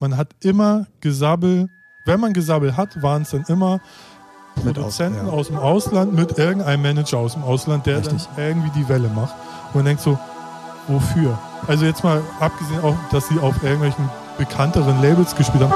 man 0.00 0.16
hat 0.16 0.28
immer 0.42 0.86
Gesabbel, 1.00 1.68
wenn 2.04 2.20
man 2.20 2.32
Gesabbel 2.32 2.76
hat, 2.76 3.02
waren 3.02 3.22
es 3.22 3.30
dann 3.30 3.44
immer 3.48 3.80
Produzenten 4.62 5.20
aus- 5.20 5.26
ja. 5.26 5.32
aus 5.32 5.46
dem 5.48 5.56
Ausland 5.58 6.14
mit 6.14 6.38
irgendeinem 6.38 6.82
Manager 6.82 7.18
aus 7.18 7.34
dem 7.34 7.42
Ausland, 7.42 7.86
der 7.86 7.98
Richtig. 7.98 8.26
dann 8.36 8.44
irgendwie 8.44 8.70
die 8.70 8.88
Welle 8.88 9.08
macht. 9.08 9.34
Und 9.68 9.76
man 9.76 9.84
denkt 9.86 10.02
so, 10.02 10.18
wofür? 10.88 11.38
Also 11.66 11.84
jetzt 11.84 12.04
mal 12.04 12.22
abgesehen 12.40 12.80
auch, 12.82 12.96
dass 13.10 13.28
sie 13.28 13.38
auf 13.38 13.62
irgendwelchen 13.62 14.08
bekannteren 14.38 15.02
Labels 15.02 15.34
gespielt 15.34 15.64
haben. 15.64 15.74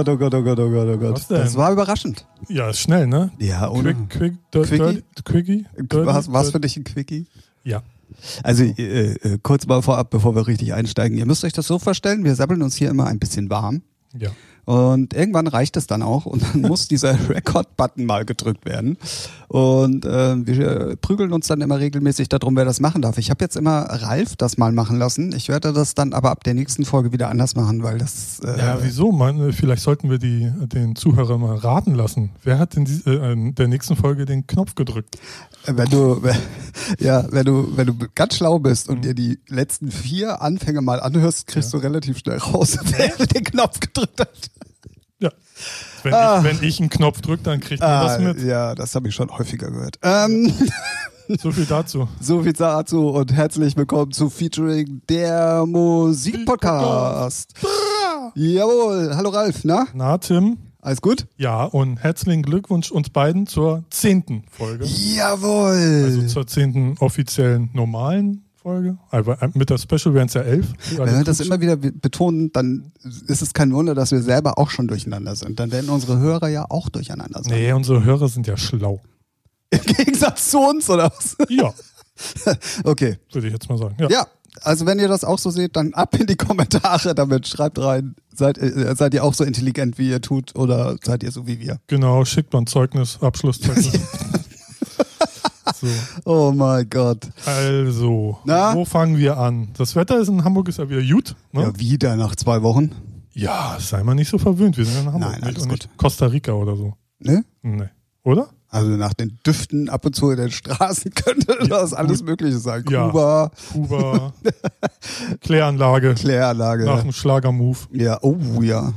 Gott, 0.00 0.08
oh 0.08 0.16
Gott, 0.16 0.34
oh 0.34 0.42
Gott, 0.42 0.58
oh 0.58 0.70
Gott, 0.70 0.88
oh 0.88 0.96
Gott. 0.96 1.26
Das 1.28 1.56
war 1.56 1.72
überraschend. 1.72 2.26
ja, 2.48 2.70
ist 2.70 2.78
schnell, 2.78 3.06
ne? 3.06 3.30
Ja, 3.38 3.68
ohne. 3.68 3.94
Quick, 4.08 4.38
quick, 4.50 4.62
Quickie? 4.64 5.04
quickie? 5.24 5.66
Dirty, 5.76 6.06
Was, 6.06 6.32
was 6.32 6.50
für 6.50 6.60
dich 6.60 6.76
ein 6.78 6.84
Quickie? 6.84 7.26
Ja. 7.64 7.82
Also 8.42 8.64
äh, 8.64 9.12
äh, 9.12 9.38
kurz 9.42 9.66
mal 9.66 9.82
vorab, 9.82 10.08
bevor 10.08 10.34
wir 10.34 10.46
richtig 10.46 10.72
einsteigen. 10.72 11.18
Ihr 11.18 11.26
müsst 11.26 11.44
euch 11.44 11.52
das 11.52 11.66
so 11.66 11.78
vorstellen, 11.78 12.24
wir 12.24 12.34
sabbeln 12.34 12.62
uns 12.62 12.76
hier 12.76 12.88
immer 12.88 13.06
ein 13.08 13.18
bisschen 13.18 13.50
warm. 13.50 13.82
Ja. 14.18 14.30
Und 14.64 15.14
irgendwann 15.14 15.46
reicht 15.46 15.76
es 15.76 15.86
dann 15.86 16.02
auch 16.02 16.26
und 16.26 16.42
dann 16.42 16.60
muss 16.68 16.88
dieser 16.88 17.28
Record-Button 17.28 18.04
mal 18.04 18.24
gedrückt 18.24 18.64
werden. 18.64 18.96
Und 19.48 20.04
äh, 20.04 20.46
wir 20.46 20.96
prügeln 21.00 21.32
uns 21.32 21.48
dann 21.48 21.60
immer 21.60 21.78
regelmäßig 21.80 22.28
darum, 22.28 22.56
wer 22.56 22.64
das 22.64 22.80
machen 22.80 23.02
darf. 23.02 23.18
Ich 23.18 23.30
habe 23.30 23.44
jetzt 23.44 23.56
immer 23.56 23.80
Ralf 23.80 24.36
das 24.36 24.58
mal 24.58 24.72
machen 24.72 24.98
lassen. 24.98 25.34
Ich 25.34 25.48
werde 25.48 25.72
das 25.72 25.94
dann 25.94 26.12
aber 26.12 26.30
ab 26.30 26.44
der 26.44 26.54
nächsten 26.54 26.84
Folge 26.84 27.12
wieder 27.12 27.28
anders 27.28 27.56
machen, 27.56 27.82
weil 27.82 27.98
das... 27.98 28.40
Äh, 28.40 28.58
Ja, 28.58 28.78
wieso? 28.80 29.12
Man, 29.12 29.52
vielleicht 29.52 29.82
sollten 29.82 30.10
wir 30.10 30.18
die, 30.18 30.52
den 30.66 30.94
Zuhörern 30.94 31.40
mal 31.40 31.56
raten 31.56 31.94
lassen. 31.94 32.30
Wer 32.44 32.58
hat 32.58 32.76
in, 32.76 32.84
die, 32.84 33.02
äh, 33.06 33.32
in 33.32 33.54
der 33.54 33.68
nächsten 33.68 33.96
Folge 33.96 34.24
den 34.24 34.46
Knopf 34.46 34.74
gedrückt? 34.74 35.18
Wenn 35.66 35.88
du, 35.90 36.22
ja, 36.98 37.26
wenn 37.30 37.44
du, 37.44 37.76
wenn 37.76 37.86
du 37.86 37.94
ganz 38.14 38.36
schlau 38.36 38.58
bist 38.58 38.88
und 38.88 39.04
dir 39.04 39.14
die 39.14 39.38
letzten 39.48 39.90
vier 39.90 40.42
Anfänge 40.42 40.80
mal 40.80 41.00
anhörst, 41.00 41.46
kriegst 41.46 41.72
du 41.72 41.78
relativ 41.78 42.18
schnell 42.18 42.38
raus, 42.38 42.78
wer 42.84 43.26
den 43.26 43.44
Knopf 43.44 43.80
gedrückt 43.80 44.20
hat. 44.20 44.50
Wenn, 46.02 46.14
Ah. 46.14 46.38
ich, 46.38 46.44
wenn 46.44 46.62
ich 46.68 46.80
einen 46.80 46.88
Knopf 46.90 47.20
drücke, 47.20 47.42
dann 47.42 47.60
kriegt 47.60 47.80
man 47.82 48.06
das 48.06 48.18
mit. 48.20 48.42
ja, 48.42 48.74
das 48.74 48.94
habe 48.94 49.08
ich 49.08 49.14
schon 49.14 49.30
häufiger 49.30 49.70
gehört. 49.70 49.98
Ähm, 50.02 50.52
So 51.40 51.52
viel 51.52 51.66
dazu. 51.66 52.08
so 52.20 52.42
viel 52.42 52.52
dazu 52.54 53.08
und 53.10 53.32
herzlich 53.32 53.76
willkommen 53.76 54.10
zu 54.10 54.30
Featuring 54.30 55.00
der 55.08 55.64
Musikpodcast. 55.66 57.54
Jawohl, 58.34 59.14
hallo 59.14 59.30
Ralf, 59.30 59.60
na? 59.64 59.86
Na, 59.94 60.18
Tim? 60.18 60.58
Alles 60.82 61.00
gut? 61.02 61.26
Ja, 61.36 61.64
und 61.64 61.98
herzlichen 62.02 62.42
Glückwunsch 62.42 62.90
uns 62.90 63.10
beiden 63.10 63.46
zur 63.46 63.84
zehnten 63.90 64.44
Folge. 64.50 64.86
Jawohl. 64.86 66.04
Also 66.06 66.26
zur 66.26 66.46
zehnten 66.46 66.96
offiziellen 67.00 67.68
normalen 67.74 68.42
Folge. 68.62 68.98
Aber 69.10 69.42
äh, 69.42 69.48
mit 69.54 69.70
der 69.70 69.78
Special 69.78 70.14
wären 70.14 70.26
es 70.26 70.34
ja 70.34 70.42
elf. 70.42 70.66
Wenn 70.96 71.16
wir 71.18 71.24
das 71.24 71.40
immer 71.40 71.60
wieder 71.60 71.76
betonen, 71.76 72.52
dann 72.52 72.92
ist 73.26 73.42
es 73.42 73.54
kein 73.54 73.72
Wunder, 73.72 73.94
dass 73.94 74.12
wir 74.12 74.20
selber 74.22 74.58
auch 74.58 74.70
schon 74.70 74.86
durcheinander 74.88 75.34
sind. 75.34 75.58
Dann 75.58 75.72
werden 75.72 75.88
unsere 75.90 76.18
Hörer 76.18 76.48
ja 76.48 76.66
auch 76.68 76.88
durcheinander 76.88 77.42
sein. 77.42 77.52
Nee, 77.54 77.72
unsere 77.72 78.04
Hörer 78.04 78.28
sind 78.28 78.46
ja 78.46 78.56
schlau. 78.56 79.00
Im 79.70 79.80
Gegensatz 79.82 80.50
zu 80.50 80.58
uns, 80.58 80.90
oder 80.90 81.10
was? 81.16 81.36
Ja, 81.48 81.72
Okay. 82.84 83.18
würde 83.32 83.46
ich 83.46 83.52
jetzt 83.52 83.68
mal 83.68 83.78
sagen. 83.78 83.96
Ja. 83.98 84.08
Ja, 84.10 84.26
also 84.62 84.84
wenn 84.86 84.98
ihr 84.98 85.08
das 85.08 85.24
auch 85.24 85.38
so 85.38 85.50
seht, 85.50 85.76
dann 85.76 85.94
ab 85.94 86.14
in 86.18 86.26
die 86.26 86.36
Kommentare 86.36 87.14
damit. 87.14 87.46
Schreibt 87.46 87.78
rein, 87.78 88.14
seid, 88.34 88.58
äh, 88.58 88.94
seid 88.96 89.14
ihr 89.14 89.24
auch 89.24 89.34
so 89.34 89.44
intelligent, 89.44 89.96
wie 89.98 90.10
ihr 90.10 90.20
tut, 90.20 90.54
oder 90.56 90.96
seid 91.02 91.22
ihr 91.22 91.30
so 91.30 91.46
wie 91.46 91.60
wir? 91.60 91.78
Genau, 91.86 92.24
schickt 92.24 92.52
man 92.52 92.66
Zeugnis, 92.66 93.18
Abschlusszeugnis. 93.20 93.90
so, 95.80 95.86
Oh 96.24 96.52
mein 96.54 96.88
Gott. 96.90 97.28
also, 97.46 98.38
Na? 98.44 98.74
wo 98.74 98.84
fangen 98.84 99.16
wir 99.16 99.36
an? 99.38 99.68
Das 99.76 99.96
Wetter 99.96 100.18
ist 100.20 100.28
in 100.28 100.44
Hamburg 100.44 100.68
ist 100.68 100.78
ja 100.78 100.88
wieder 100.88 101.02
gut. 101.02 101.34
Ne? 101.52 101.62
Ja, 101.62 101.78
wieder 101.78 102.16
nach 102.16 102.36
zwei 102.36 102.62
Wochen. 102.62 102.90
Ja, 103.32 103.76
sei 103.80 104.02
mal 104.02 104.14
nicht 104.14 104.28
so 104.28 104.38
verwöhnt. 104.38 104.76
Wir 104.76 104.84
sind 104.84 104.94
ja 104.94 105.00
in 105.02 105.12
Hamburg. 105.12 105.32
Nein, 105.32 105.42
alles 105.44 105.62
Und 105.62 105.70
nicht 105.72 105.88
gut. 105.88 105.96
Costa 105.98 106.26
Rica 106.26 106.52
oder 106.52 106.76
so. 106.76 106.94
Ne? 107.20 107.44
Nee. 107.62 107.88
Oder? 108.22 108.48
Also 108.68 108.90
nach 108.90 109.14
den 109.14 109.38
Düften 109.44 109.88
ab 109.88 110.06
und 110.06 110.14
zu 110.14 110.30
in 110.30 110.36
den 110.36 110.50
Straßen 110.52 111.10
könnte 111.14 111.58
das 111.68 111.92
alles 111.92 112.22
Mögliche 112.22 112.58
sein. 112.58 112.84
Ja. 112.88 113.08
Kuba, 113.08 113.50
Kuba, 113.72 114.32
Kläranlage 115.40 116.14
Kläranlage. 116.14 116.84
nach 116.84 117.02
dem 117.02 117.12
Schlagermove. 117.12 117.88
Ja, 117.92 118.18
oh 118.22 118.36
ja. 118.62 118.92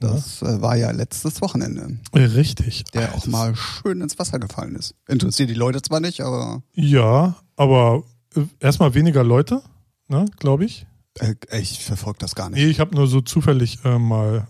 Das 0.00 0.42
äh, 0.42 0.60
war 0.62 0.76
ja 0.76 0.90
letztes 0.92 1.40
Wochenende, 1.40 1.98
Richtig. 2.14 2.84
der 2.94 3.14
auch 3.14 3.26
mal 3.26 3.56
schön 3.56 4.00
ins 4.00 4.18
Wasser 4.18 4.38
gefallen 4.38 4.76
ist. 4.76 4.94
Interessiert 5.08 5.50
die 5.50 5.54
Leute 5.54 5.82
zwar 5.82 6.00
nicht, 6.00 6.20
aber 6.20 6.62
Ja, 6.74 7.34
aber 7.56 8.04
äh, 8.36 8.42
erstmal 8.60 8.94
weniger 8.94 9.24
Leute, 9.24 9.62
ne, 10.08 10.26
glaube 10.38 10.64
ich. 10.66 10.86
äh, 11.18 11.34
ich 11.58 11.84
verfolge 11.84 12.20
das 12.20 12.34
gar 12.36 12.48
nicht. 12.50 12.60
Nee, 12.60 12.66
ich 12.70 12.78
habe 12.80 12.94
nur 12.94 13.08
so 13.08 13.20
zufällig 13.20 13.84
äh, 13.84 13.98
mal 13.98 14.46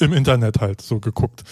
im 0.00 0.12
Internet 0.12 0.60
halt 0.60 0.80
so 0.80 0.98
geguckt. 0.98 1.44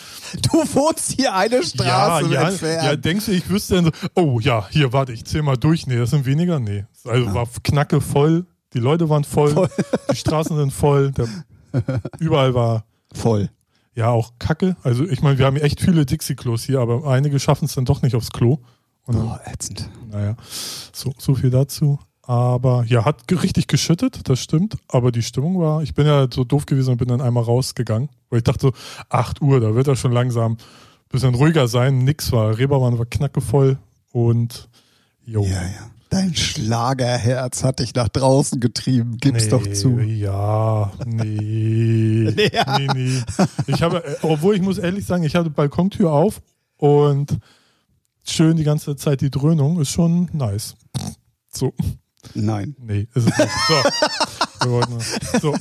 Du 0.50 0.58
wohnst 0.74 1.12
hier 1.12 1.34
eine 1.34 1.56
Ja, 1.56 1.62
Straße 1.62 2.32
ja, 2.32 2.48
entfernt. 2.48 2.82
ja, 2.84 2.96
denkst 2.96 3.26
du, 3.26 3.32
ich 3.32 3.48
wüsste 3.48 3.76
dann 3.76 3.84
so, 3.86 3.90
oh 4.14 4.40
ja, 4.40 4.66
hier, 4.70 4.92
warte, 4.92 5.12
ich 5.12 5.24
zähl 5.24 5.42
mal 5.42 5.56
durch. 5.56 5.86
Nee, 5.86 5.96
das 5.96 6.10
sind 6.10 6.26
weniger. 6.26 6.58
Nee. 6.58 6.84
Also 7.04 7.32
war 7.34 7.48
knacke 7.62 8.00
voll, 8.00 8.46
die 8.74 8.80
Leute 8.80 9.08
waren 9.08 9.22
voll, 9.24 9.52
Voll. 9.52 9.68
die 10.10 10.16
Straßen 10.16 10.56
sind 10.56 10.72
voll, 10.72 11.12
der, 11.12 11.28
überall 12.18 12.54
war 12.54 12.84
Voll. 13.12 13.50
ja 13.94 14.08
auch 14.10 14.32
Kacke. 14.38 14.76
Also 14.82 15.04
ich 15.04 15.22
meine, 15.22 15.38
wir 15.38 15.46
haben 15.46 15.56
echt 15.56 15.80
viele 15.80 16.06
Dixie-Klos 16.06 16.64
hier, 16.64 16.80
aber 16.80 17.06
einige 17.06 17.38
schaffen 17.38 17.64
es 17.66 17.74
dann 17.74 17.84
doch 17.84 18.02
nicht 18.02 18.14
aufs 18.14 18.30
Klo. 18.30 18.58
Und 19.04 19.16
Oh, 19.16 19.36
ätzend. 19.44 19.90
Naja, 20.10 20.36
so, 20.92 21.12
so 21.18 21.34
viel 21.34 21.50
dazu. 21.50 21.98
Aber 22.24 22.84
ja, 22.86 23.04
hat 23.04 23.24
richtig 23.30 23.66
geschüttet, 23.66 24.28
das 24.28 24.38
stimmt. 24.38 24.76
Aber 24.88 25.10
die 25.10 25.22
Stimmung 25.22 25.58
war, 25.58 25.82
ich 25.82 25.92
bin 25.94 26.06
ja 26.06 26.28
so 26.32 26.44
doof 26.44 26.66
gewesen 26.66 26.92
und 26.92 26.98
bin 26.98 27.08
dann 27.08 27.20
einmal 27.20 27.42
rausgegangen, 27.42 28.10
weil 28.30 28.38
ich 28.38 28.44
dachte 28.44 28.68
so, 28.68 28.72
8 29.08 29.42
Uhr, 29.42 29.58
da 29.60 29.74
wird 29.74 29.88
er 29.88 29.96
schon 29.96 30.12
langsam 30.12 30.52
ein 30.52 30.58
bisschen 31.10 31.34
ruhiger 31.34 31.66
sein. 31.66 32.04
Nix 32.04 32.30
war, 32.30 32.56
Reeperbahn 32.56 32.96
war 32.98 33.06
knackevoll 33.06 33.76
und 34.12 34.68
jo. 35.24 35.42
Ja, 35.42 35.62
ja. 35.62 35.90
Dein 36.12 36.34
Schlagerherz 36.34 37.64
hat 37.64 37.78
dich 37.78 37.94
nach 37.94 38.10
draußen 38.10 38.60
getrieben. 38.60 39.16
Gib's 39.16 39.44
nee, 39.44 39.50
doch 39.50 39.72
zu. 39.72 39.98
Ja, 39.98 40.92
nee. 41.06 42.48
Ja. 42.52 42.78
Nee, 42.78 42.88
nee. 42.94 43.22
Ich 43.66 43.82
habe, 43.82 44.04
äh, 44.04 44.16
obwohl 44.20 44.54
ich 44.54 44.60
muss 44.60 44.76
ehrlich 44.76 45.06
sagen, 45.06 45.24
ich 45.24 45.34
hatte 45.34 45.48
Balkontür 45.48 46.12
auf 46.12 46.42
und 46.76 47.38
schön 48.24 48.58
die 48.58 48.64
ganze 48.64 48.94
Zeit 48.96 49.22
die 49.22 49.30
Dröhnung 49.30 49.80
ist 49.80 49.88
schon 49.88 50.28
nice. 50.34 50.74
So. 51.48 51.72
Nein. 52.34 52.76
Nee, 52.78 53.08
ist 53.14 53.28
es 53.28 53.38
nicht. 53.38 53.50
So. 54.60 54.80
So, 55.40 55.54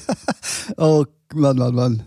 Oh, 0.77 1.05
Mann, 1.33 1.57
Mann, 1.57 1.75
Mann. 1.75 2.03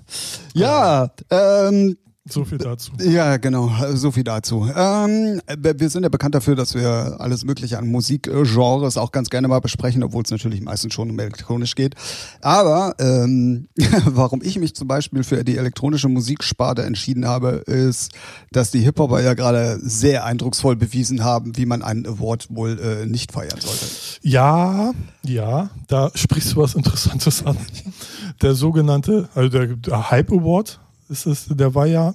Ja, 0.52 1.10
ähm, 1.30 1.96
so 2.26 2.46
viel 2.46 2.56
dazu. 2.56 2.92
ja, 3.00 3.36
genau, 3.36 3.70
so 3.92 4.10
viel 4.10 4.24
dazu. 4.24 4.66
Ähm, 4.74 5.42
wir 5.58 5.90
sind 5.90 6.04
ja 6.04 6.08
bekannt 6.08 6.34
dafür, 6.34 6.56
dass 6.56 6.74
wir 6.74 7.16
alles 7.18 7.44
Mögliche 7.44 7.78
an 7.78 7.86
Musikgenres 7.88 8.96
auch 8.96 9.12
ganz 9.12 9.28
gerne 9.28 9.46
mal 9.46 9.60
besprechen, 9.60 10.02
obwohl 10.02 10.22
es 10.22 10.30
natürlich 10.30 10.62
meistens 10.62 10.94
schon 10.94 11.10
um 11.10 11.18
elektronisch 11.18 11.74
geht. 11.74 11.94
Aber 12.40 12.94
ähm, 12.98 13.68
warum 14.06 14.40
ich 14.42 14.58
mich 14.58 14.74
zum 14.74 14.88
Beispiel 14.88 15.22
für 15.22 15.44
die 15.44 15.58
elektronische 15.58 16.08
Musiksparte 16.08 16.82
entschieden 16.84 17.26
habe, 17.26 17.62
ist, 17.66 18.12
dass 18.52 18.70
die 18.70 18.80
Hip-Hopper 18.80 19.20
ja 19.20 19.34
gerade 19.34 19.78
sehr 19.82 20.24
eindrucksvoll 20.24 20.76
bewiesen 20.76 21.24
haben, 21.24 21.58
wie 21.58 21.66
man 21.66 21.82
einen 21.82 22.06
Award 22.06 22.46
wohl 22.48 22.78
äh, 22.78 23.06
nicht 23.06 23.32
feiern 23.32 23.60
sollte. 23.60 23.84
Ja, 24.22 24.92
ja, 25.22 25.68
da 25.88 26.10
sprichst 26.14 26.54
du 26.54 26.56
was 26.56 26.74
Interessantes 26.74 27.44
an. 27.44 27.58
Der 28.40 28.54
sogenannte, 28.54 29.28
also 29.34 29.50
der, 29.50 29.66
der 29.76 30.10
Hype 30.10 30.32
Award 30.32 30.80
ist 31.08 31.26
es, 31.26 31.46
der 31.48 31.74
war 31.74 31.86
ja, 31.86 32.14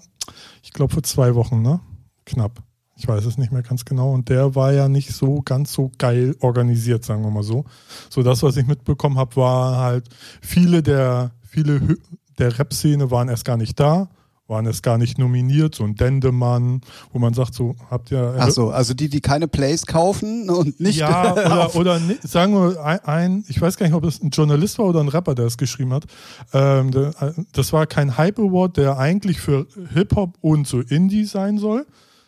ich 0.64 0.74
glaube 0.74 0.94
vor 0.94 1.04
zwei 1.04 1.36
Wochen, 1.36 1.62
ne? 1.62 1.80
Knapp. 2.26 2.62
Ich 2.96 3.08
weiß 3.08 3.26
es 3.26 3.38
nicht 3.38 3.52
mehr 3.52 3.64
ganz 3.64 3.86
genau. 3.86 4.12
Und 4.12 4.28
der 4.28 4.56
war 4.56 4.74
ja 4.74 4.90
nicht 4.90 5.14
so 5.14 5.42
ganz 5.42 5.72
so 5.72 5.90
geil 5.98 6.36
organisiert, 6.42 7.06
sagen 7.06 7.24
wir 7.24 7.32
mal 7.32 7.44
so. 7.44 7.64
So 8.10 8.24
das, 8.24 8.44
was 8.44 8.58
ich 8.58 8.68
mitbekommen 8.68 9.18
habe, 9.18 9.38
war 9.38 9.78
halt 9.78 10.10
viele 10.42 10.84
der, 10.84 11.32
viele 11.42 11.98
der 12.38 12.60
Rap-Szene 12.60 13.10
waren 13.10 13.30
erst 13.30 13.46
gar 13.46 13.58
nicht 13.58 13.80
da, 13.80 14.10
waren 14.50 14.66
erst 14.66 14.84
gar 14.84 14.98
nicht 14.98 15.18
nominiert, 15.18 15.76
so 15.76 15.84
ein 15.84 15.96
Dendemann, 15.96 16.82
wo 17.14 17.20
man 17.20 17.34
sagt, 17.34 17.54
so 17.54 17.76
habt 17.90 18.12
ihr. 18.12 18.36
Ach 18.38 18.50
so, 18.50 18.70
also 18.70 18.94
die, 18.94 19.10
die 19.10 19.22
keine 19.22 19.48
Plays 19.48 19.86
kaufen 19.86 20.50
und 20.50 20.80
nicht. 20.80 20.98
Ja, 20.98 21.34
oder, 21.34 21.76
oder 21.76 22.02
sagen 22.24 22.54
wir 22.54 22.84
ein, 22.84 23.00
ein, 23.06 23.46
ich 23.48 23.62
weiß 23.62 23.78
gar 23.78 23.86
nicht, 23.86 23.96
ob 23.96 24.04
es 24.04 24.22
ein 24.22 24.32
Journalist 24.32 24.80
war 24.80 24.88
oder 24.88 25.02
ein 25.02 25.08
Rapper, 25.08 25.36
der 25.36 25.46
es 25.46 25.58
geschrieben 25.58 25.94
hat. 25.94 26.06
Ähm, 26.54 26.92
äh, 26.94 27.32
das 27.54 27.72
war 27.74 27.86
kein 27.86 28.18
Hype 28.18 28.40
Award, 28.40 28.78
der 28.78 28.98
eigentlich 28.98 29.40
für 29.40 29.68
Hip-Hop 29.94 30.38
und 30.42 30.68
so 30.68 30.82
Indie 30.82 31.26
sein 31.26 31.58
soll, 31.58 31.86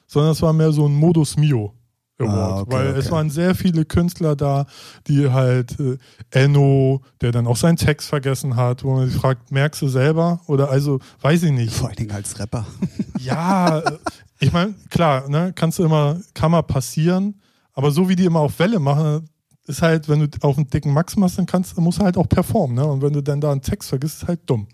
sondern 0.08 0.32
es 0.32 0.42
war 0.42 0.54
mehr 0.54 0.72
so 0.72 0.88
ein 0.88 0.94
Modus 0.94 1.38
Mio. 1.38 1.74
Award, 2.22 2.52
Ah, 2.52 2.62
okay, 2.62 2.72
weil 2.72 2.90
okay. 2.90 3.00
es 3.00 3.12
waren 3.12 3.30
sehr 3.30 3.56
viele 3.56 3.86
Künstler 3.86 4.36
da, 4.36 4.66
die 5.08 5.30
halt 5.30 5.80
äh, 5.80 5.98
Enno, 6.32 7.02
der 7.22 7.32
dann 7.32 7.48
auch 7.48 7.58
seinen 7.58 7.78
Text 7.78 8.10
vergessen 8.10 8.56
hat, 8.56 8.84
wo 8.84 8.96
man 8.96 9.10
sich 9.10 9.18
fragt, 9.20 9.52
merkst 9.52 9.82
du 9.82 9.88
selber? 9.88 10.42
Oder 10.48 10.70
also, 10.70 11.00
weiß 11.22 11.44
ich 11.44 11.52
nicht. 11.52 11.74
Vor 11.74 11.88
allen 11.90 11.98
Dingen 11.98 12.12
als 12.12 12.40
Rapper. 12.40 12.66
Ja, 13.20 13.80
äh, 13.80 13.98
ich 14.40 14.52
meine, 14.52 14.74
klar, 14.90 15.30
ne, 15.30 15.52
kannst 15.54 15.78
du 15.78 15.84
immer, 15.84 16.18
kann 16.34 16.50
mal 16.50 16.64
passieren, 16.64 17.40
aber 17.74 17.92
so 17.92 18.10
wie 18.10 18.16
die 18.16 18.26
immer 18.26 18.40
auf 18.40 18.58
Welle 18.58 18.80
machen, 18.80 19.30
ist 19.68 19.84
halt, 19.84 20.10
wenn 20.10 20.20
du 20.22 20.28
auf 20.42 20.58
einen 20.58 20.68
dicken 20.68 20.92
Max 20.92 21.16
machst, 21.16 21.38
dann 21.38 21.46
kannst, 21.46 21.78
musst 21.78 22.00
du 22.00 22.04
halt 22.04 22.18
auch 22.18 22.28
performen, 22.28 22.76
ne? 22.76 22.86
Und 22.86 23.02
wenn 23.04 23.14
du 23.14 23.22
dann 23.22 23.40
da 23.40 23.52
einen 23.52 23.62
Text 23.62 23.90
vergisst, 23.90 24.24
ist 24.24 24.28
halt 24.28 24.40
dumm. 24.48 24.68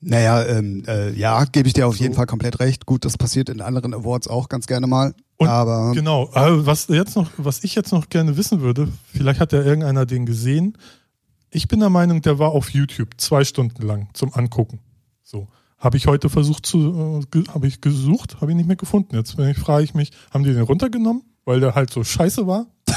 Naja, 0.00 0.44
ähm, 0.46 0.82
äh, 0.86 1.12
ja, 1.12 1.44
gebe 1.44 1.68
ich 1.68 1.74
dir 1.74 1.86
auf 1.86 1.96
So. 1.96 2.02
jeden 2.02 2.14
Fall 2.14 2.26
komplett 2.26 2.58
recht. 2.60 2.86
Gut, 2.86 3.04
das 3.04 3.18
passiert 3.18 3.48
in 3.50 3.60
anderen 3.60 3.92
Awards 3.92 4.28
auch 4.28 4.48
ganz 4.48 4.66
gerne 4.66 4.86
mal. 4.86 5.14
Und 5.36 5.48
aber 5.48 5.92
Genau. 5.94 6.30
Aber 6.32 6.64
was 6.66 6.88
jetzt 6.88 7.16
noch, 7.16 7.30
was 7.36 7.62
ich 7.64 7.74
jetzt 7.74 7.92
noch 7.92 8.08
gerne 8.08 8.36
wissen 8.36 8.60
würde, 8.62 8.88
vielleicht 9.12 9.40
hat 9.40 9.52
ja 9.52 9.62
irgendeiner 9.62 10.06
den 10.06 10.24
gesehen. 10.26 10.76
Ich 11.50 11.68
bin 11.68 11.80
der 11.80 11.90
Meinung, 11.90 12.22
der 12.22 12.38
war 12.38 12.50
auf 12.52 12.70
YouTube 12.70 13.10
zwei 13.18 13.44
Stunden 13.44 13.82
lang 13.86 14.08
zum 14.14 14.32
Angucken. 14.34 14.80
So. 15.22 15.48
Habe 15.78 15.96
ich 15.96 16.06
heute 16.06 16.28
versucht 16.28 16.66
zu, 16.66 17.22
äh, 17.34 17.44
habe 17.48 17.66
ich 17.66 17.80
gesucht, 17.80 18.40
habe 18.40 18.52
ich 18.52 18.56
nicht 18.56 18.66
mehr 18.66 18.76
gefunden. 18.76 19.16
Jetzt 19.16 19.32
frage 19.32 19.82
ich 19.82 19.94
mich, 19.94 20.12
haben 20.32 20.44
die 20.44 20.52
den 20.52 20.62
runtergenommen, 20.62 21.22
weil 21.44 21.60
der 21.60 21.74
halt 21.74 21.90
so 21.90 22.04
scheiße 22.04 22.46
war? 22.46 22.66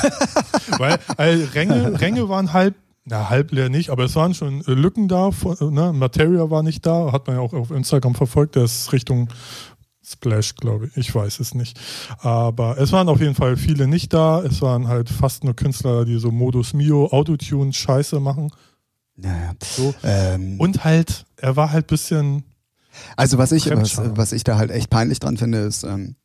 weil, 0.77 0.99
weil 1.17 1.43
Ränge, 1.53 1.99
Ränge 2.01 2.27
waren 2.29 2.51
halb, 2.53 2.75
na 3.05 3.29
halb 3.29 3.51
leer 3.51 3.69
nicht, 3.69 3.89
aber 3.89 4.05
es 4.05 4.15
waren 4.15 4.33
schon 4.33 4.61
äh, 4.65 4.71
Lücken 4.71 5.07
da. 5.07 5.29
äh, 5.29 5.63
Ne? 5.65 5.93
Materia 5.93 6.49
war 6.49 6.63
nicht 6.63 6.85
da, 6.85 7.11
hat 7.11 7.27
man 7.27 7.35
ja 7.37 7.41
auch 7.41 7.53
auf 7.53 7.71
Instagram 7.71 8.15
verfolgt. 8.15 8.55
Der 8.55 8.63
ist 8.63 8.91
Richtung 8.93 9.29
Splash, 10.05 10.55
glaube 10.55 10.87
ich. 10.87 10.97
Ich 10.97 11.15
weiß 11.15 11.39
es 11.39 11.53
nicht. 11.55 11.79
Aber 12.19 12.77
es 12.77 12.91
waren 12.91 13.07
auf 13.09 13.19
jeden 13.21 13.35
Fall 13.35 13.55
viele 13.57 13.87
nicht 13.87 14.13
da. 14.13 14.41
Es 14.43 14.61
waren 14.61 14.87
halt 14.87 15.09
fast 15.09 15.43
nur 15.43 15.55
Künstler, 15.55 16.05
die 16.05 16.17
so 16.19 16.31
Modus 16.31 16.73
Mio, 16.73 17.07
Autotune, 17.07 17.71
Scheiße 17.73 18.19
machen. 18.19 18.51
naja. 19.15 19.53
So. 19.63 19.93
Ähm, 20.03 20.59
Und 20.59 20.83
halt, 20.83 21.25
er 21.37 21.55
war 21.55 21.71
halt 21.71 21.87
bisschen. 21.87 22.43
Also 23.15 23.37
was 23.37 23.51
ich, 23.51 23.69
was, 23.69 23.97
was 24.15 24.33
ich 24.33 24.43
da 24.43 24.57
halt 24.57 24.71
echt 24.71 24.89
peinlich 24.89 25.19
dran 25.19 25.37
finde, 25.37 25.59
ist, 25.59 25.83
ähm, 25.83 26.15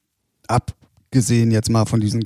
abgesehen 0.48 1.50
jetzt 1.50 1.70
mal 1.70 1.86
von 1.86 2.00
diesen 2.00 2.20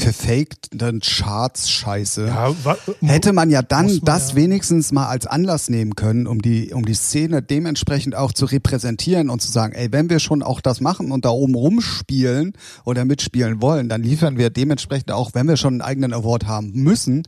gefakten 0.00 1.00
Charts-Scheiße, 1.00 2.26
Ja, 2.26 2.54
hätte 3.02 3.32
man 3.32 3.50
ja 3.50 3.62
dann 3.62 3.86
man 3.86 4.00
das 4.02 4.30
ja- 4.30 4.36
wenigstens 4.36 4.92
mal 4.92 5.06
als 5.08 5.26
Anlass 5.26 5.68
nehmen 5.68 5.94
können, 5.94 6.26
um 6.26 6.40
die, 6.42 6.72
um 6.72 6.84
die 6.84 6.94
Szene 6.94 7.42
dementsprechend 7.42 8.14
auch 8.14 8.32
zu 8.32 8.46
repräsentieren 8.46 9.30
und 9.30 9.40
zu 9.42 9.50
sagen, 9.50 9.74
ey, 9.74 9.92
wenn 9.92 10.10
wir 10.10 10.18
schon 10.18 10.42
auch 10.42 10.60
das 10.60 10.80
machen 10.80 11.12
und 11.12 11.24
da 11.24 11.30
oben 11.30 11.54
rumspielen 11.54 12.52
oder 12.84 13.04
mitspielen 13.04 13.60
wollen, 13.62 13.88
dann 13.88 14.02
liefern 14.02 14.38
wir 14.38 14.50
dementsprechend 14.50 15.12
auch, 15.12 15.30
wenn 15.34 15.46
wir 15.48 15.56
schon 15.56 15.74
einen 15.74 15.82
eigenen 15.82 16.12
Award 16.12 16.46
haben 16.46 16.72
müssen, 16.72 17.22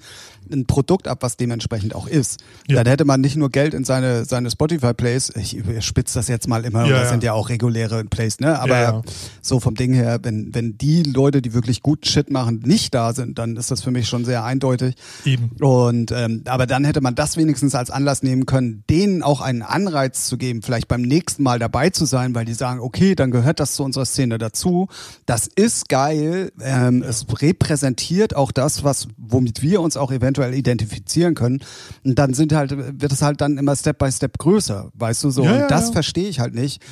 ein 0.51 0.67
Produkt 0.67 1.07
ab, 1.09 1.19
was 1.23 1.37
dementsprechend 1.37 1.95
auch 1.95 2.07
ist. 2.07 2.41
Ja. 2.69 2.77
Dann 2.77 2.87
hätte 2.87 3.05
man 3.05 3.21
nicht 3.21 3.37
nur 3.37 3.49
Geld 3.51 3.75
in 3.75 3.85
seine, 3.85 4.25
seine 4.25 4.51
Spotify-Plays, 4.51 5.33
ich 5.37 5.63
spitze 5.81 6.19
das 6.19 6.29
jetzt 6.29 6.49
mal 6.49 6.65
immer, 6.65 6.85
Ja, 6.85 6.91
das 6.97 7.03
ja. 7.05 7.09
sind 7.11 7.23
ja 7.23 7.33
auch 7.33 7.49
reguläre 7.49 8.05
Plays, 8.05 8.41
ne? 8.41 8.59
Aber 8.59 9.03
so 9.41 9.61
vom 9.61 9.75
Ding 9.77 9.93
her, 9.93 10.19
wenn, 10.23 10.55
wenn 10.55 10.77
die 10.79 11.05
Leute, 11.05 11.43
die 11.43 11.55
wirklich 11.55 11.81
gut 11.83 12.07
Shit 12.07 12.31
machen, 12.31 12.62
nicht 12.67 12.95
da 12.95 13.13
sind, 13.13 13.39
dann 13.39 13.57
ist 13.57 13.71
das 13.71 13.83
für 13.83 13.91
mich 13.91 14.09
schon 14.09 14.25
sehr 14.25 14.45
eindeutig. 14.45 14.95
eben. 15.25 15.51
Und 15.61 16.13
ähm, 16.13 16.43
aber 16.47 16.67
dann 16.67 16.85
hätte 16.85 17.01
man 17.01 17.15
das 17.15 17.37
wenigstens 17.37 17.75
als 17.75 17.91
Anlass 17.91 18.23
nehmen 18.23 18.47
können, 18.47 18.85
denen 18.89 19.23
auch 19.23 19.41
einen 19.41 19.63
Anreiz 19.63 20.27
zu 20.27 20.37
geben, 20.37 20.63
vielleicht 20.63 20.89
beim 20.89 21.03
nächsten 21.03 21.43
Mal 21.43 21.59
dabei 21.59 21.91
zu 21.91 22.05
sein, 22.05 22.35
weil 22.35 22.45
die 22.45 22.55
sagen, 22.55 22.81
okay, 22.81 23.15
dann 23.15 23.31
gehört 23.31 23.61
das 23.61 23.75
zu 23.75 23.85
unserer 23.85 24.07
Szene 24.07 24.39
dazu. 24.39 24.89
Das 25.27 25.47
ist 25.47 25.89
geil. 25.89 26.53
Ähm, 26.61 27.03
Es 27.03 27.27
repräsentiert 27.41 28.35
auch 28.37 28.53
das, 28.53 28.85
was 28.85 29.09
womit 29.17 29.63
wir 29.63 29.81
uns 29.81 29.97
auch 29.97 30.13
eventuell 30.13 30.55
identifizieren 30.55 31.35
können. 31.35 31.61
Und 32.05 32.19
dann 32.19 32.35
sind 32.35 32.53
halt 32.53 32.73
wird 33.01 33.13
es 33.13 33.23
halt 33.23 33.41
dann 33.41 33.59
immer 33.59 33.77
Step 33.77 33.99
by 33.99 34.11
Step 34.11 34.39
größer, 34.39 34.91
weißt 34.95 35.25
du 35.25 35.31
so. 35.31 35.45
Ja, 35.45 35.53
Und 35.53 35.59
ja, 35.59 35.67
das 35.69 35.87
ja. 35.87 35.93
verstehe 35.93 36.29
ich 36.29 36.41
halt 36.41 36.55
nicht. 36.55 36.83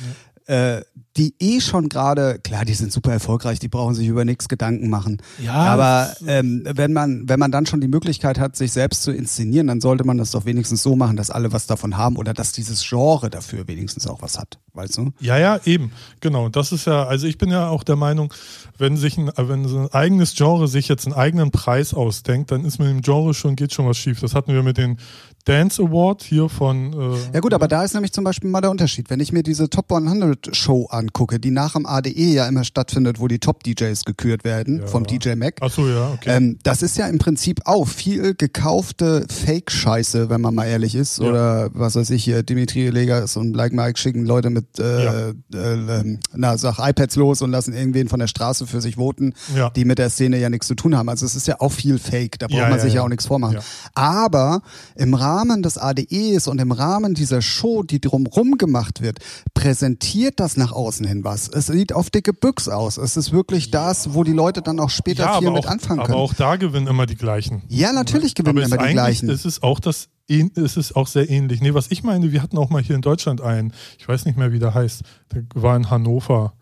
Äh, 0.47 0.81
die 1.17 1.35
eh 1.39 1.59
schon 1.59 1.89
gerade, 1.89 2.39
klar, 2.41 2.63
die 2.63 2.73
sind 2.73 2.91
super 2.91 3.11
erfolgreich, 3.11 3.59
die 3.59 3.67
brauchen 3.67 3.95
sich 3.95 4.07
über 4.07 4.23
nichts 4.23 4.47
Gedanken 4.47 4.89
machen. 4.89 5.17
Ja, 5.43 5.53
Aber 5.53 6.13
ähm, 6.25 6.63
wenn 6.65 6.93
man, 6.93 7.27
wenn 7.27 7.39
man 7.39 7.51
dann 7.51 7.65
schon 7.65 7.81
die 7.81 7.89
Möglichkeit 7.89 8.39
hat, 8.39 8.55
sich 8.55 8.71
selbst 8.71 9.03
zu 9.03 9.11
inszenieren, 9.11 9.67
dann 9.67 9.81
sollte 9.81 10.05
man 10.05 10.17
das 10.17 10.31
doch 10.31 10.45
wenigstens 10.45 10.83
so 10.83 10.95
machen, 10.95 11.17
dass 11.17 11.29
alle 11.29 11.51
was 11.51 11.67
davon 11.67 11.97
haben 11.97 12.15
oder 12.15 12.33
dass 12.33 12.53
dieses 12.53 12.87
Genre 12.87 13.29
dafür 13.29 13.67
wenigstens 13.67 14.07
auch 14.07 14.21
was 14.21 14.39
hat, 14.39 14.59
weißt 14.73 14.97
du? 14.97 15.11
Ja, 15.19 15.37
ja, 15.37 15.59
eben. 15.65 15.91
Genau. 16.21 16.47
Das 16.47 16.71
ist 16.71 16.85
ja, 16.85 17.05
also 17.05 17.27
ich 17.27 17.37
bin 17.37 17.49
ja 17.49 17.67
auch 17.67 17.83
der 17.83 17.97
Meinung, 17.97 18.33
wenn 18.77 18.95
sich 18.95 19.17
ein, 19.17 19.29
wenn 19.35 19.67
so 19.67 19.79
ein 19.79 19.87
eigenes 19.91 20.33
Genre 20.35 20.67
sich 20.67 20.87
jetzt 20.87 21.05
einen 21.05 21.15
eigenen 21.15 21.51
Preis 21.51 21.93
ausdenkt, 21.93 22.51
dann 22.51 22.63
ist 22.63 22.79
mit 22.79 22.87
dem 22.87 23.01
Genre 23.01 23.33
schon, 23.33 23.55
geht 23.57 23.73
schon 23.73 23.85
was 23.85 23.97
schief. 23.97 24.21
Das 24.21 24.33
hatten 24.33 24.53
wir 24.53 24.63
mit 24.63 24.77
den 24.77 24.97
Dance 25.45 25.81
Award 25.81 26.23
hier 26.23 26.49
von. 26.49 26.93
Äh, 26.93 27.33
Ja 27.33 27.39
gut, 27.39 27.53
aber 27.53 27.67
da 27.67 27.83
ist 27.83 27.93
nämlich 27.93 28.13
zum 28.13 28.23
Beispiel 28.23 28.49
mal 28.49 28.61
der 28.61 28.71
Unterschied. 28.71 29.09
Wenn 29.09 29.19
ich 29.19 29.31
mir 29.31 29.43
diese 29.43 29.69
Top 29.69 29.91
100 29.91 30.55
Show 30.55 30.87
angucke, 31.01 31.39
die 31.39 31.51
nach 31.51 31.73
dem 31.73 31.85
ADE 31.85 32.09
ja 32.11 32.47
immer 32.47 32.63
stattfindet, 32.63 33.19
wo 33.19 33.27
die 33.27 33.39
Top-DJs 33.39 34.05
gekürt 34.05 34.43
werden 34.43 34.79
Ja. 34.79 34.87
vom 34.87 35.05
DJ 35.05 35.35
Mac, 35.35 35.55
Ach 35.61 35.71
so, 35.71 35.87
ja, 35.87 36.11
okay. 36.13 36.29
Ähm, 36.37 36.59
das 36.63 36.81
ist 36.81 36.97
ja 36.97 37.07
im 37.07 37.17
Prinzip 37.17 37.61
auch 37.65 37.87
viel 37.87 38.33
gekaufte 38.35 39.25
Fake-Scheiße, 39.29 40.29
wenn 40.29 40.41
man 40.41 40.55
mal 40.55 40.65
ehrlich 40.65 40.95
ist. 40.95 41.19
Ja. 41.19 41.25
Oder 41.29 41.69
was 41.73 41.95
weiß 41.95 42.09
ich 42.11 42.23
hier, 42.23 42.43
Dimitri 42.43 42.89
Legas 42.89 43.37
und 43.37 43.55
Like 43.55 43.73
Mike 43.73 43.97
schicken 43.99 44.25
Leute 44.25 44.49
mit, 44.49 44.79
äh, 44.79 45.29
äh, 45.29 45.33
ähm, 45.53 46.19
na, 46.33 46.57
sag 46.57 46.77
iPads 46.79 47.15
los 47.15 47.41
und 47.41 47.51
lassen 47.51 47.73
irgendwen 47.73 48.07
von 48.07 48.19
der 48.19 48.27
Straße 48.27 48.67
für 48.67 48.81
sich 48.81 48.95
voten, 48.97 49.33
die 49.75 49.85
mit 49.85 49.97
der 49.97 50.09
Szene 50.09 50.37
ja 50.39 50.49
nichts 50.49 50.67
zu 50.67 50.75
tun 50.75 50.95
haben. 50.95 51.09
Also 51.09 51.25
es 51.25 51.35
ist 51.35 51.47
ja 51.47 51.59
auch 51.59 51.71
viel 51.71 51.97
Fake, 51.97 52.37
da 52.39 52.47
braucht 52.47 52.69
man 52.69 52.79
sich 52.79 52.93
ja, 52.95 53.03
auch 53.03 53.09
nichts 53.09 53.25
vormachen. 53.25 53.57
Aber 53.95 54.61
im 54.95 55.13
Rahmen 55.13 55.63
des 55.63 55.77
ADEs 55.77 56.47
und 56.47 56.59
im 56.61 56.71
Rahmen 56.71 57.13
dieser 57.13 57.41
Show, 57.41 57.83
die 57.83 57.99
drumrum 57.99 58.57
gemacht 58.57 59.01
wird, 59.01 59.19
präsentiert 59.53 60.39
das 60.39 60.57
nach 60.57 60.71
außen 60.71 60.90
hin 60.99 61.23
was. 61.23 61.47
Es 61.47 61.67
sieht 61.67 61.93
auf 61.93 62.09
dicke 62.09 62.33
Büchs 62.33 62.67
aus. 62.67 62.97
Es 62.97 63.17
ist 63.17 63.31
wirklich 63.31 63.71
das, 63.71 64.13
wo 64.13 64.23
die 64.23 64.33
Leute 64.33 64.61
dann 64.61 64.79
auch 64.79 64.89
später 64.89 65.23
ja, 65.23 65.37
viel 65.37 65.47
aber 65.47 65.57
mit 65.57 65.65
auch, 65.65 65.71
anfangen 65.71 65.99
aber 65.99 66.07
können. 66.07 66.19
auch 66.19 66.33
da 66.33 66.55
gewinnen 66.55 66.87
immer 66.87 67.05
die 67.05 67.15
gleichen. 67.15 67.63
Ja, 67.67 67.91
natürlich 67.93 68.35
gewinnen 68.35 68.57
aber 68.57 68.65
immer 68.65 68.81
ist 68.81 68.89
die 68.89 68.93
gleichen. 68.93 69.29
Es 69.29 69.45
ist 69.45 69.63
auch 69.63 69.79
das, 69.79 70.09
es 70.27 70.77
ist 70.77 70.95
auch 70.95 71.07
sehr 71.07 71.29
ähnlich. 71.29 71.61
Nee, 71.61 71.73
was 71.73 71.91
ich 71.91 72.03
meine, 72.03 72.31
wir 72.31 72.41
hatten 72.41 72.57
auch 72.57 72.69
mal 72.69 72.81
hier 72.81 72.95
in 72.95 73.01
Deutschland 73.01 73.41
einen, 73.41 73.73
ich 73.97 74.07
weiß 74.07 74.25
nicht 74.25 74.37
mehr, 74.37 74.51
wie 74.51 74.59
der 74.59 74.73
heißt, 74.73 75.01
der 75.33 75.43
war 75.55 75.75
in 75.75 75.89
Hannover, 75.89 76.53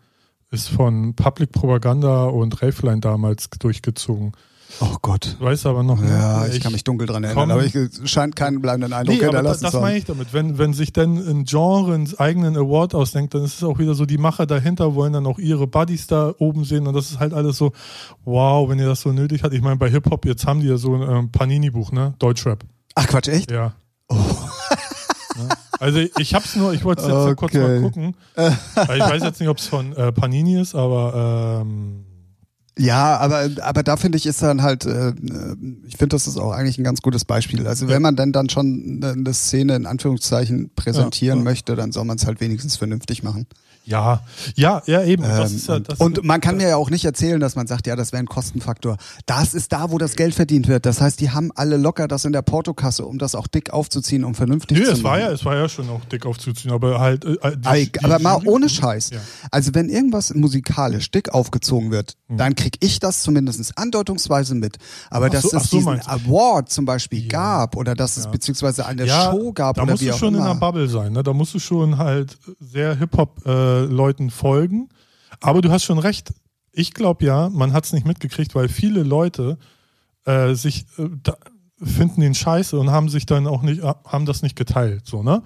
ist 0.50 0.68
von 0.68 1.14
Public 1.14 1.52
Propaganda 1.52 2.24
und 2.24 2.60
Raveline 2.62 3.00
damals 3.00 3.48
durchgezogen. 3.50 4.32
Oh 4.80 4.96
Gott. 5.02 5.36
Weiß 5.40 5.66
aber 5.66 5.82
noch. 5.82 6.00
Ja, 6.02 6.42
ne? 6.46 6.48
ich 6.54 6.60
kann 6.60 6.72
mich 6.72 6.84
dunkel 6.84 7.06
dran 7.06 7.22
komm- 7.22 7.24
erinnern, 7.24 7.50
aber 7.50 7.64
ich 7.64 7.74
es 7.74 8.08
scheint 8.08 8.36
keinen 8.36 8.60
bleibenden 8.62 8.92
Eindruck. 8.92 9.16
Nee, 9.16 9.22
aber 9.24 9.36
hinterlassen 9.38 9.62
das 9.64 9.72
zu 9.72 9.76
haben. 9.78 9.84
meine 9.84 9.98
ich 9.98 10.04
damit. 10.04 10.32
Wenn, 10.32 10.58
wenn 10.58 10.72
sich 10.72 10.92
dann 10.92 11.16
ein 11.18 11.44
Genre 11.44 11.94
einen 11.94 12.12
eigenen 12.18 12.56
Award 12.56 12.94
ausdenkt, 12.94 13.34
dann 13.34 13.42
ist 13.44 13.56
es 13.56 13.64
auch 13.64 13.78
wieder 13.78 13.94
so, 13.94 14.06
die 14.06 14.18
Macher 14.18 14.46
dahinter 14.46 14.94
wollen 14.94 15.12
dann 15.12 15.26
auch 15.26 15.38
ihre 15.38 15.66
Buddies 15.66 16.06
da 16.06 16.32
oben 16.38 16.64
sehen 16.64 16.86
und 16.86 16.94
das 16.94 17.10
ist 17.10 17.18
halt 17.20 17.34
alles 17.34 17.56
so, 17.56 17.72
wow, 18.24 18.68
wenn 18.68 18.78
ihr 18.78 18.86
das 18.86 19.00
so 19.00 19.10
nötig 19.12 19.42
habt. 19.42 19.54
Ich 19.54 19.62
meine, 19.62 19.76
bei 19.76 19.90
Hip-Hop, 19.90 20.24
jetzt 20.24 20.46
haben 20.46 20.60
die 20.60 20.68
ja 20.68 20.76
so 20.76 20.94
ein 20.94 21.02
ähm, 21.02 21.32
Panini-Buch, 21.32 21.92
ne? 21.92 22.14
Deutschrap. 22.18 22.64
Ach 22.94 23.06
Quatsch, 23.06 23.28
echt? 23.28 23.50
Ja. 23.50 23.72
Ne? 24.10 25.48
Also 25.78 26.00
ich 26.18 26.34
hab's 26.34 26.56
nur, 26.56 26.74
ich 26.74 26.84
wollte 26.84 27.02
es 27.02 27.08
jetzt 27.08 27.36
kurz 27.36 27.54
mal 27.54 27.64
Okay. 27.64 27.80
gucken. 27.82 28.14
Ich 28.36 29.00
weiß 29.00 29.22
jetzt 29.22 29.40
nicht, 29.40 29.48
ob 29.48 29.58
es 29.58 29.66
von 29.66 29.92
äh, 29.96 30.12
Panini 30.12 30.60
ist, 30.60 30.74
aber 30.74 31.62
ähm, 31.64 32.04
Ja, 32.80 33.18
aber, 33.18 33.50
aber 33.60 33.82
da 33.82 33.96
finde 33.96 34.16
ich 34.16 34.24
ist 34.26 34.42
dann 34.42 34.62
halt, 34.62 34.86
äh, 34.86 35.12
ich 35.86 35.96
finde, 35.96 36.08
das 36.08 36.26
ist 36.26 36.38
auch 36.38 36.52
eigentlich 36.52 36.78
ein 36.78 36.84
ganz 36.84 37.02
gutes 37.02 37.24
Beispiel. 37.24 37.66
Also 37.66 37.88
wenn 37.88 38.00
man 38.00 38.16
denn 38.16 38.32
dann 38.32 38.48
schon 38.48 39.00
eine 39.02 39.34
Szene 39.34 39.76
in 39.76 39.86
Anführungszeichen 39.86 40.70
präsentieren 40.74 41.38
Ja, 41.38 41.44
ja. 41.44 41.50
möchte, 41.50 41.76
dann 41.76 41.92
soll 41.92 42.04
man 42.06 42.16
es 42.16 42.26
halt 42.26 42.40
wenigstens 42.40 42.76
vernünftig 42.76 43.22
machen. 43.22 43.46
Ja, 43.90 44.22
ja, 44.54 44.82
ja 44.86 45.02
eben. 45.04 45.24
Ähm, 45.24 45.30
ja, 45.66 45.74
und, 45.98 46.18
und 46.18 46.24
man 46.24 46.40
kann 46.40 46.56
mir 46.56 46.68
ja 46.68 46.76
auch 46.76 46.88
nicht 46.90 47.04
erzählen, 47.04 47.40
dass 47.40 47.56
man 47.56 47.66
sagt, 47.66 47.86
ja, 47.86 47.96
das 47.96 48.12
wäre 48.12 48.22
ein 48.22 48.26
Kostenfaktor. 48.26 48.96
Das 49.26 49.52
ist 49.54 49.72
da, 49.72 49.90
wo 49.90 49.98
das 49.98 50.16
Geld 50.16 50.34
verdient 50.34 50.68
wird. 50.68 50.86
Das 50.86 51.00
heißt, 51.00 51.20
die 51.20 51.30
haben 51.30 51.50
alle 51.54 51.76
locker 51.76 52.08
das 52.08 52.24
in 52.24 52.32
der 52.32 52.42
Portokasse, 52.42 53.04
um 53.04 53.18
das 53.18 53.34
auch 53.34 53.46
dick 53.46 53.70
aufzuziehen, 53.72 54.24
um 54.24 54.34
vernünftig 54.34 54.78
Nö, 54.78 54.84
zu 54.84 54.92
es 54.92 55.02
machen. 55.02 55.04
war 55.12 55.18
ja, 55.20 55.30
es 55.32 55.44
war 55.44 55.56
ja 55.56 55.68
schon 55.68 55.88
auch 55.90 56.04
dick 56.06 56.24
aufzuziehen, 56.24 56.72
aber 56.72 56.98
halt. 57.00 57.24
Äh, 57.24 57.36
die, 57.56 57.68
Ey, 57.68 57.86
die 57.90 58.04
aber 58.04 58.18
mal 58.20 58.36
Jury- 58.38 58.48
ohne 58.48 58.68
Scheiß. 58.68 59.10
Ja. 59.10 59.18
Also 59.50 59.74
wenn 59.74 59.88
irgendwas 59.88 60.32
musikalisch 60.34 61.10
dick 61.10 61.34
aufgezogen 61.34 61.90
wird, 61.90 62.14
Mhm. 62.28 62.36
dann 62.38 62.54
kriege 62.54 62.70
krieg 62.70 62.76
ich 62.80 63.00
das 63.00 63.22
zumindest 63.22 63.76
andeutungsweise 63.76 64.54
mit. 64.54 64.76
Aber 65.10 65.26
Ach 65.26 65.30
dass 65.30 65.42
so- 65.42 65.56
es 65.56 65.70
so 65.70 65.78
diesen 65.78 65.98
du. 65.98 66.06
Award 66.08 66.70
zum 66.70 66.84
Beispiel 66.84 67.22
Ja. 67.22 67.28
gab 67.30 67.76
oder 67.76 67.94
dass 67.94 68.16
es 68.16 68.30
beziehungsweise 68.30 68.86
eine 68.86 69.08
Show 69.08 69.52
gab 69.52 69.76
da 69.76 69.82
oder 69.82 69.92
musst 69.92 70.02
wie 70.02 70.06
du 70.08 70.14
auch 70.14 70.18
schon 70.18 70.34
in 70.34 70.40
immer. 70.40 70.50
einer 70.52 70.60
Bubble 70.60 70.88
sein. 70.88 71.12
Ne? 71.12 71.22
Da 71.22 71.32
musst 71.32 71.54
du 71.54 71.58
schon 71.58 71.98
halt 71.98 72.38
sehr 72.60 72.94
Hip-Hop-Leuten 73.80 74.30
folgen. 74.30 74.88
Aber 75.40 75.60
du 75.60 75.70
hast 75.70 75.84
schon 75.84 75.98
recht. 75.98 76.32
Ich 76.72 76.94
glaube 76.94 77.24
ja, 77.24 77.48
man 77.48 77.72
hat 77.72 77.84
es 77.84 77.92
nicht 77.92 78.06
mitgekriegt, 78.06 78.54
weil 78.54 78.68
viele 78.68 79.02
Leute 79.02 79.58
äh, 80.24 80.54
sich 80.54 80.86
äh, 80.98 81.08
da, 81.22 81.36
finden 81.82 82.20
den 82.20 82.34
Scheiße 82.34 82.78
und 82.78 82.90
haben 82.90 83.08
sich 83.08 83.26
dann 83.26 83.46
auch 83.46 83.62
nicht, 83.62 83.82
haben 83.82 84.26
das 84.26 84.42
nicht 84.42 84.56
geteilt. 84.56 85.06
So, 85.06 85.22
ne? 85.22 85.42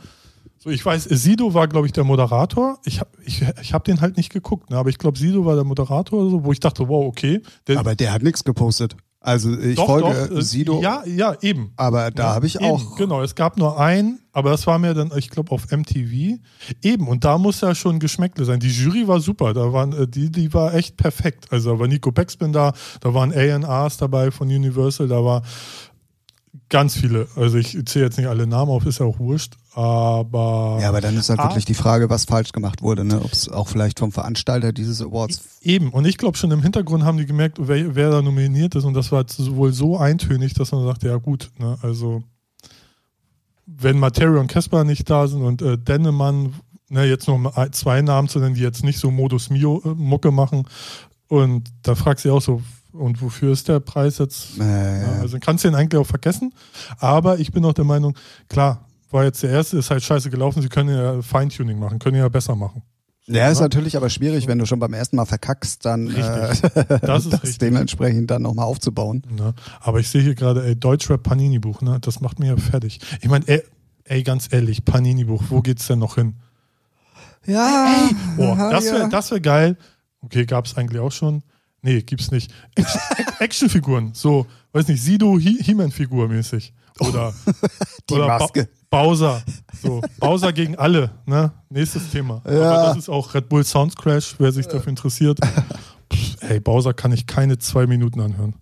So, 0.59 0.71
ich 0.71 0.85
weiß, 0.85 1.05
Sido 1.05 1.55
war, 1.55 1.69
glaube 1.69 1.87
ich, 1.87 1.93
der 1.93 2.05
Moderator. 2.05 2.79
Ich 2.85 3.01
habe 3.01 3.11
ich, 3.25 3.43
ich 3.61 3.75
hab 3.75 3.85
den 3.85 4.01
halt 4.01 4.17
nicht 4.17 4.33
geguckt, 4.33 4.71
ne? 4.71 4.79
aber 4.79 4.89
ich 4.89 4.99
glaube, 4.99 5.19
Sido 5.19 5.45
war 5.45 5.55
der 5.55 5.65
Moderator 5.65 6.21
oder 6.21 6.31
so, 6.31 6.45
wo 6.45 6.53
ich 6.53 6.61
dachte, 6.61 6.89
wow, 6.89 7.07
okay. 7.07 7.41
Der, 7.67 7.79
Aber 7.79 7.95
der 7.95 8.13
hat 8.13 8.23
nichts 8.23 8.45
gepostet. 8.45 8.97
Also 9.25 9.57
ich 9.59 9.77
doch, 9.77 9.87
folge 9.87 10.29
doch, 10.31 10.41
Sido, 10.43 10.83
Ja, 10.83 11.03
ja, 11.07 11.35
eben. 11.41 11.73
aber 11.77 12.11
da 12.11 12.25
Ja, 12.25 12.35
habe 12.35 12.47
ich 12.47 12.57
eben, 12.57 12.67
auch. 12.67 12.97
Genau, 12.97 13.23
es 13.23 13.35
gab 13.35 13.57
nur 13.57 13.81
einen, 13.81 14.21
aber 14.33 14.51
das 14.51 14.67
war 14.67 14.79
mir 14.79 14.93
dann, 14.93 15.11
ich 15.17 15.31
glaube, 15.31 15.51
auf 15.51 15.71
MTV. 15.71 16.39
Eben, 16.83 17.09
und 17.09 17.25
da 17.25 17.39
muss 17.39 17.63
ja 17.63 17.75
schon 17.75 18.01
Geschmäckle 18.01 18.45
sein. 18.45 18.61
Die 18.61 18.69
Jury 18.69 19.09
war 19.09 19.21
super, 19.21 19.55
da 19.55 19.73
waren, 19.73 19.93
äh, 19.95 20.07
die, 20.07 20.31
die 20.31 20.53
war 20.53 20.75
echt 20.75 20.99
perfekt. 20.99 21.47
Also 21.51 21.73
da 21.73 21.79
war 21.79 21.89
Nico 21.89 22.13
Beckspin 22.13 22.53
da, 22.53 22.75
da 23.01 23.15
waren 23.15 23.33
A&Rs 23.33 23.97
dabei 23.97 24.31
von 24.31 24.49
Universal, 24.49 25.09
da 25.09 25.25
war 25.25 25.43
ganz 26.69 26.95
viele. 26.97 27.27
Also 27.37 27.57
ich 27.59 27.77
zähle 27.87 28.05
jetzt 28.07 28.17
nicht 28.17 28.29
alle 28.29 28.47
Namen 28.47 28.71
auf, 28.71 28.87
ist 28.87 29.01
ja 29.01 29.07
auch 29.07 29.19
wurscht, 29.19 29.55
aber. 29.75 30.79
Ja, 30.81 30.89
aber 30.89 31.01
dann 31.01 31.17
ist 31.17 31.29
halt 31.29 31.41
Ah. 31.41 31.49
wirklich 31.49 31.65
die 31.65 31.75
Frage, 31.75 32.09
was 32.11 32.25
falsch 32.25 32.53
gemacht 32.53 32.81
wurde, 32.83 33.05
ne? 33.05 33.21
Ob 33.21 33.33
es 33.33 33.49
auch 33.49 33.69
vielleicht 33.69 33.99
vom 33.99 34.13
Veranstalter 34.13 34.73
dieses 34.73 35.03
Awards. 35.03 35.43
Eben, 35.63 35.91
und 35.91 36.05
ich 36.07 36.17
glaube 36.19 36.37
schon 36.39 36.51
im 36.51 36.63
Hintergrund 36.63 37.05
haben 37.05 37.19
die 37.19 37.27
gemerkt, 37.27 37.59
wer, 37.61 37.95
wer 37.95 38.11
da 38.11 38.23
nominiert 38.23 38.75
ist 38.77 38.85
und 38.85 38.95
das 38.95 39.11
war 39.13 39.21
jetzt 39.21 39.55
wohl 39.55 39.73
so 39.73 39.99
eintönig, 39.99 40.55
dass 40.55 40.73
man 40.73 40.85
sagt, 40.85 41.03
ja 41.03 41.17
gut, 41.17 41.51
ne, 41.59 41.77
also 41.83 42.23
wenn 43.67 43.99
Materia 43.99 44.41
und 44.41 44.47
Casper 44.49 44.85
nicht 44.85 45.09
da 45.09 45.27
sind 45.27 45.43
und 45.43 45.63
äh, 45.63 45.79
Dennemann, 45.79 46.55
ne, 46.89 47.05
jetzt 47.05 47.27
noch 47.29 47.39
mal 47.39 47.53
ein- 47.57 47.73
zwei 47.73 48.03
Namen 48.03 48.29
zu 48.29 48.39
nennen, 48.39 48.55
die 48.55 48.61
jetzt 48.61 48.85
nicht 48.85 48.99
so 48.99 49.11
Modus 49.11 49.51
Mio 49.51 49.81
äh, 49.85 49.89
Mucke 49.89 50.31
machen 50.31 50.67
und 51.29 51.69
da 51.83 51.95
fragst 51.95 52.25
du 52.25 52.33
auch 52.35 52.43
so, 52.43 52.63
und 52.95 53.21
wofür 53.21 53.53
ist 53.53 53.69
der 53.69 53.81
Preis 53.81 54.19
jetzt? 54.19 54.59
Äh, 54.59 55.03
Ja, 55.03 55.21
also 55.21 55.39
kannst 55.41 55.65
du 55.65 55.69
ihn 55.69 55.75
eigentlich 55.75 56.01
auch 56.01 56.07
vergessen, 56.07 56.55
aber 56.99 57.39
ich 57.39 57.53
bin 57.53 57.65
auch 57.65 57.73
der 57.75 57.85
Meinung, 57.85 58.17
klar, 58.49 58.87
war 59.11 59.25
jetzt 59.25 59.43
der 59.43 59.51
erste, 59.51 59.79
ist 59.79 59.91
halt 59.91 60.03
scheiße 60.03 60.31
gelaufen, 60.31 60.63
sie 60.63 60.69
können 60.69 60.89
ja 60.95 61.23
Feintuning 61.23 61.79
machen, 61.79 61.99
können 61.99 62.17
ja 62.17 62.29
besser 62.29 62.57
machen. 62.57 62.83
ja, 63.27 63.49
ist 63.49 63.61
natürlich 63.61 63.97
aber 63.97 64.11
schwierig, 64.11 64.47
wenn 64.49 64.59
du 64.59 64.67
schon 64.67 64.79
beim 64.81 64.93
ersten 64.93 65.17
Mal 65.17 65.25
verkackst, 65.25 65.85
dann 65.85 66.09
Richtig. 66.09 66.25
äh, 66.77 66.99
Das 67.03 67.25
ist 67.25 67.33
das 67.33 67.43
richtig. 67.43 67.59
dementsprechend 67.59 68.31
dann 68.31 68.43
nochmal 68.43 68.67
aufzubauen. 68.67 69.23
Ne? 69.31 69.55
Aber 69.81 70.01
ich 70.01 70.09
sehe 70.09 70.21
hier 70.23 70.35
gerade, 70.35 70.65
ey, 70.67 70.75
Deutschrap 70.77 71.23
Panini-Buch, 71.23 71.81
ne? 71.81 71.99
Das 72.01 72.21
macht 72.21 72.39
mir 72.39 72.49
ja 72.49 72.57
fertig. 72.57 73.01
Ich 73.23 73.29
meine, 73.29 73.47
ey, 73.49 73.63
ey, 74.05 74.23
ganz 74.25 74.49
ehrlich, 74.53 74.85
Panini-Buch, 74.85 75.45
wo 75.49 75.63
geht's 75.63 75.87
denn 75.87 76.01
noch 76.01 76.17
hin? 76.17 76.35
Ja, 77.47 78.09
Boah, 78.37 78.57
ja, 78.57 78.71
das 78.71 78.85
wäre 78.85 78.99
ja. 79.01 79.09
das 79.09 79.31
wär 79.31 79.41
geil. 79.41 79.77
Okay, 80.23 80.47
gab's 80.47 80.77
eigentlich 80.77 81.01
auch 81.01 81.13
schon. 81.13 81.43
Nee, 81.85 82.01
gibt's 82.03 82.31
nicht. 82.31 82.51
Action- 82.77 83.01
Actionfiguren, 83.41 84.11
so, 84.15 84.47
weiß 84.73 84.89
nicht, 84.89 85.03
Sido 85.03 85.39
He- 85.39 85.63
He-Man-Figur 85.63 86.29
mäßig. 86.29 86.73
Oder, 87.01 87.35
Die 88.11 88.15
oder 88.15 88.27
Maske. 88.27 88.69
Bowser. 88.89 89.43
So, 89.83 90.01
Bowser 90.19 90.53
gegen 90.53 90.77
alle, 90.77 91.11
ne? 91.27 91.53
Nächstes 91.69 92.09
Thema. 92.11 92.41
Ja. 92.47 92.73
Aber 92.73 92.89
das 92.89 92.97
ist 92.97 93.09
auch 93.11 93.35
Red 93.35 93.49
Bull 93.49 93.65
Sounds 93.65 93.97
Crash, 93.97 94.35
wer 94.39 94.51
sich 94.53 94.67
dafür 94.67 94.89
interessiert. 94.89 95.39
Pff, 96.13 96.37
ey, 96.43 96.61
Bowser 96.61 96.95
kann 96.95 97.13
ich 97.13 97.27
keine 97.27 97.59
zwei 97.59 97.87
Minuten 97.87 98.21
anhören. 98.21 98.55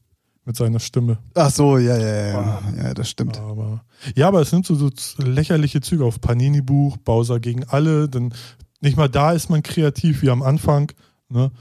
Mit 0.44 0.56
seiner 0.56 0.80
Stimme. 0.80 1.18
Ach 1.36 1.50
so, 1.50 1.78
ja, 1.78 1.96
ja, 1.96 2.26
ja, 2.26 2.62
ja, 2.76 2.94
das 2.94 3.08
stimmt. 3.08 3.38
Aber, 3.38 3.84
ja, 4.16 4.26
aber 4.26 4.40
es 4.40 4.50
nimmt 4.50 4.66
so, 4.66 4.74
so 4.74 4.90
lächerliche 5.18 5.80
Züge 5.80 6.04
auf. 6.04 6.20
Panini-Buch, 6.20 6.96
Bowser 6.96 7.38
gegen 7.38 7.62
alle. 7.68 8.08
Denn 8.08 8.34
nicht 8.80 8.96
mal 8.96 9.08
da 9.08 9.30
ist 9.30 9.50
man 9.50 9.62
kreativ 9.62 10.22
wie 10.22 10.30
am 10.30 10.42
Anfang. 10.42 10.90
Ne? 11.28 11.52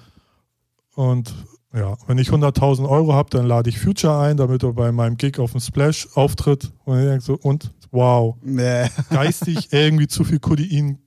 Und 1.09 1.33
ja, 1.73 1.95
wenn 2.07 2.17
ich 2.17 2.29
100.000 2.29 2.87
Euro 2.87 3.13
habe, 3.13 3.29
dann 3.31 3.45
lade 3.47 3.69
ich 3.69 3.79
Future 3.79 4.19
ein, 4.19 4.37
damit 4.37 4.61
er 4.63 4.73
bei 4.73 4.91
meinem 4.91 5.17
Gig 5.17 5.39
auf 5.39 5.51
dem 5.51 5.61
Splash 5.61 6.07
auftritt. 6.15 6.71
Und 6.85 6.99
ich 6.99 7.05
denke 7.05 7.23
so, 7.23 7.35
und 7.41 7.71
wow, 7.91 8.35
Nee. 8.43 8.87
geistig 9.09 9.69
irgendwie 9.71 10.07
zu 10.07 10.23
viel 10.23 10.39
Codein 10.39 10.99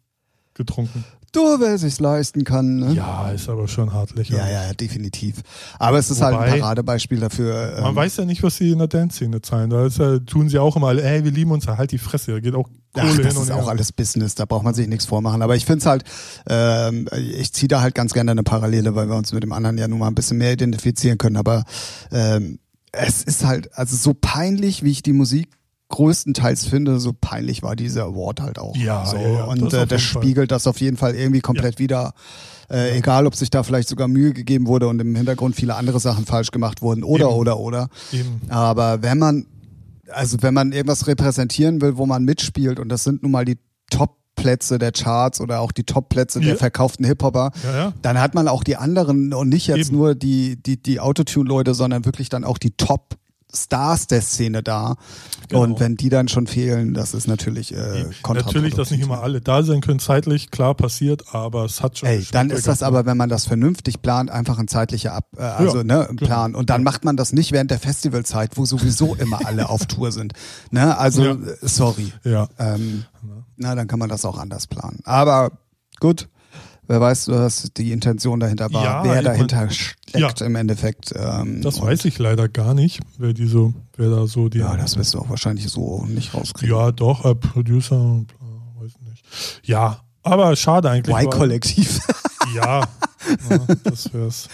getrunken. 0.55 1.05
Du, 1.33 1.41
wer 1.59 1.77
sich's 1.79 1.99
leisten 2.01 2.45
kann, 2.45 2.77
ne? 2.77 2.93
Ja, 2.95 3.31
ist 3.31 3.49
aber 3.49 3.67
schon 3.67 3.93
hart 3.93 4.11
Ja, 4.11 4.17
lächerlich. 4.19 4.53
ja, 4.53 4.73
definitiv. 4.73 5.43
Aber 5.81 5.99
es 5.99 6.09
ist 6.11 6.23
halt 6.23 6.37
ein 6.37 6.49
Wobei- 6.49 6.61
Paradebeispiel 6.61 7.19
dafür. 7.21 7.75
Man 7.81 7.91
ähm, 7.91 7.97
weiß 7.97 8.19
ja 8.19 8.25
nicht, 8.25 8.43
was 8.45 8.57
sie 8.57 8.71
in 8.71 8.79
der 8.79 8.87
Dance-Szene 8.87 9.43
zahlen. 9.43 9.69
Da 9.71 9.87
ja, 9.87 10.19
tun 10.21 10.49
sie 10.49 10.59
auch 10.61 10.77
immer 10.77 10.93
ey, 10.95 11.25
wir 11.25 11.33
lieben 11.33 11.51
uns, 11.51 11.67
halt 11.67 11.91
die 11.91 11.99
Fresse. 11.99 12.33
Da 12.33 12.41
geht 12.41 12.55
auch 12.55 12.69
Kohle 12.95 13.09
Ach, 13.13 13.19
das 13.19 13.37
ist 13.37 13.49
her. 13.49 13.57
auch 13.57 13.69
alles 13.69 13.93
Business, 13.93 14.35
da 14.35 14.45
braucht 14.45 14.63
man 14.65 14.73
sich 14.75 14.87
nichts 14.89 15.05
vormachen. 15.05 15.43
Aber 15.43 15.57
ich 15.57 15.67
finde 15.67 15.81
es 15.81 15.87
halt, 15.87 16.05
ähm, 16.49 17.09
ich 17.13 17.53
ziehe 17.53 17.69
da 17.69 17.81
halt 17.81 17.95
ganz 17.95 18.13
gerne 18.15 18.31
eine 18.31 18.43
Parallele, 18.45 18.95
weil 18.95 19.09
wir 19.09 19.17
uns 19.17 19.33
mit 19.33 19.43
dem 19.43 19.53
anderen 19.53 19.77
ja 19.79 19.89
nun 19.89 19.99
mal 19.99 20.09
ein 20.09 20.15
bisschen 20.15 20.39
mehr 20.39 20.53
identifizieren 20.53 21.19
können. 21.19 21.37
Aber 21.37 21.65
ähm, 22.13 22.59
es 22.93 23.23
ist 23.23 23.45
halt, 23.45 23.77
also 23.77 23.97
so 23.97 24.15
peinlich, 24.15 24.83
wie 24.85 24.93
ich 24.93 25.03
die 25.03 25.13
Musik 25.13 25.49
größtenteils 25.89 26.67
finde, 26.67 26.99
so 26.99 27.13
peinlich 27.13 27.63
war 27.63 27.77
dieser 27.77 28.05
Award 28.05 28.41
halt 28.41 28.59
auch. 28.59 28.75
Ja, 28.77 29.05
so. 29.07 29.17
ja, 29.17 29.29
ja, 29.29 29.45
Und 29.45 29.61
das 29.63 29.75
äh, 29.75 29.87
das 29.87 30.01
jeden 30.01 30.13
Fall. 30.13 30.23
spiegelt 30.23 30.51
das 30.51 30.67
auf 30.67 30.81
jeden 30.81 30.97
Fall 30.97 31.15
irgendwie 31.15 31.41
komplett 31.41 31.79
wieder. 31.79 32.15
Äh, 32.71 32.97
egal, 32.97 33.27
ob 33.27 33.35
sich 33.35 33.51
da 33.51 33.63
vielleicht 33.63 33.89
sogar 33.89 34.09
Mühe 34.09 34.33
gegeben 34.33 34.67
wurde 34.67 34.89
und 34.89 34.99
im 35.01 35.15
Hintergrund 35.15 35.55
viele 35.55 35.75
andere 35.75 36.01
Sachen 36.01 36.25
falsch 36.25 36.51
gemacht 36.51 36.81
wurden 36.81 37.05
oder, 37.05 37.27
Eben. 37.27 37.35
oder, 37.35 37.59
oder. 37.59 37.89
Eben. 38.11 38.41
Aber 38.49 39.03
wenn 39.03 39.19
man, 39.19 39.47
also 40.11 40.39
wenn 40.41 40.55
man 40.55 40.73
irgendwas 40.73 41.07
repräsentieren 41.07 41.81
will, 41.81 41.97
wo 41.97 42.07
man 42.07 42.25
mitspielt, 42.25 42.79
und 42.81 42.89
das 42.89 43.05
sind 43.05 43.23
nun 43.23 43.33
mal 43.33 43.45
die 43.45 43.59
Top-Plätze 43.91 44.79
der 44.79 44.93
Charts 44.93 45.41
oder 45.41 45.61
auch 45.61 45.73
die 45.73 45.85
Top-Plätze 45.85 46.41
der 46.41 46.51
Ja. 46.51 46.57
verkauften 46.57 47.05
Hip-Hopper, 47.07 47.53
Ja, 47.65 47.77
ja. 47.77 47.93
dann 48.03 48.21
hat 48.21 48.35
man 48.35 48.49
auch 48.49 48.65
die 48.65 48.77
anderen 48.77 49.33
und 49.33 49.49
nicht 49.49 49.67
jetzt 49.69 49.89
Eben. 49.89 49.97
nur 49.99 50.15
die, 50.15 50.57
die, 50.63 50.83
die 50.83 51.01
Autotune-Leute, 51.01 51.75
sondern 51.75 52.05
wirklich 52.05 52.29
dann 52.29 52.45
auch 52.45 52.59
die 52.59 52.73
Top- 52.73 53.17
Stars 53.55 54.07
der 54.07 54.21
Szene 54.23 54.63
da. 54.63 54.97
Genau. 55.49 55.63
Und 55.63 55.81
wenn 55.81 55.97
die 55.97 56.09
dann 56.09 56.29
schon 56.29 56.47
fehlen, 56.47 56.95
das 56.95 57.15
ist 57.15 57.27
natürlich 57.29 57.75
äh, 57.75 58.07
Natürlich, 58.27 58.75
dass 58.75 58.91
nicht 58.91 59.01
immer 59.03 59.23
alle 59.23 59.41
da 59.41 59.63
sein 59.63 59.81
können, 59.81 59.99
zeitlich, 59.99 60.51
klar 60.51 60.75
passiert, 60.75 61.35
aber 61.35 61.65
es 61.65 61.83
hat 61.83 61.99
schon. 61.99 62.09
Ey, 62.09 62.27
dann 62.33 62.51
ist 62.51 62.67
das 62.67 62.83
aber, 62.83 63.07
wenn 63.07 63.17
man 63.17 63.29
das 63.29 63.47
vernünftig 63.47 64.03
plant, 64.03 64.31
einfach 64.31 64.59
ein 64.59 64.69
zeitlicher 64.69 65.13
Ab, 65.13 65.27
äh, 65.37 65.43
also 65.43 65.79
Ja, 65.79 65.85
ne, 65.85 66.09
ein. 66.09 66.17
Plan. 66.17 66.55
Und 66.55 66.71
dann 66.71 66.81
Ja. 66.81 66.85
macht 66.85 67.05
man 67.05 67.17
das 67.17 67.33
nicht 67.33 67.53
während 67.53 67.71
der 67.71 67.79
Festivalzeit, 67.79 68.57
wo 68.57 68.65
sowieso 68.65 69.15
immer 69.15 69.47
alle 69.47 69.69
auf 69.69 69.87
Tour 69.87 70.13
sind. 70.13 70.33
Ne, 70.71 70.97
also 70.99 71.25
Ja. 71.25 71.33
äh, 71.33 71.57
sorry. 71.63 72.13
Ja. 72.25 72.49
Ähm, 72.59 73.05
na, 73.57 73.75
dann 73.75 73.87
kann 73.87 73.99
man 73.99 74.09
das 74.09 74.25
auch 74.25 74.39
anders 74.39 74.67
planen. 74.67 75.01
Aber 75.05 75.53
gut, 76.01 76.29
wer 76.87 77.01
weiß, 77.01 77.29
was 77.29 77.71
die 77.77 77.93
Intention 77.93 78.41
dahinter 78.41 78.73
war, 78.73 78.85
Ja, 78.85 79.05
wer 79.05 79.23
dahinter 79.23 79.67
mein- 79.67 79.71
steckt 79.71 80.41
im 80.41 80.57
Endeffekt. 80.57 81.13
Ähm, 81.17 81.61
Das 81.63 81.81
weiß 81.81 82.05
ich 82.05 82.19
leider 82.19 82.49
gar 82.49 82.75
nicht, 82.75 83.01
wer 83.19 83.33
die 83.33 83.47
so, 83.47 83.73
wer 83.97 84.11
da 84.11 84.27
so 84.27 84.49
die. 84.49 84.59
Ja, 84.59 84.77
das 84.77 84.97
wirst 84.97 85.15
du 85.15 85.19
auch 85.21 85.29
wahrscheinlich 85.29 85.69
so 85.69 86.05
nicht 86.07 86.35
rauskriegen. 86.35 86.75
Ja, 86.77 86.93
doch, 86.93 87.25
äh, 87.25 87.35
Producer, 87.35 88.01
und 88.01 88.27
bla, 88.29 88.83
weiß 88.83 88.93
nicht. 89.09 89.25
Ja, 89.65 90.01
aber 90.23 90.55
schade 90.57 90.91
eigentlich. 90.91 91.15
Y-Kollektiv. 91.17 92.01
Ja, 92.55 92.81
ja 93.51 93.59
das 93.85 94.13
wär's. 94.13 94.49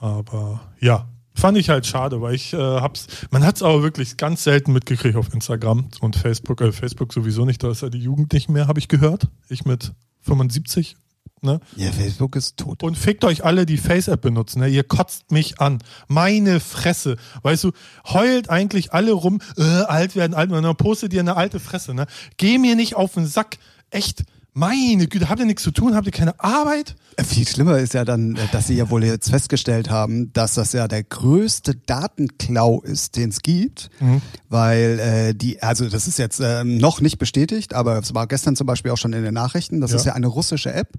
Aber 0.00 0.60
ja, 0.80 1.06
fand 1.34 1.58
ich 1.58 1.68
halt 1.68 1.86
schade, 1.86 2.20
weil 2.20 2.34
ich 2.34 2.52
äh, 2.52 2.56
hab's, 2.56 3.06
man 3.30 3.44
hat's 3.44 3.62
aber 3.62 3.82
wirklich 3.82 4.16
ganz 4.16 4.44
selten 4.44 4.72
mitgekriegt 4.72 5.16
auf 5.16 5.32
Instagram 5.34 5.88
und 6.00 6.16
Facebook, 6.16 6.60
äh, 6.60 6.72
Facebook 6.72 7.12
sowieso 7.12 7.44
nicht, 7.44 7.62
da 7.62 7.70
ist 7.70 7.82
ja 7.82 7.88
die 7.88 7.98
Jugend 7.98 8.32
nicht 8.32 8.48
mehr, 8.48 8.68
habe 8.68 8.78
ich 8.78 8.88
gehört. 8.88 9.28
Ich 9.48 9.64
mit 9.64 9.92
75, 10.22 10.96
ne? 11.42 11.60
ja, 11.76 11.92
Facebook 11.92 12.36
ist 12.36 12.56
tot. 12.56 12.82
Und 12.82 12.96
fickt 12.96 13.24
euch 13.24 13.44
alle, 13.44 13.66
die 13.66 13.76
Face-App 13.76 14.20
benutzen. 14.20 14.60
Ne? 14.60 14.68
Ihr 14.68 14.84
kotzt 14.84 15.30
mich 15.30 15.60
an. 15.60 15.78
Meine 16.08 16.60
Fresse. 16.60 17.16
Weißt 17.42 17.64
du, 17.64 17.72
heult 18.08 18.48
eigentlich 18.48 18.92
alle 18.92 19.12
rum, 19.12 19.40
äh, 19.56 19.62
alt 19.62 20.16
werden, 20.16 20.34
alt 20.34 20.50
werden. 20.50 20.64
Und 20.64 20.64
dann 20.64 20.76
postet 20.76 21.12
ihr 21.12 21.20
eine 21.20 21.36
alte 21.36 21.60
Fresse. 21.60 21.94
Ne? 21.94 22.06
Geh 22.36 22.58
mir 22.58 22.76
nicht 22.76 22.96
auf 22.96 23.14
den 23.14 23.26
Sack. 23.26 23.58
Echt. 23.90 24.24
Meine 24.56 25.08
Güte, 25.08 25.28
habt 25.28 25.40
ihr 25.40 25.46
nichts 25.46 25.64
zu 25.64 25.72
tun? 25.72 25.96
Habt 25.96 26.06
ihr 26.06 26.12
keine 26.12 26.38
Arbeit? 26.38 26.94
Viel 27.26 27.46
schlimmer 27.46 27.78
ist 27.78 27.92
ja 27.92 28.04
dann, 28.04 28.36
äh, 28.36 28.46
dass 28.52 28.68
sie 28.68 28.74
ja 28.76 28.88
wohl 28.88 29.02
jetzt 29.04 29.28
festgestellt 29.30 29.90
haben, 29.90 30.32
dass 30.32 30.54
das 30.54 30.72
ja 30.72 30.86
der 30.86 31.02
größte 31.02 31.74
Datenklau 31.74 32.80
ist, 32.82 33.16
den 33.16 33.30
es 33.30 33.42
gibt, 33.42 33.90
Mhm. 33.98 34.22
weil 34.48 34.98
äh, 35.00 35.34
die, 35.34 35.60
also 35.60 35.88
das 35.88 36.06
ist 36.06 36.20
jetzt 36.20 36.40
ähm, 36.40 36.76
noch 36.78 37.00
nicht 37.00 37.18
bestätigt, 37.18 37.74
aber 37.74 37.98
es 37.98 38.14
war 38.14 38.28
gestern 38.28 38.54
zum 38.54 38.68
Beispiel 38.68 38.92
auch 38.92 38.96
schon 38.96 39.12
in 39.12 39.24
den 39.24 39.34
Nachrichten, 39.34 39.80
das 39.80 39.90
Ja. 39.90 39.96
ist 39.96 40.06
ja 40.06 40.12
eine 40.12 40.28
russische 40.28 40.72
App 40.72 40.92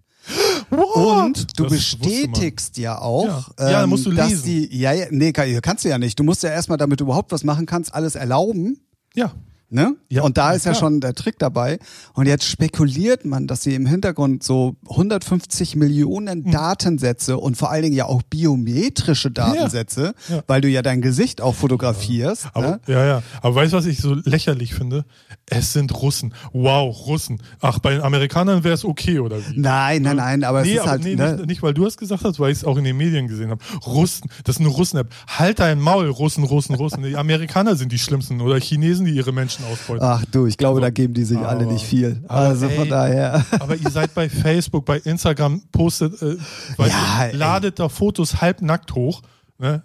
What? 0.70 0.96
und 1.26 1.58
du 1.60 1.64
Das 1.64 1.72
bestätigst 1.74 2.78
ja 2.78 3.00
auch, 3.00 3.52
Ja. 3.58 3.70
Ja, 3.70 3.82
dann 3.82 3.90
musst 3.90 4.06
du 4.06 4.12
dass 4.12 4.32
lesen. 4.32 4.44
die, 4.46 4.78
ja, 4.78 4.92
ja, 4.92 5.06
nee, 5.12 5.32
kann- 5.32 5.48
kannst 5.62 5.86
du 5.86 5.90
ja 5.90 5.98
nicht, 5.98 6.20
du 6.20 6.24
musst 6.26 6.44
ja 6.44 6.50
erstmal, 6.50 6.78
damit 6.78 7.00
du 7.00 7.06
überhaupt 7.06 7.32
was 7.32 7.46
machen 7.46 7.66
kannst, 7.66 7.94
alles 7.94 8.16
erlauben 8.16 8.82
Ja. 9.14 9.32
Ne? 9.70 9.96
Ja, 10.10 10.22
und 10.22 10.38
da 10.38 10.52
ja, 10.52 10.56
ist 10.56 10.66
ja 10.66 10.72
klar. 10.72 10.80
schon 10.80 11.02
der 11.02 11.16
Trick 11.16 11.40
dabei. 11.40 11.80
Und 12.14 12.28
jetzt 12.28 12.46
spekuliert 12.46 13.26
man, 13.26 13.48
dass 13.48 13.64
sie 13.64 13.74
im 13.74 13.86
Hintergrund 13.88 14.44
so 14.44 14.76
150 14.88 15.76
Millionen 15.76 16.46
Hm. 16.46 16.52
Datensätze 16.52 17.38
und 17.38 17.58
vor 17.58 17.72
allen 17.72 17.84
Dingen 17.84 17.96
ja 17.96 18.06
auch 18.06 18.22
biometrische 18.24 19.32
Datensätze, 19.32 20.14
Ja. 20.30 20.44
weil 20.48 20.62
du 20.62 20.68
ja 20.70 20.82
dein 20.82 21.02
Gesicht 21.02 21.42
auch 21.42 21.56
fotografierst. 21.56 22.48
Aber, 22.54 22.68
ne? 22.68 22.80
Ja, 22.88 23.06
ja. 23.06 23.24
Aber 23.42 23.56
weißt 23.56 23.74
du, 23.74 23.78
was 23.78 23.86
ich 23.86 24.00
so 24.00 24.14
lächerlich 24.14 24.74
finde? 24.76 25.06
Es 25.48 25.74
sind 25.74 25.94
Russen. 26.02 26.34
Wow, 26.54 27.08
Russen. 27.08 27.42
Ach, 27.60 27.80
bei 27.80 27.94
den 27.94 28.02
Amerikanern 28.02 28.64
wäre 28.64 28.74
es 28.76 28.86
okay, 28.86 29.20
oder 29.20 29.38
wie? 29.40 29.60
Nein, 29.60 30.02
nein, 30.04 30.18
nein, 30.18 30.44
aber 30.44 30.62
nee, 30.62 30.70
es 30.70 30.76
ist 30.76 30.82
aber 30.82 30.92
halt. 30.92 31.04
nee, 31.04 31.16
ne? 31.16 31.36
nicht, 31.38 31.46
nicht, 31.48 31.64
weil 31.64 31.74
du 31.74 31.86
es 31.86 31.98
gesagt 31.98 32.24
hast, 32.24 32.40
weil 32.40 32.52
ich 32.52 32.60
es 32.60 32.64
auch 32.66 32.78
in 32.78 32.84
den 32.84 32.98
Medien 32.98 33.28
gesehen 33.28 33.50
habe. 33.50 33.64
Russen, 33.86 34.30
das 34.44 34.56
ist 34.56 34.60
eine 34.62 34.70
Russen-App. 34.70 35.12
Halt 35.28 35.60
dein 35.60 35.80
Maul, 35.80 36.08
Russen, 36.10 36.44
Russen, 36.44 36.76
Russen. 36.76 37.04
Die 37.04 37.16
Amerikaner 37.16 37.76
sind 37.76 37.92
die 37.92 38.00
schlimmsten 38.00 38.42
oder 38.42 38.60
Chinesen, 38.60 39.06
die 39.06 39.12
ihre 39.14 39.32
Menschen 39.32 39.55
ausbeuten. 39.64 40.06
Ach 40.06 40.24
du, 40.32 40.46
ich 40.46 40.58
glaube, 40.58 40.82
da 40.82 40.90
geben 40.90 41.14
die 41.14 41.24
sich 41.24 41.38
Aber- 41.38 41.50
alle 41.50 41.66
nicht 41.66 41.86
viel. 41.86 42.22
aber 42.28 42.40
Also 42.42 42.68
von 42.70 42.84
ey, 42.84 42.90
daher. 42.90 43.46
Aber 43.60 43.76
ihr 43.76 43.90
seid 43.90 44.14
bei 44.14 44.28
Facebook, 44.30 44.86
bei 44.86 44.98
Instagram, 45.00 45.62
postet, 45.72 46.22
äh, 46.22 46.36
Ja, 46.80 47.26
ey. 47.26 47.36
ladet 47.36 47.80
da 47.80 47.88
Fotos 47.90 48.42
halbnackt 48.42 48.94
hoch. 48.96 49.22
Ne? 49.58 49.82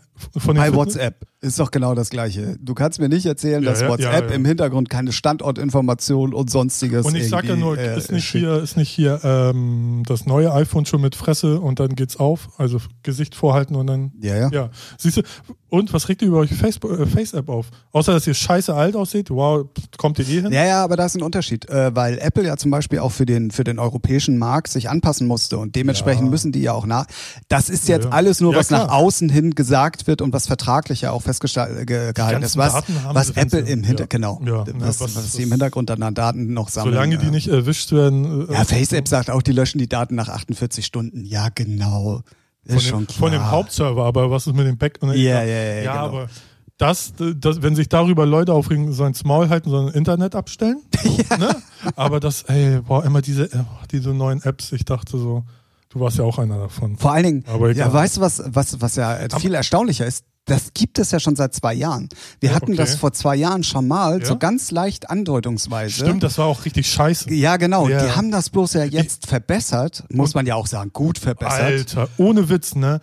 Bei 0.47 0.75
WhatsApp 0.75 1.27
ist 1.41 1.59
doch 1.59 1.71
genau 1.71 1.95
das 1.95 2.11
Gleiche. 2.11 2.57
Du 2.61 2.75
kannst 2.75 3.01
mir 3.01 3.09
nicht 3.09 3.25
erzählen, 3.25 3.63
Ja, 3.63 3.71
dass 3.71 3.81
ja, 3.81 3.89
WhatsApp 3.89 4.29
ja, 4.29 4.37
im 4.37 4.45
Hintergrund 4.45 4.91
keine 4.91 5.13
Standortinformation 5.13 6.35
und 6.35 6.51
sonstiges 6.51 7.07
Und 7.07 7.15
ich 7.15 7.29
sag 7.29 7.45
ja 7.45 7.57
nur, 7.57 7.79
äh, 7.79 7.97
ist 7.97 8.13
nicht 8.13 8.29
hier, 8.31 8.63
ist 8.63 8.77
nicht 8.77 8.91
hier 8.91 9.21
ähm, 9.25 10.03
das 10.07 10.27
neue 10.27 10.53
iPhone 10.53 10.85
schon 10.85 11.01
mit 11.01 11.17
Fresse 11.17 11.61
und 11.61 11.81
dann 11.81 11.95
geht's 11.95 12.17
auf, 12.19 12.51
also 12.59 12.79
Gesicht 13.03 13.35
vorhalten 13.35 13.75
und 13.75 13.87
dann. 13.87 14.13
Ja, 14.21 14.37
ja. 14.37 14.51
Ja. 14.53 14.71
Siehst 14.99 15.17
du, 15.17 15.23
und 15.71 15.93
was 15.95 16.09
regt 16.09 16.21
ihr 16.23 16.29
über 16.29 16.39
euch 16.39 16.53
Facebook, 16.53 16.99
äh, 16.99 17.07
Face-App 17.07 17.49
auf? 17.49 17.71
Außer 17.93 18.13
dass 18.13 18.27
ihr 18.27 18.35
scheiße 18.35 18.75
alt 18.75 18.97
aussieht, 18.97 19.31
wow, 19.31 19.65
kommt 19.97 20.19
ihr 20.19 20.29
eh 20.29 20.43
hin? 20.43 20.53
Ja, 20.53 20.67
ja, 20.67 20.85
aber 20.85 20.97
da 20.97 21.07
ist 21.07 21.17
ein 21.17 21.23
Unterschied, 21.23 21.69
äh, 21.69 21.95
weil 21.95 22.19
Apple 22.19 22.45
ja 22.45 22.57
zum 22.57 22.71
Beispiel 22.71 22.99
auch 22.99 23.13
für 23.13 23.25
den, 23.25 23.51
für 23.51 23.65
den 23.65 23.79
europäischen 23.79 24.37
Markt 24.37 24.69
sich 24.69 24.91
anpassen 24.91 25.27
musste 25.27 25.59
und 25.59 25.77
dementsprechend 25.77 26.29
müssen 26.29 26.53
die 26.53 26.61
ja 26.61 26.73
auch 26.73 26.87
nach. 26.87 27.07
Das 27.49 27.71
ist 27.71 27.89
jetzt 27.89 28.09
alles 28.11 28.41
nur, 28.41 28.55
was 28.55 28.71
nach 28.71 28.89
außen 28.89 29.29
hin 29.29 29.55
gesagt 29.55 30.07
wird 30.07 30.10
und 30.23 30.33
was 30.33 30.47
vertraglich 30.47 31.03
ja 31.03 31.13
auch 31.13 31.23
festgehalten 31.23 31.87
ganzen 32.15 32.43
ist, 32.43 32.57
was, 32.57 32.83
was 33.13 33.31
Apple 33.31 33.61
im 33.61 33.85
Hinter, 33.85 34.05
ja. 34.05 34.07
genau, 34.09 34.41
Ja, 34.45 34.65
was, 34.75 34.99
ja, 35.01 35.07
was, 35.07 35.17
was- 35.17 35.33
sie 35.33 35.43
im 35.45 35.51
Hintergrund 35.51 35.91
dann 35.91 36.03
an 36.03 36.15
Daten 36.15 36.53
noch 36.53 36.69
sammeln. 36.69 36.95
Solange 36.95 37.19
die 37.19 37.27
ja. 37.27 37.31
nicht 37.31 37.49
erwischt 37.49 37.93
werden. 37.93 38.49
äh, 38.49 38.53
Ja, 38.55 38.65
FaceApp 38.65 39.09
sagt 39.09 39.31
auch, 39.31 39.43
die 39.43 39.53
löschen 39.53 39.79
die 39.79 39.89
Daten 39.89 40.15
nach 40.15 40.29
48 40.29 40.85
Stunden. 40.85 41.25
Ja, 41.25 41.49
genau. 41.55 42.23
Ist 42.65 42.73
von, 42.75 42.81
schon 42.83 42.99
dem, 43.01 43.07
klar. 43.07 43.19
von 43.19 43.33
dem 43.33 43.51
Hauptserver, 43.51 44.05
aber 44.05 44.31
was 44.31 44.47
ist 44.47 44.55
mit 44.55 44.67
dem 44.67 44.77
Back? 44.77 44.99
Ja, 45.03 45.13
ja, 45.13 45.43
ja, 45.45 45.75
ja, 45.83 45.93
genau. 45.93 46.05
aber 46.07 46.29
das, 46.77 47.13
das, 47.37 47.63
wenn 47.63 47.77
sich 47.77 47.89
darüber 47.89 48.25
Leute 48.25 48.53
aufregen, 48.55 48.93
sollen 48.93 49.09
ins 49.11 49.25
Maul 49.25 49.49
halten, 49.51 49.69
sondern 49.71 49.95
Internet 49.95 50.35
abstellen. 50.35 50.81
ne? 51.39 51.55
Aber 51.95 52.21
das, 52.21 52.43
ey, 52.45 52.81
boah, 52.81 53.05
immer 53.05 53.21
diese, 53.21 53.53
äh, 53.53 53.65
diese 53.91 54.11
neuen 54.15 54.43
Apps, 54.43 54.73
ich 54.73 54.85
dachte 54.87 55.19
so, 55.19 55.45
du 55.91 56.01
warst 56.01 56.17
ja 56.19 56.25
auch 56.25 56.39
einer 56.39 56.59
davon. 56.59 56.97
Vor 56.97 57.13
allen 57.13 57.25
Dingen, 57.25 57.45
Aber 57.47 57.69
egal. 57.71 57.89
ja, 57.89 57.93
weißt 57.93 58.17
du, 58.17 58.21
was, 58.23 58.43
was, 58.47 58.81
was 58.81 58.97
ja 58.97 59.19
viel 59.39 59.55
erstaunlicher 59.55 60.07
ist? 60.07 60.25
Das 60.47 60.73
gibt 60.73 60.99
es 60.99 61.11
ja 61.13 61.21
schon 61.21 61.37
seit 61.37 61.55
zwei 61.55 61.75
Jahren. 61.75 62.09
Wir 62.41 62.49
Ja, 62.51 62.57
hatten 62.57 62.73
okay. 62.73 62.77
das 62.77 62.95
vor 62.97 63.13
zwei 63.13 63.37
Jahren 63.37 63.63
schon 63.63 63.87
mal, 63.87 64.21
Ja? 64.21 64.25
so 64.27 64.39
ganz 64.39 64.71
leicht 64.71 65.11
andeutungsweise. 65.11 65.93
Stimmt, 65.95 66.23
das 66.23 66.39
war 66.39 66.47
auch 66.47 66.65
richtig 66.65 66.91
scheiße. 66.91 67.33
Ja, 67.35 67.57
genau. 67.59 67.89
Ja. 67.89 68.03
Die 68.05 68.11
haben 68.13 68.31
das 68.31 68.49
bloß 68.51 68.73
ja 68.73 68.85
jetzt 68.85 69.27
verbessert, 69.27 70.05
muss 70.11 70.35
man 70.35 70.47
ja 70.47 70.55
auch 70.55 70.67
sagen, 70.67 70.91
gut 70.93 71.19
verbessert. 71.19 71.61
Alter, 71.61 72.09
ohne 72.17 72.49
Witz, 72.49 72.75
ne? 72.75 73.01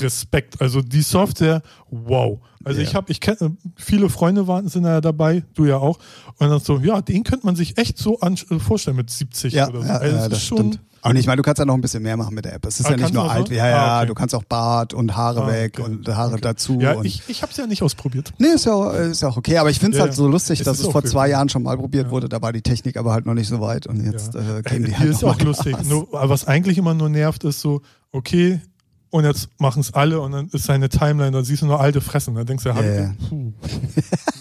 Respekt. 0.00 0.60
Also 0.60 0.82
die 0.82 1.02
Software, 1.02 1.62
wow. 1.90 2.38
Also 2.64 2.80
ich 2.82 2.94
habe, 2.94 3.10
ich 3.10 3.20
kenne 3.20 3.56
viele 3.76 4.10
Freunde 4.10 4.46
waren 4.46 4.68
sind 4.68 4.84
ja 4.84 5.00
dabei, 5.00 5.42
du 5.54 5.64
ja 5.64 5.78
auch. 5.78 5.98
Und 6.38 6.48
dann 6.50 6.60
so, 6.60 6.78
ja, 6.78 7.00
den 7.00 7.24
könnte 7.24 7.46
man 7.46 7.56
sich 7.56 7.78
echt 7.78 7.96
so 7.98 8.20
an, 8.20 8.34
äh, 8.50 8.58
vorstellen 8.58 8.96
mit 8.96 9.10
70 9.10 9.54
Ja, 9.54 9.68
oder 9.68 9.80
so. 9.80 9.86
ja, 9.88 9.94
Also 9.96 10.16
ja 10.16 10.22
ist 10.24 10.32
das 10.32 10.42
schon, 10.44 10.58
stimmt. 10.58 10.80
Und 11.02 11.16
ich 11.16 11.26
meine, 11.26 11.36
du 11.38 11.42
kannst 11.42 11.58
ja 11.58 11.64
noch 11.64 11.74
ein 11.74 11.80
bisschen 11.80 12.02
mehr 12.02 12.16
machen 12.18 12.34
mit 12.34 12.44
der 12.44 12.54
App. 12.54 12.66
Es 12.66 12.78
ist 12.78 12.86
Ah, 12.86 12.90
ja 12.90 12.96
nicht 12.98 13.14
nur 13.14 13.30
alt. 13.30 13.48
so? 13.48 13.54
Ja, 13.54 13.68
ja, 13.68 13.76
Ah, 13.84 13.98
okay. 14.00 14.06
du 14.08 14.14
kannst 14.14 14.34
auch 14.34 14.44
Bart 14.44 14.92
und 14.92 15.16
Haare 15.16 15.44
Ah, 15.44 15.46
weg 15.48 15.78
okay. 15.80 15.90
und 15.90 16.08
Haare 16.08 16.32
Okay. 16.32 16.40
dazu. 16.42 16.78
Ja, 16.78 17.00
ich, 17.02 17.22
ich 17.28 17.40
habe 17.42 17.50
es 17.52 17.56
ja 17.56 17.66
nicht 17.66 17.82
ausprobiert. 17.82 18.32
Nee, 18.38 18.48
ist 18.48 18.66
ja, 18.66 18.72
auch- 18.74 18.92
ist 18.92 19.22
ja 19.22 19.28
auch 19.28 19.36
okay, 19.38 19.56
aber 19.56 19.70
ich 19.70 19.78
finde 19.78 19.92
es 19.92 19.98
Ja, 19.98 20.02
halt 20.02 20.12
ja. 20.12 20.16
so 20.16 20.28
lustig, 20.28 20.60
Es 20.60 20.64
dass 20.66 20.74
ist 20.78 20.80
es 20.80 20.86
vor 20.86 20.96
wirklich- 20.96 21.12
zwei 21.12 21.28
Jahren 21.30 21.48
schon 21.48 21.62
mal 21.62 21.76
probiert 21.78 22.10
wurde, 22.10 22.28
da 22.28 22.42
war 22.42 22.52
die 22.52 22.60
Technik 22.62 22.98
aber 22.98 23.12
halt 23.12 23.24
noch 23.24 23.34
nicht 23.34 23.48
so 23.48 23.60
weit 23.60 23.86
und 23.86 24.04
jetzt 24.04 24.34
Ja. 24.34 24.58
äh, 24.58 24.62
geben 24.62 24.84
die 24.84 24.90
Hier 24.90 24.98
halt 24.98 25.10
ist 25.10 25.22
noch 25.22 25.36
auch 25.36 25.40
lustig. 25.42 25.74
Nur, 25.88 26.08
was 26.12 26.46
eigentlich 26.46 26.76
immer 26.76 26.92
nur 26.92 27.08
nervt, 27.08 27.44
ist 27.44 27.60
so, 27.60 27.80
okay, 28.12 28.60
und 29.08 29.24
jetzt 29.24 29.48
machen 29.58 29.80
es 29.80 29.94
alle 29.94 30.20
und 30.20 30.32
dann 30.32 30.48
ist 30.50 30.64
seine 30.66 30.88
Timeline, 30.90 31.30
da 31.32 31.42
siehst 31.42 31.62
du 31.62 31.66
nur 31.66 31.80
alte 31.80 32.00
Fressen. 32.00 32.34
Da 32.34 32.44
denkst 32.44 32.62
du, 32.64 32.68
ja, 32.68 32.80
Ja, 32.82 32.92
ja. 33.04 33.12
puh. 33.28 33.52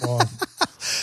Boah. 0.02 0.20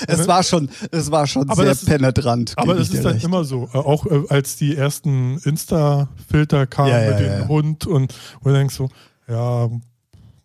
Es 0.07 0.27
war 0.29 0.43
schon, 0.43 0.69
es 0.91 1.11
war 1.11 1.27
schon 1.27 1.49
Aber 1.49 1.63
sehr 1.63 1.73
ist- 1.73 1.87
penetrant. 1.87 2.53
Aber 2.57 2.75
das 2.75 2.91
dir 2.91 2.97
ist 2.99 3.05
dann 3.05 3.19
immer 3.21 3.45
so. 3.45 3.69
Äh, 3.73 3.79
Auch 3.79 4.07
äh, 4.07 4.23
als 4.29 4.57
die 4.57 4.77
ersten 4.77 5.39
Insta-Filter 5.39 6.67
kamen 6.67 6.91
Ja, 6.91 7.03
ja, 7.03 7.11
mit 7.11 7.21
dem 7.21 7.33
ja. 7.41 7.49
Hund 7.49 7.87
und 7.87 8.15
wo 8.41 8.49
du 8.51 8.55
denkst 8.55 8.75
so, 8.75 8.89
ja, 9.29 9.69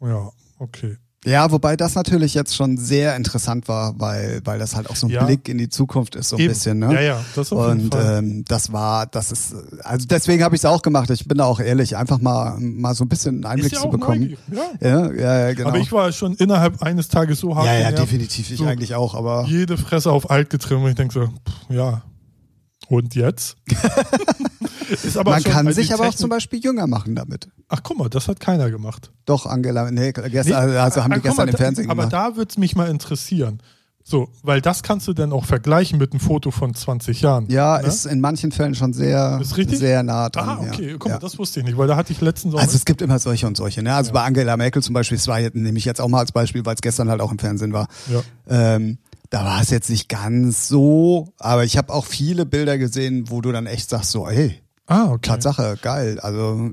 ja, 0.01 0.29
okay. 0.59 0.97
Ja, 1.23 1.51
wobei 1.51 1.75
das 1.77 1.93
natürlich 1.93 2.33
jetzt 2.33 2.55
schon 2.55 2.77
sehr 2.77 3.15
interessant 3.15 3.67
war, 3.67 3.93
weil, 3.99 4.41
weil 4.43 4.57
das 4.57 4.75
halt 4.75 4.89
auch 4.89 4.95
so 4.95 5.05
ein 5.05 5.11
Ja. 5.11 5.23
Blick 5.25 5.47
in 5.49 5.59
die 5.59 5.69
Zukunft 5.69 6.15
ist, 6.15 6.29
so 6.29 6.35
ein 6.35 6.41
Eben. 6.41 6.49
bisschen, 6.53 6.79
ne? 6.79 6.93
Ja, 6.95 7.01
ja, 7.01 7.25
das 7.35 7.51
auf 7.53 7.67
jeden 7.69 7.81
Und 7.85 7.93
Fall. 7.93 8.17
ähm, 8.17 8.43
das 8.47 8.71
war, 8.73 9.05
das 9.05 9.31
ist, 9.31 9.53
also 9.83 10.07
deswegen 10.07 10.43
habe 10.43 10.55
ich 10.55 10.61
es 10.61 10.65
auch 10.65 10.81
gemacht. 10.81 11.11
Ich 11.11 11.27
bin 11.27 11.37
da 11.37 11.45
auch 11.45 11.59
ehrlich, 11.59 11.95
einfach 11.95 12.19
mal, 12.19 12.57
mal 12.59 12.95
so 12.95 13.05
ein 13.05 13.07
bisschen 13.09 13.35
einen 13.35 13.45
Einblick 13.45 13.71
ja 13.73 13.81
zu 13.81 13.89
bekommen. 13.89 14.35
Ja. 14.51 14.63
Ja, 14.81 15.13
ja, 15.13 15.39
ja, 15.49 15.53
genau. 15.53 15.69
Aber 15.69 15.77
ich 15.77 15.91
war 15.91 16.11
schon 16.11 16.33
innerhalb 16.35 16.81
eines 16.81 17.07
Tages 17.07 17.39
so 17.39 17.55
hart 17.55 17.67
ja, 17.67 17.73
ja, 17.73 17.79
genervt, 17.91 17.99
definitiv. 18.01 18.49
Ich 18.49 18.57
So 18.57 18.65
eigentlich 18.65 18.95
auch, 18.95 19.13
aber. 19.13 19.45
jede 19.47 19.77
Fresse 19.77 20.11
auf 20.11 20.31
alt 20.31 20.49
getrimmt 20.49 20.83
und 20.83 20.89
ich 20.89 20.95
denke 20.95 21.13
so, 21.13 21.25
pff, 21.27 21.55
ja, 21.69 22.01
und 22.91 23.15
jetzt? 23.15 23.55
ist 24.89 25.17
aber 25.17 25.31
Man 25.31 25.43
kann 25.43 25.71
sich 25.73 25.93
aber 25.93 26.09
auch 26.09 26.13
zum 26.13 26.29
Beispiel 26.29 26.59
jünger 26.59 26.87
machen 26.87 27.15
damit. 27.15 27.47
Ach 27.69 27.81
guck 27.83 27.97
mal, 27.97 28.09
das 28.09 28.27
hat 28.27 28.39
keiner 28.39 28.69
gemacht. 28.69 29.11
Doch, 29.25 29.45
Angela, 29.45 29.89
nee, 29.91 30.11
gestern, 30.11 30.71
Nee, 30.71 30.77
also 30.77 31.01
haben 31.03 31.13
ah, 31.13 31.15
die 31.15 31.21
guck 31.21 31.29
gestern 31.29 31.45
mal, 31.45 31.51
im 31.51 31.57
Fernsehen 31.57 31.87
da, 31.87 31.91
Aber 31.91 32.07
gemacht. 32.09 32.13
da 32.13 32.35
würde 32.35 32.49
es 32.49 32.57
mich 32.57 32.75
mal 32.75 32.89
interessieren. 32.89 33.61
So, 34.03 34.29
weil 34.43 34.61
das 34.61 34.83
kannst 34.83 35.07
du 35.07 35.13
dann 35.13 35.31
auch 35.31 35.45
vergleichen 35.45 35.99
mit 35.99 36.11
einem 36.11 36.19
Foto 36.19 36.51
von 36.51 36.73
20 36.73 37.21
Jahren. 37.21 37.45
ja, 37.49 37.79
ne? 37.79 37.87
ist 37.87 38.05
in 38.05 38.19
manchen 38.19 38.51
Fällen 38.51 38.75
schon 38.75 38.93
sehr, 38.93 39.39
sehr 39.43 40.03
nah 40.03 40.29
dran. 40.29 40.49
Ah, 40.49 40.67
okay, 40.67 40.91
ja. 40.91 40.97
guck 40.97 41.05
mal, 41.05 41.13
ja. 41.13 41.19
das 41.19 41.37
wusste 41.39 41.61
ich 41.61 41.65
nicht, 41.65 41.77
weil 41.77 41.87
da 41.87 41.95
hatte 41.95 42.11
ich 42.11 42.19
letztens 42.19 42.55
auch. 42.55 42.59
Also 42.59 42.75
es 42.75 42.83
gibt 42.83 43.01
immer 43.01 43.19
solche 43.19 43.47
und 43.47 43.55
solche. 43.55 43.83
Ne? 43.83 43.93
Also 43.93 44.11
bei 44.11 44.23
Angela 44.23 44.57
Merkel 44.57 44.81
zum 44.81 44.93
Beispiel, 44.93 45.17
das 45.17 45.27
war 45.27 45.39
jetzt, 45.39 45.55
nehme 45.55 45.77
ich 45.77 45.85
jetzt 45.85 46.01
auch 46.01 46.09
mal 46.09 46.19
als 46.19 46.31
Beispiel, 46.33 46.65
weil 46.65 46.75
es 46.75 46.81
gestern 46.81 47.09
halt 47.09 47.21
auch 47.21 47.31
im 47.31 47.39
Fernsehen 47.39 47.71
war. 47.71 47.87
ja. 48.11 48.21
Ähm, 48.49 48.97
da 49.31 49.43
war 49.45 49.61
es 49.61 49.71
jetzt 49.71 49.89
nicht 49.89 50.09
ganz 50.09 50.67
so, 50.67 51.33
aber 51.39 51.63
ich 51.63 51.77
habe 51.77 51.91
auch 51.91 52.05
viele 52.05 52.45
Bilder 52.45 52.77
gesehen, 52.77 53.31
wo 53.31 53.41
du 53.41 53.51
dann 53.51 53.65
echt 53.65 53.89
sagst, 53.89 54.11
so, 54.11 54.27
ey, 54.27 54.61
Ah, 54.87 55.09
okay. 55.11 55.29
Tatsache, 55.29 55.77
geil. 55.81 56.19
Also 56.19 56.69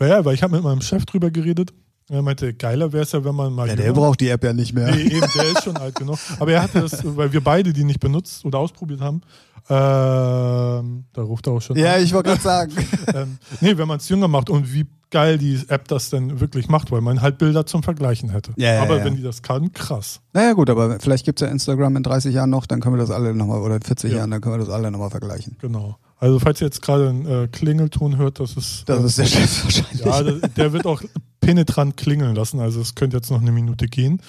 Ja, 0.00 0.24
weil 0.24 0.34
ich 0.34 0.42
habe 0.42 0.56
mit 0.56 0.64
meinem 0.64 0.80
Chef 0.80 1.06
drüber 1.06 1.30
geredet. 1.30 1.72
Er 2.12 2.20
meinte, 2.20 2.52
geiler 2.52 2.92
wäre 2.92 3.04
es 3.04 3.12
ja, 3.12 3.24
wenn 3.24 3.34
man 3.34 3.54
mal. 3.54 3.68
ja, 3.68 3.74
der 3.74 3.92
braucht 3.94 4.20
die 4.20 4.28
App 4.28 4.44
ja 4.44 4.52
nicht 4.52 4.74
mehr. 4.74 4.94
Nee, 4.94 5.02
eben, 5.04 5.26
der 5.34 5.44
ist 5.44 5.64
schon 5.64 5.76
alt 5.78 5.94
genug. 5.94 6.18
Aber 6.38 6.52
er 6.52 6.62
hatte 6.62 6.82
das, 6.82 7.00
weil 7.16 7.32
wir 7.32 7.42
beide 7.42 7.72
die 7.72 7.84
nicht 7.84 8.00
benutzt 8.00 8.44
oder 8.44 8.58
ausprobiert 8.58 9.00
haben. 9.00 9.22
Ähm, 9.70 11.04
da 11.14 11.22
ruft 11.22 11.46
er 11.46 11.54
auch 11.54 11.62
schon 11.62 11.76
Ja, 11.78 11.94
an. 11.94 12.02
ich 12.02 12.12
wollte 12.12 12.28
gerade 12.30 12.42
sagen. 12.42 12.72
ähm, 13.14 13.38
nee, 13.62 13.76
wenn 13.78 13.88
man 13.88 13.96
es 13.98 14.08
jünger 14.10 14.28
macht 14.28 14.50
und 14.50 14.72
wie 14.74 14.84
geil 15.10 15.38
die 15.38 15.58
App 15.68 15.88
das 15.88 16.10
denn 16.10 16.38
wirklich 16.40 16.68
macht, 16.68 16.90
weil 16.90 17.00
man 17.00 17.22
halt 17.22 17.38
Bilder 17.38 17.64
zum 17.64 17.82
Vergleichen 17.82 18.28
hätte. 18.30 18.52
Ja, 18.56 18.74
ja, 18.74 18.82
Aber 18.82 18.98
ja. 18.98 19.04
wenn 19.06 19.16
die 19.16 19.22
das 19.22 19.40
kann, 19.42 19.72
krass. 19.72 20.20
Naja 20.34 20.52
gut, 20.52 20.68
aber 20.68 20.98
vielleicht 21.00 21.24
gibt's 21.24 21.40
ja 21.40 21.48
Instagram 21.48 21.96
in 21.96 22.02
30 22.02 22.34
Jahren 22.34 22.50
noch, 22.50 22.66
dann 22.66 22.80
können 22.80 22.96
wir 22.96 23.00
das 23.00 23.10
alle 23.10 23.34
nochmal, 23.34 23.60
oder 23.60 23.76
in 23.76 23.82
40 23.82 24.10
Ja. 24.12 24.18
Jahren, 24.18 24.30
dann 24.30 24.40
können 24.42 24.54
wir 24.56 24.64
das 24.66 24.68
alle 24.74 24.90
nochmal 24.90 25.10
vergleichen. 25.10 25.56
Genau. 25.60 25.96
Also 26.18 26.38
falls 26.38 26.60
ihr 26.60 26.66
jetzt 26.66 26.82
gerade 26.82 27.08
einen 27.08 27.26
äh, 27.26 27.48
Klingelton 27.48 28.16
hört, 28.18 28.38
das 28.38 28.54
ist. 28.56 28.84
Das 28.86 29.00
äh, 29.02 29.06
ist 29.06 29.18
der 29.18 29.24
Chef 29.26 29.64
wahrscheinlich. 29.64 30.04
Ja, 30.04 30.22
der, 30.22 30.48
der 30.48 30.72
wird 30.74 30.86
auch 30.86 31.02
penetrant 31.42 31.98
klingeln 31.98 32.34
lassen. 32.34 32.60
Also 32.60 32.80
es 32.80 32.94
könnte 32.94 33.18
jetzt 33.18 33.30
noch 33.30 33.42
eine 33.42 33.52
Minute 33.52 33.86
gehen. 33.88 34.22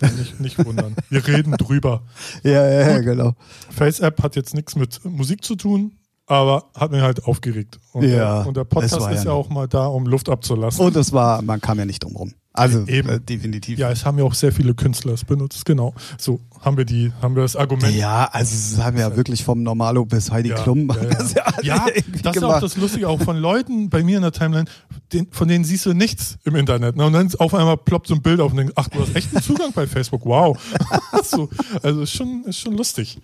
Nicht, 0.00 0.38
nicht 0.38 0.64
wundern. 0.64 0.94
Wir 1.10 1.26
reden 1.26 1.52
drüber. 1.52 2.02
ja, 2.44 2.68
ja, 2.68 2.88
ja, 2.90 2.98
genau. 3.00 3.32
Face-App 3.70 4.22
hat 4.22 4.36
jetzt 4.36 4.54
nichts 4.54 4.76
mit 4.76 5.04
Musik 5.04 5.44
zu 5.44 5.56
tun, 5.56 5.96
aber 6.26 6.66
hat 6.76 6.92
mich 6.92 7.00
halt 7.00 7.24
aufgeregt. 7.24 7.80
Und, 7.92 8.04
Ja, 8.04 8.42
der, 8.42 8.46
und 8.46 8.56
der 8.56 8.64
Podcast 8.64 9.00
war 9.00 9.10
ist 9.10 9.24
ja 9.24 9.30
ja 9.30 9.32
auch 9.32 9.48
mal 9.48 9.66
da, 9.66 9.86
um 9.86 10.06
Luft 10.06 10.28
abzulassen. 10.28 10.84
Und 10.84 10.94
es 10.94 11.12
war, 11.12 11.42
man 11.42 11.60
kam 11.60 11.78
ja 11.78 11.84
nicht 11.84 12.04
drum 12.04 12.14
rum. 12.14 12.34
Also 12.58 12.86
Eben. 12.86 13.08
äh, 13.08 13.20
definitiv. 13.20 13.78
ja, 13.78 13.90
es 13.90 14.04
haben 14.04 14.18
ja 14.18 14.24
auch 14.24 14.34
sehr 14.34 14.52
viele 14.52 14.74
Künstler 14.74 15.12
es 15.12 15.24
benutzt. 15.24 15.64
Genau. 15.64 15.94
So 16.18 16.40
haben 16.60 16.76
wir 16.76 16.84
die, 16.84 17.12
haben 17.22 17.36
wir 17.36 17.42
das 17.42 17.56
Argument. 17.56 17.94
Ja, 17.94 18.28
also 18.32 18.54
es 18.54 18.82
haben 18.84 18.98
ja 18.98 19.16
wirklich 19.16 19.44
vom 19.44 19.62
Normalo 19.62 20.04
bis 20.04 20.30
Heidi 20.30 20.50
Ja, 20.50 20.56
Klum. 20.56 20.88
ja, 20.88 20.96
ja. 20.96 21.08
Das 21.18 21.34
ja, 21.34 21.44
Ja, 21.62 21.86
das 22.22 22.36
ist 22.36 22.42
auch 22.42 22.60
das 22.60 22.76
Lustige, 22.76 23.08
auch 23.08 23.20
von 23.22 23.36
Leuten 23.36 23.90
bei 23.90 24.02
mir 24.02 24.16
in 24.16 24.22
der 24.22 24.32
Timeline, 24.32 24.66
den, 25.12 25.28
von 25.30 25.48
denen 25.48 25.64
siehst 25.64 25.86
du 25.86 25.92
nichts 25.94 26.38
im 26.44 26.56
Internet. 26.56 26.96
Ne? 26.96 27.04
Und 27.06 27.12
dann 27.12 27.30
auf 27.38 27.54
einmal 27.54 27.76
ploppt 27.76 28.08
so 28.08 28.14
ein 28.14 28.22
Bild 28.22 28.40
auf 28.40 28.50
und 28.50 28.58
denkst, 28.58 28.72
ach, 28.76 28.88
du 28.88 29.00
hast 29.00 29.14
echt 29.14 29.34
einen 29.34 29.42
Zugang 29.42 29.72
bei 29.72 29.86
Facebook, 29.86 30.24
wow. 30.24 30.58
so, 31.24 31.48
also 31.82 32.02
ist 32.02 32.12
schon, 32.12 32.44
ist 32.44 32.58
schon 32.58 32.76
lustig. 32.76 33.18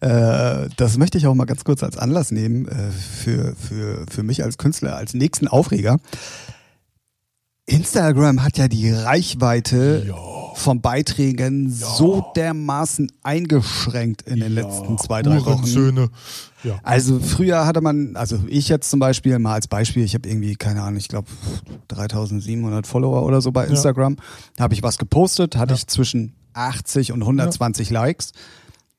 Äh, 0.00 0.68
das 0.76 0.98
möchte 0.98 1.18
ich 1.18 1.26
auch 1.26 1.34
mal 1.34 1.44
ganz 1.44 1.64
kurz 1.64 1.82
als 1.82 1.96
Anlass 1.98 2.30
nehmen 2.30 2.66
äh, 2.68 2.90
für, 2.90 3.54
für, 3.56 4.04
für 4.10 4.22
mich 4.22 4.42
als 4.42 4.58
Künstler, 4.58 4.96
als 4.96 5.14
nächsten 5.14 5.48
Aufreger. 5.48 5.98
Instagram 7.66 8.42
hat 8.42 8.58
ja 8.58 8.68
die 8.68 8.90
Reichweite 8.90 10.04
Ja. 10.08 10.14
von 10.54 10.80
Beiträgen 10.80 11.70
so 11.70 12.24
dermaßen 12.34 13.10
eingeschränkt 13.22 14.22
in 14.22 14.40
den 14.40 14.52
letzten 14.52 14.98
zwei, 14.98 15.22
drei 15.22 15.44
Wochen. 15.44 16.10
Ja. 16.64 16.78
Also 16.82 17.18
früher 17.18 17.66
hatte 17.66 17.80
man, 17.80 18.16
also 18.16 18.38
ich 18.46 18.68
jetzt 18.68 18.90
zum 18.90 19.00
Beispiel 19.00 19.38
mal 19.38 19.54
als 19.54 19.68
Beispiel, 19.68 20.04
ich 20.04 20.14
habe 20.14 20.28
irgendwie, 20.28 20.54
keine 20.54 20.82
Ahnung, 20.82 20.98
ich 20.98 21.08
glaube 21.08 21.28
3700 21.88 22.86
Follower 22.86 23.24
oder 23.24 23.40
so 23.40 23.52
bei 23.52 23.66
Instagram, 23.66 24.16
ja. 24.58 24.64
habe 24.64 24.74
ich 24.74 24.82
was 24.82 24.98
gepostet, 24.98 25.56
hatte 25.56 25.72
ja. 25.72 25.78
ich 25.78 25.86
zwischen 25.86 26.34
80 26.54 27.12
und 27.12 27.22
120 27.22 27.90
ja. 27.90 28.00
Likes. 28.00 28.32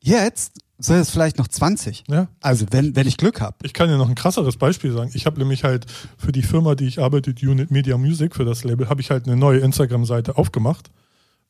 Jetzt 0.02 0.63
sind 0.78 0.98
es 0.98 1.10
vielleicht 1.10 1.38
noch 1.38 1.48
20. 1.48 2.04
Ja. 2.10 2.28
Also 2.42 2.66
wenn, 2.72 2.96
wenn 2.96 3.08
ich 3.08 3.18
Glück 3.18 3.42
habe. 3.42 3.56
Ich 3.64 3.74
kann 3.74 3.90
dir 3.90 3.98
noch 3.98 4.10
ein 4.10 4.16
krasseres 4.16 4.58
Beispiel 4.58 4.92
sagen. 4.92 5.12
Ich 5.14 5.26
habe 5.26 5.40
nämlich 5.40 5.64
halt 5.64 5.86
für 6.18 6.32
die 6.32 6.42
Firma, 6.42 6.76
die 6.76 6.88
ich 6.88 7.00
arbeite, 7.00 7.34
Unit 7.42 7.72
Media 7.72 7.98
Music, 7.98 8.36
für 8.36 8.46
das 8.46 8.64
Label, 8.64 8.90
habe 8.90 9.02
ich 9.02 9.12
halt 9.12 9.28
eine 9.28 9.38
neue 9.38 9.60
Instagram-Seite 9.60 10.38
aufgemacht, 10.38 10.90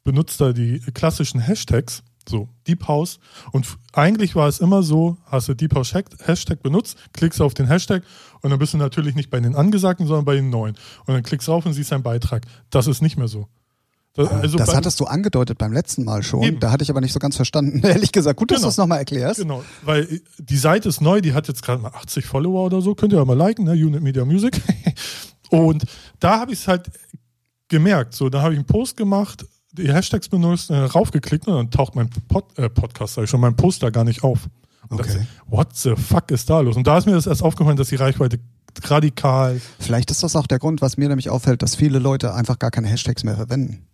benutzt 0.03 0.41
da 0.41 0.51
die 0.51 0.79
klassischen 0.93 1.39
Hashtags, 1.39 2.03
so 2.27 2.49
Deep 2.67 2.88
House. 2.88 3.19
Und 3.51 3.65
eigentlich 3.93 4.36
war 4.36 4.47
es 4.47 4.59
immer 4.59 4.83
so, 4.83 5.17
hast 5.25 5.47
du 5.47 5.53
Deep 5.53 5.75
House 5.75 5.93
Hashtag 5.93 6.62
benutzt, 6.62 6.97
klickst 7.13 7.41
auf 7.41 7.53
den 7.53 7.67
Hashtag 7.67 8.03
und 8.41 8.49
dann 8.49 8.59
bist 8.59 8.73
du 8.73 8.77
natürlich 8.77 9.15
nicht 9.15 9.29
bei 9.29 9.39
den 9.39 9.55
angesagten, 9.55 10.05
sondern 10.05 10.25
bei 10.25 10.36
den 10.36 10.49
neuen. 10.49 10.75
Und 11.05 11.13
dann 11.13 11.23
klickst 11.23 11.47
du 11.47 11.53
auf 11.53 11.65
und 11.65 11.73
siehst 11.73 11.93
einen 11.93 12.03
Beitrag. 12.03 12.45
Das 12.69 12.88
ist 12.88 13.01
nicht 13.01 13.17
mehr 13.17 13.27
so. 13.27 13.47
Das, 14.15 14.30
also 14.30 14.58
das 14.60 14.76
hattest 14.76 14.99
du 14.99 15.06
angedeutet 15.06 15.58
beim 15.58 15.73
letzten 15.73 16.04
Mal 16.04 16.21
schon. 16.21 16.43
Eben. 16.43 16.60
Da 16.60 16.71
hatte 16.71 16.84
ich 16.84 16.91
aber 16.91 17.02
nicht 17.02 17.13
so 17.13 17.19
ganz 17.19 17.36
verstanden. 17.36 17.80
Ehrlich 17.84 18.12
gesagt, 18.12 18.38
gut, 18.38 18.52
dass 18.52 18.58
genau. 18.58 18.67
du 18.67 18.69
es 18.69 18.78
nochmal 18.78 18.99
erklärst. 18.99 19.39
Genau, 19.39 19.63
weil 19.82 20.21
die 20.38 20.58
Seite 20.58 20.89
ist 20.89 21.02
neu, 21.02 21.19
die 21.19 21.34
hat 21.34 21.47
jetzt 21.47 21.63
gerade 21.63 21.82
mal 21.82 21.89
80 21.89 22.26
Follower 22.26 22.65
oder 22.65 22.82
so. 22.82 22.93
Könnt 22.93 23.12
ihr 23.13 23.19
ja 23.19 23.26
mal 23.26 23.38
liken, 23.38 23.65
ne? 23.65 23.71
Unit 23.71 24.04
Media 24.04 24.23
Music. 24.23 24.62
Und 25.49 25.86
da 26.19 26.39
habe 26.39 26.54
ich 26.54 26.60
es 26.60 26.67
halt 26.67 26.91
gemerkt. 27.69 28.13
So, 28.13 28.30
da 28.30 28.43
habe 28.43 28.54
ich 28.54 28.60
einen 28.60 28.67
Post 28.67 28.97
gemacht, 28.97 29.45
die 29.71 29.91
Hashtags 29.91 30.30
benutzt, 30.30 30.69
äh, 30.69 30.78
raufgeklickt 30.78 31.47
und 31.47 31.56
dann 31.56 31.71
taucht 31.71 31.95
mein 31.95 32.10
Pod, 32.10 32.58
äh, 32.58 32.69
Podcast, 32.69 33.15
sag 33.15 33.23
ich 33.23 33.30
schon, 33.30 33.41
mein 33.41 33.56
Poster 33.56 33.91
gar 33.91 34.04
nicht 34.04 34.23
auf. 34.23 34.47
Und 34.89 34.99
okay. 34.99 35.17
Das, 35.17 35.28
what 35.47 35.76
the 35.76 35.95
fuck 35.95 36.30
ist 36.32 36.49
da 36.49 36.60
los? 36.60 36.76
Und 36.76 36.86
da 36.86 36.97
ist 36.97 37.06
mir 37.06 37.13
das 37.13 37.26
erst 37.26 37.41
aufgefallen, 37.41 37.78
dass 37.78 37.89
die 37.89 37.95
Reichweite 37.95 38.39
radikal. 38.83 39.59
Vielleicht 39.79 40.12
ist 40.12 40.23
das 40.23 40.36
auch 40.36 40.47
der 40.47 40.59
Grund, 40.59 40.81
was 40.81 40.97
mir 40.97 41.07
nämlich 41.07 41.29
auffällt, 41.29 41.62
dass 41.62 41.75
viele 41.75 41.99
Leute 41.99 42.33
einfach 42.33 42.59
gar 42.59 42.71
keine 42.71 42.88
Hashtags 42.88 43.23
mehr 43.23 43.36
verwenden. 43.36 43.86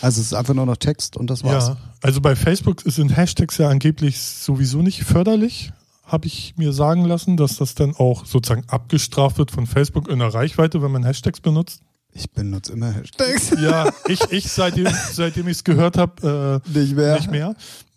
Also 0.00 0.20
es 0.20 0.28
ist 0.28 0.34
einfach 0.34 0.54
nur 0.54 0.66
noch 0.66 0.76
Text 0.76 1.16
und 1.16 1.30
das 1.30 1.44
war's. 1.44 1.68
Ja, 1.68 1.76
also 2.02 2.20
bei 2.20 2.36
Facebook 2.36 2.82
sind 2.84 3.16
Hashtags 3.16 3.58
ja 3.58 3.68
angeblich 3.68 4.20
sowieso 4.20 4.82
nicht 4.82 5.04
förderlich. 5.04 5.72
Habe 6.04 6.26
ich 6.26 6.54
mir 6.56 6.72
sagen 6.72 7.04
lassen, 7.04 7.36
dass 7.36 7.56
das 7.56 7.74
dann 7.74 7.96
auch 7.96 8.26
sozusagen 8.26 8.64
abgestraft 8.68 9.38
wird 9.38 9.50
von 9.50 9.66
Facebook 9.66 10.08
in 10.08 10.18
der 10.18 10.34
Reichweite, 10.34 10.82
wenn 10.82 10.90
man 10.90 11.04
Hashtags 11.04 11.40
benutzt. 11.40 11.80
Ich 12.12 12.30
benutze 12.30 12.72
immer 12.72 12.92
Hashtags. 12.92 13.50
Ja, 13.60 13.90
ich, 14.08 14.20
ich 14.30 14.50
seitdem, 14.50 14.86
seitdem 15.10 15.48
ich 15.48 15.58
es 15.58 15.64
gehört 15.64 15.96
habe, 15.96 16.62
äh, 16.64 16.78
nicht 16.78 16.94
mehr. 16.94 17.16
Nicht 17.16 17.30
mehr. 17.30 17.54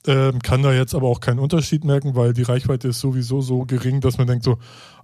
Ähm, 0.07 0.39
kann 0.39 0.63
da 0.63 0.71
jetzt 0.71 0.95
aber 0.95 1.07
auch 1.07 1.19
keinen 1.19 1.39
Unterschied 1.39 1.83
merken, 1.83 2.15
weil 2.15 2.33
die 2.33 2.43
Reichweite 2.43 2.87
ist 2.87 2.99
sowieso 2.99 3.41
so 3.41 3.65
gering, 3.65 3.99
dass 3.99 4.17
man 4.17 4.25
denkt 4.25 4.45
so, 4.45 4.57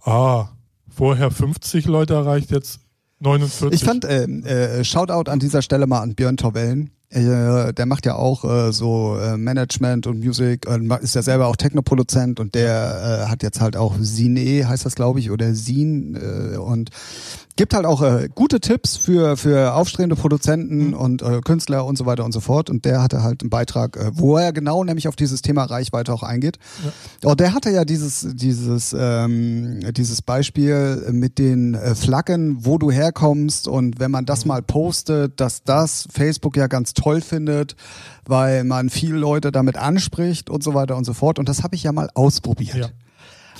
ah, 0.03 0.47
vorher 0.95 1.31
50 1.31 1.85
Leute 1.85 2.13
erreicht, 2.13 2.51
jetzt 2.51 2.79
49. 3.19 3.71
Ich 3.71 3.83
fand, 3.83 4.05
äh, 4.05 4.23
äh, 4.23 4.83
Shoutout 4.83 5.29
an 5.29 5.39
dieser 5.39 5.61
Stelle 5.61 5.87
mal 5.87 6.01
an 6.01 6.15
Björn 6.15 6.37
Torwellen. 6.37 6.91
Äh, 7.13 7.73
der 7.73 7.85
macht 7.85 8.05
ja 8.05 8.15
auch 8.15 8.43
äh, 8.43 8.71
so 8.71 9.17
äh, 9.17 9.37
Management 9.37 10.07
und 10.07 10.23
Musik, 10.23 10.65
ist 11.01 11.15
ja 11.15 11.21
selber 11.21 11.47
auch 11.47 11.55
Technoproduzent 11.55 12.39
und 12.39 12.55
der 12.55 13.25
äh, 13.25 13.29
hat 13.29 13.43
jetzt 13.43 13.61
halt 13.61 13.77
auch 13.77 13.95
Sine, 13.99 14.67
heißt 14.67 14.85
das 14.85 14.95
glaube 14.95 15.19
ich, 15.19 15.29
oder 15.29 15.53
Sin 15.53 16.15
äh, 16.15 16.57
und 16.57 16.89
gibt 17.55 17.73
halt 17.73 17.85
auch 17.85 18.01
äh, 18.01 18.29
gute 18.33 18.59
Tipps 18.59 18.97
für, 18.97 19.37
für 19.37 19.73
aufstrebende 19.75 20.15
Produzenten 20.15 20.87
mhm. 20.87 20.93
und 20.93 21.21
äh, 21.21 21.41
Künstler 21.41 21.85
und 21.85 21.97
so 21.97 22.05
weiter 22.05 22.25
und 22.25 22.31
so 22.31 22.39
fort. 22.39 22.69
Und 22.69 22.85
der 22.85 23.01
hatte 23.01 23.21
halt 23.21 23.41
einen 23.41 23.49
Beitrag, 23.49 23.95
äh, 23.95 24.11
wo 24.13 24.37
er 24.37 24.53
genau 24.53 24.83
nämlich 24.83 25.07
auf 25.07 25.15
dieses 25.15 25.41
Thema 25.41 25.63
Reichweite 25.65 26.11
auch 26.13 26.23
eingeht. 26.23 26.57
Ja. 27.21 27.29
Und 27.29 27.39
der 27.39 27.53
hatte 27.53 27.69
ja 27.69 27.85
dieses, 27.85 28.27
dieses, 28.33 28.95
ähm, 28.97 29.81
dieses 29.93 30.21
Beispiel 30.21 31.09
mit 31.11 31.37
den 31.37 31.75
äh, 31.75 31.93
Flaggen, 31.93 32.65
wo 32.65 32.77
du 32.77 32.89
herkommst 32.89 33.67
und 33.67 33.99
wenn 33.99 34.09
man 34.09 34.25
das 34.25 34.45
mhm. 34.45 34.49
mal 34.49 34.61
postet, 34.63 35.39
dass 35.39 35.63
das 35.63 36.07
Facebook 36.11 36.57
ja 36.57 36.67
ganz 36.67 36.93
toll 36.93 37.02
findet, 37.21 37.75
weil 38.25 38.63
man 38.63 38.89
viele 38.89 39.17
Leute 39.17 39.51
damit 39.51 39.77
anspricht 39.77 40.49
und 40.49 40.63
so 40.63 40.73
weiter 40.73 40.97
und 40.97 41.05
so 41.05 41.13
fort. 41.13 41.39
Und 41.39 41.49
das 41.49 41.63
habe 41.63 41.75
ich 41.75 41.83
ja 41.83 41.91
mal 41.91 42.09
ausprobiert. 42.13 42.75
Ja. 42.75 42.89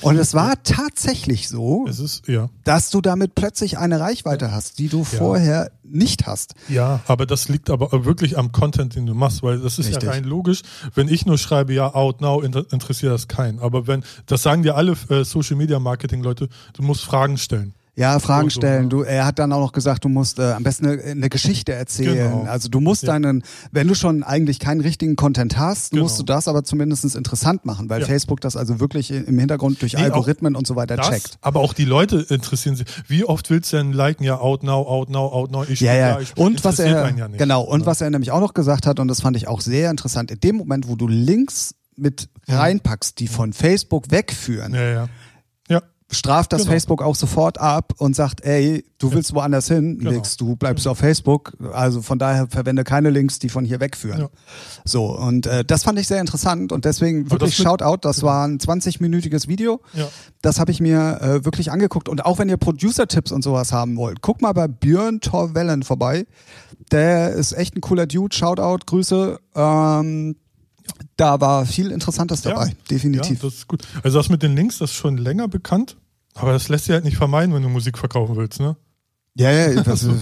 Und 0.00 0.18
es 0.18 0.34
war 0.34 0.62
tatsächlich 0.62 1.48
so, 1.48 1.86
ist, 1.86 2.26
ja. 2.28 2.50
dass 2.64 2.90
du 2.90 3.00
damit 3.00 3.34
plötzlich 3.34 3.78
eine 3.78 4.00
Reichweite 4.00 4.52
hast, 4.52 4.78
die 4.78 4.88
du 4.88 4.98
ja. 4.98 5.04
vorher 5.04 5.70
nicht 5.82 6.26
hast. 6.26 6.54
Ja, 6.68 7.00
aber 7.06 7.26
das 7.26 7.48
liegt 7.48 7.70
aber 7.70 8.04
wirklich 8.04 8.36
am 8.36 8.52
Content, 8.52 8.96
den 8.96 9.06
du 9.06 9.14
machst, 9.14 9.42
weil 9.42 9.60
das 9.60 9.78
ist 9.78 9.86
Richtig. 9.86 10.02
ja 10.02 10.10
rein 10.10 10.24
logisch. 10.24 10.62
Wenn 10.94 11.08
ich 11.08 11.26
nur 11.26 11.38
schreibe, 11.38 11.72
ja, 11.72 11.94
out 11.94 12.20
now, 12.20 12.42
interessiert 12.42 13.12
das 13.12 13.28
keinen. 13.28 13.60
Aber 13.60 13.86
wenn, 13.86 14.04
das 14.26 14.42
sagen 14.42 14.62
dir 14.62 14.74
alle 14.74 14.96
äh, 15.08 15.24
Social 15.24 15.56
Media 15.56 15.78
Marketing 15.78 16.22
Leute, 16.22 16.48
du 16.74 16.82
musst 16.82 17.04
Fragen 17.04 17.38
stellen. 17.38 17.74
Ja, 17.96 18.18
Fragen 18.18 18.50
so, 18.50 18.60
stellen. 18.60 18.90
Du, 18.90 19.02
er 19.02 19.24
hat 19.24 19.38
dann 19.38 19.52
auch 19.52 19.60
noch 19.60 19.72
gesagt, 19.72 20.04
du 20.04 20.08
musst 20.08 20.40
äh, 20.40 20.52
am 20.52 20.64
besten 20.64 20.86
eine, 20.86 21.02
eine 21.02 21.28
Geschichte 21.28 21.72
erzählen. 21.72 22.30
Genau. 22.30 22.50
Also 22.50 22.68
du 22.68 22.80
musst 22.80 23.04
ja. 23.04 23.12
deinen, 23.12 23.44
wenn 23.70 23.86
du 23.86 23.94
schon 23.94 24.24
eigentlich 24.24 24.58
keinen 24.58 24.80
richtigen 24.80 25.14
Content 25.14 25.56
hast, 25.56 25.92
genau. 25.92 26.02
musst 26.02 26.18
du 26.18 26.24
das 26.24 26.48
aber 26.48 26.64
zumindest 26.64 27.04
interessant 27.14 27.64
machen, 27.64 27.88
weil 27.90 28.00
ja. 28.00 28.06
Facebook 28.06 28.40
das 28.40 28.56
also 28.56 28.80
wirklich 28.80 29.12
im 29.12 29.38
Hintergrund 29.38 29.80
durch 29.80 29.92
nee, 29.92 30.02
Algorithmen 30.02 30.56
und 30.56 30.66
so 30.66 30.74
weiter 30.74 30.96
das, 30.96 31.08
checkt. 31.08 31.38
Aber 31.40 31.60
auch 31.60 31.72
die 31.72 31.84
Leute 31.84 32.26
interessieren 32.28 32.74
sich. 32.74 32.86
Wie 33.06 33.24
oft 33.24 33.48
willst 33.50 33.72
du 33.72 33.76
denn 33.76 33.92
liken? 33.92 34.24
Ja, 34.24 34.40
out 34.40 34.64
now, 34.64 34.86
out 34.88 35.08
now, 35.10 35.32
out 35.32 35.52
now. 35.52 35.64
Ich 35.68 35.80
ja, 35.80 35.94
ja. 35.94 36.14
Da, 36.14 36.20
ich 36.20 36.36
und 36.36 36.64
was 36.64 36.80
er, 36.80 37.14
ja 37.16 37.28
genau. 37.28 37.62
Und 37.62 37.86
was 37.86 38.00
er 38.00 38.10
nämlich 38.10 38.32
auch 38.32 38.40
noch 38.40 38.54
gesagt 38.54 38.86
hat, 38.86 38.98
und 38.98 39.06
das 39.06 39.20
fand 39.20 39.36
ich 39.36 39.46
auch 39.46 39.60
sehr 39.60 39.90
interessant, 39.90 40.32
in 40.32 40.40
dem 40.40 40.56
Moment, 40.56 40.88
wo 40.88 40.96
du 40.96 41.06
Links 41.06 41.74
mit 41.96 42.28
reinpackst, 42.48 43.20
die 43.20 43.28
von 43.28 43.52
Facebook 43.52 44.10
wegführen, 44.10 44.74
ja, 44.74 44.90
ja 44.90 45.08
straft 46.14 46.52
das 46.52 46.62
genau. 46.62 46.72
Facebook 46.72 47.02
auch 47.02 47.14
sofort 47.14 47.60
ab 47.60 47.92
und 47.98 48.16
sagt, 48.16 48.42
ey, 48.44 48.84
du 48.98 49.12
willst 49.12 49.30
ja. 49.30 49.36
woanders 49.36 49.68
hin, 49.68 49.98
genau. 49.98 50.10
legst 50.10 50.40
du 50.40 50.56
bleibst 50.56 50.84
genau. 50.84 50.92
auf 50.92 50.98
Facebook. 50.98 51.52
Also 51.72 52.02
von 52.02 52.18
daher 52.18 52.46
verwende 52.48 52.84
keine 52.84 53.10
Links, 53.10 53.38
die 53.38 53.48
von 53.48 53.64
hier 53.64 53.80
wegführen. 53.80 54.20
Ja. 54.20 54.28
So, 54.84 55.06
und 55.06 55.46
äh, 55.46 55.64
das 55.64 55.84
fand 55.84 55.98
ich 55.98 56.06
sehr 56.06 56.20
interessant 56.20 56.72
und 56.72 56.84
deswegen 56.84 57.30
wirklich 57.30 57.56
Shoutout, 57.56 57.98
das 58.02 58.16
genau. 58.16 58.28
war 58.28 58.46
ein 58.46 58.58
20-minütiges 58.58 59.48
Video. 59.48 59.80
Ja. 59.92 60.08
Das 60.42 60.58
habe 60.58 60.70
ich 60.70 60.80
mir 60.80 61.20
äh, 61.20 61.44
wirklich 61.44 61.70
angeguckt. 61.70 62.08
Und 62.08 62.24
auch 62.24 62.38
wenn 62.38 62.48
ihr 62.48 62.56
Producer-Tipps 62.56 63.32
und 63.32 63.42
sowas 63.42 63.72
haben 63.72 63.96
wollt, 63.96 64.20
guck 64.22 64.42
mal 64.42 64.52
bei 64.52 64.68
Björn 64.68 65.20
Torwellen 65.20 65.82
vorbei. 65.82 66.26
Der 66.90 67.32
ist 67.32 67.52
echt 67.52 67.76
ein 67.76 67.80
cooler 67.80 68.06
Dude. 68.06 68.34
Shoutout, 68.34 68.84
Grüße. 68.86 69.38
Ähm, 69.54 70.36
da 71.16 71.40
war 71.40 71.64
viel 71.66 71.90
Interessantes 71.90 72.42
dabei, 72.42 72.66
ja, 72.66 72.72
definitiv. 72.90 73.42
Ja, 73.42 73.48
das 73.48 73.54
ist 73.54 73.68
gut. 73.68 73.82
Also 74.02 74.18
das 74.18 74.28
mit 74.28 74.42
den 74.42 74.54
Links, 74.56 74.78
das 74.78 74.90
ist 74.90 74.96
schon 74.96 75.16
länger 75.16 75.48
bekannt. 75.48 75.96
Aber 76.34 76.52
das 76.52 76.68
lässt 76.68 76.86
sich 76.86 76.94
halt 76.94 77.04
nicht 77.04 77.16
vermeiden, 77.16 77.54
wenn 77.54 77.62
du 77.62 77.68
Musik 77.68 77.96
verkaufen 77.96 78.36
willst, 78.36 78.60
ne? 78.60 78.76
Ja, 79.36 79.50
ja, 79.50 79.82
das 79.82 80.04
ne? 80.04 80.16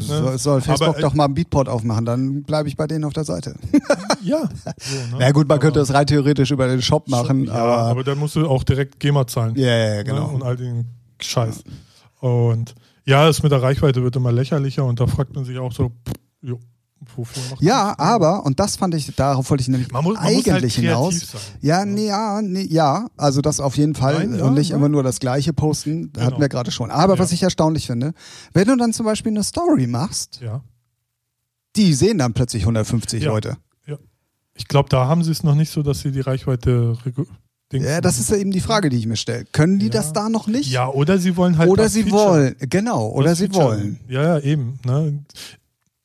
soll, 0.00 0.38
soll 0.38 0.60
Facebook 0.60 0.88
aber, 0.88 1.00
doch 1.00 1.14
mal 1.14 1.26
einen 1.26 1.34
Beatport 1.34 1.68
aufmachen, 1.68 2.04
dann 2.04 2.42
bleibe 2.42 2.68
ich 2.68 2.76
bei 2.76 2.86
denen 2.86 3.04
auf 3.04 3.12
der 3.12 3.24
Seite. 3.24 3.54
ja. 4.22 4.48
So, 4.78 5.16
ne? 5.16 5.24
Ja 5.24 5.30
gut, 5.30 5.48
man 5.48 5.56
aber, 5.56 5.62
könnte 5.62 5.78
das 5.78 5.94
rein 5.94 6.06
theoretisch 6.06 6.50
über 6.50 6.66
den 6.66 6.82
Shop 6.82 7.08
machen. 7.08 7.44
Ja, 7.44 7.54
aber, 7.54 7.78
aber 7.78 8.04
dann 8.04 8.18
musst 8.18 8.36
du 8.36 8.48
auch 8.48 8.64
direkt 8.64 8.98
GEMA 9.00 9.26
zahlen. 9.26 9.54
Ja, 9.56 9.66
ja, 9.66 9.94
ne? 9.96 10.04
genau. 10.04 10.28
Ne? 10.28 10.34
Und 10.34 10.42
all 10.42 10.56
den 10.56 10.86
Scheiß. 11.20 11.64
Ja. 11.64 12.28
Und 12.28 12.74
ja, 13.04 13.24
das 13.24 13.42
mit 13.42 13.52
der 13.52 13.62
Reichweite 13.62 14.02
wird 14.02 14.16
immer 14.16 14.32
lächerlicher 14.32 14.84
und 14.84 14.98
da 14.98 15.06
fragt 15.06 15.34
man 15.34 15.44
sich 15.44 15.58
auch 15.58 15.72
so, 15.72 15.90
pff, 15.90 16.14
jo, 16.42 16.58
ja, 17.60 17.94
aber, 17.98 18.44
und 18.44 18.58
das 18.58 18.76
fand 18.76 18.94
ich, 18.94 19.14
darauf 19.14 19.50
wollte 19.50 19.62
ich 19.62 19.68
nämlich 19.68 19.90
man 19.92 20.02
muss, 20.02 20.14
man 20.14 20.24
eigentlich 20.24 20.50
halt 20.50 20.64
hinaus. 20.64 21.18
Sein. 21.18 21.40
Ja, 21.60 21.84
nee, 21.84 22.06
ja, 22.06 22.40
nee, 22.42 22.66
ja, 22.68 23.08
also 23.16 23.40
das 23.40 23.60
auf 23.60 23.76
jeden 23.76 23.94
Fall 23.94 24.26
Nein, 24.26 24.38
ja, 24.38 24.44
und 24.44 24.54
nicht 24.54 24.70
ja. 24.70 24.76
immer 24.76 24.88
nur 24.88 25.02
das 25.02 25.20
gleiche 25.20 25.52
posten, 25.52 26.12
genau. 26.12 26.26
hatten 26.26 26.40
wir 26.40 26.48
gerade 26.48 26.70
schon. 26.70 26.90
Aber 26.90 27.14
ja. 27.14 27.18
was 27.18 27.32
ich 27.32 27.42
erstaunlich 27.42 27.86
finde, 27.86 28.12
wenn 28.54 28.66
du 28.66 28.76
dann 28.76 28.92
zum 28.92 29.06
Beispiel 29.06 29.32
eine 29.32 29.44
Story 29.44 29.86
machst, 29.86 30.40
die 31.76 31.94
sehen 31.94 32.18
dann 32.18 32.32
plötzlich 32.32 32.62
150 32.62 33.24
Leute. 33.24 33.56
Ja. 33.86 33.98
Ich 34.54 34.66
glaube, 34.66 34.88
da 34.88 35.06
haben 35.06 35.22
sie 35.22 35.32
es 35.32 35.42
noch 35.42 35.54
nicht 35.54 35.70
so, 35.70 35.82
dass 35.82 36.00
sie 36.00 36.12
die 36.12 36.20
Reichweite 36.20 36.96
ja, 37.72 38.00
das 38.00 38.20
ist 38.20 38.30
ja 38.30 38.36
eben 38.36 38.52
die 38.52 38.60
Frage, 38.60 38.90
die 38.90 38.96
ich 38.96 39.06
mir 39.06 39.16
stelle. 39.16 39.44
Können 39.50 39.80
die 39.80 39.86
ja. 39.86 39.92
das 39.92 40.12
da 40.12 40.28
noch 40.28 40.46
nicht? 40.46 40.70
Ja, 40.70 40.88
oder 40.88 41.18
sie 41.18 41.36
wollen 41.36 41.58
halt. 41.58 41.68
Oder 41.68 41.88
sie 41.88 42.04
Feature. 42.04 42.24
wollen, 42.24 42.56
genau, 42.60 43.08
oder 43.08 43.34
sie 43.34 43.46
Feature. 43.46 43.64
wollen. 43.64 44.00
Ja, 44.08 44.22
ja, 44.22 44.38
eben. 44.38 44.78
Ne? 44.84 45.24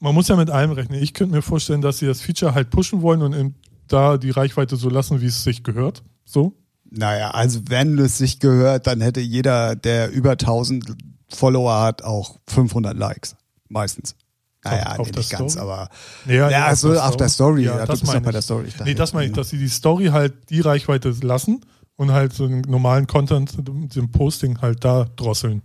Man 0.02 0.16
muss 0.16 0.28
ja 0.28 0.36
mit 0.36 0.50
allem 0.50 0.72
rechnen. 0.72 1.02
Ich 1.02 1.14
könnte 1.14 1.36
mir 1.36 1.42
vorstellen, 1.42 1.82
dass 1.82 2.00
sie 2.00 2.08
das 2.08 2.22
Feature 2.22 2.54
halt 2.54 2.70
pushen 2.72 3.02
wollen 3.02 3.22
und 3.22 3.56
da 3.88 4.18
die 4.18 4.32
Reichweite 4.32 4.76
so 4.76 4.90
lassen, 4.90 5.22
wie 5.22 5.28
es 5.28 5.44
sich 5.44 5.64
gehört. 5.64 6.04
So. 6.26 6.54
Naja, 6.90 7.32
also 7.32 7.62
wenn 7.68 7.98
es 8.00 8.18
sich 8.18 8.40
gehört, 8.40 8.88
dann 8.88 9.00
hätte 9.00 9.22
jeder, 9.22 9.76
der 9.76 10.12
über 10.12 10.32
1000 10.32 10.96
Follower 11.30 11.82
hat, 11.82 12.04
auch 12.04 12.40
500 12.48 12.98
Likes. 12.98 13.36
Meistens. 13.70 14.16
Naja, 14.64 14.98
auf, 14.98 15.08
nee, 15.10 15.18
nicht 15.18 15.32
ganz, 15.32 15.58
aber 15.58 15.90
ja, 16.28 16.50
ja, 16.50 16.66
also 16.66 17.00
auf 17.00 17.18
der 17.18 17.30
Story. 17.30 17.64
Ja, 17.64 17.78
ja 17.78 17.86
das 17.86 18.04
meine 18.04 18.20
ich. 18.20 18.26
bei 18.26 18.32
der 18.32 18.42
Story. 18.42 18.66
Ich 18.68 18.80
nee, 18.80 18.94
das 18.94 19.14
meine 19.14 19.28
ich, 19.28 19.34
dass 19.34 19.50
sie 19.50 19.58
die 19.58 19.70
Story 19.70 20.08
halt 20.08 20.50
die 20.52 20.62
Reichweite 20.62 21.10
lassen 21.22 21.66
und 21.96 22.12
halt 22.12 22.34
so 22.34 22.48
den 22.48 22.62
normalen 22.62 23.08
Content, 23.08 23.56
den 23.58 24.12
Posting 24.12 24.62
halt 24.62 24.84
da 24.84 25.06
drosseln. 25.16 25.64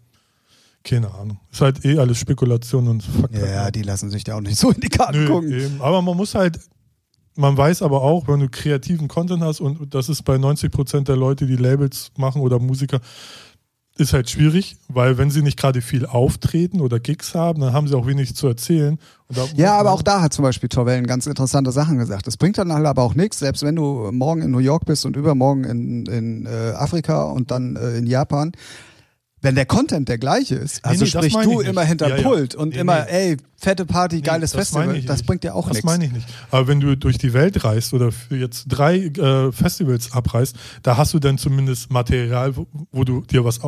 Keine 0.87 1.13
Ahnung. 1.13 1.41
Ist 1.51 1.61
halt 1.61 1.85
eh 1.85 1.99
alles 1.99 2.19
Spekulation 2.19 2.87
und 2.87 3.03
fuck. 3.03 3.31
Ja, 3.35 3.73
die 3.73 3.83
lassen 3.83 4.09
sich 4.09 4.23
da 4.23 4.37
auch 4.37 4.41
nicht 4.41 4.57
so 4.57 4.71
in 4.71 4.81
die 4.81 4.89
Karten 4.89 5.25
Nö, 5.25 5.29
gucken. 5.29 5.53
eben. 5.53 5.83
Aber 5.83 6.01
man 6.01 6.17
muss 6.17 6.37
halt, 6.37 6.61
man 7.35 7.57
weiß 7.57 7.83
aber 7.83 8.03
auch, 8.03 8.29
wenn 8.29 8.39
du 8.39 8.49
kreativen 8.49 9.09
Content 9.09 9.43
hast 9.43 9.61
und 9.61 9.93
das 9.93 10.09
ist 10.09 10.23
bei 10.23 10.39
90 10.39 10.71
Prozent 10.71 11.09
der 11.09 11.17
Leute, 11.17 11.47
die 11.47 11.57
Labels 11.57 12.13
machen 12.17 12.41
oder 12.41 12.61
Musiker, 12.61 13.01
ist 13.99 14.13
halt 14.13 14.31
schwierig, 14.31 14.77
weil 14.89 15.19
wenn 15.19 15.31
sie 15.31 15.43
nicht 15.43 15.59
gerade 15.59 15.81
viel 15.81 16.07
auftreten 16.07 16.81
oder 16.81 17.01
Gigs 17.01 17.35
haben, 17.35 17.63
dann 17.63 17.73
haben 17.73 17.89
sie 17.89 17.95
auch 17.95 18.07
wenig 18.07 18.37
zu 18.37 18.47
erzählen. 18.47 18.99
Ja, 19.57 19.79
aber 19.79 19.91
auch 19.91 20.03
da 20.03 20.21
hat 20.21 20.35
zum 20.35 20.45
Beispiel 20.45 20.69
Torwellen 20.69 21.07
ganz 21.07 21.27
interessante 21.27 21.73
Sachen 21.73 21.99
gesagt. 21.99 22.27
Das 22.27 22.37
bringt 22.37 22.59
dann 22.59 22.73
halt 22.73 22.87
aber 22.87 23.03
auch 23.03 23.15
nichts, 23.15 23.39
selbst 23.39 23.63
wenn 23.63 23.75
du 23.75 24.11
morgen 24.13 24.43
in 24.43 24.51
New 24.51 24.59
York 24.59 24.85
bist 24.85 25.07
und 25.07 25.17
übermorgen 25.17 25.65
in, 25.65 26.07
in 26.07 26.47
äh, 26.47 26.75
Afrika 26.77 27.25
und 27.25 27.51
dann 27.51 27.75
äh, 27.77 27.97
in 27.97 28.07
Japan. 28.07 28.53
Wenn 29.47 29.55
der 29.55 29.67
Content 29.67 30.09
der 30.09 30.19
gleiche 30.19 30.57
ist, 30.57 30.85
also 30.85 31.05
nee, 31.05 31.11
das 31.11 31.25
sprich 31.33 31.45
du 31.45 31.61
immer 31.61 31.83
hinter 31.85 32.09
Ja, 32.09 32.17
ja. 32.17 32.23
Pult 32.23 32.55
und 32.55 32.71
Nee, 32.75 32.81
immer, 32.81 33.05
nee. 33.05 33.31
ey, 33.31 33.37
fette 33.57 33.87
Party, 33.87 34.21
geiles 34.21 34.51
das 34.51 34.69
Festival, 34.71 35.01
das 35.03 35.23
bringt 35.23 35.45
dir 35.45 35.55
auch 35.55 35.67
Das 35.69 35.75
nichts. 35.75 35.85
meine 35.87 36.05
ich 36.07 36.13
nicht. 36.13 36.27
Aber 36.51 36.67
wenn 36.67 36.81
du 36.81 36.97
durch 36.97 37.17
die 37.19 37.33
Welt 37.33 37.65
reist 37.65 37.95
oder 37.95 38.11
für 38.13 38.37
jetzt 38.37 38.65
drei 38.69 38.97
äh, 39.07 39.53
Festivals 39.53 40.13
abreist, 40.13 40.57
da 40.83 40.97
hast 40.97 41.15
du 41.15 41.19
dann 41.19 41.39
zumindest 41.39 41.91
Material, 41.91 42.57
wo, 42.57 42.67
wo 42.93 43.05
du 43.05 43.23
dir 43.23 43.45
was 43.45 43.61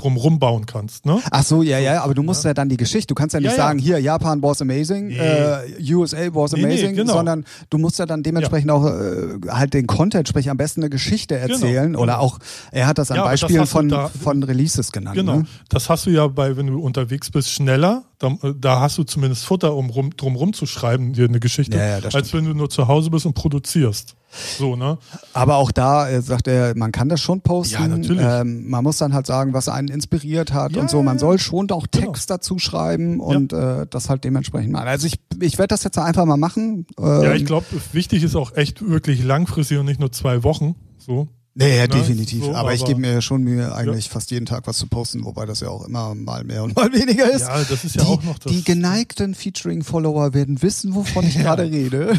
drumrum 0.00 0.38
bauen 0.38 0.66
kannst. 0.66 1.06
Ne? 1.06 1.20
Ach 1.30 1.42
so, 1.44 1.62
ja, 1.62 1.78
ja, 1.78 2.02
aber 2.02 2.14
du 2.14 2.22
musst 2.22 2.44
ja, 2.44 2.54
dann 2.54 2.68
die 2.68 2.76
Geschichte, 2.76 3.08
du 3.08 3.14
kannst 3.14 3.34
ja 3.34 3.40
nicht 3.40 3.50
Ja, 3.50 3.56
ja. 3.56 3.62
sagen, 3.64 3.78
hier, 3.78 3.98
Japan 3.98 4.42
was 4.42 4.60
amazing, 4.62 5.08
Nee. 5.08 5.16
äh, 5.18 5.94
USA 5.94 6.18
was 6.32 6.52
Nee, 6.52 6.60
nee, 6.60 6.64
amazing, 6.66 6.94
genau. 6.96 7.12
sondern 7.14 7.44
du 7.68 7.78
musst 7.78 7.98
ja 7.98 8.06
dann 8.06 8.22
dementsprechend 8.22 8.70
auch 8.70 8.86
äh, 8.86 9.38
halt 9.48 9.74
den 9.74 9.86
Content, 9.86 10.28
sprich 10.28 10.48
am 10.50 10.56
besten 10.56 10.80
eine 10.82 10.90
Geschichte 10.90 11.36
erzählen 11.36 11.86
genau. 11.92 12.00
oder 12.00 12.20
auch, 12.20 12.38
er 12.72 12.86
hat 12.86 12.98
das 12.98 13.10
an 13.10 13.18
Ja, 13.18 13.22
das 13.24 13.40
Beispielen 13.40 13.60
du 13.60 13.66
von, 13.66 13.88
da- 13.88 14.08
von 14.08 14.42
Releases 14.42 14.92
genannt. 14.92 15.16
Genau. 15.16 15.36
Ne? 15.38 15.46
Das 15.68 15.88
hast 15.90 16.06
du 16.06 16.10
ja 16.10 16.26
bei, 16.28 16.56
wenn 16.56 16.66
du 16.68 16.80
unterwegs 16.80 17.30
bist, 17.30 17.50
schneller. 17.50 18.04
Da, 18.18 18.36
da 18.58 18.80
hast 18.80 18.98
du 18.98 19.02
zumindest 19.04 19.44
Futter, 19.44 19.74
um 19.74 19.90
rum, 19.90 20.10
drum 20.16 20.36
rumzuschreiben, 20.36 21.12
dir 21.14 21.24
eine 21.26 21.40
Geschichte, 21.40 21.76
Ja, 21.76 21.86
ja, 21.86 22.00
das 22.00 22.14
als 22.14 22.32
wenn 22.34 22.44
du 22.44 22.54
nur 22.54 22.68
zu 22.70 22.86
Hause 22.88 23.10
bist 23.10 23.26
und 23.26 23.34
produzierst. 23.34 24.14
So, 24.32 24.76
ne? 24.76 24.98
Aber 25.32 25.56
auch 25.56 25.72
da 25.72 26.08
äh, 26.08 26.22
sagt 26.22 26.46
er, 26.46 26.76
man 26.76 26.92
kann 26.92 27.08
das 27.08 27.20
schon 27.20 27.40
posten. 27.40 27.74
Ja, 27.82 27.88
natürlich. 27.88 28.24
Ähm, 28.24 28.68
man 28.68 28.84
muss 28.84 28.98
dann 28.98 29.12
halt 29.12 29.26
sagen, 29.26 29.52
was 29.54 29.68
einen 29.68 29.88
inspiriert 29.88 30.52
hat 30.52 30.72
Ja, 30.72 30.80
und 30.82 30.90
so. 30.90 31.02
Man 31.02 31.16
ja, 31.16 31.20
soll 31.20 31.38
schon 31.38 31.70
auch 31.70 31.86
Genau. 31.90 32.06
Text 32.12 32.30
dazu 32.30 32.58
schreiben 32.58 33.18
und 33.20 33.52
äh, 33.52 33.86
das 33.90 34.08
halt 34.08 34.24
dementsprechend 34.24 34.72
machen. 34.72 34.86
Also 34.86 35.06
ich, 35.06 35.18
ich 35.40 35.58
werde 35.58 35.68
das 35.68 35.82
jetzt 35.84 35.98
einfach 35.98 36.24
mal 36.26 36.36
machen. 36.36 36.86
Ähm, 36.98 37.22
Ja, 37.22 37.34
ich 37.34 37.44
glaube, 37.44 37.66
wichtig 37.92 38.22
ist 38.22 38.36
auch 38.36 38.54
echt 38.54 38.86
wirklich 38.86 39.22
langfristig 39.24 39.78
und 39.78 39.86
nicht 39.86 39.98
nur 40.00 40.12
zwei 40.12 40.42
Wochen. 40.44 40.76
So. 40.98 41.28
Nee, 41.52 41.76
ja, 41.76 41.82
Ne, 41.82 41.88
definitiv. 41.88 42.44
so, 42.44 42.54
aber, 42.54 42.72
ich 42.72 42.80
aber- 42.82 42.88
gebe 42.90 43.00
mir 43.00 43.20
schon 43.22 43.42
Mühe, 43.42 43.74
eigentlich 43.74 44.08
fast 44.08 44.30
jeden 44.30 44.46
Tag 44.46 44.68
was 44.68 44.78
zu 44.78 44.86
posten, 44.86 45.24
wobei 45.24 45.46
das 45.46 45.58
ja 45.60 45.68
auch 45.68 45.84
immer 45.84 46.14
mal 46.14 46.44
mehr 46.44 46.62
und 46.62 46.76
mal 46.76 46.92
weniger 46.92 47.28
ist. 47.30 47.40
Ja, 47.42 47.58
das 47.64 47.82
ist 47.84 47.96
ja 47.96 48.04
die, 48.04 48.08
auch 48.08 48.22
noch 48.22 48.38
das. 48.38 48.52
die 48.52 48.62
geneigten 48.62 49.34
Featuring-Follower 49.34 50.32
werden 50.32 50.62
wissen, 50.62 50.94
wovon 50.94 51.26
ich 51.26 51.34
gerade 51.38 51.64
rede. 51.64 52.16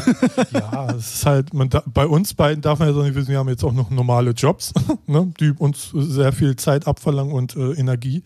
Ja, 0.52 0.90
es 0.94 1.14
ist 1.14 1.26
halt, 1.26 1.54
man 1.54 1.70
da, 1.70 1.82
bei 1.86 2.06
uns 2.06 2.34
beiden 2.34 2.60
darf 2.60 2.78
man 2.78 2.88
ja 2.88 2.94
so 2.94 3.02
nicht 3.02 3.14
wissen, 3.14 3.28
wir 3.28 3.38
haben 3.38 3.48
jetzt 3.48 3.64
auch 3.64 3.72
noch 3.72 3.88
normale 3.90 4.32
Jobs, 4.32 4.74
ne, 5.06 5.32
die 5.40 5.50
uns 5.52 5.90
sehr 5.94 6.32
viel 6.32 6.54
Zeit 6.56 6.86
abverlangen 6.86 7.32
und 7.32 7.56
äh, 7.56 7.72
Energie. 7.72 8.22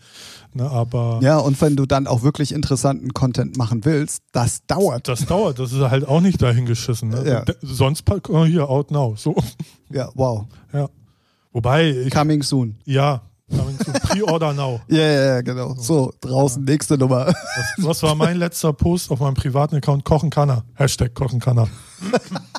Ne, 0.57 0.67
aber 0.71 1.19
ja, 1.21 1.37
und 1.37 1.61
wenn 1.61 1.75
du 1.75 1.85
dann 1.85 2.07
auch 2.07 2.23
wirklich 2.23 2.51
interessanten 2.51 3.13
Content 3.13 3.57
machen 3.57 3.85
willst, 3.85 4.23
das 4.31 4.65
dauert. 4.65 5.07
das 5.07 5.23
dauert, 5.27 5.59
das 5.59 5.71
ist 5.71 5.81
halt 5.81 6.07
auch 6.07 6.19
nicht 6.19 6.41
dahingeschissen. 6.41 7.09
Ne? 7.09 7.29
Ja. 7.29 7.45
Sonst 7.61 8.03
oh, 8.29 8.43
hier, 8.43 8.67
out 8.67 8.89
now. 8.89 9.13
So. 9.15 9.35
Ja, 9.91 10.09
wow. 10.15 10.45
Ja. 10.73 10.89
Wobei, 11.51 11.91
ich, 11.91 12.09
Coming 12.11 12.41
soon. 12.41 12.75
ja, 12.85 13.21
coming 13.55 13.77
to 13.77 13.91
Pre-Order 13.91 14.53
now. 14.53 14.81
Ja, 14.87 14.97
ja, 14.97 15.25
ja, 15.25 15.41
genau. 15.41 15.75
So, 15.77 16.11
draußen, 16.21 16.63
nächste 16.63 16.97
Nummer. 16.97 17.27
Was, 17.27 17.35
was 17.77 18.03
war 18.03 18.15
mein 18.15 18.37
letzter 18.37 18.73
Post 18.73 19.11
auf 19.11 19.19
meinem 19.19 19.35
privaten 19.35 19.75
Account? 19.75 20.05
Kochen 20.05 20.31
kann 20.31 20.49
er. 20.49 20.63
Hashtag 20.73 21.13
Kochen 21.13 21.39
kann 21.39 21.59
er. 21.59 21.67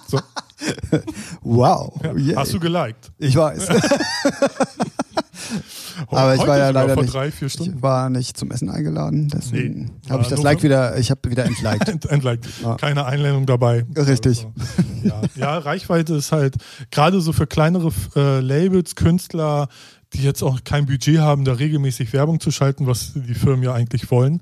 So. 0.07 0.21
Wow. 1.43 2.01
Ja. 2.03 2.13
Yeah. 2.15 2.41
Hast 2.41 2.53
du 2.53 2.61
geliked? 2.61 3.11
Ich 3.19 3.35
weiß. 3.35 3.69
Aber 6.07 6.35
ich 6.35 6.41
Heute 6.41 6.49
war 6.51 6.59
ja 6.59 6.71
leider 6.71 6.95
vor 6.95 7.03
nicht. 7.03 7.15
drei, 7.15 7.31
vier 7.31 7.49
Stunden. 7.49 7.77
Ich 7.77 7.83
war 7.83 8.09
nicht 8.11 8.37
zum 8.37 8.51
Essen 8.51 8.71
eingeladen, 8.71 9.29
deswegen 9.29 9.85
Nee, 10.05 10.11
habe 10.11 10.23
ich 10.23 10.29
das 10.29 10.43
Like 10.43 10.63
wieder, 10.63 10.97
ich 10.99 11.11
habe 11.11 11.29
wieder 11.31 11.45
entliked. 11.45 11.89
Ent- 11.89 12.05
Entliked. 12.11 12.47
Ja. 12.63 12.77
Keine 12.77 13.05
Einladung 13.07 13.47
dabei. 13.47 13.85
Richtig. 13.97 14.47
Also, 14.47 14.53
ja. 15.05 15.21
ja, 15.35 15.59
Reichweite 15.59 16.15
ist 16.15 16.33
halt 16.33 16.57
gerade 16.91 17.21
so 17.21 17.33
für 17.33 17.47
kleinere 17.47 17.91
äh, 18.17 18.41
Labels, 18.41 18.95
Künstler, 18.95 19.69
die 20.15 20.23
jetzt 20.23 20.43
auch 20.43 20.65
kein 20.65 20.87
Budget 20.87 21.19
haben, 21.19 21.45
da 21.45 21.53
regelmäßig 21.55 22.13
Werbung 22.13 22.41
zu 22.41 22.51
schalten, 22.51 22.87
was 22.87 23.13
die 23.15 23.35
Firmen 23.35 23.63
ja 23.63 23.75
eigentlich 23.75 24.11
wollen, 24.11 24.41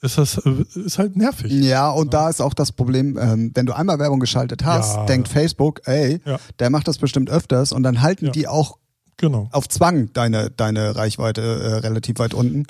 ist 0.00 0.16
das 0.16 0.38
äh, 0.38 0.64
ist 0.74 0.98
halt 0.98 1.16
nervig. 1.16 1.50
Ja, 1.50 1.90
und 1.90 2.14
da 2.14 2.28
ist 2.28 2.40
auch 2.40 2.54
das 2.54 2.70
Problem, 2.70 3.18
ähm, 3.20 3.50
wenn 3.54 3.66
du 3.66 3.72
einmal 3.72 3.98
Werbung 3.98 4.20
geschaltet 4.20 4.64
hast, 4.64 4.94
Ja. 4.96 5.06
denkt 5.06 5.26
Facebook, 5.26 5.80
ey, 5.86 6.20
Ja. 6.24 6.38
der 6.60 6.70
macht 6.70 6.86
das 6.86 6.98
bestimmt 6.98 7.30
öfters 7.30 7.72
und 7.72 7.82
dann 7.82 8.00
halten 8.00 8.26
Ja. 8.26 8.30
die 8.30 8.46
auch 8.46 8.78
Genau. 9.18 9.48
auf 9.52 9.68
Zwang 9.68 10.10
deine, 10.14 10.50
deine 10.50 10.96
Reichweite 10.96 11.42
äh, 11.42 11.74
relativ 11.80 12.18
weit 12.18 12.34
unten. 12.34 12.64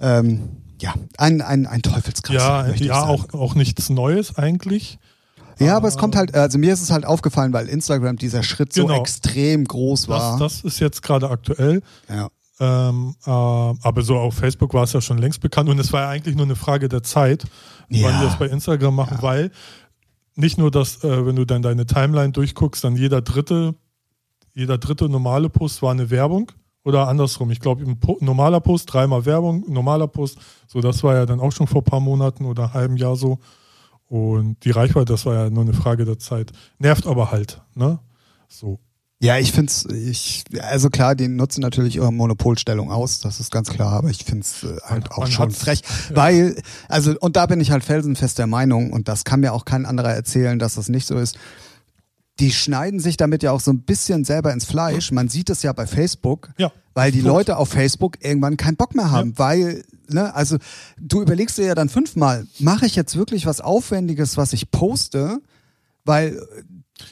Ja. 0.00 0.18
Ähm, 0.18 0.48
ja, 0.80 0.94
ein, 1.18 1.40
ein, 1.42 1.66
ein 1.66 1.82
Teufelskreis. 1.82 2.36
Ja, 2.36 2.66
ja 2.74 3.02
auch, 3.04 3.32
auch 3.34 3.54
nichts 3.54 3.90
Neues 3.90 4.36
eigentlich. 4.38 4.98
Ja, 5.60 5.76
aber 5.76 5.86
es 5.86 5.96
kommt 5.96 6.16
halt, 6.16 6.34
also 6.34 6.58
mir 6.58 6.72
ist 6.72 6.82
es 6.82 6.90
halt 6.90 7.04
aufgefallen, 7.06 7.52
weil 7.52 7.68
Instagram 7.68 8.16
dieser 8.16 8.42
Schritt 8.42 8.72
so 8.72 8.86
Genau. 8.86 9.00
extrem 9.00 9.64
groß 9.64 10.02
Das, 10.02 10.08
war. 10.08 10.38
das 10.38 10.62
ist 10.62 10.80
jetzt 10.80 11.02
gerade 11.02 11.30
aktuell. 11.30 11.82
ja. 12.08 12.28
Ähm, 12.60 13.16
äh, 13.26 13.30
aber 13.30 14.02
so 14.02 14.16
auf 14.16 14.34
Facebook 14.34 14.74
war 14.74 14.84
es 14.84 14.92
ja 14.92 15.00
schon 15.00 15.18
längst 15.18 15.40
bekannt 15.40 15.68
und 15.68 15.78
es 15.80 15.92
war 15.92 16.02
ja 16.02 16.08
eigentlich 16.10 16.36
nur 16.36 16.44
eine 16.46 16.54
Frage 16.54 16.88
der 16.88 17.02
Zeit, 17.02 17.44
Ja. 17.88 18.06
wann 18.08 18.20
die 18.20 18.26
das 18.26 18.38
bei 18.38 18.46
Instagram 18.46 18.94
machen, 18.94 19.18
weil 19.22 19.50
nicht 20.36 20.56
nur, 20.56 20.70
dass, 20.70 21.02
äh, 21.02 21.26
wenn 21.26 21.34
du 21.34 21.44
dann 21.44 21.62
deine 21.62 21.84
Timeline 21.84 22.30
durchguckst, 22.32 22.84
dann 22.84 22.94
jeder 22.96 23.22
dritte, 23.22 23.74
jeder 24.54 24.78
dritte 24.78 25.08
normale 25.08 25.48
Post 25.50 25.82
war 25.82 25.90
eine 25.92 26.10
Werbung 26.10 26.50
oder 26.84 27.08
andersrum. 27.08 27.50
Ich 27.50 27.60
glaube, 27.60 27.84
normaler 28.20 28.60
Post, 28.60 28.92
dreimal 28.92 29.24
Werbung, 29.26 29.64
normaler 29.68 30.06
Post, 30.06 30.38
so 30.66 30.80
das 30.80 31.02
war 31.02 31.14
ja 31.14 31.26
dann 31.26 31.40
auch 31.40 31.52
schon 31.52 31.66
vor 31.66 31.80
ein 31.82 31.84
paar 31.84 32.00
Monaten 32.00 32.44
oder 32.44 32.64
einem 32.64 32.74
halben 32.74 32.96
Jahr 32.96 33.16
so. 33.16 33.38
Und 34.06 34.64
die 34.64 34.70
Reichweite, 34.70 35.06
das 35.12 35.26
war 35.26 35.34
ja 35.34 35.50
nur 35.50 35.62
eine 35.62 35.72
Frage 35.72 36.04
der 36.04 36.18
Zeit. 36.18 36.52
Nervt 36.78 37.06
aber 37.06 37.30
halt, 37.30 37.62
ne? 37.74 37.98
So. 38.48 38.78
Ja, 39.20 39.38
ich 39.38 39.52
find's, 39.52 39.86
ich, 39.86 40.44
also 40.60 40.90
klar, 40.90 41.14
die 41.14 41.28
nutzen 41.28 41.62
natürlich 41.62 41.96
ihre 41.96 42.12
Monopolstellung 42.12 42.90
aus, 42.92 43.20
das 43.20 43.40
ist 43.40 43.50
ganz 43.50 43.70
klar, 43.70 43.92
aber 43.92 44.10
ich 44.10 44.24
find's 44.24 44.64
äh, 44.64 44.76
halt 44.84 45.04
Man- 45.04 45.12
auch 45.12 45.18
man 45.20 45.30
schon 45.30 45.50
frech, 45.50 45.80
weil, 46.14 46.60
also, 46.88 47.14
und 47.20 47.36
da 47.36 47.46
bin 47.46 47.60
ich 47.60 47.70
halt 47.70 47.84
felsenfest 47.84 48.38
der 48.38 48.46
Meinung, 48.46 48.92
und 48.92 49.08
das 49.08 49.24
kann 49.24 49.40
mir 49.40 49.54
auch 49.54 49.64
kein 49.64 49.86
anderer 49.86 50.12
erzählen, 50.12 50.58
dass 50.58 50.74
das 50.74 50.90
nicht 50.90 51.06
so 51.06 51.16
ist. 51.16 51.38
Die 52.40 52.50
schneiden 52.50 52.98
sich 52.98 53.16
damit 53.16 53.42
ja 53.44 53.52
auch 53.52 53.60
so 53.60 53.70
ein 53.70 53.82
bisschen 53.82 54.24
selber 54.24 54.52
ins 54.52 54.64
Fleisch. 54.64 55.12
Man 55.12 55.28
sieht 55.28 55.50
es 55.50 55.62
ja 55.62 55.72
bei 55.72 55.86
Facebook, 55.86 56.50
Ja. 56.58 56.72
weil 56.92 57.12
die. 57.12 57.20
Leute 57.20 57.56
auf 57.58 57.68
Facebook 57.68 58.16
irgendwann 58.24 58.56
keinen 58.56 58.76
Bock 58.76 58.94
mehr 58.96 59.10
haben, 59.12 59.38
weil, 59.38 59.84
ne, 60.08 60.34
also 60.34 60.56
du 61.00 61.22
überlegst 61.22 61.58
dir 61.58 61.66
ja 61.66 61.74
dann 61.76 61.88
fünfmal, 61.88 62.46
mache 62.58 62.86
ich 62.86 62.96
jetzt 62.96 63.16
wirklich 63.16 63.46
was 63.46 63.60
Aufwendiges, 63.60 64.36
was 64.36 64.52
ich 64.52 64.70
poste, 64.72 65.38
weil 66.04 66.40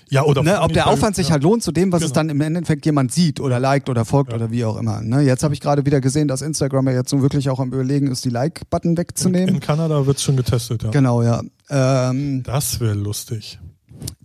Ja, 0.08 0.22
oder 0.24 0.42
ne, 0.44 0.60
ob 0.60 0.72
der 0.72 0.86
Aufwand 0.88 1.16
sich 1.16 1.26
ja. 1.28 1.32
halt 1.32 1.42
lohnt 1.44 1.62
zu 1.62 1.70
dem, 1.72 1.90
was 1.92 2.02
es 2.02 2.08
Genau. 2.10 2.14
dann 2.14 2.28
im 2.30 2.40
Endeffekt 2.40 2.84
jemand 2.86 3.12
sieht 3.12 3.38
oder 3.40 3.58
liked 3.60 3.88
oder 3.88 4.04
folgt 4.04 4.30
Ja. 4.30 4.36
oder 4.36 4.50
wie 4.50 4.64
auch 4.64 4.76
immer. 4.76 5.00
Ne, 5.02 5.22
jetzt 5.22 5.42
habe 5.44 5.54
ich 5.54 5.60
gerade 5.60 5.84
wieder 5.86 6.00
gesehen, 6.00 6.26
dass 6.28 6.40
Instagram 6.42 6.86
ja 6.88 6.94
jetzt 6.94 7.10
so 7.10 7.20
wirklich 7.22 7.48
auch 7.50 7.58
am 7.60 7.72
Überlegen 7.72 8.08
ist, 8.08 8.24
die 8.24 8.30
Like-Button 8.30 8.96
wegzunehmen. 8.96 9.54
In 9.56 9.60
Kanada 9.60 10.04
wird 10.06 10.16
es 10.18 10.22
schon 10.24 10.36
getestet, 10.36 10.82
ja. 10.82 10.90
Genau, 10.90 11.22
ja. 11.22 11.42
Ähm, 11.70 12.42
Das 12.44 12.80
wäre 12.80 12.94
lustig. 12.94 13.58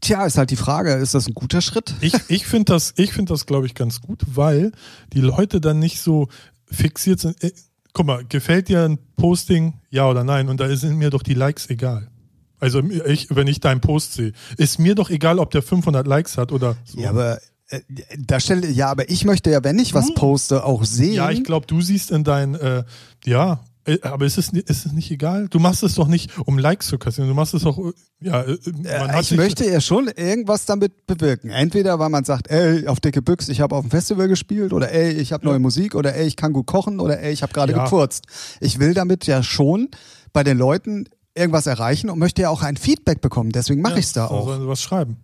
Tja, 0.01 0.25
ist 0.25 0.37
halt 0.37 0.51
die 0.51 0.55
Frage, 0.55 0.93
ist 0.93 1.13
das 1.13 1.27
ein 1.27 1.33
guter 1.33 1.61
Schritt? 1.61 1.93
Ich, 2.01 2.13
ich 2.27 2.45
finde 2.45 2.73
das, 2.73 2.93
ich 2.97 3.13
find 3.13 3.29
das 3.29 3.45
glaube 3.45 3.65
ich, 3.65 3.75
ganz 3.75 4.01
gut, 4.01 4.21
weil 4.27 4.71
die 5.13 5.21
Leute 5.21 5.61
dann 5.61 5.79
nicht 5.79 5.99
so 5.99 6.27
fixiert 6.69 7.19
sind. 7.19 7.43
Äh, 7.43 7.51
Guck 7.97 8.05
mal, 8.05 8.23
gefällt 8.29 8.67
dir 8.69 8.83
ein 8.83 8.99
Posting, 9.15 9.73
ja 9.89 10.07
oder 10.07 10.23
nein? 10.23 10.49
Und 10.49 10.59
da 10.59 10.75
sind 10.75 10.97
mir 10.97 11.09
doch 11.09 11.23
die 11.23 11.33
Likes 11.33 11.67
egal. 11.71 12.11
Also 12.59 12.83
ich, 12.83 13.35
wenn 13.35 13.47
ich 13.47 13.59
deinen 13.59 13.81
Post 13.81 14.13
sehe, 14.13 14.33
ist 14.55 14.77
mir 14.77 14.93
doch 14.93 15.09
egal, 15.09 15.39
ob 15.39 15.49
der 15.49 15.63
500 15.63 16.05
Likes 16.05 16.37
hat 16.37 16.51
oder 16.51 16.75
so. 16.85 16.99
Ja, 16.99 17.09
aber 17.09 17.39
äh, 17.69 17.81
da 18.19 18.39
stelle 18.39 18.67
ja, 18.67 18.89
aber 18.89 19.09
ich 19.09 19.25
möchte 19.25 19.49
ja, 19.49 19.63
wenn 19.63 19.79
ich 19.79 19.95
was 19.95 20.13
poste, 20.13 20.63
auch 20.63 20.85
sehen. 20.85 21.15
Ja, 21.15 21.31
ich 21.31 21.43
glaube, 21.43 21.65
du 21.65 21.81
siehst 21.81 22.11
in 22.11 22.23
dein, 22.23 22.53
äh, 22.53 22.83
ja, 23.25 23.61
aber 24.01 24.25
ist 24.25 24.37
es, 24.37 24.49
ist 24.49 24.85
es 24.85 24.91
nicht 24.91 25.11
egal? 25.11 25.47
Du 25.47 25.59
machst 25.59 25.83
es 25.83 25.95
doch 25.95 26.07
nicht, 26.07 26.37
um 26.45 26.57
Likes 26.57 26.87
zu 26.87 26.97
kassieren. 26.97 27.29
Du 27.29 27.35
machst 27.35 27.53
es 27.53 27.63
doch, 27.63 27.77
äh, 27.77 27.91
ja, 28.19 28.41
äh, 28.41 28.57
Äh, 28.83 29.21
ich 29.21 29.31
möchte 29.31 29.65
ja 29.69 29.79
schon 29.81 30.07
irgendwas 30.07 30.65
damit 30.65 31.05
bewirken. 31.07 31.49
Entweder 31.49 31.99
weil 31.99 32.09
man 32.09 32.23
sagt, 32.23 32.49
ey, 32.49 32.87
auf 32.87 32.99
dicke 32.99 33.21
Büchs, 33.21 33.49
ich 33.49 33.61
habe 33.61 33.75
auf 33.75 33.81
dem 33.83 33.91
Festival 33.91 34.27
gespielt 34.27 34.73
oder 34.73 34.91
ey, 34.91 35.11
ich 35.13 35.31
habe 35.33 35.45
neue 35.45 35.59
Musik 35.59 35.95
oder 35.95 36.15
ey, 36.15 36.27
ich 36.27 36.35
kann 36.35 36.53
gut 36.53 36.67
kochen 36.67 36.99
oder 36.99 37.19
ey, 37.19 37.31
ich 37.31 37.43
habe 37.43 37.53
gerade 37.53 37.73
Ja. 37.73 37.83
gefurzt. 37.83 38.25
Ich 38.59 38.79
will 38.79 38.93
damit 38.93 39.25
ja 39.27 39.43
schon 39.43 39.89
bei 40.33 40.43
den 40.43 40.57
Leuten 40.57 41.05
irgendwas 41.35 41.67
erreichen 41.67 42.09
und 42.09 42.19
möchte 42.19 42.41
ja 42.41 42.49
auch 42.49 42.63
ein 42.63 42.77
Feedback 42.77 43.21
bekommen. 43.21 43.51
Deswegen 43.51 43.81
mache 43.81 43.93
ja, 43.93 43.99
ich's 43.99 44.13
da 44.13 44.27
so 44.27 44.33
auch. 44.33 44.59
Sie 44.59 44.67
was 44.67 44.81
schreiben? 44.81 45.17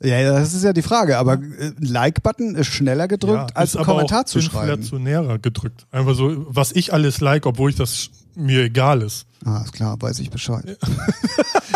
Ja, 0.00 0.18
ja, 0.20 0.32
das 0.32 0.54
ist 0.54 0.62
ja 0.62 0.72
die 0.72 0.82
Frage. 0.82 1.18
Aber 1.18 1.34
äh, 1.34 1.72
Like-Button 1.80 2.54
ist 2.54 2.68
schneller 2.68 3.08
gedrückt, 3.08 3.56
als 3.56 3.70
ist 3.70 3.76
einen 3.76 3.84
aber 3.84 3.94
Kommentar 3.94 4.26
zu 4.26 4.40
schreiben. 4.40 4.70
inflationärer 4.70 5.38
gedrückt. 5.38 5.86
Einfach 5.90 6.14
so, 6.14 6.46
was 6.48 6.72
ich 6.72 6.92
alles 6.92 7.20
like, 7.20 7.46
obwohl 7.46 7.70
ich 7.70 7.76
das 7.76 8.10
mir 8.36 8.64
egal 8.64 9.02
ist. 9.02 9.26
Ah, 9.44 9.62
ist 9.64 9.72
klar, 9.72 10.00
weiß 10.00 10.20
ich 10.20 10.30
Bescheid. 10.30 10.78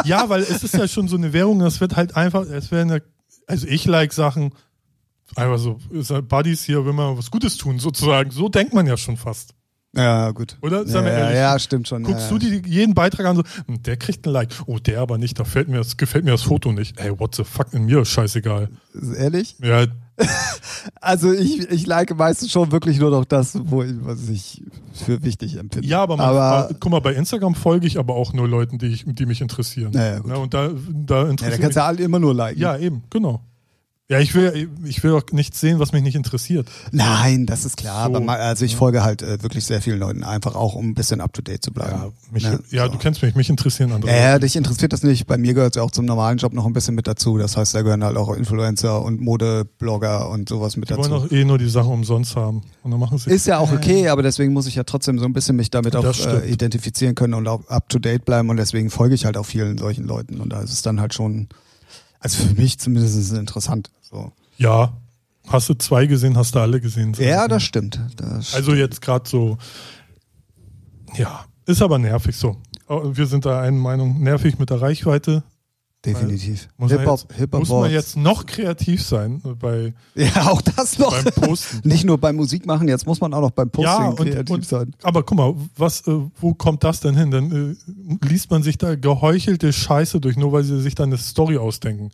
Ja, 0.04 0.28
weil 0.28 0.42
es 0.42 0.62
ist 0.62 0.74
ja 0.74 0.86
schon 0.86 1.08
so 1.08 1.16
eine 1.16 1.32
Währung, 1.32 1.58
das 1.58 1.80
wird 1.80 1.96
halt 1.96 2.16
einfach, 2.16 2.42
es 2.42 2.70
werden 2.70 2.90
ja, 2.90 2.98
also 3.48 3.66
ich 3.66 3.84
like 3.86 4.12
Sachen, 4.12 4.52
einfach 5.34 5.58
so, 5.58 5.78
ist 5.90 6.12
Buddies 6.28 6.62
hier, 6.62 6.86
wenn 6.86 6.94
wir 6.94 7.18
was 7.18 7.30
Gutes 7.30 7.56
tun, 7.56 7.80
sozusagen. 7.80 8.30
So 8.30 8.48
denkt 8.48 8.72
man 8.72 8.86
ja 8.86 8.96
schon 8.96 9.16
fast. 9.16 9.54
Ja, 9.94 10.30
gut. 10.30 10.56
Oder? 10.62 10.86
Ja, 10.86 11.04
wir 11.04 11.10
ehrlich. 11.10 11.36
ja, 11.36 11.58
stimmt 11.58 11.86
schon. 11.86 12.02
Guckst 12.02 12.30
ja, 12.30 12.38
du 12.38 12.38
dir 12.38 12.62
jeden 12.66 12.94
Beitrag 12.94 13.26
an, 13.26 13.36
so, 13.36 13.42
hm, 13.66 13.82
der 13.82 13.96
kriegt 13.96 14.26
ein 14.26 14.30
Like. 14.30 14.48
Oh, 14.66 14.78
der 14.78 15.00
aber 15.00 15.18
nicht, 15.18 15.38
da 15.38 15.44
fällt 15.44 15.68
mir 15.68 15.76
das, 15.76 15.96
gefällt 15.96 16.24
mir 16.24 16.30
das 16.30 16.42
Foto 16.42 16.72
nicht. 16.72 16.98
Ey, 16.98 17.18
what 17.18 17.34
the 17.34 17.44
fuck, 17.44 17.72
in 17.72 17.84
mir 17.84 18.00
ist 18.00 18.08
scheißegal. 18.08 18.70
Ehrlich? 19.16 19.56
Ja, 19.62 19.86
Also 21.00 21.32
ich, 21.32 21.70
ich 21.70 21.86
like 21.86 22.16
meistens 22.16 22.50
schon 22.50 22.72
wirklich 22.72 22.98
nur 22.98 23.10
noch 23.10 23.24
das, 23.24 23.58
wo 23.64 23.82
ich, 23.82 23.92
was 24.02 24.28
ich 24.28 24.62
für 24.92 25.22
wichtig 25.22 25.56
empfinde. 25.56 25.86
ja 25.88 26.02
aber, 26.02 26.16
man, 26.16 26.26
aber 26.26 26.74
guck 26.80 26.92
mal, 26.92 27.00
bei 27.00 27.14
Instagram 27.14 27.54
folge 27.54 27.86
ich 27.86 27.98
aber 27.98 28.14
auch 28.14 28.32
nur 28.32 28.48
Leuten, 28.48 28.78
die, 28.78 28.86
ich, 28.86 29.04
die 29.06 29.26
mich 29.26 29.40
interessieren. 29.40 29.92
Ja, 29.92 30.20
ja, 30.26 30.36
und 30.36 30.54
da, 30.54 30.68
da 30.68 30.72
ja, 30.72 31.24
da 31.24 31.30
interessiert 31.30 31.60
kannst 31.60 31.76
du 31.76 31.80
ja 31.80 31.86
alle 31.86 32.02
immer 32.02 32.18
nur 32.18 32.34
liken. 32.34 32.60
Ja, 32.60 32.76
eben, 32.76 33.02
genau. 33.10 33.40
Ja, 34.12 34.20
ich 34.20 34.34
will, 34.34 34.68
ich 34.84 35.02
will 35.02 35.12
auch 35.12 35.22
nichts 35.32 35.58
sehen, 35.58 35.78
was 35.78 35.92
mich 35.92 36.02
nicht 36.02 36.14
interessiert. 36.16 36.68
Nein, 36.90 37.46
das 37.46 37.64
ist 37.64 37.76
klar. 37.78 38.04
So, 38.08 38.14
aber 38.16 38.20
ma- 38.20 38.34
also 38.34 38.64
ich 38.64 38.72
ja. 38.72 38.78
folge 38.78 39.02
halt 39.02 39.22
äh, 39.22 39.42
wirklich 39.42 39.64
sehr 39.64 39.80
vielen 39.80 39.98
Leuten, 39.98 40.22
einfach 40.22 40.54
auch, 40.54 40.74
um 40.74 40.90
ein 40.90 40.94
bisschen 40.94 41.20
up 41.22 41.32
to 41.32 41.40
date 41.40 41.62
zu 41.64 41.72
bleiben. 41.72 41.92
Ja, 41.98 42.10
mich, 42.30 42.42
Ne? 42.44 42.60
ja 42.70 42.84
So. 42.86 42.92
du 42.92 42.98
kennst 42.98 43.22
mich, 43.22 43.34
mich 43.34 43.48
interessieren 43.48 43.90
andere. 43.92 44.10
Ja, 44.12 44.18
ja, 44.18 44.28
Leute. 44.34 44.40
dich 44.46 44.56
interessiert 44.56 44.92
das 44.92 45.02
nicht. 45.02 45.26
Bei 45.26 45.38
mir 45.38 45.54
gehört 45.54 45.74
es 45.74 45.80
ja 45.80 45.82
auch 45.82 45.90
zum 45.90 46.04
normalen 46.04 46.36
Job 46.38 46.52
noch 46.52 46.66
ein 46.66 46.72
bisschen 46.74 46.94
mit 46.94 47.06
dazu. 47.06 47.38
Das 47.38 47.56
heißt, 47.56 47.74
da 47.74 47.82
gehören 47.82 48.04
halt 48.04 48.16
auch 48.16 48.34
Influencer 48.36 49.02
und 49.02 49.20
Modeblogger 49.20 50.28
und 50.30 50.48
sowas 50.48 50.76
mit 50.76 50.90
Die 50.90 50.96
wollen 50.96 51.10
dazu. 51.10 51.26
doch 51.28 51.32
eh 51.32 51.44
nur 51.44 51.58
die 51.58 51.68
Sachen 51.68 51.92
umsonst 51.92 52.36
haben. 52.36 52.62
Und 52.82 52.90
dann 52.90 53.00
machen 53.00 53.18
sie. 53.18 53.30
Ist 53.30 53.46
ja 53.46 53.58
auch 53.58 53.72
okay, 53.72 54.08
aber 54.08 54.22
deswegen 54.22 54.52
muss 54.52 54.66
ich 54.66 54.74
ja 54.74 54.84
trotzdem 54.84 55.18
so 55.18 55.24
ein 55.24 55.32
bisschen 55.32 55.56
mich 55.56 55.70
damit 55.70 55.96
auch 55.96 56.04
äh, 56.04 56.50
identifizieren 56.50 57.14
können 57.14 57.34
und 57.34 57.48
auch 57.48 57.66
up 57.68 57.88
to 57.88 57.98
date 57.98 58.24
bleiben 58.24 58.50
und 58.50 58.56
deswegen 58.56 58.90
folge 58.90 59.14
ich 59.14 59.24
halt 59.24 59.36
auch 59.36 59.46
vielen 59.46 59.78
solchen 59.78 60.04
Leuten 60.06 60.40
und 60.40 60.50
da 60.52 60.60
ist 60.60 60.72
es 60.72 60.82
dann 60.82 61.00
halt 61.00 61.14
schon, 61.14 61.48
also 62.22 62.46
für 62.46 62.54
mich 62.54 62.78
zumindest 62.78 63.16
ist 63.16 63.32
es 63.32 63.38
interessant. 63.38 63.90
So. 64.00 64.32
Ja. 64.56 64.92
Hast 65.48 65.68
du 65.68 65.74
zwei 65.74 66.06
gesehen, 66.06 66.36
hast 66.36 66.54
du 66.54 66.60
alle 66.60 66.80
gesehen. 66.80 67.14
Ja, 67.18 67.48
das 67.48 67.64
stimmt. 67.64 68.00
Das 68.16 68.54
Also 68.54 68.74
jetzt 68.74 69.02
gerade 69.02 69.28
so, 69.28 69.58
ja, 71.14 71.44
ist 71.66 71.82
aber 71.82 71.98
nervig 71.98 72.36
so. 72.36 72.56
Oh, 72.88 73.10
Wir 73.12 73.26
sind 73.26 73.44
da 73.44 73.60
einer 73.60 73.76
Meinung, 73.76 74.22
nervig 74.22 74.58
mit 74.58 74.70
der 74.70 74.80
Reichweite. 74.80 75.42
Definitiv. 76.04 76.68
Muss, 76.76 76.90
man, 76.90 77.00
Hip-Hop, 77.00 77.20
jetzt, 77.20 77.38
Hip-Hop 77.38 77.60
muss 77.60 77.68
man 77.68 77.90
jetzt 77.90 78.16
noch 78.16 78.46
kreativ 78.46 79.02
sein 79.02 79.40
bei, 79.60 79.94
Ja, 80.14 80.50
auch 80.50 80.62
das 80.62 80.98
noch. 80.98 81.10
beim 81.10 81.32
Posten. 81.32 81.80
Nicht 81.88 82.04
nur 82.04 82.18
beim 82.18 82.36
Musik 82.36 82.66
machen, 82.66 82.88
jetzt 82.88 83.06
muss 83.06 83.20
man 83.20 83.32
auch 83.34 83.40
noch 83.40 83.50
beim 83.50 83.70
Posting 83.70 83.92
Ja, 83.92 84.08
und, 84.08 84.16
kreativ 84.16 84.54
und, 84.54 84.66
sein. 84.66 84.94
aber 85.02 85.22
guck 85.22 85.38
mal, 85.38 85.54
was, 85.76 86.06
äh, 86.06 86.18
wo 86.40 86.54
kommt 86.54 86.84
das 86.84 87.00
denn 87.00 87.16
hin? 87.16 87.30
Dann 87.30 87.76
äh, 87.80 88.26
liest 88.26 88.50
man 88.50 88.62
sich 88.62 88.78
da 88.78 88.94
geheuchelte 88.94 89.72
Scheiße 89.72 90.20
durch, 90.20 90.36
nur 90.36 90.52
weil 90.52 90.64
sie 90.64 90.80
sich 90.80 90.94
dann 90.94 91.10
eine 91.10 91.18
Story 91.18 91.58
ausdenken. 91.58 92.10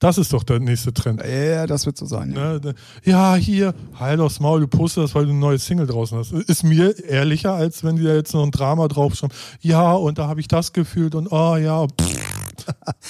Das 0.00 0.18
ist 0.18 0.32
doch 0.32 0.42
der 0.42 0.58
nächste 0.58 0.92
Trend. 0.92 1.22
Ja, 1.24 1.66
das 1.66 1.86
wird 1.86 1.96
so 1.96 2.04
sein. 2.04 2.32
Ja. 2.32 2.58
Ne? 2.58 2.74
Ja, 3.04 3.36
hier, 3.36 3.74
halt 3.98 4.20
aufs 4.20 4.38
Maul, 4.40 4.60
du 4.60 4.66
postest 4.66 4.98
das, 4.98 5.14
weil 5.14 5.24
du 5.24 5.30
eine 5.30 5.38
neue 5.38 5.58
Single 5.58 5.86
draußen 5.86 6.18
hast. 6.18 6.32
Ist 6.32 6.62
mir 6.62 6.98
ehrlicher, 7.08 7.54
als 7.54 7.84
wenn 7.84 7.96
die 7.96 8.02
da 8.02 8.14
jetzt 8.14 8.34
noch 8.34 8.42
ein 8.42 8.50
Drama 8.50 8.88
draufschreiben. 8.88 9.34
Ja, 9.60 9.92
und 9.92 10.18
da 10.18 10.28
habe 10.28 10.40
ich 10.40 10.48
das 10.48 10.72
gefühlt 10.72 11.14
und 11.14 11.28
oh 11.30 11.56
ja. 11.56 11.86
pff. 11.86 12.23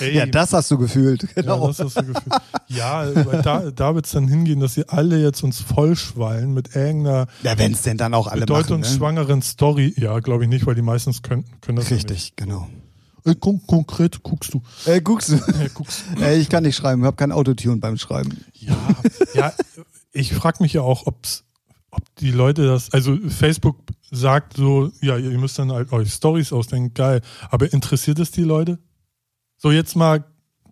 Ey, 0.00 0.16
Ja, 0.16 0.26
das 0.26 0.52
hast 0.52 0.70
du 0.70 0.78
gefühlt. 0.78 1.22
ja, 1.22 1.28
Genau. 1.42 1.66
das 1.68 1.78
hast 1.80 1.96
du 1.96 2.04
gefühlt. 2.04 2.34
Ja, 2.68 3.04
da, 3.10 3.70
da 3.70 3.94
wird 3.94 4.06
es 4.06 4.12
dann 4.12 4.28
hingehen, 4.28 4.60
dass 4.60 4.74
sie 4.74 4.88
alle 4.88 5.20
jetzt 5.20 5.42
uns 5.42 5.60
vollschwallen 5.60 6.52
mit 6.54 6.74
irgendeiner 6.74 7.26
Ja, 7.42 7.58
wenn 7.58 7.72
es 7.72 7.82
denn 7.82 7.96
dann 7.96 8.14
auch 8.14 8.26
alle. 8.26 8.40
Ne? 8.40 8.46
bedeutungsschwangeren 8.46 9.42
Story. 9.42 9.94
Ja, 9.96 10.18
glaube 10.20 10.44
ich 10.44 10.48
nicht, 10.48 10.66
weil 10.66 10.74
die 10.74 10.82
meistens 10.82 11.22
können, 11.22 11.44
können 11.60 11.76
das 11.76 11.90
ja 11.90 11.96
Richtig, 11.96 12.34
genau. 12.36 12.68
nicht. 13.24 13.36
Äh, 13.36 13.40
kon 13.40 13.60
konkret 13.66 14.22
guckst 14.22 14.52
du. 14.54 14.62
Äh, 14.84 15.00
guckst 15.00 15.30
du. 15.30 15.34
Äh, 15.36 15.70
guckst 15.72 16.04
du. 16.16 16.22
Ey, 16.22 16.38
ich 16.38 16.48
kann 16.50 16.62
nicht 16.62 16.76
schreiben, 16.76 17.00
ich 17.02 17.06
habe 17.06 17.16
kein 17.16 17.32
Autotune 17.32 17.76
beim 17.78 17.96
Schreiben. 17.96 18.44
Ja, 18.52 18.76
ja 19.34 19.52
ich 20.12 20.34
frage 20.34 20.62
mich 20.62 20.74
ja 20.74 20.82
auch, 20.82 21.06
ob's, 21.06 21.44
ob 21.90 22.02
die 22.16 22.30
Leute 22.32 22.66
das, 22.66 22.92
also 22.92 23.16
Facebook 23.28 23.76
sagt 24.10 24.56
so, 24.56 24.92
ja, 25.00 25.16
ihr 25.16 25.38
müsst 25.38 25.58
dann 25.58 25.72
halt 25.72 25.90
euch 25.92 26.12
Stories 26.12 26.52
ausdenken, 26.52 26.92
geil, 26.94 27.20
aber 27.50 27.72
interessiert 27.72 28.18
es 28.18 28.30
die 28.30 28.42
Leute? 28.44 28.78
So 29.56 29.70
jetzt 29.70 29.96
mal 29.96 30.24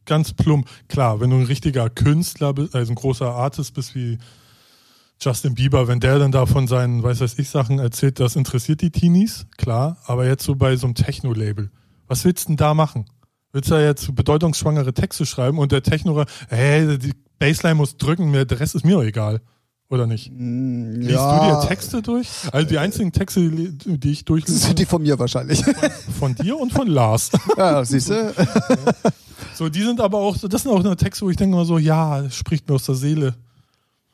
ganz 0.04 0.32
plump, 0.32 0.68
klar, 0.88 1.20
wenn 1.20 1.30
du 1.30 1.36
ein 1.36 1.46
richtiger 1.46 1.88
Künstler 1.90 2.52
bist, 2.54 2.74
also 2.74 2.92
ein 2.92 2.96
großer 2.96 3.30
Artist 3.30 3.74
bist 3.74 3.94
wie 3.94 4.18
Justin 5.20 5.54
Bieber, 5.54 5.86
wenn 5.86 6.00
der 6.00 6.18
dann 6.18 6.32
da 6.32 6.46
von 6.46 6.66
seinen, 6.66 7.02
weiß 7.02 7.20
weiß 7.20 7.38
ich, 7.38 7.48
Sachen 7.48 7.78
erzählt, 7.78 8.18
das 8.18 8.34
interessiert 8.34 8.80
die 8.80 8.90
Teenies, 8.90 9.46
klar, 9.56 9.98
aber 10.06 10.26
jetzt 10.26 10.44
so 10.44 10.56
bei 10.56 10.74
so 10.76 10.86
einem 10.86 10.94
Techno-Label, 10.94 11.70
was 12.08 12.24
willst 12.24 12.44
du 12.44 12.48
denn 12.48 12.56
da 12.56 12.74
machen? 12.74 13.06
Willst 13.52 13.70
du 13.70 13.74
da 13.74 13.80
jetzt 13.80 14.14
bedeutungsschwangere 14.14 14.92
Texte 14.94 15.26
schreiben 15.26 15.58
und 15.58 15.72
der 15.72 15.82
Techno, 15.82 16.24
hey, 16.48 16.98
die 16.98 17.12
Bassline 17.38 17.74
muss 17.76 17.96
drücken, 17.96 18.32
der 18.32 18.60
Rest 18.60 18.74
ist 18.74 18.84
mir 18.84 18.98
egal. 19.00 19.40
Oder 19.92 20.06
nicht? 20.06 20.32
Mm, 20.34 20.94
Liest 21.00 21.10
du 21.10 21.14
dir 21.16 21.64
Texte 21.68 22.00
durch? 22.00 22.26
Also 22.50 22.66
die 22.66 22.78
einzigen 22.78 23.12
Texte, 23.12 23.48
die 23.50 23.98
die 23.98 24.10
ich 24.10 24.20
Das 24.20 24.24
durchlese, 24.24 24.58
sind 24.58 24.78
die 24.78 24.86
von 24.86 25.02
mir 25.02 25.18
wahrscheinlich. 25.18 25.62
von 26.18 26.34
dir 26.34 26.58
und 26.58 26.72
von 26.72 26.86
Lars. 26.88 27.30
ja, 27.56 27.84
siehst 27.84 28.08
du? 28.10 28.34
So, 29.54 29.68
die 29.68 29.82
sind 29.82 30.00
aber 30.00 30.16
auch, 30.18 30.36
das 30.38 30.62
sind 30.62 30.72
auch 30.72 30.82
nur 30.82 30.96
Texte, 30.96 31.26
wo 31.26 31.30
ich 31.30 31.36
denke 31.36 31.54
mal 31.54 31.66
so, 31.66 31.76
ja, 31.76 32.28
spricht 32.30 32.66
mir 32.68 32.74
aus 32.76 32.84
der 32.86 32.94
Seele. 32.94 33.34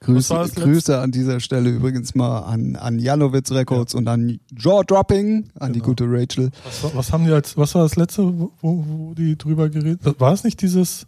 Grüße, 0.00 0.34
Grüße 0.56 0.98
an 1.00 1.12
dieser 1.12 1.38
Stelle 1.38 1.70
übrigens 1.70 2.14
mal 2.16 2.40
an, 2.40 2.74
an 2.74 2.98
Janowitz 2.98 3.52
Records 3.52 3.94
und 3.94 4.08
an 4.08 4.40
Jaw 4.58 4.82
Dropping, 4.84 5.48
an 5.60 5.72
die 5.72 5.78
Genau. 5.78 5.90
gute 5.90 6.04
Rachel. 6.08 6.50
Was, 6.64 6.82
war- 6.82 6.90
was 6.96 7.12
haben 7.12 7.24
die 7.24 7.30
als, 7.32 7.56
was 7.56 7.72
war 7.76 7.82
das 7.82 7.94
letzte, 7.94 8.24
wo, 8.24 8.50
wo 8.60 9.14
die 9.14 9.38
drüber 9.38 9.68
geredet? 9.68 10.00
War 10.20 10.32
es 10.32 10.42
nicht 10.42 10.60
dieses, 10.60 11.06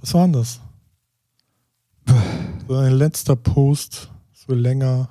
was 0.00 0.14
war 0.14 0.22
denn 0.22 0.34
das? 0.34 0.60
So 2.68 2.74
ein 2.74 2.92
letzter 2.92 3.36
Post, 3.36 4.10
so 4.32 4.52
länger, 4.52 5.08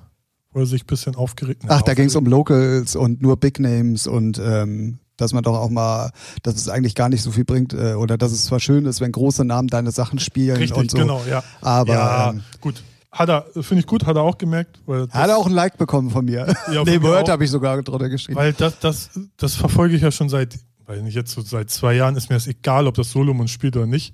wo 0.51 0.59
er 0.59 0.65
sich 0.65 0.83
ein 0.83 0.87
bisschen 0.87 1.15
aufgeregt 1.15 1.63
Ach, 1.67 1.81
da 1.81 1.93
ging 1.93 2.07
es 2.07 2.15
um 2.15 2.25
Locals 2.25 2.95
und 2.95 3.21
nur 3.21 3.37
Big 3.37 3.59
Names 3.59 4.07
und 4.07 4.39
ähm, 4.39 4.99
dass 5.15 5.31
man 5.31 5.43
doch 5.43 5.57
auch 5.57 5.69
mal, 5.69 6.11
dass 6.43 6.55
es 6.55 6.67
eigentlich 6.67 6.95
gar 6.95 7.07
nicht 7.07 7.21
so 7.21 7.31
viel 7.31 7.45
bringt 7.45 7.73
äh, 7.73 7.93
oder 7.93 8.17
dass 8.17 8.33
es 8.33 8.45
zwar 8.45 8.59
schön 8.59 8.85
ist, 8.85 8.99
wenn 8.99 9.13
große 9.13 9.45
Namen 9.45 9.69
deine 9.69 9.91
Sachen 9.91 10.19
spielen 10.19 10.57
Richtig, 10.57 10.77
und 10.77 10.91
so. 10.91 10.97
genau, 10.97 11.21
ja. 11.29 11.43
Aber 11.61 11.93
ja, 11.93 12.29
ähm, 12.31 12.41
gut. 12.59 12.83
Hat 13.09 13.29
er, 13.29 13.45
finde 13.61 13.79
ich 13.79 13.87
gut, 13.87 14.05
hat 14.05 14.17
er 14.17 14.23
auch 14.23 14.37
gemerkt. 14.37 14.81
Weil 14.85 15.07
hat 15.09 15.29
er 15.29 15.37
auch 15.37 15.45
ein 15.45 15.53
Like 15.53 15.77
bekommen 15.77 16.09
von 16.09 16.25
mir. 16.25 16.53
Ja, 16.73 16.83
nee, 16.83 17.01
Word 17.01 17.29
habe 17.29 17.45
ich 17.45 17.49
sogar 17.49 17.81
drunter 17.81 18.09
geschrieben. 18.09 18.37
Weil 18.37 18.51
das, 18.51 18.77
das, 18.79 19.11
das 19.37 19.55
verfolge 19.55 19.95
ich 19.95 20.01
ja 20.01 20.11
schon 20.11 20.27
seit, 20.27 20.59
weil 20.85 21.01
nicht 21.01 21.15
jetzt 21.15 21.31
so 21.31 21.39
seit 21.39 21.69
zwei 21.69 21.93
Jahren 21.93 22.17
ist 22.17 22.29
mir 22.29 22.35
das 22.35 22.47
egal, 22.47 22.87
ob 22.87 22.95
das 22.95 23.11
Solomon 23.11 23.47
spielt 23.47 23.77
oder 23.77 23.85
nicht. 23.85 24.13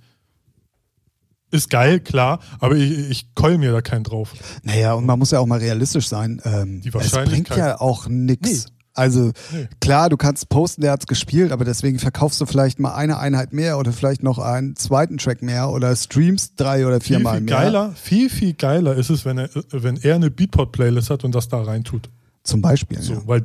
Ist 1.51 1.69
geil, 1.69 1.99
klar, 1.99 2.39
aber 2.59 2.75
ich, 2.75 3.09
ich 3.09 3.35
keul 3.35 3.57
mir 3.57 3.71
da 3.73 3.81
keinen 3.81 4.03
drauf. 4.03 4.33
Naja, 4.63 4.93
und 4.93 5.05
man 5.05 5.19
muss 5.19 5.31
ja 5.31 5.39
auch 5.39 5.45
mal 5.45 5.59
realistisch 5.59 6.07
sein. 6.07 6.41
Ähm, 6.45 6.81
Die 6.81 6.87
es 6.87 6.93
bringt 6.93 7.03
Wahrscheinlichkeit- 7.13 7.57
ja 7.57 7.79
auch 7.81 8.07
nichts. 8.07 8.65
Nee. 8.67 8.71
Also 8.93 9.31
Nee. 9.53 9.69
klar, 9.79 10.09
du 10.09 10.17
kannst 10.17 10.49
posten, 10.49 10.81
der 10.81 10.91
hat's 10.91 11.07
gespielt, 11.07 11.53
aber 11.53 11.63
deswegen 11.63 11.97
verkaufst 11.97 12.41
du 12.41 12.45
vielleicht 12.45 12.77
mal 12.79 12.93
eine 12.93 13.19
Einheit 13.19 13.53
mehr 13.53 13.77
oder 13.77 13.93
vielleicht 13.93 14.21
noch 14.21 14.37
einen 14.37 14.75
zweiten 14.75 15.17
Track 15.17 15.41
mehr 15.41 15.69
oder 15.69 15.95
streamst 15.95 16.53
drei 16.57 16.85
oder 16.85 16.99
Viel, 16.99 17.15
viermal 17.15 17.37
viel 17.37 17.45
mehr. 17.45 17.55
geiler, 17.55 17.91
viel, 17.95 18.29
viel 18.29 18.53
geiler 18.53 18.95
ist 18.95 19.09
es, 19.09 19.23
wenn 19.23 19.37
er, 19.37 19.49
wenn 19.71 19.95
er 19.95 20.15
eine 20.15 20.29
Beatport-Playlist 20.29 21.09
hat 21.09 21.23
und 21.23 21.33
das 21.33 21.47
da 21.47 21.61
reintut. 21.61 22.09
Zum 22.43 22.61
Beispiel. 22.61 23.01
So, 23.01 23.13
ja. 23.13 23.21
weil, 23.25 23.43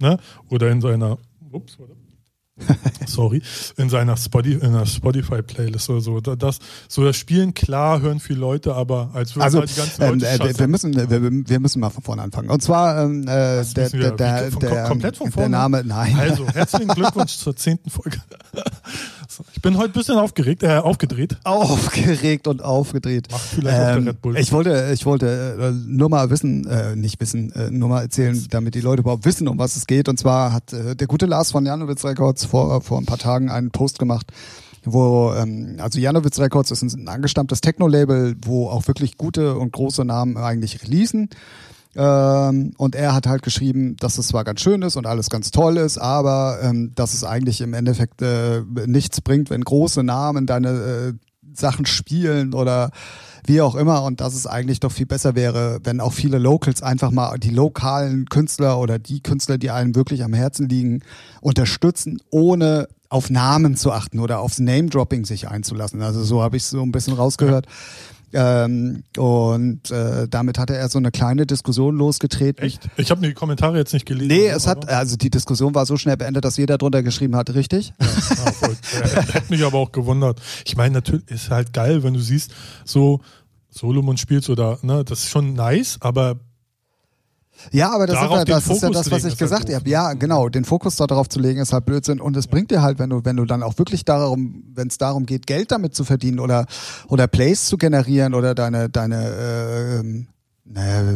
ne, 0.00 0.18
oder 0.48 0.70
in 0.70 0.80
seiner, 0.80 1.18
ups, 1.52 1.78
warte. 1.78 1.92
Sorry, 3.06 3.42
in 3.76 3.88
seiner 3.88 4.16
Spotify, 4.16 4.64
in 4.64 4.74
einer 4.74 4.86
Spotify-Playlist 4.86 5.90
oder 5.90 6.00
so. 6.00 6.20
Da- 6.20 6.36
Das, 6.36 6.58
so 6.88 7.04
das 7.04 7.16
Spielen, 7.16 7.54
klar, 7.54 8.00
hören 8.00 8.20
viele 8.20 8.40
Leute, 8.40 8.74
aber 8.74 9.10
als 9.14 9.34
würden 9.34 9.44
Also 9.44 9.58
halt 9.60 9.70
die 9.70 9.74
ganzen 9.76 10.02
ähm, 10.02 10.08
Leute 10.14 10.26
äh, 10.26 10.38
wir, 10.40 10.58
wir, 10.58 10.68
müssen, 10.68 10.94
wir, 10.94 11.10
wir 11.48 11.60
müssen 11.60 11.80
mal 11.80 11.90
von 11.90 12.02
vorne 12.02 12.22
anfangen. 12.22 12.50
Und 12.50 12.62
zwar 12.62 13.02
ähm, 13.02 13.22
äh, 13.22 13.26
der, 13.26 13.64
der, 13.90 14.10
der, 14.12 14.50
der, 14.50 14.84
komplett 14.84 15.16
von 15.16 15.26
der 15.26 15.32
vorne? 15.32 15.48
Name, 15.50 15.82
nein. 15.84 16.16
Also, 16.18 16.46
herzlichen 16.48 16.88
Glückwunsch 16.94 17.36
zur 17.36 17.56
zehnten 17.56 17.90
Folge. 17.90 18.18
Ich 19.54 19.60
bin 19.62 19.76
heute 19.76 19.90
ein 19.90 19.92
bisschen 19.92 20.16
aufgeregt, 20.16 20.62
äh, 20.62 20.78
aufgedreht. 20.78 21.36
Aufgeregt 21.44 22.48
und 22.48 22.62
aufgedreht. 22.62 23.30
Macht 23.30 23.42
vielleicht 23.42 23.76
auch 23.76 23.82
der 23.84 23.96
Ähm, 23.98 24.06
Red 24.08 24.22
Bull. 24.22 24.36
ich 24.38 24.52
wollte, 24.52 24.90
ich 24.94 25.04
wollte 25.04 25.56
äh, 25.60 25.70
nur 25.86 26.08
mal 26.08 26.30
wissen, 26.30 26.66
äh, 26.66 26.96
nicht 26.96 27.20
wissen, 27.20 27.52
äh, 27.52 27.70
nur 27.70 27.88
mal 27.90 28.02
erzählen, 28.02 28.42
damit 28.50 28.74
die 28.74 28.80
Leute 28.80 29.02
überhaupt 29.02 29.24
wissen, 29.26 29.46
um 29.46 29.58
was 29.58 29.76
es 29.76 29.86
geht. 29.86 30.08
Und 30.08 30.18
zwar 30.18 30.52
hat 30.52 30.72
äh, 30.72 30.96
der 30.96 31.06
gute 31.06 31.26
Lars 31.26 31.52
von 31.52 31.66
Janowitz 31.66 32.04
Records 32.04 32.46
vor, 32.46 32.80
vor 32.80 32.98
ein 32.98 33.04
paar 33.06 33.18
Tagen 33.18 33.50
einen 33.50 33.70
Post 33.70 33.98
gemacht, 33.98 34.32
wo, 34.84 35.32
ähm, 35.34 35.76
also 35.78 35.98
Janowitz 35.98 36.38
Records 36.38 36.70
ist 36.70 36.82
ein, 36.82 36.90
ein 37.04 37.08
angestammtes 37.08 37.60
Techno-Label, 37.60 38.36
wo 38.44 38.68
auch 38.70 38.86
wirklich 38.88 39.18
gute 39.18 39.56
und 39.58 39.72
große 39.72 40.04
Namen 40.06 40.36
eigentlich 40.38 40.82
releasen. 40.82 41.28
Ähm, 41.98 42.74
und 42.78 42.94
er 42.94 43.12
hat 43.12 43.26
halt 43.26 43.42
geschrieben, 43.42 43.96
dass 43.96 44.18
es 44.18 44.28
zwar 44.28 44.44
ganz 44.44 44.60
schön 44.60 44.82
ist 44.82 44.94
und 44.94 45.04
alles 45.04 45.30
ganz 45.30 45.50
toll 45.50 45.76
ist, 45.78 45.98
aber 45.98 46.60
ähm, 46.62 46.92
dass 46.94 47.12
es 47.12 47.24
eigentlich 47.24 47.60
im 47.60 47.74
Endeffekt 47.74 48.22
äh, 48.22 48.62
nichts 48.86 49.20
bringt, 49.20 49.50
wenn 49.50 49.62
große 49.62 50.04
Namen 50.04 50.46
deine 50.46 50.68
äh, 50.68 51.12
Sachen 51.52 51.86
spielen 51.86 52.54
oder 52.54 52.92
wie 53.46 53.60
auch 53.62 53.74
immer 53.74 54.04
und 54.04 54.20
dass 54.20 54.34
es 54.34 54.46
eigentlich 54.46 54.78
doch 54.78 54.92
viel 54.92 55.06
besser 55.06 55.34
wäre, 55.34 55.80
wenn 55.82 56.00
auch 56.00 56.12
viele 56.12 56.38
Locals 56.38 56.82
einfach 56.82 57.10
mal 57.10 57.36
die 57.36 57.50
lokalen 57.50 58.26
Künstler 58.26 58.78
oder 58.78 59.00
die 59.00 59.20
Künstler, 59.20 59.58
die 59.58 59.72
einem 59.72 59.96
wirklich 59.96 60.22
am 60.22 60.34
Herzen 60.34 60.68
liegen, 60.68 61.00
unterstützen, 61.40 62.22
ohne 62.30 62.86
auf 63.08 63.28
Namen 63.28 63.76
zu 63.76 63.90
achten 63.90 64.20
oder 64.20 64.38
aufs 64.38 64.60
Name-Dropping 64.60 65.24
sich 65.24 65.48
einzulassen. 65.48 66.00
Also 66.02 66.22
so 66.22 66.42
habe 66.42 66.56
ich 66.56 66.62
es 66.62 66.70
so 66.70 66.82
ein 66.82 66.92
bisschen 66.92 67.14
rausgehört. 67.14 67.66
Ähm, 68.32 69.04
und 69.16 69.90
äh, 69.90 70.28
damit 70.28 70.58
hatte 70.58 70.76
er 70.76 70.88
so 70.88 70.98
eine 70.98 71.10
kleine 71.10 71.46
Diskussion 71.46 71.96
losgetreten. 71.96 72.64
Echt? 72.64 72.88
Ich 72.96 73.10
habe 73.10 73.26
die 73.26 73.32
Kommentare 73.32 73.78
jetzt 73.78 73.92
nicht 73.92 74.06
gelesen. 74.06 74.28
Nee, 74.28 74.48
es 74.48 74.66
hat, 74.66 74.88
also 74.88 75.16
die 75.16 75.30
Diskussion 75.30 75.74
war 75.74 75.86
so 75.86 75.96
schnell 75.96 76.16
beendet, 76.16 76.44
dass 76.44 76.56
jeder 76.56 76.78
drunter 76.78 77.02
geschrieben 77.02 77.36
hat, 77.36 77.54
richtig? 77.54 77.92
Ja, 77.98 78.06
ja. 79.14 79.22
Hätte 79.22 79.50
mich 79.50 79.64
aber 79.64 79.78
auch 79.78 79.92
gewundert. 79.92 80.40
Ich 80.66 80.76
meine, 80.76 80.94
natürlich 80.94 81.28
ist 81.30 81.50
halt 81.50 81.72
geil, 81.72 82.02
wenn 82.02 82.14
du 82.14 82.20
siehst, 82.20 82.52
so 82.84 83.20
Solomon 83.70 84.16
spielst 84.16 84.50
oder, 84.50 84.78
ne, 84.82 85.04
das 85.04 85.20
ist 85.20 85.30
schon 85.30 85.54
nice, 85.54 85.98
aber 86.00 86.38
ja, 87.72 87.90
aber 87.90 88.06
das, 88.06 88.16
ist 88.16 88.30
ja, 88.30 88.44
das, 88.44 88.66
ist 88.68 88.82
ja, 88.82 88.90
das, 88.90 89.10
was 89.10 89.18
ich 89.24 89.30
halt 89.30 89.38
gesagt 89.38 89.74
habe. 89.74 89.88
Ja, 89.88 90.12
genau. 90.14 90.48
Den 90.48 90.64
Fokus 90.64 90.96
darauf 90.96 91.28
zu 91.28 91.40
legen, 91.40 91.60
ist 91.60 91.72
halt 91.72 91.84
Blödsinn. 91.84 92.20
Und 92.20 92.36
es 92.36 92.46
bringt 92.46 92.70
dir 92.70 92.82
halt, 92.82 92.98
wenn 92.98 93.10
du, 93.10 93.24
wenn 93.24 93.36
du 93.36 93.44
dann 93.44 93.62
auch 93.62 93.78
wirklich 93.78 94.04
darum, 94.04 94.64
wenn 94.74 94.88
es 94.88 94.98
darum 94.98 95.26
geht, 95.26 95.46
Geld 95.46 95.70
damit 95.70 95.94
zu 95.94 96.04
verdienen 96.04 96.40
oder, 96.40 96.66
oder 97.08 97.26
Plays 97.26 97.66
zu 97.66 97.76
generieren 97.76 98.34
oder 98.34 98.54
deine, 98.54 98.88
deine, 98.88 99.94
äh, 100.04 100.24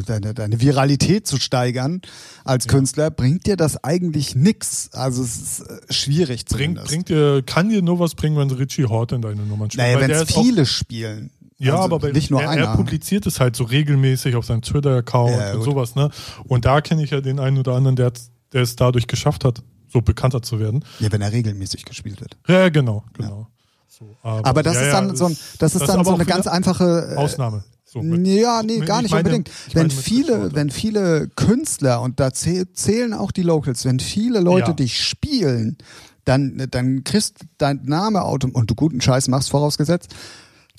deine, 0.07 0.35
deine 0.35 0.61
Viralität 0.61 1.27
zu 1.27 1.39
steigern 1.39 2.01
als 2.45 2.65
ja. 2.65 2.73
Künstler, 2.73 3.11
bringt 3.11 3.47
dir 3.47 3.57
das 3.57 3.83
eigentlich 3.85 4.35
nix. 4.35 4.91
Also 4.93 5.23
es 5.23 5.37
ist 5.37 5.61
äh, 5.61 5.93
schwierig 5.93 6.47
bringt, 6.47 6.83
bringt 6.85 7.09
dir, 7.09 7.43
kann 7.45 7.69
dir 7.69 7.83
nur 7.83 7.99
was 7.99 8.15
bringen, 8.15 8.37
wenn 8.37 8.51
Richie 8.51 8.87
Hort 8.87 9.13
in 9.13 9.23
deine 9.23 9.43
Nummern 9.43 9.71
spielt. 9.71 9.87
Naja, 9.87 10.01
wenn 10.01 10.11
es 10.11 10.33
viele 10.33 10.67
spielen. 10.67 11.31
Ja, 11.63 11.81
also 11.81 11.95
aber 11.95 12.13
nicht 12.13 12.31
nur 12.31 12.43
er, 12.43 12.51
einer. 12.51 12.63
er 12.63 12.77
publiziert 12.77 13.25
es 13.27 13.39
halt 13.39 13.55
so 13.55 13.65
regelmäßig 13.65 14.35
auf 14.35 14.45
seinem 14.45 14.63
Twitter-Account 14.63 15.31
ja, 15.31 15.55
und 15.55 15.63
sowas, 15.63 15.95
ne? 15.95 16.11
Und 16.45 16.65
da 16.65 16.81
kenne 16.81 17.05
ich 17.05 17.11
ja 17.11 17.21
den 17.21 17.39
einen 17.39 17.59
oder 17.59 17.75
anderen, 17.75 17.95
der, 17.95 18.13
der 18.53 18.63
es 18.63 18.75
dadurch 18.75 19.07
geschafft 19.07 19.45
hat, 19.45 19.63
so 19.89 20.03
bekannter 20.03 20.43
zu 20.43 20.59
werden. 20.59 20.85
Ja, 20.99 21.13
wenn 21.13 21.23
er 21.23 21.31
regelmäßig 21.31 21.85
gespielt 21.85 22.21
wird. 22.21 22.37
Ja, 22.49 22.69
genau, 22.69 23.05
genau. 23.13 23.41
Ja. 23.41 23.47
So, 23.87 24.17
aber, 24.23 24.49
aber, 24.49 24.63
das 24.65 24.75
ja, 24.75 24.83
ist 24.83 24.93
dann 24.93 25.17
so 25.17 25.27
ein, 25.27 25.37
das 25.59 25.75
ist 25.75 25.83
das 25.83 25.91
dann 25.91 26.05
so 26.05 26.15
eine 26.15 26.25
ganz 26.25 26.49
einfache 26.49 27.13
äh, 27.13 27.17
Ausnahme. 27.17 27.63
So 27.85 28.03
mit, 28.03 28.27
ja, 28.27 28.63
nee, 28.65 28.79
gar 28.79 29.03
nicht 29.03 29.13
meine, 29.13 29.29
unbedingt. 29.29 29.51
Wenn 29.73 29.91
viele, 29.91 30.55
wenn 30.55 30.71
viele 30.71 31.29
Künstler 31.37 32.01
und 32.01 32.19
da 32.19 32.33
zählen 32.33 33.13
auch 33.13 33.31
die 33.31 33.43
Locals, 33.43 33.85
wenn 33.85 34.01
viele 34.01 34.41
Leute 34.41 34.75
dich 34.75 34.99
spielen, 34.99 35.77
dann, 36.25 36.67
dann 36.71 37.05
kriegst 37.05 37.45
dein 37.59 37.83
Name 37.85 38.23
Auto 38.23 38.49
und 38.53 38.71
du 38.71 38.75
guten 38.75 39.01
Scheiß 39.01 39.29
machst 39.29 39.51
vorausgesetzt, 39.51 40.15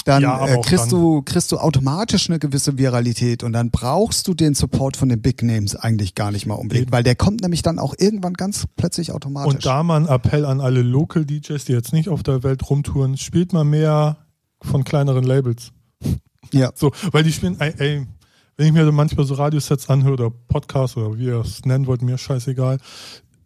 dann 0.06 0.22
ja, 0.22 0.46
äh, 0.46 0.62
kriegst, 0.62 0.92
dann 0.92 1.02
du, 1.02 1.22
kriegst 1.22 1.52
du 1.52 1.58
automatisch 1.58 2.30
eine 2.30 2.40
gewisse 2.40 2.78
Viralität 2.78 3.44
und 3.44 3.54
dann 3.54 3.72
brauchst 3.72 4.28
du 4.28 4.34
den 4.34 4.54
Support 4.54 4.98
von 4.98 5.10
den 5.10 5.22
Big 5.22 5.44
Names 5.44 5.76
eigentlich 5.76 6.16
gar 6.16 6.32
nicht 6.32 6.46
mal 6.46 6.56
unbedingt, 6.56 6.92
weil 6.92 7.04
der 7.04 7.16
kommt 7.16 7.42
nämlich 7.42 7.62
dann 7.62 7.80
auch 7.80 7.94
irgendwann 7.98 8.34
ganz 8.34 8.66
plötzlich 8.76 9.12
automatisch. 9.12 9.54
Und 9.54 9.66
da 9.66 9.84
mal 9.84 10.02
ein 10.02 10.08
Appell 10.08 10.46
an 10.46 10.62
alle 10.62 10.82
Local 10.82 11.26
DJs, 11.26 11.64
die 11.66 11.74
jetzt 11.74 11.94
nicht 11.94 12.10
auf 12.10 12.24
der 12.24 12.44
Welt 12.44 12.70
rumtouren, 12.70 13.18
spielt 13.18 13.54
mal 13.54 13.64
mehr 13.64 14.18
von 14.62 14.84
kleineren 14.84 15.24
Labels. 15.24 15.72
Ja. 16.52 16.72
So, 16.76 16.92
weil 17.12 17.24
die 17.24 17.32
spielen, 17.32 17.60
ey, 17.60 17.74
ey 17.80 18.08
wenn 18.56 18.68
ich 18.68 18.74
mir 18.74 18.92
manchmal 18.92 19.26
so 19.26 19.34
Radiosets 19.34 19.90
anhöre 19.90 20.14
oder 20.14 20.30
Podcasts 20.30 20.96
oder 20.98 21.18
wie 21.18 21.26
ihr 21.26 21.40
es 21.40 21.66
nennen 21.66 21.88
wollt, 21.88 22.04
mir 22.04 22.18
scheißegal, 22.18 22.78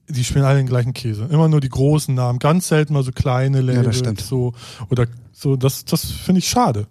die 0.10 0.24
spielen 0.24 0.46
alle 0.46 0.58
den 0.58 0.68
gleichen 0.68 0.94
Käse. 0.94 1.28
Immer 1.30 1.48
nur 1.48 1.62
die 1.62 1.70
großen 1.70 2.14
Namen, 2.14 2.40
ganz 2.40 2.68
selten 2.68 2.94
mal 2.94 3.04
so 3.04 3.12
kleine 3.12 3.62
Labels. 3.62 4.02
Ja. 4.06 4.14
So, 4.18 4.54
oder 4.90 5.08
so, 5.32 5.56
das, 5.56 5.86
das 5.86 6.06
finde 6.06 6.40
ich 6.40 6.48
schade. 6.48 6.88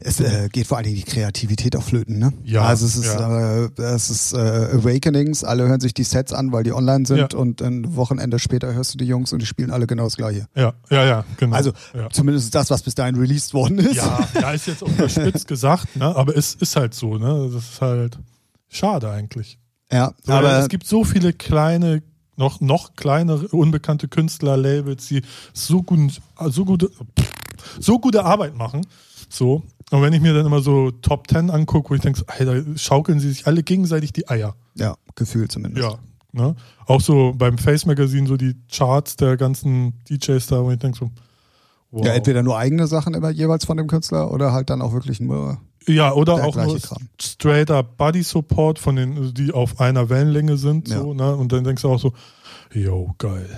Es 0.00 0.18
äh, 0.20 0.48
geht 0.50 0.66
vor 0.66 0.76
allen 0.76 0.84
Dingen 0.84 0.96
die 0.96 1.04
Kreativität 1.04 1.76
auf 1.76 1.84
Flöten, 1.84 2.18
ne? 2.18 2.32
Ja. 2.42 2.62
Also 2.62 2.84
es 2.84 2.96
ist, 2.96 3.14
ja. 3.14 3.66
äh, 3.66 3.82
es 3.82 4.10
ist 4.10 4.32
äh, 4.32 4.36
Awakenings, 4.36 5.44
alle 5.44 5.68
hören 5.68 5.80
sich 5.80 5.94
die 5.94 6.02
Sets 6.02 6.32
an, 6.32 6.50
weil 6.50 6.64
die 6.64 6.72
online 6.72 7.06
sind 7.06 7.32
ja. 7.32 7.38
und 7.38 7.62
ein 7.62 7.94
Wochenende 7.94 8.40
später 8.40 8.74
hörst 8.74 8.94
du 8.94 8.98
die 8.98 9.04
Jungs 9.04 9.32
und 9.32 9.40
die 9.40 9.46
spielen 9.46 9.70
alle 9.70 9.86
genau 9.86 10.04
das 10.04 10.16
gleiche. 10.16 10.46
Ja, 10.56 10.74
ja, 10.90 11.04
ja, 11.04 11.24
genau. 11.36 11.54
Also 11.54 11.72
ja. 11.94 12.10
zumindest 12.10 12.54
das, 12.54 12.70
was 12.70 12.82
bis 12.82 12.96
dahin 12.96 13.14
released 13.14 13.54
worden 13.54 13.78
ist. 13.78 13.96
Ja, 13.96 14.28
da 14.34 14.52
ist 14.52 14.66
jetzt 14.66 14.82
unterspitzt 14.82 15.46
gesagt, 15.48 15.94
ne? 15.94 16.04
Aber 16.04 16.36
es 16.36 16.54
ist 16.54 16.74
halt 16.74 16.94
so, 16.94 17.16
ne? 17.16 17.48
Das 17.52 17.62
ist 17.62 17.80
halt 17.80 18.18
schade 18.68 19.10
eigentlich. 19.10 19.58
Ja, 19.92 20.12
aber 20.26 20.58
es 20.58 20.68
gibt 20.68 20.86
so 20.86 21.04
viele 21.04 21.32
kleine 21.32 22.02
noch, 22.38 22.60
noch 22.60 22.94
kleinere, 22.94 23.48
unbekannte 23.48 24.08
Künstler, 24.08 24.56
Labels, 24.56 25.08
die 25.08 25.22
so, 25.52 25.82
gut, 25.82 26.20
so, 26.48 26.64
gute, 26.64 26.90
so 27.80 27.98
gute 27.98 28.24
Arbeit 28.24 28.56
machen. 28.56 28.86
So. 29.28 29.62
Und 29.90 30.02
wenn 30.02 30.12
ich 30.12 30.20
mir 30.20 30.34
dann 30.34 30.46
immer 30.46 30.60
so 30.60 30.90
Top 30.90 31.28
Ten 31.28 31.50
angucke, 31.50 31.90
wo 31.90 31.94
ich 31.94 32.00
denke, 32.00 32.22
Alter, 32.26 32.62
schaukeln 32.76 33.20
sie 33.20 33.28
sich 33.28 33.46
alle 33.46 33.62
gegenseitig 33.62 34.12
die 34.12 34.28
Eier. 34.28 34.54
Ja, 34.74 34.96
Gefühl 35.14 35.48
zumindest. 35.48 35.88
Ja. 35.88 35.98
Ne? 36.32 36.54
Auch 36.86 37.00
so 37.00 37.32
beim 37.36 37.58
Face 37.58 37.86
Magazine, 37.86 38.26
so 38.26 38.36
die 38.36 38.54
Charts 38.70 39.16
der 39.16 39.36
ganzen 39.36 39.94
DJs 40.08 40.46
da, 40.46 40.62
wo 40.62 40.70
ich 40.70 40.78
denke 40.78 40.98
so, 40.98 41.10
wow. 41.90 42.04
Ja, 42.04 42.12
entweder 42.12 42.42
nur 42.42 42.56
eigene 42.56 42.86
Sachen 42.86 43.14
immer 43.14 43.30
jeweils 43.30 43.64
von 43.64 43.76
dem 43.76 43.86
Künstler 43.86 44.30
oder 44.30 44.52
halt 44.52 44.70
dann 44.70 44.82
auch 44.82 44.92
wirklich 44.92 45.20
nur 45.20 45.58
ja, 45.88 46.12
oder 46.12 46.34
auch 46.34 46.54
nur 46.54 46.78
straight 47.20 47.70
up 47.70 47.96
Body 47.96 48.22
Support 48.22 48.78
von 48.78 48.96
den, 48.96 49.34
die 49.34 49.52
auf 49.52 49.80
einer 49.80 50.08
Wellenlänge 50.08 50.56
sind, 50.56 50.88
ja. 50.88 50.98
so, 50.98 51.14
ne? 51.14 51.34
Und 51.34 51.52
dann 51.52 51.64
denkst 51.64 51.82
du 51.82 51.90
auch 51.90 51.98
so, 51.98 52.12
yo, 52.72 53.14
geil. 53.18 53.48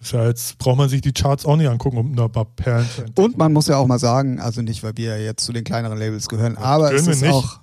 Ist 0.00 0.12
ja 0.12 0.26
jetzt 0.26 0.58
braucht 0.58 0.76
man 0.76 0.88
sich 0.90 1.00
die 1.00 1.12
Charts 1.12 1.46
auch 1.46 1.56
nicht 1.56 1.68
angucken, 1.68 1.96
um 1.96 2.18
ein 2.18 2.30
paar 2.30 2.44
Perlen 2.44 2.86
zu 2.86 3.02
entdecken. 3.02 3.24
Und 3.24 3.38
man 3.38 3.52
muss 3.52 3.68
ja 3.68 3.78
auch 3.78 3.86
mal 3.86 3.98
sagen, 3.98 4.38
also 4.38 4.60
nicht, 4.60 4.82
weil 4.82 4.96
wir 4.96 5.22
jetzt 5.22 5.44
zu 5.44 5.52
den 5.52 5.64
kleineren 5.64 5.98
Labels 5.98 6.28
gehören, 6.28 6.58
aber 6.58 6.92
es 6.92 7.06
ist 7.06 7.24
auch, 7.24 7.60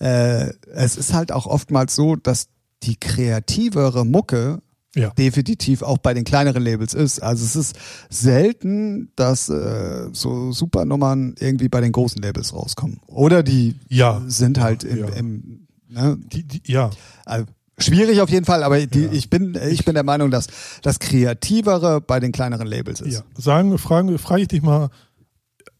äh, 0.00 0.44
äh, 0.46 0.52
es 0.72 0.96
ist 0.96 1.12
halt 1.12 1.32
auch 1.32 1.46
oftmals 1.46 1.94
so, 1.94 2.16
dass 2.16 2.48
die 2.82 2.96
kreativere 2.96 4.06
Mucke 4.06 4.62
ja. 4.96 5.10
definitiv 5.10 5.82
auch 5.82 5.98
bei 5.98 6.14
den 6.14 6.24
kleineren 6.24 6.62
Labels 6.62 6.94
ist. 6.94 7.22
Also 7.22 7.44
es 7.44 7.54
ist 7.54 7.76
selten, 8.08 9.12
dass 9.14 9.48
äh, 9.48 10.08
so 10.12 10.52
Supernummern 10.52 11.34
irgendwie 11.38 11.68
bei 11.68 11.80
den 11.80 11.92
großen 11.92 12.20
Labels 12.20 12.52
rauskommen. 12.52 13.00
Oder 13.06 13.42
die 13.42 13.76
ja. 13.88 14.22
sind 14.26 14.58
halt 14.58 14.84
im, 14.84 14.98
ja. 14.98 15.08
im 15.10 15.66
ne? 15.88 16.18
die, 16.18 16.44
die, 16.44 16.72
ja. 16.72 16.90
Also, 17.24 17.46
schwierig 17.78 18.20
auf 18.22 18.30
jeden 18.30 18.46
Fall, 18.46 18.62
aber 18.62 18.84
die, 18.86 19.06
ich 19.06 19.28
bin 19.28 19.56
ich 19.68 19.84
bin 19.84 19.94
der 19.94 20.04
Meinung, 20.04 20.30
dass 20.30 20.46
das 20.82 20.98
kreativere 20.98 22.00
bei 22.00 22.18
den 22.18 22.32
kleineren 22.32 22.66
Labels 22.66 23.00
ist. 23.00 23.14
Ja. 23.14 23.20
Sagen, 23.36 23.76
fragen, 23.78 24.18
frage 24.18 24.42
ich 24.42 24.48
dich 24.48 24.62
mal, 24.62 24.88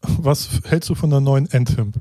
was 0.01 0.47
hältst 0.65 0.89
du 0.89 0.95
von 0.95 1.09
der 1.09 1.21
neuen 1.21 1.49
Anthem? 1.51 1.91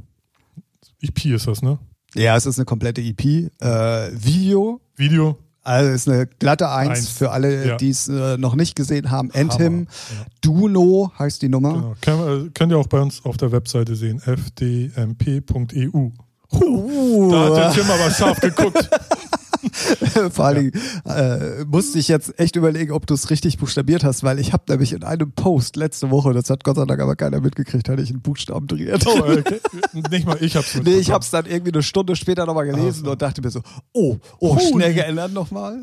EP 1.01 1.25
ist 1.27 1.47
das, 1.47 1.63
ne? 1.63 1.79
Ja, 2.15 2.37
es 2.37 2.47
ist 2.47 2.59
eine 2.59 2.67
komplette 2.67 3.01
EP. 3.01 3.25
Äh, 3.25 4.11
Video. 4.13 4.81
Video. 4.97 5.39
Also 5.67 5.91
ist 5.91 6.09
eine 6.09 6.27
glatte 6.27 6.71
Eins, 6.71 6.91
Eins. 6.91 7.09
für 7.09 7.33
alle, 7.33 7.67
ja. 7.67 7.77
die 7.77 7.91
es 7.91 8.07
äh, 8.07 8.37
noch 8.37 8.55
nicht 8.55 8.77
gesehen 8.77 9.11
haben. 9.11 9.33
Anthem, 9.33 9.81
ja. 9.81 10.27
Duno 10.41 11.11
heißt 11.19 11.43
die 11.43 11.49
Nummer. 11.49 11.97
Genau. 12.01 12.23
Kön 12.25 12.55
könnt 12.55 12.73
ihr 12.73 12.79
auch 12.79 12.87
bei 12.87 13.01
uns 13.01 13.25
auf 13.25 13.37
der 13.37 13.51
Webseite 13.51 13.97
sehen, 13.97 14.21
fdmp.eu. 14.21 16.11
Uh. 16.53 17.31
Da 17.33 17.45
hat 17.47 17.57
der 17.57 17.73
Tim 17.73 17.91
aber 17.91 18.11
scharf 18.13 18.41
geguckt. 18.41 18.89
Vor 20.31 20.45
allen 20.45 20.73
Dingen 20.73 20.73
äh, 21.05 21.65
musste 21.65 21.99
ich 21.99 22.09
jetzt 22.09 22.39
echt 22.39 22.57
überlegen, 22.57 22.93
ob 22.93 23.07
du 23.07 23.15
es 23.15 23.31
richtig 23.31 23.59
buchstabiert 23.59 24.05
hast, 24.05 24.23
weil 24.23 24.39
ich 24.39 24.53
habe 24.53 24.65
nämlich 24.69 24.93
in 24.93 25.05
einem 25.05 25.33
Post 25.33 25.77
letzte 25.77 26.11
Woche, 26.11 26.33
das 26.33 26.51
hat 26.51 26.65
Gott 26.65 26.77
sei 26.77 26.85
Dank 26.85 27.01
aber 27.01 27.17
keiner 27.17 27.41
mitgekriegt, 27.41 27.89
hatte 27.89 28.03
ich 28.03 28.11
einen 28.11 28.21
Buchstaben 28.21 28.67
drin. 28.67 28.99
Oh, 29.07 29.19
okay. 29.19 29.61
Nicht 30.11 30.27
mal 30.27 30.37
ich 30.41 30.57
hab's 30.57 30.75
Nee, 30.83 30.97
ich 30.97 31.11
hab's 31.11 31.31
dann 31.31 31.47
irgendwie 31.47 31.73
eine 31.73 31.83
Stunde 31.83 32.17
später 32.17 32.47
nochmal 32.47 32.67
gelesen 32.67 33.05
so. 33.05 33.13
und 33.13 33.23
dachte 33.23 33.43
mir 33.43 33.51
so, 33.51 33.63
oh, 33.93 34.17
oh, 34.39 34.59
schnell 34.59 34.95
geändert 34.95 35.33
nochmal. 35.33 35.81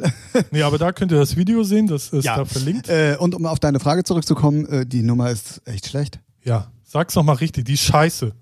nee, 0.51 0.61
aber 0.61 0.77
da 0.77 0.91
könnt 0.91 1.11
ihr 1.11 1.19
das 1.19 1.36
Video 1.36 1.63
sehen, 1.63 1.88
das 1.88 2.09
ist 2.09 2.25
ja. 2.25 2.38
da 2.38 2.45
verlinkt. 2.45 2.89
Äh, 2.89 3.17
und 3.19 3.36
um 3.36 3.45
auf 3.45 3.59
deine 3.59 3.79
Frage 3.79 4.03
zurückzukommen, 4.03 4.65
äh, 4.67 4.86
die 4.86 5.03
Nummer 5.03 5.29
ist 5.29 5.61
echt 5.65 5.88
schlecht. 5.88 6.19
Ja, 6.43 6.71
sag's 6.84 7.15
nochmal 7.15 7.36
richtig, 7.36 7.65
die 7.65 7.77
scheiße. 7.77 8.34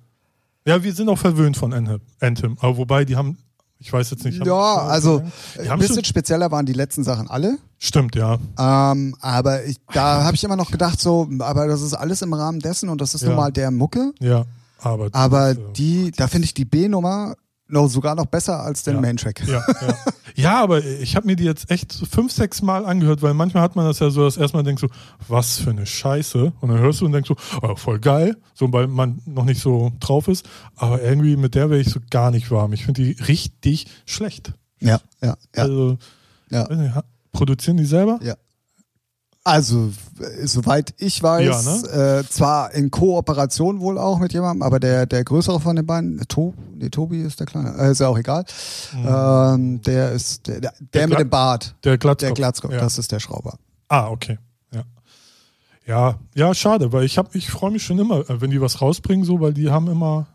Ja, 0.66 0.84
wir 0.84 0.94
sind 0.94 1.10
auch 1.10 1.18
verwöhnt 1.18 1.58
von 1.58 1.74
Anthem, 2.20 2.58
aber 2.60 2.78
wobei 2.78 3.04
die 3.06 3.16
haben 3.16 3.38
ich 3.82 3.92
weiß 3.92 4.12
jetzt 4.12 4.24
nicht. 4.24 4.46
Ja, 4.46 4.78
also 4.78 5.24
ein 5.58 5.80
bisschen 5.80 6.06
spezieller 6.06 6.52
waren 6.52 6.68
die 6.68 6.74
letzten 6.74 7.04
Sachen 7.04 7.28
alle. 7.30 7.58
Stimmt, 7.80 8.16
ja. 8.16 8.38
Ähm, 8.60 9.16
aber 9.20 9.66
ich, 9.66 9.78
da 9.92 10.24
habe 10.24 10.36
ich 10.36 10.44
immer 10.44 10.56
noch 10.56 10.70
gedacht, 10.70 11.02
so, 11.02 11.28
aber 11.40 11.68
das 11.68 11.82
ist 11.82 11.96
alles 11.96 12.22
im 12.22 12.32
Rahmen 12.34 12.60
dessen 12.60 12.90
und 12.90 13.02
das 13.02 13.16
ist 13.16 13.22
ja. 13.22 13.30
nun 13.30 13.38
mal 13.38 13.52
der 13.52 13.72
Mucke. 13.72 14.14
Ja, 14.20 14.46
aber. 14.78 15.10
Aber 15.14 15.56
die, 15.56 16.12
da 16.12 16.28
finde 16.28 16.46
ich 16.46 16.54
die 16.54 16.66
B-Nummer 16.66 17.36
No, 17.72 17.88
sogar 17.88 18.16
noch 18.16 18.26
besser 18.26 18.62
als 18.62 18.84
den 18.84 18.96
ja. 18.96 19.02
Main-Track. 19.02 19.48
Ja, 19.48 19.64
ja. 19.82 19.96
ja, 20.36 20.62
aber 20.62 20.84
ich 20.84 21.16
habe 21.16 21.26
mir 21.26 21.38
die 21.38 21.46
jetzt 21.46 21.72
echt 21.72 21.94
fünf, 21.94 22.34
sechs 22.34 22.62
Mal 22.62 22.86
angehört, 22.86 23.22
weil 23.22 23.34
manchmal 23.34 23.64
hat 23.64 23.78
man 23.78 23.86
das 23.86 24.00
ja 24.00 24.10
so, 24.10 24.26
dass 24.26 24.36
erstmal 24.36 24.64
denkst 24.64 24.82
so, 24.82 24.90
was 25.30 25.58
für 25.58 25.70
eine 25.70 25.86
Scheiße. 25.86 26.52
Und 26.60 26.70
dann 26.70 26.80
hörst 26.80 27.00
du 27.00 27.06
und 27.06 27.14
denkst 27.14 27.30
so, 27.30 27.38
oh, 27.62 27.76
voll 27.78 28.00
geil, 28.00 28.36
so 28.54 28.72
weil 28.74 28.88
man 28.88 29.22
noch 29.26 29.46
nicht 29.46 29.62
so 29.62 29.94
drauf 30.02 30.28
ist. 30.28 30.46
Aber 30.76 31.02
irgendwie 31.02 31.38
mit 31.38 31.56
der 31.56 31.70
wäre 31.70 31.80
ich 31.80 31.90
so 31.90 32.02
gar 32.10 32.30
nicht 32.30 32.52
warm. 32.52 32.74
Ich 32.74 32.84
finde 32.84 33.04
die 33.04 33.24
richtig 33.24 33.88
schlecht. 34.06 34.54
Ja, 34.82 35.00
ja, 35.22 35.38
ja. 35.56 35.64
Also, 35.64 35.98
ja. 36.50 36.68
Nicht, 36.68 36.94
produzieren 37.32 37.78
die 37.78 37.86
selber? 37.86 38.20
Ja. 38.22 38.36
Also, 39.44 39.92
äh, 40.20 40.46
soweit 40.46 40.94
ich 40.98 41.22
weiß, 41.24 41.66
Ja, 41.66 41.98
ne? 41.98 42.20
äh, 42.20 42.30
zwar 42.30 42.72
in 42.76 42.92
Kooperation 42.92 43.80
wohl 43.80 43.98
auch 43.98 44.20
mit 44.20 44.34
jemandem, 44.34 44.62
aber 44.62 44.80
der, 44.80 45.08
der 45.08 45.24
größere 45.24 45.60
von 45.60 45.76
den 45.76 45.86
beiden, 45.88 46.20
äh, 46.20 46.26
to, 46.28 46.54
nee, 46.76 46.90
Tobi 46.90 47.22
ist 47.24 47.40
der 47.40 47.48
kleine, 47.48 47.76
äh, 47.76 47.90
ist 47.92 48.00
ja 48.02 48.08
auch 48.08 48.18
egal. 48.20 48.46
Ähm, 48.94 49.82
der 49.82 50.12
ist 50.12 50.46
der, 50.48 50.62
der, 50.62 50.74
der 50.94 51.08
mit 51.08 51.20
dem 51.20 51.30
Bart, 51.30 51.74
Der 51.84 51.98
Glatzkopf. 51.98 52.20
der 52.28 52.32
Glatzkopf, 52.36 52.74
Ja. 52.74 52.80
das 52.82 53.00
ist 53.00 53.12
der 53.12 53.20
Schrauber. 53.20 53.58
Ah, 53.88 54.10
okay. 54.10 54.38
Ja. 54.72 54.84
Ja, 55.88 56.20
ja, 56.36 56.54
schade, 56.54 56.94
weil 56.94 57.06
ich 57.06 57.20
ich 57.34 57.50
freue 57.50 57.72
mich 57.72 57.84
schon 57.84 57.98
immer, 57.98 58.20
äh, 58.30 58.40
wenn 58.42 58.52
die 58.52 58.62
was 58.62 58.80
rausbringen, 58.80 59.26
so, 59.26 59.40
weil 59.42 59.54
die 59.56 59.72
haben 59.72 59.88
immer, 59.88 60.28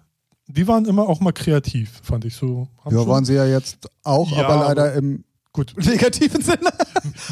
die 0.49 0.67
waren 0.67 0.85
immer 0.85 1.09
auch 1.09 1.21
mal 1.21 1.33
kreativ, 1.33 2.01
fand 2.03 2.25
ich 2.25 2.35
so. 2.35 2.67
Haben 2.85 2.97
Ja, 2.97 3.07
waren 3.07 3.25
sie 3.25 3.35
ja 3.35 3.47
jetzt 3.47 3.89
auch, 4.03 4.31
Ja, 4.33 4.49
aber 4.49 4.65
leider 4.67 4.83
aber- 4.87 4.95
im 4.95 5.25
Gut, 5.57 5.73
negativen 5.87 6.43
Sinne. 6.43 6.71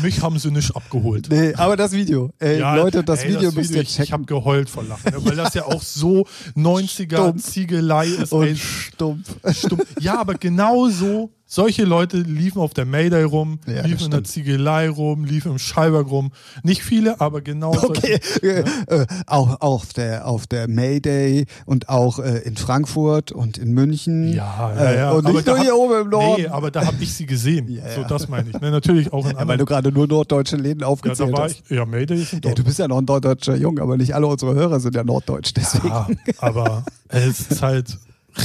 mich 0.03 0.23
haben 0.23 0.39
sie 0.39 0.51
nicht 0.51 0.75
abgeholt. 0.75 1.29
Nee, 1.31 1.53
aber 1.57 1.77
das 1.77 1.93
Video. 1.93 2.31
Ey, 2.39 2.59
Ja, 2.59 2.75
Leute, 2.75 3.05
das 3.05 3.21
ey, 3.23 3.29
Video 3.29 3.43
das 3.51 3.55
müsst 3.55 3.69
Video, 3.71 3.81
ihr 3.81 3.83
ich, 3.83 3.89
ich 3.91 3.97
checken. 3.97 4.13
habe 4.15 4.25
geheult 4.25 4.71
vor 4.71 4.83
Lachen, 4.83 5.13
ne, 5.13 5.23
weil 5.27 5.37
das 5.37 5.53
ja 5.53 5.67
auch 5.67 5.83
so 5.83 6.27
90er 6.57 7.05
Stumpf. 7.17 7.43
Ziegelei 7.45 8.07
ist. 8.07 8.33
Und 8.33 8.47
ey, 8.47 8.57
stumpf. 8.57 9.29
stumpf. 9.55 9.85
Ja, 10.01 10.19
aber 10.19 10.35
genau 10.37 10.89
so, 10.89 11.33
solche 11.55 11.85
Leute 11.85 12.17
liefen 12.19 12.61
auf 12.61 12.75
der 12.75 12.85
Mayday 12.85 13.23
rum, 13.23 13.59
Ja, 13.67 13.83
liefen 13.87 14.07
in 14.07 14.11
der. 14.11 14.25
Ziegelei 14.25 14.89
rum, 14.89 15.25
liefen 15.25 15.53
im 15.53 15.59
Schallberg 15.59 16.11
rum. 16.11 16.33
Nicht 16.63 16.83
viele, 16.83 17.21
aber 17.21 17.41
genau 17.43 17.73
Okay, 17.75 18.19
solche. 18.23 18.65
äh, 18.89 19.03
äh, 19.03 19.07
auch 19.27 19.61
auf 19.61 19.93
der, 19.93 20.27
auf 20.27 20.47
der 20.47 20.69
Mayday 20.69 21.47
und 21.67 21.89
auch 21.89 22.19
äh, 22.19 22.39
in 22.41 22.57
Frankfurt 22.57 23.31
und 23.33 23.59
in 23.59 23.73
München. 23.73 24.33
Ja, 24.33 24.73
ja, 24.75 24.81
Äh, 24.85 24.97
ja. 24.97 25.11
Und 25.13 25.27
aber 25.27 25.35
nicht 25.35 25.47
da 25.49 25.53
nur 25.55 25.61
hier 25.63 25.73
hab- 25.73 25.79
oben 25.79 26.01
im 26.03 26.09
Norden. 26.11 26.43
Nee, 26.43 26.49
aber 26.49 26.71
da 26.71 26.85
habe 26.87 26.97
ich 27.01 27.13
sie 27.15 27.27
gesehen. 27.27 27.69
Ja, 27.75 27.89
so, 27.95 28.01
ja. 28.03 28.07
das 28.09 28.29
meine 28.29 28.51
ich. 28.51 28.61
Ne, 28.61 28.71
natürlich 28.71 29.13
auch 29.13 29.25
in 29.25 29.31
ja, 29.33 29.35
weil 29.37 29.43
anderen. 29.43 29.59
du 29.61 29.65
gerade 29.67 29.93
nur 29.93 30.07
norddeutsche 30.07 30.57
Läden 30.57 30.81
Ja, 30.81 30.87
aufgezählt 30.87 31.29
da 31.33 31.37
war 31.37 31.45
hast. 31.45 31.63
ich. 31.69 31.77
Ja, 31.77 31.85
Mayday 31.87 32.21
ist 32.23 32.33
in 32.33 32.41
Ja, 32.45 32.53
du 32.53 32.65
bist 32.65 32.79
ja 32.79 32.89
noch 32.89 32.99
ein 32.99 33.05
norddeutscher 33.05 33.57
Jung, 33.57 33.79
aber 33.79 33.97
nicht 33.97 34.15
alle 34.15 34.27
unsere 34.27 34.55
Hörer 34.55 34.81
sind 34.81 34.95
ja 34.95 35.05
norddeutsch, 35.05 35.53
deswegen. 35.57 35.89
Ja, 35.89 36.09
aber 36.39 36.85
es 37.09 37.41
ist 37.51 37.63
halt 37.63 37.97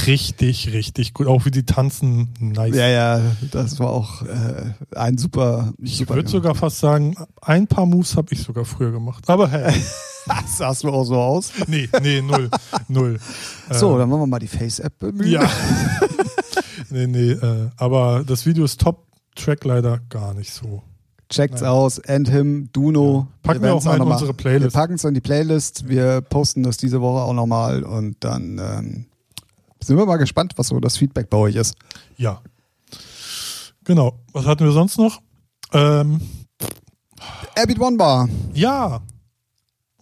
richtig, 0.06 0.72
richtig 0.72 1.14
gut. 1.14 1.26
Auch 1.26 1.44
wie 1.44 1.50
die 1.50 1.64
tanzen, 1.64 2.28
nice. 2.38 2.74
Ja, 2.74 2.88
ja, 2.88 3.20
das 3.50 3.78
war 3.78 3.90
auch 3.90 4.22
äh, 4.22 4.72
ein 4.96 5.18
super. 5.18 5.72
Ich 5.78 6.08
würde 6.08 6.28
sogar 6.28 6.54
fast 6.54 6.78
sagen, 6.78 7.14
ein 7.40 7.66
paar 7.66 7.86
Moves 7.86 8.16
habe 8.16 8.32
ich 8.32 8.42
sogar 8.42 8.64
früher 8.64 8.92
gemacht. 8.92 9.28
Aber 9.28 9.48
hey, 9.48 9.74
sahst 10.46 10.84
du 10.84 10.88
auch 10.88 11.04
so 11.04 11.16
aus. 11.16 11.52
nee, 11.66 11.88
nee, 12.02 12.22
null, 12.22 12.50
null. 12.88 13.18
So, 13.70 13.96
Äh, 13.96 13.98
dann 13.98 14.10
wollen 14.10 14.22
wir 14.22 14.26
mal 14.26 14.38
die 14.38 14.48
Face-App 14.48 14.98
bemühen. 14.98 15.30
Ja. 15.30 15.50
nee, 16.90 17.06
nee, 17.06 17.32
äh, 17.32 17.70
aber 17.76 18.24
das 18.26 18.46
Video 18.46 18.64
ist 18.64 18.80
top, 18.80 19.06
Track 19.34 19.64
leider 19.64 20.00
gar 20.08 20.34
nicht 20.34 20.52
so. 20.52 20.82
Checkt's 21.28 21.60
Nein. 21.60 21.70
aus, 21.70 21.98
End 21.98 22.28
Him, 22.28 22.70
Duno. 22.72 23.28
Packen 23.44 23.60
wir 23.60 23.68
werden's 23.68 23.86
auch 23.86 23.96
mal 23.96 24.04
in 24.04 24.12
unsere 24.12 24.34
Playlist. 24.34 24.74
Wir 24.74 24.80
packen 24.80 24.94
es 24.94 25.04
in 25.04 25.14
die 25.14 25.20
Playlist, 25.20 25.88
wir 25.88 26.20
posten 26.22 26.64
das 26.64 26.76
diese 26.76 27.00
Woche 27.00 27.22
auch 27.22 27.32
nochmal 27.32 27.84
und 27.84 28.16
dann 28.20 28.58
ähm, 28.58 29.06
sind 29.82 29.96
wir 29.96 30.06
mal 30.06 30.16
gespannt, 30.16 30.52
was 30.56 30.68
so 30.68 30.78
das 30.80 30.96
Feedback 30.96 31.30
bei 31.30 31.36
euch 31.38 31.56
ist. 31.56 31.74
Ja. 32.16 32.40
Genau. 33.84 34.18
Was 34.32 34.46
hatten 34.46 34.64
wir 34.64 34.72
sonst 34.72 34.98
noch? 34.98 35.20
Ähm, 35.72 36.20
Airbeat 37.56 37.80
One 37.80 37.96
Bar. 37.96 38.28
ja. 38.54 39.00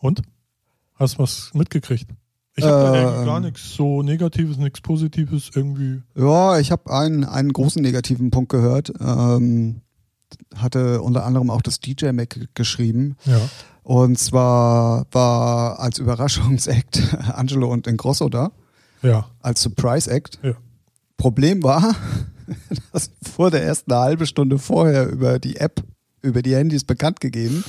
Und? 0.01 0.23
Hast 0.95 1.15
du 1.15 1.19
was 1.21 1.51
mitgekriegt? 1.55 2.07
Ich 2.57 2.65
habe 2.65 2.97
Ähm. 2.97 3.05
irgendwie 3.05 3.27
gar 3.27 3.41
nichts 3.41 3.75
so 3.75 4.03
Negatives, 4.03 4.57
nichts 4.57 4.81
Positives 4.81 5.51
irgendwie. 5.55 6.03
Ja, 6.17 6.59
ich 6.59 6.71
habe 6.73 6.91
einen, 6.93 7.25
einen 7.25 7.53
großen 7.53 7.81
negativen 7.83 8.31
Punkt 8.31 8.49
gehört. 8.51 8.93
Ähm, 9.01 9.81
hatte 10.57 11.01
unter 11.03 11.25
anderem 11.25 11.51
auch 11.51 11.63
das 11.63 11.79
DJ 11.81 12.11
Mac 12.13 12.49
geschrieben. 12.55 13.17
Ja. 13.27 13.41
Und 13.85 14.19
zwar 14.19 15.07
war 15.13 15.79
als 15.79 15.99
Überraschungsakt 15.99 17.17
Angelo 17.35 17.73
und 17.73 17.87
Ingrosso 17.87 18.29
da, 18.29 18.51
Ja. 19.03 19.29
als 19.41 19.63
Surprise 19.63 20.11
Act. 20.11 20.39
Ja. 20.43 20.55
Problem 21.17 21.63
war, 21.63 21.95
das 22.93 23.11
wurde 23.37 23.59
erst 23.59 23.91
eine 23.91 24.01
halbe 24.01 24.27
Stunde 24.27 24.59
vorher 24.59 25.09
über 25.09 25.39
die 25.39 25.57
App, 25.57 25.83
über 26.23 26.43
die 26.43 26.55
Handys 26.55 26.85
bekannt 26.85 27.21
gegeben. 27.21 27.65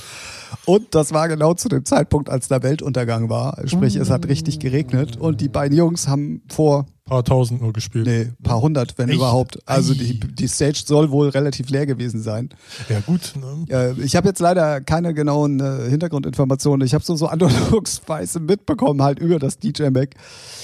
Und 0.64 0.94
das 0.94 1.12
war 1.12 1.28
genau 1.28 1.54
zu 1.54 1.68
dem 1.68 1.84
Zeitpunkt, 1.84 2.28
als 2.28 2.48
der 2.48 2.62
Weltuntergang 2.62 3.28
war. 3.28 3.56
Sprich, 3.66 3.96
es 3.96 4.10
hat 4.10 4.26
richtig 4.28 4.58
geregnet 4.58 5.16
und 5.16 5.40
die 5.40 5.48
beiden 5.48 5.76
Jungs 5.76 6.08
haben 6.08 6.42
vor, 6.48 6.86
Paar 7.06 7.24
tausend 7.24 7.60
nur 7.60 7.72
gespielt. 7.72 8.06
nee, 8.06 8.28
paar 8.44 8.60
hundert, 8.60 8.96
wenn 8.96 9.08
Echt? 9.08 9.16
überhaupt. 9.18 9.58
Also 9.66 9.94
die, 9.94 10.20
die 10.20 10.46
Stage 10.46 10.82
soll 10.86 11.10
wohl 11.10 11.28
relativ 11.30 11.68
leer 11.68 11.84
gewesen 11.84 12.22
sein. 12.22 12.50
Ja, 12.88 13.00
gut. 13.00 13.34
Ne? 13.34 13.96
Ich 14.04 14.14
habe 14.14 14.28
jetzt 14.28 14.38
leider 14.38 14.80
keine 14.80 15.12
genauen 15.12 15.58
äh, 15.58 15.88
Hintergrundinformationen. 15.90 16.86
Ich 16.86 16.94
habe 16.94 17.02
so 17.04 17.16
so 17.16 17.26
analogsweise 17.26 18.38
mitbekommen 18.38 19.02
halt 19.02 19.18
über 19.18 19.40
das 19.40 19.58
DJ 19.58 19.88
Mac 19.90 20.10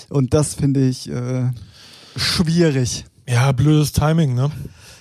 und 0.09 0.35
das 0.35 0.55
finde 0.55 0.87
ich 0.87 1.11
äh, 1.11 1.51
schwierig. 2.15 3.07
Ja, 3.29 3.51
blödes 3.51 3.91
Timing, 3.91 4.35
ne? 4.35 4.51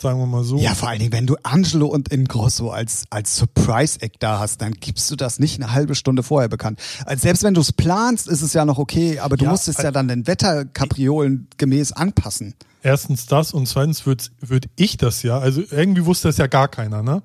Sagen 0.02 0.20
wir 0.20 0.26
mal 0.26 0.44
so. 0.44 0.58
Ja, 0.58 0.76
vor 0.76 0.90
allen 0.90 1.00
Dingen, 1.00 1.12
wenn 1.14 1.26
du 1.26 1.36
Angelo 1.44 1.88
und 1.88 2.10
Ingrosso 2.12 2.70
als, 2.70 3.06
als 3.10 3.38
Surprise-Act 3.38 4.18
da 4.22 4.40
hast, 4.40 4.62
dann 4.62 4.74
gibst 4.74 5.10
du 5.10 5.16
das 5.16 5.40
nicht 5.40 5.62
eine 5.62 5.72
halbe 5.74 5.96
Stunde 5.96 6.22
vorher 6.24 6.50
bekannt. 6.50 6.80
Also 7.06 7.22
selbst 7.24 7.44
wenn 7.44 7.54
du 7.54 7.62
es 7.62 7.72
planst, 7.72 8.28
ist 8.28 8.42
es 8.42 8.54
ja 8.54 8.66
noch 8.66 8.78
okay, 8.78 9.20
aber 9.20 9.38
du 9.38 9.46
Ja, 9.46 9.52
musst 9.52 9.68
es 9.68 9.78
ja 9.78 9.86
also- 9.86 9.92
dann 9.94 10.08
den 10.08 10.28
Wetterkapriolen 10.28 11.48
gemäß 11.58 11.92
anpassen. 11.92 12.54
Erstens 12.84 13.26
das 13.26 13.54
und 13.54 13.68
zweitens 13.68 14.06
würde 14.06 14.26
würd 14.42 14.66
ich 14.76 14.98
das 14.98 15.24
ja, 15.24 15.40
also 15.40 15.62
irgendwie 15.72 16.06
wusste 16.06 16.28
das 16.28 16.38
ja 16.38 16.46
gar 16.48 16.68
keiner, 16.68 17.02
ne? 17.02 17.24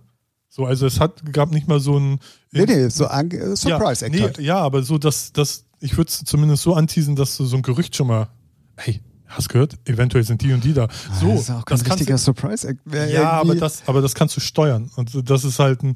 So, 0.48 0.64
also 0.64 0.86
es 0.86 0.98
hat, 1.00 1.32
gab 1.32 1.50
nicht 1.52 1.68
mal 1.68 1.80
so 1.80 1.98
ein 1.98 2.18
Nee, 2.50 2.64
nee, 2.66 2.88
so 2.88 3.06
an, 3.06 3.30
äh, 3.30 3.54
Surprise-Act 3.54 4.14
ja, 4.14 4.20
nee, 4.20 4.26
halt. 4.26 4.38
ja, 4.38 4.56
aber 4.58 4.82
so, 4.82 4.96
dass, 4.98 5.32
dass 5.32 5.64
ich 5.80 5.96
würde 5.96 6.08
es 6.08 6.24
zumindest 6.24 6.62
so 6.62 6.74
anteasen, 6.74 7.14
dass 7.14 7.36
du 7.36 7.44
so 7.44 7.56
ein 7.56 7.62
Gerücht 7.62 7.94
schon 7.94 8.06
mal, 8.08 8.28
hey, 8.76 9.00
hast 9.30 9.48
gehört? 9.48 9.74
Eventuell 9.88 10.24
sind 10.24 10.42
die 10.42 10.52
und 10.52 10.62
die 10.64 10.74
da. 10.74 10.88
So, 11.20 11.30
Ah, 11.30 11.32
das 11.32 11.40
ist 11.42 11.50
auch 11.50 11.64
kein 11.64 11.78
das 11.78 11.86
richtiger 11.90 12.14
du, 12.14 12.18
Surprise-Act. 12.18 12.80
Wär 12.84 13.08
ja, 13.10 13.30
aber 13.32 13.54
das, 13.54 13.82
aber 13.86 14.02
das 14.02 14.14
kannst 14.14 14.36
du 14.36 14.40
steuern. 14.40 14.90
Und 14.96 15.28
das 15.30 15.44
ist 15.44 15.58
halt 15.58 15.82
ein, 15.82 15.94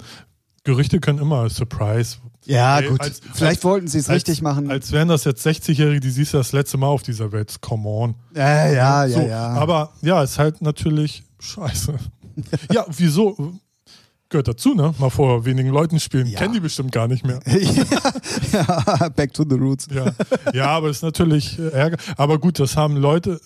Gerüchte 0.67 0.99
können 0.99 1.19
immer 1.19 1.51
Surprise. 1.51 2.17
Ja, 2.47 2.79
Ey, 2.81 2.89
gut. 2.89 3.01
als- 3.03 3.21
Vielleicht 3.35 3.57
als- 3.59 3.65
wollten 3.65 3.87
sie 3.87 3.99
es 3.99 4.09
richtig 4.09 4.41
machen. 4.41 4.71
Als 4.71 4.93
wären 4.93 5.09
das 5.09 5.25
jetzt 5.25 5.47
60-Jährige, 5.47 6.01
die 6.01 6.11
siehst 6.11 6.33
du 6.33 6.39
das 6.39 6.53
letzte 6.53 6.79
Mal 6.79 6.87
auf 6.87 7.03
dieser 7.03 7.33
Welt. 7.33 7.55
Come 7.61 7.87
on. 7.87 8.15
ja, 8.35 8.67
ja, 8.71 9.05
ja, 9.05 9.09
so, 9.09 9.21
ja. 9.27 9.47
Aber 9.49 9.93
ja, 10.01 10.23
ist 10.23 10.39
halt 10.39 10.63
natürlich 10.63 11.23
scheiße. 11.39 11.95
ja, 12.73 12.87
wieso? 12.97 13.55
Gehört 14.35 14.49
dazu, 14.49 14.75
ne? 14.75 14.93
Mal 14.99 15.11
vor 15.11 15.45
wenigen 15.45 15.69
Leuten 15.69 16.01
spielen. 16.01 16.27
Ja. 16.27 16.41
Kennen 16.41 16.55
die 16.55 16.59
bestimmt 16.59 16.91
gar 16.91 17.07
nicht 17.07 17.25
mehr. 17.25 17.39
ja, 18.53 19.09
back 19.11 19.33
to 19.33 19.45
the 19.49 19.55
roots. 19.55 19.87
Ja, 19.95 20.13
ja 20.53 20.67
aber 20.71 20.91
ist 20.91 21.05
natürlich 21.05 21.57
äh, 21.57 21.69
Ärger. 21.69 21.99
Aber 22.17 22.41
gut, 22.41 22.59
das 22.59 22.77
haben 22.77 22.97
Leute. 22.97 23.41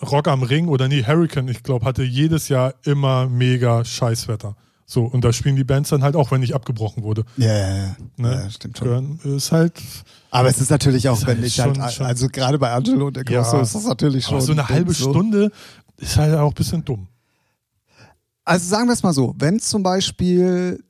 Rock 0.00 0.28
am 0.28 0.42
Ring 0.44 0.68
oder 0.68 0.88
nee, 0.88 1.04
Hurricane, 1.06 1.46
ich 1.48 1.62
glaube, 1.62 1.84
hatte 1.84 2.04
jedes 2.04 2.48
Jahr 2.48 2.72
immer 2.84 3.28
mega 3.28 3.84
Scheißwetter. 3.84 4.56
So, 4.86 5.04
und 5.04 5.24
da 5.26 5.32
spielen 5.34 5.56
die 5.56 5.64
Bands 5.64 5.90
dann 5.90 6.02
halt 6.02 6.16
auch, 6.16 6.30
wenn 6.30 6.40
nicht 6.40 6.54
abgebrochen 6.54 7.02
wurde. 7.02 7.24
Ja, 7.36 7.52
ja, 7.52 7.76
ja. 7.76 7.96
Ne? 8.16 8.32
ja 8.44 8.50
stimmt 8.50 8.78
schon. 8.78 9.20
Ist 9.24 9.52
halt, 9.52 9.74
Aber 10.30 10.48
es 10.48 10.58
ist 10.58 10.70
natürlich 10.70 11.06
auch, 11.10 11.18
Ist 11.18 11.26
wenn 11.26 11.36
halt 11.36 11.46
ich 11.46 11.54
schon- 11.54 11.82
halt, 11.82 11.92
schon- 11.92 12.06
also 12.06 12.28
gerade 12.28 12.58
bei 12.58 12.72
Angelo 12.72 13.08
und 13.08 13.16
der 13.16 13.24
Grosso 13.24 13.56
Ja. 13.56 13.62
ist 13.62 13.74
das 13.74 13.84
natürlich 13.84 14.24
schon. 14.24 14.36
aber 14.36 14.42
so 14.42 14.52
eine 14.52 14.70
halbe. 14.70 14.94
Stunde 14.94 15.52
ist 15.98 16.16
halt 16.16 16.34
auch 16.34 16.48
ein 16.48 16.54
bisschen 16.54 16.82
dumm. 16.82 17.08
Also 18.44 18.68
sagen 18.68 18.88
wir 18.88 18.92
es 18.94 19.02
mal 19.02 19.12
so, 19.12 19.34
wenn 19.38 19.60
zum 19.60 19.82
Beispiel, 19.82 20.82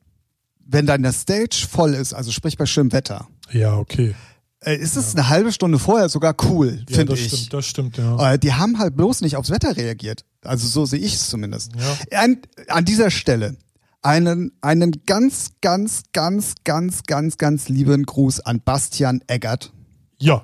wenn 0.65 0.85
deine 0.85 1.13
Stage 1.13 1.67
voll 1.69 1.93
ist, 1.93 2.13
also 2.13 2.31
sprich 2.31 2.57
bei 2.57 2.65
schönem 2.65 2.91
Wetter, 2.91 3.27
Ja, 3.51 3.77
okay. 3.77 4.15
äh, 4.61 4.75
ist 4.75 4.95
es 4.97 5.15
eine 5.15 5.29
halbe 5.29 5.51
Stunde 5.51 5.77
vorher 5.77 6.09
sogar 6.09 6.35
cool, 6.45 6.83
Ja, 6.89 6.97
finde 6.97 7.13
das 7.13 7.19
ich. 7.19 7.27
stimmt, 7.27 7.53
das 7.53 7.65
stimmt, 7.65 7.97
ja. 7.97 8.33
Äh, 8.33 8.39
die 8.39 8.53
haben 8.53 8.79
halt 8.79 8.95
bloß 8.95 9.21
nicht 9.21 9.35
aufs 9.37 9.51
Wetter 9.51 9.77
reagiert. 9.77 10.25
Also 10.43 10.67
so 10.67 10.85
sehe 10.85 10.99
ich 10.99 11.13
es 11.15 11.29
zumindest. 11.29 11.71
Ja. 12.11 12.19
An, 12.21 12.37
an 12.69 12.85
dieser 12.85 13.11
Stelle 13.11 13.55
einen, 14.01 14.51
einen 14.61 15.03
ganz, 15.05 15.51
ganz, 15.61 16.03
ganz, 16.11 16.55
ganz, 16.63 17.03
ganz, 17.03 17.37
ganz 17.37 17.69
lieben 17.69 18.03
Gruß 18.05 18.41
an 18.41 18.61
Bastian 18.61 19.21
Eggert. 19.27 19.71
Ja, 20.19 20.43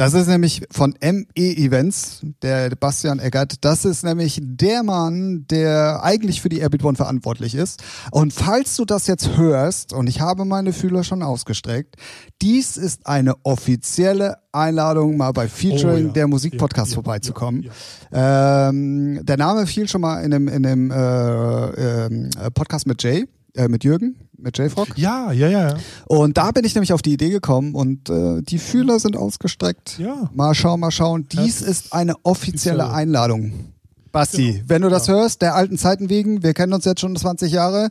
Das 0.00 0.14
ist 0.14 0.28
nämlich 0.28 0.62
von 0.70 0.94
ME 1.02 1.26
Events, 1.36 2.22
der 2.40 2.70
Bastian 2.70 3.18
Eggert. 3.18 3.56
Das 3.60 3.84
ist 3.84 4.02
nämlich 4.02 4.40
der 4.42 4.82
Mann, 4.82 5.44
der 5.50 6.02
eigentlich 6.02 6.40
für 6.40 6.48
die 6.48 6.60
Airbeat 6.60 6.82
One 6.82 6.96
verantwortlich 6.96 7.54
ist. 7.54 7.82
Und 8.10 8.32
falls 8.32 8.76
du 8.76 8.86
das 8.86 9.06
jetzt 9.08 9.36
hörst, 9.36 9.92
und 9.92 10.08
ich 10.08 10.22
habe 10.22 10.46
meine 10.46 10.72
Fühler 10.72 11.04
schon 11.04 11.22
ausgestreckt, 11.22 11.96
dies 12.40 12.78
ist 12.78 13.06
eine 13.06 13.34
offizielle 13.42 14.38
Einladung, 14.52 15.18
mal 15.18 15.32
bei 15.32 15.48
Featuring 15.48 16.04
Oh 16.04 16.06
ja. 16.06 16.12
der 16.14 16.28
Musikpodcast 16.28 16.92
Ja, 16.92 16.92
ja, 16.92 16.94
vorbeizukommen. 16.94 17.70
Ähm, 18.10 19.20
der 19.22 19.36
Name 19.36 19.66
fiel 19.66 19.86
schon 19.86 20.00
mal 20.00 20.24
in 20.24 20.30
dem, 20.30 20.48
in 20.48 20.62
dem 20.62 20.90
äh, 20.90 22.06
ähm, 22.06 22.30
Podcast 22.54 22.86
mit 22.86 23.02
Jay, 23.02 23.26
äh, 23.54 23.68
mit 23.68 23.84
Jürgen, 23.84 24.28
mit 24.36 24.58
J-Frog. 24.58 24.96
ja, 24.96 25.32
ja, 25.32 25.48
ja. 25.48 25.68
ja. 25.70 25.76
Und 26.06 26.36
da 26.36 26.50
bin 26.50 26.64
ich 26.64 26.74
nämlich 26.74 26.92
auf 26.92 27.02
die 27.02 27.12
Idee 27.12 27.30
gekommen 27.30 27.74
und 27.74 28.08
äh, 28.10 28.42
die 28.42 28.58
Fühler 28.58 28.98
sind 28.98 29.16
ausgestreckt. 29.16 29.98
Ja. 29.98 30.30
Mal 30.34 30.54
schauen, 30.54 30.80
mal 30.80 30.90
schauen. 30.90 31.26
Dies 31.28 31.60
ist 31.62 31.92
eine 31.92 32.14
offizielle. 32.24 32.90
Einladung. 32.90 33.72
Basti, 34.12 34.52
Genau. 34.52 34.64
wenn 34.66 34.82
du 34.82 34.88
das 34.88 35.06
hörst, 35.08 35.40
der 35.42 35.54
alten 35.54 35.78
Zeiten 35.78 36.08
wegen, 36.08 36.42
wir 36.42 36.52
kennen 36.54 36.72
uns 36.72 36.84
jetzt 36.84 37.00
schon 37.00 37.14
20 37.14 37.52
Jahre. 37.52 37.90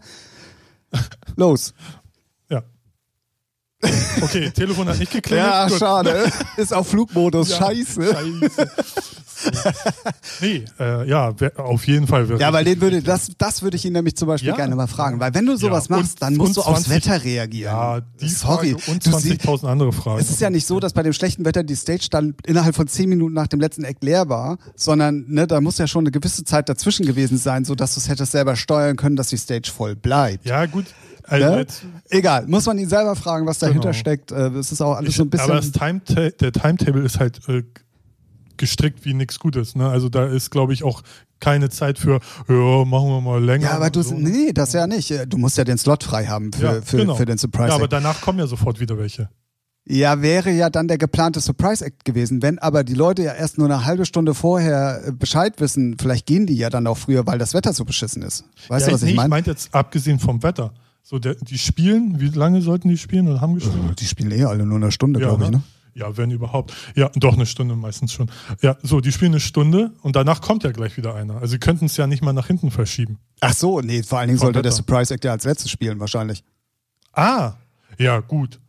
Los. 1.35 1.73
Okay, 4.21 4.51
Telefon 4.51 4.89
hat 4.89 4.99
nicht 4.99 5.11
geklingelt. 5.13 5.47
Ja, 5.47 5.67
Gut. 5.69 5.79
schade. 5.79 6.29
Ist 6.57 6.73
auf 6.73 6.87
Flugmodus. 6.89 7.49
Ja, 7.51 7.57
Scheiße. 7.59 8.03
Scheiße. 8.13 8.71
nee, 10.41 10.65
äh, 10.79 11.07
ja, 11.09 11.33
auf 11.57 11.87
jeden 11.87 12.07
Fall. 12.07 12.27
Ja, 12.39 12.51
weil 12.53 12.65
den 12.65 12.81
würde, 12.81 13.01
das, 13.01 13.29
das 13.37 13.61
würde 13.61 13.77
ich 13.77 13.85
ihn 13.85 13.93
nämlich 13.93 14.15
zum 14.15 14.27
Beispiel 14.27 14.49
Ja. 14.49 14.55
gerne 14.55 14.75
mal 14.75 14.87
fragen. 14.87 15.19
Weil 15.19 15.33
wenn 15.33 15.45
du 15.45 15.55
sowas 15.57 15.87
Ja, 15.89 15.97
machst, 15.97 16.21
dann 16.21 16.35
musst 16.35 16.57
und 16.57 16.65
du 16.65 16.69
aufs 16.69 16.83
20 16.83 16.91
Wetter 17.07 17.23
reagieren. 17.23 17.73
Ja, 17.73 18.01
die 18.21 18.29
Sorry. 18.29 18.71
Frage 18.77 18.91
und 18.91 19.05
Du 19.05 19.17
sie- 19.17 19.37
20.000 19.37 19.67
andere 19.67 19.91
Fragen. 19.93 20.19
Es 20.19 20.29
ist 20.29 20.41
ja 20.41 20.49
nicht 20.49 20.65
so, 20.67 20.79
dass 20.79 20.93
bei 20.93 21.03
dem 21.03 21.13
schlechten 21.13 21.45
Wetter 21.45 21.63
die 21.63 21.75
Stage 21.75 22.07
dann 22.09 22.35
innerhalb 22.45 22.75
von 22.75 22.87
zehn 22.87 23.09
Minuten 23.09 23.33
nach 23.33 23.47
dem 23.47 23.59
letzten 23.59 23.83
Act 23.83 24.03
leer 24.03 24.29
war, 24.29 24.57
sondern 24.75 25.25
ne, 25.27 25.47
da 25.47 25.61
muss 25.61 25.77
ja 25.77 25.87
schon 25.87 26.03
eine 26.03 26.11
gewisse 26.11 26.43
Zeit 26.43 26.69
dazwischen 26.69 27.05
gewesen 27.05 27.37
sein, 27.37 27.65
so 27.65 27.75
dass 27.75 27.93
du 27.95 27.99
es 27.99 28.09
hättest 28.09 28.31
selber 28.31 28.55
steuern 28.55 28.95
können, 28.95 29.15
dass 29.15 29.27
die 29.29 29.37
Stage 29.37 29.71
voll 29.75 29.95
bleibt. 29.95 30.45
Ja, 30.45 30.65
gut. 30.65 30.85
Also 31.27 31.45
Ne? 31.57 31.65
Egal, 32.09 32.47
muss 32.47 32.65
man 32.65 32.79
ihn 32.79 32.89
selber 32.89 33.15
fragen, 33.15 33.45
was 33.45 33.59
dahinter 33.59 33.89
Genau. 33.91 33.93
steckt. 33.93 34.31
Äh, 34.31 34.47
Es 34.49 34.71
ist 34.71 34.81
auch 34.81 34.95
alles 34.95 35.11
ich, 35.11 35.15
so 35.17 35.23
ein 35.23 35.29
bisschen. 35.29 35.45
aber 35.51 35.55
das 35.59 35.71
Timeta 35.71 36.29
der 36.29 36.51
Timetable 36.51 37.01
ist 37.03 37.19
halt 37.19 37.39
äh, 37.47 37.61
gestrickt 38.59 39.03
wie 39.05 39.15
nichts 39.15 39.39
Gutes. 39.39 39.75
Ne? 39.75 39.89
Also 39.89 40.09
da 40.09 40.27
ist, 40.27 40.51
glaube 40.51 40.73
ich, 40.73 40.83
auch 40.83 41.01
keine 41.39 41.69
Zeit 41.69 41.97
für, 41.97 42.19
ja, 42.47 42.85
machen 42.85 43.07
wir 43.07 43.21
mal 43.21 43.43
länger. 43.43 43.65
ja, 43.65 43.71
aber 43.71 43.89
du, 43.89 44.03
so. 44.03 44.13
ne? 44.13 44.29
nee, 44.29 44.53
das 44.53 44.73
ja 44.73 44.85
nicht. 44.85 45.11
Du 45.27 45.37
musst 45.37 45.57
ja 45.57 45.63
den 45.63 45.77
Slot 45.79 46.03
frei 46.03 46.25
haben 46.27 46.53
für, 46.53 46.63
Ja, 46.63 46.81
für, 46.81 46.97
genau. 46.97 47.15
für 47.15 47.25
den 47.25 47.37
Surprise 47.37 47.69
Ja, 47.69 47.75
aber 47.75 47.87
danach 47.87 48.21
kommen 48.21 48.37
ja 48.39 48.45
sofort 48.45 48.79
wieder 48.79 48.97
welche. 48.97 49.29
Ja, 49.85 50.21
wäre 50.21 50.51
ja 50.51 50.69
dann 50.69 50.87
der 50.87 50.99
geplante 50.99 51.39
Surprise 51.39 51.83
Act 51.83 52.05
gewesen. 52.05 52.43
Wenn 52.43 52.59
aber 52.59 52.83
die 52.83 52.93
Leute 52.93 53.23
ja 53.23 53.33
erst 53.33 53.57
nur 53.57 53.65
eine 53.65 53.85
halbe 53.85 54.05
Stunde 54.05 54.35
vorher 54.35 55.01
äh, 55.07 55.11
Bescheid 55.11 55.59
wissen, 55.59 55.97
vielleicht 55.99 56.27
gehen 56.27 56.45
die 56.45 56.55
ja 56.55 56.69
dann 56.69 56.85
auch 56.85 56.97
früher, 56.97 57.25
weil 57.25 57.39
das 57.39 57.55
Wetter 57.55 57.73
so 57.73 57.85
beschissen 57.85 58.21
ist. 58.21 58.43
Weißt 58.67 58.85
ja, 58.85 58.89
du, 58.89 58.95
was 58.95 59.01
nee, 59.01 59.11
ich 59.11 59.15
meine? 59.15 59.29
meinte 59.29 59.49
jetzt 59.49 59.73
abgesehen 59.73 60.19
vom 60.19 60.43
Wetter. 60.43 60.73
So, 61.01 61.17
der, 61.17 61.35
die 61.35 61.57
spielen, 61.57 62.19
wie 62.19 62.27
lange 62.27 62.61
sollten 62.61 62.89
die 62.89 62.97
spielen 62.97 63.27
oder 63.29 63.41
haben 63.41 63.55
gespielt? 63.55 63.99
Die 63.99 64.05
spielen 64.05 64.31
eh 64.31 64.43
alle 64.43 64.63
nur 64.65 64.77
eine 64.77 64.91
Stunde, 64.91 65.19
glaube 65.19 65.45
ich, 65.45 65.49
ne? 65.49 65.63
Ja, 65.99 66.15
wenn 66.15 66.31
überhaupt. 66.31 66.73
Ja, 66.95 67.11
doch 67.15 67.33
eine 67.33 67.45
Stunde 67.45 67.75
meistens 67.75 68.13
schon. 68.13 68.31
Ja, 68.61 68.77
so, 68.81 69.01
die 69.01 69.11
spielen 69.11 69.33
eine 69.33 69.41
Stunde 69.41 69.91
und 70.01 70.15
danach 70.15 70.39
kommt 70.39 70.63
ja 70.63 70.71
gleich 70.71 70.95
wieder 70.95 71.13
einer. 71.13 71.35
Also 71.35 71.47
sie 71.47 71.59
könnten 71.59 71.85
es 71.85 71.97
ja 71.97 72.07
nicht 72.07 72.23
mal 72.23 72.31
nach 72.31 72.47
hinten 72.47 72.71
verschieben. 72.71 73.19
Ach 73.41 73.53
so, 73.53 73.81
nee, 73.81 74.01
vor 74.01 74.19
allen 74.19 74.29
Dingen 74.29 74.39
sollte 74.39 74.61
der 74.61 74.71
Wetter. 74.71 74.75
Surprise 74.77 75.13
Act 75.13 75.25
ja 75.25 75.31
als 75.33 75.43
letztes 75.43 75.69
spielen, 75.69 75.99
wahrscheinlich. 75.99 76.43
Ah, 77.11 77.53
ja, 77.97 78.21
gut. 78.21 78.61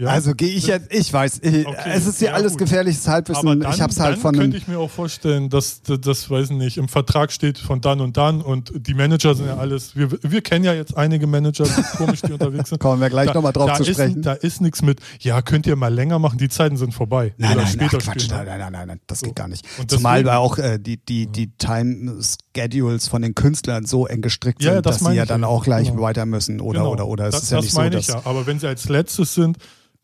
Ja. 0.00 0.10
Also 0.10 0.32
gehe 0.32 0.50
ich 0.50 0.68
jetzt, 0.68 0.94
ich 0.94 1.12
weiß, 1.12 1.40
ich, 1.42 1.66
Okay, 1.66 1.90
es 1.92 2.06
ist 2.06 2.20
hier 2.20 2.28
ja, 2.28 2.34
alles 2.34 2.52
gut. 2.52 2.60
gefährliches 2.60 3.08
Halbwissen. 3.08 3.44
dann, 3.60 3.72
ich 3.72 3.80
hab's 3.80 3.98
halt 3.98 4.14
dann 4.14 4.20
von 4.20 4.34
könnte 4.36 4.56
ich 4.56 4.68
mir 4.68 4.78
auch 4.78 4.90
vorstellen, 4.90 5.48
dass 5.50 5.82
das, 5.82 6.30
weiß 6.30 6.50
ich 6.50 6.56
nicht, 6.56 6.76
im 6.76 6.86
Vertrag 6.86 7.32
steht 7.32 7.58
von 7.58 7.80
dann 7.80 8.00
und 8.00 8.16
dann 8.16 8.40
und 8.40 8.70
die 8.76 8.94
Manager 8.94 9.34
sind 9.34 9.46
ja 9.46 9.56
alles, 9.56 9.96
wir, 9.96 10.10
wir 10.22 10.40
kennen 10.40 10.64
ja 10.64 10.72
jetzt 10.72 10.96
einige 10.96 11.26
Manager, 11.26 11.64
die 11.64 11.82
komisch, 11.96 12.22
die 12.22 12.32
unterwegs 12.32 12.68
sind. 12.68 12.78
kommen 12.78 13.00
wir 13.00 13.10
gleich 13.10 13.34
nochmal 13.34 13.52
drauf 13.52 13.70
da 13.70 13.74
zu 13.74 13.82
ist, 13.82 13.94
sprechen. 13.96 14.22
Da 14.22 14.34
ist 14.34 14.60
nichts 14.60 14.82
mit, 14.82 15.00
ja, 15.18 15.42
könnt 15.42 15.66
ihr 15.66 15.74
mal 15.74 15.92
länger 15.92 16.20
machen, 16.20 16.38
die 16.38 16.48
Zeiten 16.48 16.76
sind 16.76 16.94
vorbei. 16.94 17.34
Nein, 17.36 17.54
Oder 17.54 17.62
nein, 17.64 17.72
später 17.72 17.98
ach, 18.00 18.04
Quatsch, 18.04 18.22
spielen. 18.22 18.44
nein, 18.46 18.58
nein, 18.60 18.72
nein, 18.72 18.86
nein, 18.88 19.00
das 19.08 19.18
So. 19.18 19.26
geht 19.26 19.34
gar 19.34 19.48
nicht. 19.48 19.66
Und 19.80 19.90
Zumal 19.90 20.22
deswegen- 20.22 20.36
auch 20.38 20.58
äh, 20.58 20.78
die, 20.78 21.04
die, 21.04 21.26
die 21.26 21.50
Time-Schedules 21.58 23.08
von 23.08 23.22
den 23.22 23.34
Künstlern 23.34 23.84
so 23.84 24.06
eng 24.06 24.22
gestrickt 24.22 24.62
Ja, 24.62 24.74
sind, 24.74 24.86
das 24.86 24.98
dass 24.98 25.08
sie 25.10 25.16
ja 25.16 25.26
dann 25.26 25.42
ja. 25.42 25.48
auch 25.48 25.64
gleich 25.64 25.88
Genau. 25.90 26.02
weiter 26.02 26.26
müssen. 26.26 26.60
Oder, 26.60 26.80
Genau. 26.80 26.92
oder, 26.92 27.06
oder. 27.08 27.24
Es 27.26 27.32
das, 27.34 27.42
ist 27.44 27.50
ja 27.50 27.60
nicht 27.60 27.72
so, 27.72 27.78
meine 27.80 27.96
dass. 27.96 28.08
ich 28.08 28.14
ja. 28.14 28.20
Aber 28.24 28.46
wenn 28.46 28.58
sie 28.60 28.66
als 28.68 28.88
letztes 28.88 29.34
sind, 29.34 29.58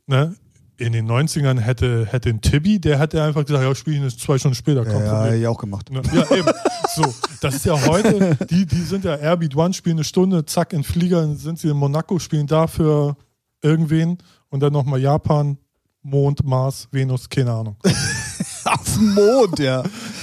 ne, 0.06 0.34
in 0.76 0.92
den 0.92 1.08
90ern 1.08 1.60
hätte, 1.60 2.04
hätte 2.06 2.30
ein 2.30 2.40
Tibi, 2.40 2.80
der 2.80 2.98
hätte 2.98 3.22
einfach 3.22 3.44
gesagt, 3.46 3.62
ja, 3.62 3.74
spiele 3.74 4.06
ich 4.06 4.18
zwei 4.18 4.38
Stunden 4.38 4.56
später. 4.56 4.84
Kein 4.84 4.98
Ja, 5.00 5.04
ja, 5.04 5.12
Problem. 5.22 5.42
ja, 5.42 5.48
auch 5.50 5.58
gemacht. 5.58 5.90
Ne? 5.90 6.02
Ja, 6.12 6.36
eben. 6.36 6.48
So, 6.96 7.14
das 7.40 7.54
ist 7.56 7.64
ja 7.64 7.80
heute, 7.86 8.36
die, 8.50 8.66
die 8.66 8.80
sind 8.82 9.04
ja 9.04 9.14
Airbeat 9.16 9.54
One, 9.56 9.72
spielen 9.72 9.96
eine 9.98 10.04
Stunde, 10.04 10.44
zack, 10.46 10.72
in 10.72 10.82
Flieger 10.82 11.34
sind 11.36 11.58
sie 11.60 11.68
in 11.68 11.76
Monaco, 11.76 12.18
spielen 12.18 12.46
dafür 12.46 13.16
irgendwen 13.62 14.18
und 14.50 14.60
dann 14.60 14.72
nochmal 14.72 15.00
Japan, 15.00 15.58
Mond, 16.02 16.44
Mars, 16.44 16.88
Venus, 16.90 17.28
keine 17.28 17.52
Ahnung. 17.52 17.76
Auf 18.64 18.94
dem 18.94 19.14
Mond, 19.14 19.58
ja. 19.58 19.82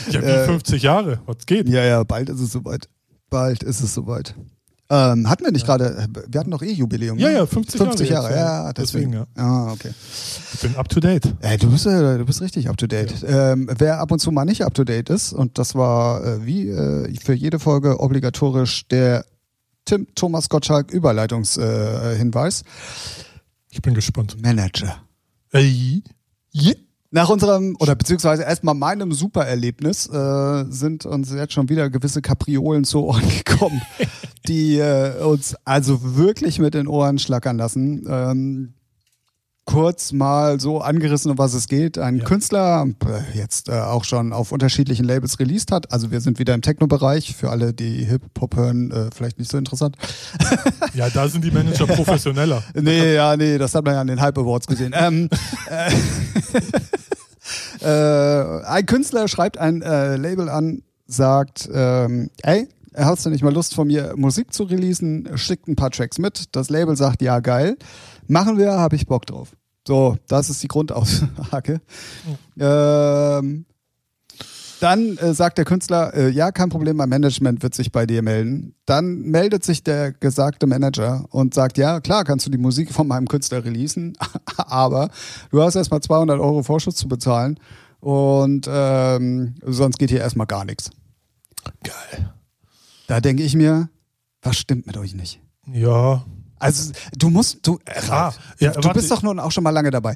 Ja, 0.10 0.22
wie 0.22 0.26
Äh, 0.26 0.46
50 0.46 0.84
Jahre, 0.84 1.20
was 1.26 1.46
geht? 1.46 1.70
Ja, 1.70 1.84
ja, 1.84 2.04
bald 2.04 2.30
ist 2.30 2.40
es 2.42 2.52
soweit. 2.52 2.88
Bald 3.30 3.64
ist 3.64 3.82
es 3.82 3.94
soweit. 3.94 4.36
Ähm, 4.94 5.30
hatten 5.30 5.46
wir 5.46 5.54
nicht 5.54 5.66
gerade, 5.66 6.06
wir 6.28 6.38
hatten 6.38 6.52
doch 6.52 6.62
eh 6.62 6.74
Jubiläum. 6.74 7.18
Ja, 7.18 7.30
ne? 7.30 7.36
ja, 7.36 7.46
50, 7.46 7.80
50 7.80 8.10
Jahre. 8.10 8.36
Jahre, 8.36 8.36
jetzt, 8.36 8.38
ja, 8.38 8.74
deswegen. 8.74 9.12
deswegen 9.12 9.28
ja. 9.38 9.42
Ah, 9.42 9.72
okay. 9.72 9.92
Ich 10.54 10.60
bin 10.60 10.76
up 10.76 10.90
to 10.90 11.00
date. 11.00 11.34
Ey, 11.40 11.58
du 11.58 11.72
bist, 11.72 11.86
äh, 11.86 12.18
du 12.18 12.26
bist 12.26 12.42
richtig 12.42 12.68
up 12.68 12.76
to 12.76 12.88
date. 12.88 13.14
Ähm, 13.26 13.70
wer 13.78 14.02
ab 14.02 14.12
und 14.12 14.20
zu 14.20 14.32
mal 14.32 14.44
nicht 14.44 14.66
up 14.66 14.74
to 14.74 14.84
date 14.84 15.10
ist, 15.10 15.32
und 15.32 15.58
das 15.58 15.76
war 15.76 16.26
äh, 16.26 16.46
wie 16.46 16.68
äh, 16.68 17.16
für 17.24 17.34
jede 17.34 17.58
Folge 17.60 18.02
obligatorisch 18.02 18.86
der 18.90 19.24
Tim 19.86 20.08
Thomas 20.14 20.50
Gottschalk 20.50 20.92
Überleitungshinweis. 20.92 22.14
Äh, 22.14 22.18
Hinweis. 22.18 22.64
Ich 23.70 23.82
bin 23.82 23.94
gespannt. 23.94 24.42
Manager. 24.42 24.98
Ey. 25.52 26.04
Yeah. 26.54 26.76
Nach 27.14 27.28
unserem, 27.28 27.76
oder 27.80 27.94
beziehungsweise 27.96 28.44
erstmal 28.44 28.74
meinem 28.74 29.12
Supererlebnis, 29.12 30.08
äh, 30.08 30.66
sind 30.70 31.06
uns 31.06 31.30
jetzt 31.34 31.52
schon 31.52 31.68
wieder 31.68 31.90
gewisse 31.90 32.22
Kapriolen 32.22 32.86
zu 32.86 33.04
Ohren 33.04 33.28
gekommen, 33.46 33.82
die 34.48 34.78
äh, 34.78 35.22
uns 35.24 35.56
also 35.66 36.16
wirklich 36.16 36.60
mit 36.60 36.74
den 36.74 36.88
Ohren 36.88 37.20
schlackern 37.20 37.58
lassen. 37.58 38.06
Ähm, 38.10 38.74
kurz 39.66 40.12
mal 40.12 40.60
so 40.60 40.82
angerissen, 40.82 41.32
um 41.32 41.38
was 41.38 41.54
es 41.54 41.68
geht. 41.68 41.98
Ein 41.98 42.18
Ja. 42.18 42.24
Künstler, 42.26 42.88
äh, 43.06 43.38
jetzt 43.38 43.70
äh, 43.70 43.74
auch 43.74 44.04
schon 44.04 44.34
auf 44.34 44.52
unterschiedlichen 44.52 45.06
Labels 45.06 45.40
released 45.40 45.72
hat. 45.72 45.94
Also 45.94 46.12
wir 46.12 46.20
sind 46.20 46.40
wieder 46.40 46.54
im 46.56 46.62
Techno-Bereich. 46.62 47.36
Für 47.36 47.52
alle, 47.52 47.72
die 47.74 48.04
Hip-Hop 48.04 48.56
hören, 48.56 48.92
äh, 48.92 49.10
vielleicht 49.16 49.38
nicht 49.40 49.52
so 49.52 49.58
interessant. 49.58 49.96
Ja, 50.94 51.10
da 51.10 51.30
sind 51.30 51.46
die 51.46 51.52
Manager 51.52 51.88
professioneller. 51.88 52.62
Nee, 52.74 53.14
ja, 53.14 53.38
nee, 53.38 53.58
das 53.58 53.74
hat 53.76 53.86
man 53.86 53.94
ja 53.94 54.02
an 54.02 54.08
den 54.08 54.20
Hype 54.20 54.38
Awards 54.38 54.68
gesehen. 54.68 54.94
ähm, 54.98 55.30
äh, 57.82 57.86
äh, 57.86 58.64
ein 58.66 58.86
Künstler 58.86 59.28
schreibt 59.28 59.58
ein 59.58 59.82
äh, 59.82 60.18
Label 60.18 60.50
an, 60.50 60.82
sagt, 61.08 61.70
ähm, 61.74 62.30
ey, 62.44 62.68
hast 62.96 63.26
du 63.26 63.30
nicht 63.30 63.44
mal 63.44 63.54
Lust 63.54 63.74
von 63.74 63.88
mir 63.88 64.14
Musik 64.18 64.54
zu 64.54 64.64
releasen? 64.64 65.30
Schickt 65.36 65.68
ein 65.68 65.76
paar 65.76 65.92
Tracks 65.92 66.18
mit. 66.18 66.56
Das 66.56 66.70
Label 66.70 66.96
sagt, 66.96 67.22
ja, 67.22 67.40
geil. 67.40 67.78
Machen 68.28 68.58
wir, 68.58 68.74
habe 68.74 68.96
ich 68.96 69.08
Bock 69.08 69.26
drauf. 69.26 69.56
So, 69.88 70.18
das 70.28 70.50
ist 70.50 70.62
die 70.62 70.68
Grundaussage. 70.68 71.82
Ähm, 72.60 73.66
dann 74.80 75.18
äh, 75.18 75.34
sagt 75.34 75.60
der 75.60 75.66
Künstler, 75.66 76.14
äh, 76.16 76.30
ja, 76.30 76.52
kein 76.52 76.70
Problem, 76.70 76.98
mein 76.98 77.10
Management 77.10 77.62
wird 77.62 77.76
sich 77.76 77.92
bei 77.92 78.06
dir 78.06 78.22
melden. 78.24 78.74
Dann 78.86 79.20
meldet 79.22 79.64
sich 79.64 79.84
der 79.84 80.12
gesagte 80.12 80.66
Manager 80.66 81.26
und 81.30 81.54
sagt, 81.54 81.78
ja, 81.78 82.00
klar, 82.00 82.24
kannst 82.24 82.48
du 82.48 82.50
die 82.50 82.58
Musik 82.58 82.92
von 82.92 83.08
meinem 83.08 83.28
Künstler 83.28 83.64
releasen, 83.64 84.18
aber 84.58 85.10
du 85.52 85.62
hast 85.62 85.76
erstmal 85.76 86.02
200 86.02 86.40
Euro 86.40 86.64
Vorschuss 86.64 86.96
zu 86.96 87.08
bezahlen 87.08 87.60
und 88.00 88.68
ähm, 88.72 89.54
sonst 89.64 90.00
geht 90.00 90.10
hier 90.10 90.20
erstmal 90.22 90.48
gar 90.48 90.66
nichts. 90.66 90.90
Geil. 91.84 92.34
Da 93.12 93.20
denke 93.20 93.44
ich 93.44 93.56
mir, 93.56 93.90
was 94.42 94.56
stimmt 94.58 94.88
mit 94.88 94.96
euch 94.96 95.14
nicht? 95.14 95.42
Ja. 95.70 96.24
Also 96.60 96.94
du 97.18 97.30
musst, 97.30 97.68
du, 97.68 97.78
Ah, 97.86 98.00
Ralf, 98.24 98.40
ja, 98.60 98.72
du 98.72 98.84
warte. 98.86 99.00
bist 99.00 99.12
doch 99.12 99.22
nun 99.22 99.38
auch 99.38 99.52
schon 99.52 99.66
mal 99.66 99.72
lange 99.72 99.92
dabei. 99.92 100.16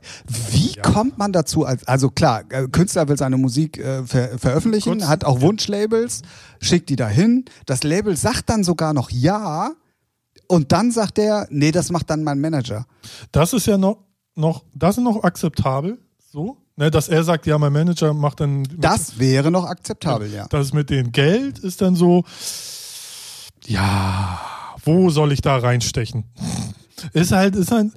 Wie 0.52 0.74
Ja. 0.78 0.82
kommt 0.84 1.18
man 1.18 1.34
dazu? 1.34 1.66
Als, 1.66 1.86
also 1.90 2.10
klar, 2.10 2.44
äh, 2.50 2.68
Künstler 2.70 3.10
will 3.10 3.18
seine 3.18 3.36
Musik 3.36 3.80
äh, 3.80 4.04
ver 4.06 4.38
veröffentlichen, 4.40 5.00
Kurz, 5.00 5.10
hat 5.10 5.26
auch 5.26 5.42
Wunschlabels, 5.42 6.22
schickt 6.62 6.88
die 6.88 6.96
dahin. 6.96 7.44
Das 7.66 7.84
Label 7.84 8.16
sagt 8.16 8.50
dann 8.50 8.64
sogar 8.64 8.94
noch 8.94 9.10
ja 9.10 9.72
und 10.48 10.72
dann 10.72 10.92
sagt 10.92 11.20
er, 11.20 11.48
nee, 11.50 11.72
das 11.74 11.92
macht 11.92 12.10
dann 12.10 12.24
mein 12.24 12.40
Manager. 12.40 12.86
Das 13.34 13.52
ist 13.52 13.66
ja 13.68 13.78
noch, 13.78 13.98
noch 14.36 14.64
das 14.74 14.98
ist 14.98 15.04
noch 15.04 15.22
akzeptabel, 15.24 15.98
so. 16.32 16.56
Ne, 16.78 16.92
dass 16.92 17.08
er 17.10 17.24
sagt, 17.24 17.46
ja, 17.46 17.58
mein 17.58 17.72
Manager 17.74 18.14
macht 18.14 18.42
dann. 18.42 18.64
Das 18.78 19.18
wäre 19.18 19.50
noch 19.50 19.64
akzeptabel, 19.66 20.32
ja. 20.32 20.46
Das 20.50 20.74
mit 20.74 20.90
dem 20.90 21.12
Geld 21.14 21.58
ist 21.60 21.82
dann 21.82 21.96
so, 21.96 22.24
ja, 23.68 24.40
wo 24.84 25.10
soll 25.10 25.32
ich 25.32 25.42
da 25.42 25.58
reinstechen? 25.58 26.26
Ist 27.14 27.32
halt, 27.32 27.56
ist 27.56 27.72
halt, 27.72 27.92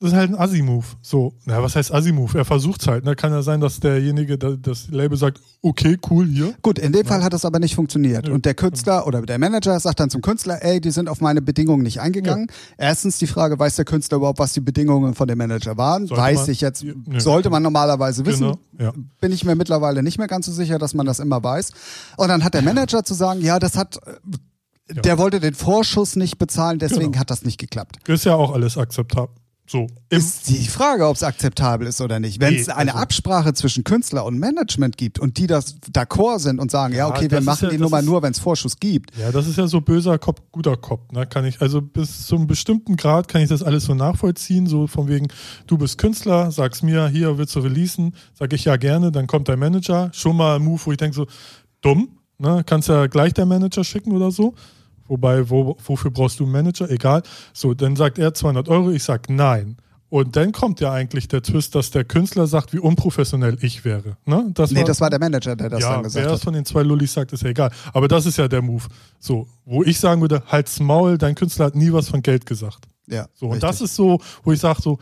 ist 0.00 0.12
halt 0.12 0.30
ein 0.30 0.38
Assi-Move. 0.38 0.84
So, 1.00 1.32
na, 1.46 1.62
was 1.62 1.76
heißt 1.76 1.92
Assi-Move? 1.92 2.36
Er 2.36 2.44
versucht's 2.44 2.86
halt. 2.86 3.04
Ne? 3.06 3.16
Kann 3.16 3.32
ja 3.32 3.40
sein, 3.42 3.60
dass 3.60 3.80
derjenige, 3.80 4.36
da- 4.36 4.56
das 4.60 4.88
Label 4.88 5.16
sagt, 5.16 5.40
okay, 5.62 5.96
cool, 6.10 6.26
hier. 6.26 6.54
Gut, 6.60 6.78
in 6.78 6.92
dem 6.92 7.06
Fall 7.06 7.22
hat 7.24 7.32
es 7.32 7.44
aber 7.46 7.58
nicht 7.58 7.74
funktioniert. 7.74 8.26
Nö. 8.26 8.34
Und 8.34 8.44
der 8.44 8.52
Künstler 8.54 9.06
oder 9.06 9.22
der 9.22 9.38
Manager 9.38 9.80
sagt 9.80 10.00
dann 10.00 10.10
zum 10.10 10.20
Künstler, 10.20 10.62
ey, 10.62 10.78
die 10.80 10.90
sind 10.90 11.08
auf 11.08 11.22
meine 11.22 11.40
Bedingungen 11.40 11.82
nicht 11.84 12.00
eingegangen. 12.00 12.48
Erstens 12.76 13.16
die 13.18 13.26
Frage, 13.26 13.58
weiß 13.58 13.76
der 13.76 13.86
Künstler 13.86 14.18
überhaupt, 14.18 14.38
was 14.40 14.52
die 14.52 14.60
Bedingungen 14.60 15.14
von 15.14 15.26
dem 15.26 15.38
Manager 15.38 15.78
waren? 15.78 16.06
Sollte 16.06 16.22
weiß 16.22 16.36
man- 16.40 16.50
ich 16.50 16.60
jetzt, 16.60 16.82
Ja, 16.82 16.92
sollte 17.20 17.48
man 17.48 17.62
normalerweise 17.62 18.26
wissen. 18.26 18.42
Genau, 18.42 18.58
ja. 18.78 18.92
Bin 19.20 19.32
ich 19.32 19.44
mir 19.46 19.54
mittlerweile 19.54 20.02
nicht 20.02 20.18
mehr 20.18 20.28
ganz 20.28 20.44
so 20.46 20.52
sicher, 20.52 20.78
dass 20.78 20.92
man 20.92 21.06
das 21.06 21.18
immer 21.18 21.42
weiß. 21.42 21.70
Und 22.18 22.28
dann 22.28 22.44
hat 22.44 22.52
der 22.52 22.62
Manager 22.74 23.04
zu 23.04 23.14
sagen, 23.14 23.40
ja, 23.40 23.58
das 23.58 23.76
hat, 23.76 23.98
Ja. 24.92 25.00
der 25.00 25.18
wollte 25.18 25.40
den 25.40 25.54
Vorschuss 25.54 26.14
nicht 26.14 26.38
bezahlen, 26.38 26.78
deswegen 26.78 27.12
Genau. 27.12 27.20
hat 27.20 27.30
das 27.30 27.42
nicht 27.42 27.58
geklappt. 27.58 28.06
Ist 28.06 28.24
ja 28.24 28.34
auch 28.34 28.52
alles 28.52 28.76
akzeptabel. 28.76 29.34
So. 29.66 29.86
Ist 30.10 30.50
die 30.50 30.66
Frage, 30.66 31.06
ob 31.06 31.16
es 31.16 31.22
akzeptabel 31.22 31.86
ist 31.86 32.02
oder 32.02 32.20
nicht. 32.20 32.38
Wenn 32.38 32.54
es 32.54 32.66
nee, 32.66 32.72
eine 32.74 32.92
also, 32.92 33.02
Absprache 33.02 33.54
zwischen 33.54 33.82
Künstler 33.82 34.26
und 34.26 34.38
Management 34.38 34.98
gibt 34.98 35.18
und 35.18 35.38
die 35.38 35.46
das 35.46 35.80
d'accord 35.80 36.40
sind 36.40 36.60
und 36.60 36.70
sagen, 36.70 36.94
ja, 36.94 37.08
okay, 37.08 37.30
wir 37.30 37.40
machen 37.40 37.64
ja, 37.64 37.70
die 37.70 37.78
Nummer 37.78 38.00
ist, 38.00 38.04
nur, 38.04 38.22
wenn 38.22 38.32
es 38.32 38.38
Vorschuss 38.38 38.78
gibt. 38.78 39.16
Ja, 39.16 39.32
das 39.32 39.46
ist 39.46 39.56
ja 39.56 39.66
so 39.66 39.80
böser 39.80 40.18
Kopf, 40.18 40.42
guter 40.52 40.76
Kopf. 40.76 41.10
Ne? 41.12 41.26
Kann 41.26 41.46
ich, 41.46 41.62
also 41.62 41.80
bis 41.80 42.26
zu 42.26 42.36
einem 42.36 42.46
bestimmten 42.46 42.96
Grad 42.96 43.26
kann 43.28 43.40
ich 43.40 43.48
das 43.48 43.62
alles 43.62 43.84
so 43.84 43.94
nachvollziehen, 43.94 44.66
so 44.66 44.86
von 44.86 45.08
wegen, 45.08 45.28
du 45.66 45.78
bist 45.78 45.96
Künstler, 45.96 46.50
sagst 46.50 46.82
mir, 46.82 47.08
hier 47.08 47.38
willst 47.38 47.56
du 47.56 47.60
releasen, 47.60 48.14
sag 48.34 48.52
ich 48.52 48.66
ja 48.66 48.76
gerne, 48.76 49.12
dann 49.12 49.26
kommt 49.26 49.48
dein 49.48 49.58
Manager, 49.58 50.10
schon 50.12 50.36
mal 50.36 50.56
ein 50.56 50.62
Move, 50.62 50.82
wo 50.84 50.92
ich 50.92 50.98
denke 50.98 51.16
so, 51.16 51.26
dumm, 51.80 52.18
ne? 52.38 52.62
kannst 52.64 52.88
ja 52.88 53.06
gleich 53.06 53.32
dein 53.34 53.48
Manager 53.48 53.84
schicken 53.84 54.12
oder 54.12 54.30
so. 54.30 54.54
Wobei, 55.06 55.48
wo, 55.50 55.76
wofür 55.84 56.10
brauchst 56.10 56.40
du 56.40 56.44
einen 56.44 56.52
Manager? 56.52 56.90
Egal. 56.90 57.22
So, 57.52 57.74
dann 57.74 57.94
sagt 57.94 58.18
er 58.18 58.32
200 58.32 58.68
Euro, 58.68 58.90
ich 58.90 59.02
sag 59.02 59.28
nein. 59.28 59.76
Und 60.08 60.36
dann 60.36 60.52
kommt 60.52 60.80
ja 60.80 60.92
eigentlich 60.92 61.26
der 61.26 61.42
Twist, 61.42 61.74
dass 61.74 61.90
der 61.90 62.04
Künstler 62.04 62.46
sagt, 62.46 62.72
wie 62.72 62.78
unprofessionell 62.78 63.58
ich 63.60 63.84
wäre. 63.84 64.16
Ne? 64.24 64.48
Das 64.54 64.70
nee, 64.70 64.78
war, 64.78 64.84
das 64.84 65.00
war 65.00 65.10
der 65.10 65.18
Manager, 65.18 65.56
der 65.56 65.68
das 65.68 65.80
ja, 65.80 65.92
dann 65.94 66.04
gesagt 66.04 66.24
hat. 66.24 66.28
Wer 66.28 66.32
das 66.32 66.44
von 66.44 66.54
den 66.54 66.64
zwei 66.64 66.82
Lullis 66.82 67.12
sagt, 67.12 67.32
ist 67.32 67.42
ja 67.42 67.50
egal. 67.50 67.70
Aber 67.92 68.06
das 68.06 68.24
ist 68.24 68.38
ja 68.38 68.46
der 68.46 68.62
Move. 68.62 68.84
So, 69.18 69.48
wo 69.64 69.82
ich 69.82 69.98
sagen 69.98 70.20
würde, 70.20 70.42
halt's 70.46 70.78
Maul, 70.78 71.18
dein 71.18 71.34
Künstler 71.34 71.66
hat 71.66 71.74
nie 71.74 71.92
was 71.92 72.08
von 72.08 72.22
Geld 72.22 72.46
gesagt. 72.46 72.86
Ja. 73.08 73.26
So, 73.34 73.48
und 73.48 73.62
das 73.62 73.80
ist 73.80 73.96
so, 73.96 74.20
wo 74.44 74.52
ich 74.52 74.60
sage, 74.60 74.80
so, 74.80 74.98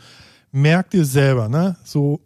merk 0.51 0.89
dir 0.89 1.05
selber, 1.05 1.47
ne? 1.47 1.77
So, 1.83 2.19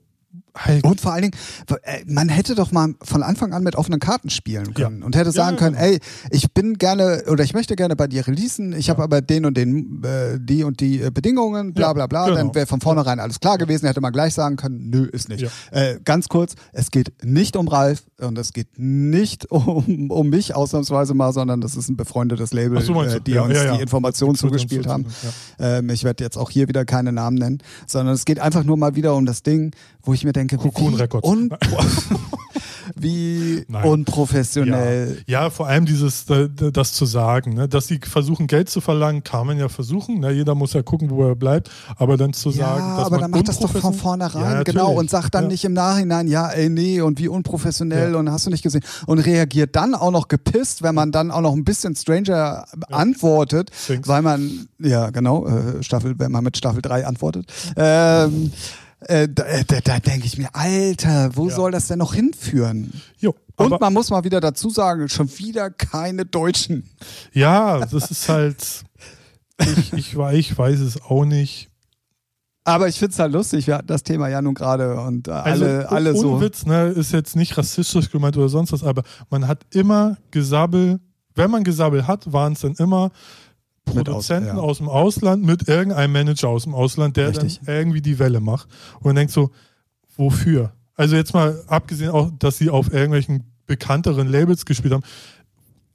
Halt. 0.58 0.84
Und 0.84 1.02
vor 1.02 1.14
allen 1.14 1.24
Dingen, 1.24 1.36
äh, 1.84 2.04
man 2.08 2.30
hätte 2.30 2.56
doch 2.56 2.72
mal 2.72 2.94
von 3.04 3.24
Anfang 3.24 3.54
an 3.54 3.64
mit 3.64 3.76
offenen 3.76 4.00
Karten 4.00 4.30
spielen 4.30 4.74
können 4.74 5.00
ja. 5.00 5.06
und 5.06 5.16
hätte 5.16 5.32
sagen 5.32 5.58
ja, 5.58 5.64
können, 5.64 5.76
ey, 5.76 6.00
ich 6.32 6.52
bin 6.54 6.78
gerne 6.78 7.24
oder 7.28 7.44
ich 7.44 7.54
möchte 7.54 7.76
gerne 7.76 7.96
bei 7.96 8.08
dir 8.08 8.26
releasen, 8.28 8.74
ich 8.74 8.90
habe 8.90 9.04
aber 9.04 9.22
den 9.22 9.46
und 9.46 9.58
den, 9.58 10.04
äh, 10.04 10.40
die 10.40 10.64
und 10.64 10.80
die 10.80 11.02
äh, 11.02 11.12
Bedingungen, 11.12 11.74
bla 11.74 11.94
bla 11.94 12.08
bla. 12.08 12.26
Genau. 12.26 12.38
Dann 12.38 12.56
wäre 12.56 12.66
von 12.66 12.82
vornherein 12.82 13.20
alles 13.20 13.40
klar 13.40 13.58
gewesen, 13.58 13.88
hätte 13.88 14.02
man 14.02 14.12
gleich 14.12 14.34
sagen 14.34 14.56
können, 14.56 14.90
nö, 14.90 15.06
ist 15.06 15.30
nicht. 15.30 15.48
Äh, 15.72 16.00
ganz 16.04 16.30
kurz, 16.30 16.56
es 16.74 16.92
geht 16.92 17.12
nicht 17.24 17.56
um 17.56 17.68
Ralf 17.68 18.04
und 18.20 18.38
es 18.38 18.54
geht 18.54 18.68
nicht 18.78 19.52
um, 19.52 20.10
um 20.10 20.30
mich 20.30 20.56
ausnahmsweise 20.56 21.14
mal, 21.14 21.34
sondern 21.34 21.62
das 21.62 21.76
ist 21.76 21.90
ein 21.90 21.98
befreundetes 21.98 22.54
Label, 22.54 22.82
so, 22.82 23.02
äh, 23.04 23.20
die 23.22 23.38
uns 23.38 23.54
die 23.54 23.82
Informationen 23.82 24.36
zugespielt 24.36 24.88
haben. 24.88 25.06
Ähm, 25.60 25.90
ich 25.90 26.04
werde 26.04 26.24
jetzt 26.24 26.38
auch 26.38 26.50
hier 26.50 26.68
wieder 26.68 26.86
keine 26.86 27.12
Namen 27.12 27.38
nennen, 27.38 27.60
sondern 27.86 28.16
es 28.16 28.26
geht 28.26 28.40
einfach 28.40 28.64
nur 28.64 28.78
mal 28.78 28.96
wieder 28.96 29.16
um 29.16 29.26
das 29.26 29.44
Ding, 29.44 29.72
wo 30.02 30.14
ich 30.14 30.24
mir 30.24 30.34
denke, 30.34 30.47
Cocoon 30.48 30.96
Records. 30.96 31.28
Un 31.28 31.50
wie 32.96 33.66
Nein. 33.68 33.84
unprofessionell. 33.84 35.24
Ja. 35.28 35.44
ja. 35.44 35.50
vor 35.50 35.68
allem 35.68 35.86
dieses, 35.86 36.26
das 36.26 36.94
zu 36.94 37.06
sagen, 37.06 37.54
ne? 37.54 37.68
dass 37.68 37.88
sie 37.88 38.00
versuchen, 38.04 38.48
Geld 38.48 38.70
zu 38.70 38.82
verlangen, 38.82 39.24
kann 39.24 39.48
man 39.48 39.58
ja 39.58 39.70
versuchen. 39.70 40.20
Ne? 40.20 40.32
Jeder 40.32 40.56
muss 40.56 40.74
ja 40.74 40.82
gucken, 40.82 41.10
wo 41.10 41.28
er 41.28 41.36
bleibt. 41.36 41.70
Aber 41.98 42.18
dann 42.18 42.34
zu 42.34 42.52
sagen, 42.52 42.88
ja, 42.88 42.98
dass 42.98 43.06
aber 43.08 43.18
dann 43.20 43.32
macht 43.32 43.48
das 43.48 43.60
doch 43.60 43.72
von 43.72 43.94
vornherein, 43.94 44.42
ja, 44.42 44.64
genau, 44.64 44.92
und 44.92 45.10
sagt 45.10 45.36
dann 45.36 45.48
nicht 45.48 45.64
im 45.66 45.74
Nachhinein, 45.74 46.28
ja, 46.28 46.48
ey, 46.50 46.70
nee, 46.70 47.02
und 47.02 47.20
wie 47.20 47.28
unprofessionell 47.28 48.16
und 48.16 48.32
hast 48.32 48.46
du 48.46 48.50
nicht 48.50 48.64
gesehen. 48.64 48.84
Und 49.06 49.20
reagiert 49.20 49.76
dann 49.76 49.96
auch 49.96 50.12
noch 50.12 50.28
gepisst, 50.28 50.84
wenn 50.84 50.96
man 50.96 51.12
dann 51.12 51.32
auch 51.32 51.42
noch 51.42 51.54
ein 51.54 51.64
bisschen 51.64 51.96
Stranger 51.96 52.66
antwortet, 52.90 53.72
Thanks. 53.88 54.08
weil 54.08 54.22
man, 54.22 54.68
ja, 54.80 55.10
genau, 55.10 55.48
äh, 55.48 55.84
Staffel, 55.84 56.16
wenn 56.18 56.32
man 56.32 56.44
mit 56.44 56.58
Staffel 56.58 56.82
3 56.82 57.06
antwortet. 57.06 57.52
Ähm, 57.76 58.52
äh, 59.02 59.28
da, 59.30 59.44
äh, 59.44 59.64
da, 59.66 59.80
da 59.82 60.00
denke 60.00 60.26
ich 60.26 60.38
mir, 60.38 60.50
Alter, 60.54 61.32
wo 61.36 61.50
ja. 61.50 61.56
soll 61.56 61.72
das 61.72 61.88
denn 61.88 62.00
noch 62.00 62.14
hinführen? 62.14 62.92
Jo, 63.20 63.36
Und 63.56 63.80
man 63.80 63.94
muss 63.94 64.10
mal 64.10 64.24
wieder 64.24 64.40
dazu 64.40 64.70
sagen, 64.70 65.08
schon 65.10 65.30
wieder 65.38 65.70
keine 65.70 66.26
Deutschen. 66.26 66.90
Ja, 67.32 67.86
das 67.86 68.10
ist 68.10 68.28
halt, 68.28 68.84
ich, 69.60 69.94
ich, 69.94 70.18
ich 70.18 70.58
weiß 70.58 70.80
es 70.80 71.02
auch 71.02 71.26
nicht. 71.26 71.70
Aber 72.64 72.90
ich 72.90 73.00
finde 73.00 73.14
es 73.14 73.20
halt 73.20 73.32
lustig, 73.32 73.68
wir 73.68 73.76
hatten 73.76 73.88
das 73.88 74.04
Thema 74.04 74.28
ja 74.28 74.42
nun 74.42 74.54
gerade 74.54 75.00
und 75.00 75.30
äh, 75.30 75.32
alle, 75.32 75.90
also, 75.90 75.96
alle 75.96 76.16
so. 76.16 76.42
Witz, 76.42 76.66
ne, 76.66 76.88
ist 76.88 77.14
jetzt 77.14 77.36
nicht 77.36 77.58
rassistisch 77.58 78.12
gemeint 78.12 78.36
oder 78.36 78.50
sonst 78.50 78.74
was, 78.74 78.84
aber 78.84 79.04
man 79.30 79.48
hat 79.48 79.66
immer 79.72 80.18
Gesabbel, 80.32 81.00
wenn 81.34 81.50
man 81.50 81.64
Gesabbel 81.64 82.08
hat, 82.08 82.34
waren 82.34 82.54
es 82.54 82.62
dann 82.62 82.74
immer 82.74 83.12
Produzenten 83.88 84.52
aus, 84.52 84.58
ja. 84.58 84.62
aus, 84.62 84.78
dem 84.78 84.90
Ausland 84.90 85.44
mit 85.44 85.68
irgendeinem 85.68 86.12
Manager 86.12 86.50
aus 86.50 86.64
dem 86.64 86.74
Ausland, 86.74 87.18
der 87.18 87.30
Richtig. 87.30 87.60
dann 87.64 87.76
irgendwie 87.76 88.02
die 88.02 88.20
Welle 88.20 88.40
macht. 88.40 88.68
Und 88.96 89.06
man 89.06 89.16
denkt 89.16 89.34
so, 89.34 89.52
wofür? 90.16 90.74
Also 90.96 91.16
jetzt 91.16 91.34
mal 91.34 91.64
abgesehen 91.68 92.10
auch, 92.10 92.32
dass 92.40 92.58
sie 92.58 92.70
auf 92.70 92.92
irgendwelchen 92.92 93.44
bekannteren 93.66 94.28
Labels 94.28 94.66
gespielt 94.66 94.94
haben. 94.94 95.04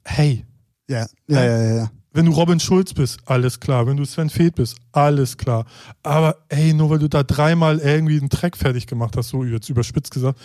Hey. 0.03 0.45
Ja, 0.87 1.07
ja, 1.27 1.43
ja, 1.43 1.63
ja. 1.63 1.75
ja. 1.75 1.91
Wenn 2.15 2.27
du 2.27 2.31
Robin 2.31 2.59
Schulz 2.59 2.93
bist, 2.93 3.19
alles 3.25 3.59
klar. 3.59 3.87
Wenn 3.87 3.97
du 3.97 4.05
Sven 4.05 4.29
Feth 4.29 4.55
bist, 4.55 4.77
alles 4.91 5.35
klar. 5.35 5.65
Aber 6.03 6.37
ey, 6.49 6.73
nur 6.73 6.91
weil 6.91 6.99
du 6.99 7.09
da 7.09 7.23
dreimal 7.23 7.79
irgendwie 7.79 8.19
einen 8.19 8.29
Track 8.29 8.55
fertig 8.55 8.85
gemacht 8.85 9.17
hast, 9.17 9.29
so 9.29 9.43
jetzt 9.43 9.69
überspitzt 9.69 10.11
gesagt, 10.11 10.39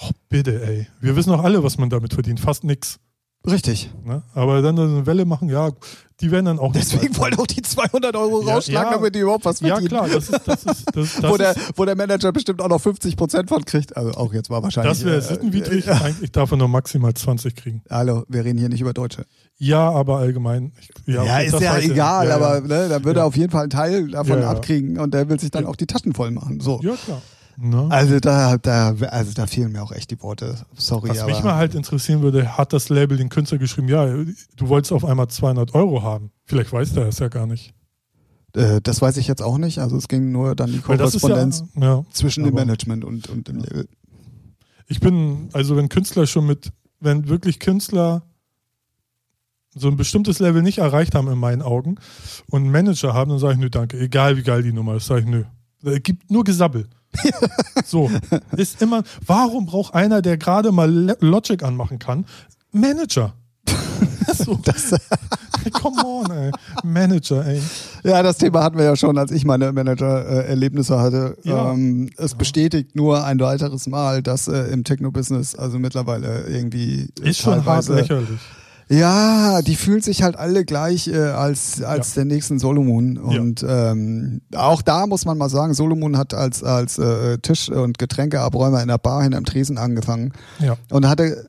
oh 0.00 0.10
bitte, 0.30 0.64
ey. 0.64 0.86
Wir 1.00 1.14
wissen 1.14 1.30
doch 1.30 1.44
alle, 1.44 1.62
was 1.62 1.76
man 1.76 1.90
damit 1.90 2.14
verdient. 2.14 2.40
Fast 2.40 2.64
nix. 2.64 2.98
Richtig. 3.46 3.90
Ne? 4.04 4.22
Aber 4.34 4.62
dann 4.62 4.78
eine 4.78 5.06
Welle 5.06 5.24
machen, 5.24 5.48
ja, 5.48 5.70
die 6.20 6.30
werden 6.30 6.44
dann 6.44 6.58
auch. 6.60 6.72
Deswegen 6.72 7.16
wollen 7.16 7.34
auch 7.34 7.46
die 7.46 7.62
200 7.62 8.14
Euro 8.14 8.46
ja, 8.46 8.54
rausschlagen, 8.54 8.90
ja, 8.90 8.96
damit 8.96 9.14
die 9.16 9.18
überhaupt 9.18 9.44
was 9.44 9.58
verdienen. 9.58 9.90
Ja, 9.90 10.06
klar, 10.06 10.08
das 10.08 10.30
ist. 10.30 10.46
Das 10.46 10.64
ist 10.64 10.86
das, 10.94 11.14
das 11.20 11.30
wo, 11.30 11.36
der, 11.36 11.54
wo 11.74 11.84
der 11.84 11.96
Manager 11.96 12.30
bestimmt 12.30 12.62
auch 12.62 12.68
noch 12.68 12.80
50 12.80 13.16
Prozent 13.16 13.48
von 13.48 13.64
kriegt. 13.64 13.96
Also 13.96 14.12
auch 14.12 14.32
jetzt 14.32 14.48
mal 14.48 14.62
wahrscheinlich. 14.62 14.92
Das 14.92 15.04
wäre 15.04 15.16
äh, 15.16 15.22
sittenwidrig. 15.22 15.88
Äh, 15.88 15.90
Eigentlich 15.90 16.30
darf 16.30 16.52
er 16.52 16.56
nur 16.58 16.68
maximal 16.68 17.12
20 17.12 17.56
kriegen. 17.56 17.82
Hallo, 17.90 18.22
wir 18.28 18.44
reden 18.44 18.58
hier 18.58 18.68
nicht 18.68 18.80
über 18.80 18.92
Deutsche. 18.92 19.26
Ja, 19.58 19.90
aber 19.90 20.18
allgemein. 20.18 20.72
Ich, 20.78 21.14
ja, 21.14 21.24
ja 21.24 21.38
ist 21.40 21.60
ja 21.60 21.78
egal, 21.78 22.28
ja, 22.28 22.36
aber 22.36 22.60
ne, 22.60 22.88
da 22.88 23.02
würde 23.02 23.20
er 23.20 23.26
auf 23.26 23.36
jeden 23.36 23.50
Fall 23.50 23.62
einen 23.62 23.70
Teil 23.70 24.08
davon 24.08 24.42
abkriegen 24.44 24.98
und 24.98 25.12
der 25.14 25.28
will 25.28 25.40
sich 25.40 25.50
dann 25.50 25.66
auch 25.66 25.76
die 25.76 25.86
Taschen 25.86 26.14
voll 26.14 26.30
machen. 26.30 26.60
So. 26.60 26.80
Ja, 26.82 26.94
klar. 26.94 27.20
Ne? 27.56 27.86
Also 27.90 28.18
da, 28.18 28.58
da, 28.58 28.94
also 29.10 29.32
da 29.34 29.46
fehlen 29.46 29.72
mir 29.72 29.82
auch 29.82 29.92
echt 29.92 30.10
die 30.10 30.20
Worte. 30.22 30.56
Sorry. 30.74 31.10
Was 31.10 31.26
mich 31.26 31.42
mal 31.42 31.56
halt 31.56 31.74
interessieren 31.74 32.22
würde, 32.22 32.56
hat 32.56 32.72
das 32.72 32.88
Label 32.88 33.16
den 33.16 33.28
Künstler 33.28 33.58
geschrieben, 33.58 33.88
ja, 33.88 34.06
du 34.06 34.68
wolltest 34.68 34.92
auf 34.92 35.04
einmal 35.04 35.28
200 35.28 35.74
Euro 35.74 36.02
haben. 36.02 36.30
Vielleicht 36.44 36.72
weiß 36.72 36.94
der 36.94 37.06
es 37.06 37.18
ja 37.18 37.28
gar 37.28 37.46
nicht. 37.46 37.74
Äh, 38.54 38.80
das 38.82 39.00
weiß 39.00 39.16
ich 39.16 39.28
jetzt 39.28 39.42
auch 39.42 39.58
nicht. 39.58 39.78
Also 39.78 39.96
es 39.96 40.08
ging 40.08 40.32
nur 40.32 40.54
dann 40.54 40.72
die 40.72 40.80
Korrespondenz 40.80 41.64
ja, 41.74 41.82
ja, 41.82 42.04
zwischen 42.12 42.44
dem 42.44 42.54
Management 42.54 43.04
und, 43.04 43.28
und 43.28 43.48
dem 43.48 43.58
Label. 43.58 43.88
Ich 44.88 45.00
bin, 45.00 45.48
also 45.52 45.76
wenn 45.76 45.88
Künstler 45.88 46.26
schon 46.26 46.46
mit, 46.46 46.72
wenn 47.00 47.28
wirklich 47.28 47.60
Künstler 47.60 48.22
so 49.74 49.88
ein 49.88 49.96
bestimmtes 49.96 50.38
Level 50.38 50.62
nicht 50.62 50.78
erreicht 50.78 51.14
haben 51.14 51.28
in 51.28 51.38
meinen 51.38 51.62
Augen 51.62 51.96
und 52.48 52.62
einen 52.62 52.72
Manager 52.72 53.14
haben, 53.14 53.30
dann 53.30 53.38
sage 53.38 53.54
ich, 53.54 53.60
nö, 53.60 53.70
danke, 53.70 53.98
egal 53.98 54.36
wie 54.36 54.42
geil 54.42 54.62
die 54.62 54.72
Nummer 54.72 54.96
ist, 54.96 55.06
sage 55.06 55.20
ich, 55.22 55.26
nö. 55.26 55.44
Es 55.82 56.02
gibt 56.02 56.30
nur 56.30 56.44
Gesabbel. 56.44 56.88
so, 57.84 58.10
ist 58.56 58.80
immer, 58.82 59.02
warum 59.26 59.66
braucht 59.66 59.94
einer, 59.94 60.22
der 60.22 60.36
gerade 60.36 60.72
mal 60.72 61.16
Logic 61.20 61.62
anmachen 61.62 61.98
kann, 61.98 62.24
Manager? 62.72 63.34
so. 64.34 64.58
Das, 64.64 64.94
Come 65.70 66.04
on, 66.04 66.30
ey. 66.30 66.50
Manager, 66.82 67.46
ey. 67.46 67.60
Ja, 68.02 68.22
das 68.22 68.38
Thema 68.38 68.64
hatten 68.64 68.78
wir 68.78 68.84
ja 68.84 68.96
schon, 68.96 69.16
als 69.18 69.30
ich 69.30 69.44
meine 69.44 69.72
Manager-Erlebnisse 69.72 70.98
hatte. 70.98 71.36
Ja. 71.44 71.72
Ähm, 71.72 72.10
es 72.16 72.34
bestätigt 72.34 72.96
nur 72.96 73.24
ein 73.24 73.38
weiteres 73.38 73.86
Mal, 73.86 74.22
dass 74.22 74.48
äh, 74.48 74.72
im 74.72 74.84
Techno-Business 74.84 75.54
also 75.54 75.78
mittlerweile 75.78 76.46
irgendwie 76.48 77.10
ist 77.22 77.40
schon 77.40 77.64
hart 77.64 77.88
lächerlich 77.88 78.40
ja, 78.92 79.62
die 79.62 79.74
fühlen 79.74 80.02
sich 80.02 80.22
halt 80.22 80.36
alle 80.36 80.64
gleich 80.64 81.08
äh, 81.08 81.16
als, 81.16 81.82
als 81.82 82.14
ja. 82.14 82.22
der 82.22 82.24
nächsten 82.26 82.58
Solomon. 82.58 83.16
Und 83.16 83.62
ja. 83.62 83.92
ähm, 83.92 84.42
auch 84.54 84.82
da 84.82 85.06
muss 85.06 85.24
man 85.24 85.38
mal 85.38 85.48
sagen, 85.48 85.72
Solomon 85.72 86.18
hat 86.18 86.34
als, 86.34 86.62
als 86.62 86.98
äh, 86.98 87.38
Tisch- 87.38 87.70
und 87.70 87.98
Getränkeabräumer 87.98 88.82
in 88.82 88.88
der 88.88 88.98
Bar 88.98 89.22
hinterm 89.22 89.44
Tresen 89.44 89.78
angefangen. 89.78 90.32
Ja. 90.58 90.76
Und 90.90 91.08
hatte 91.08 91.48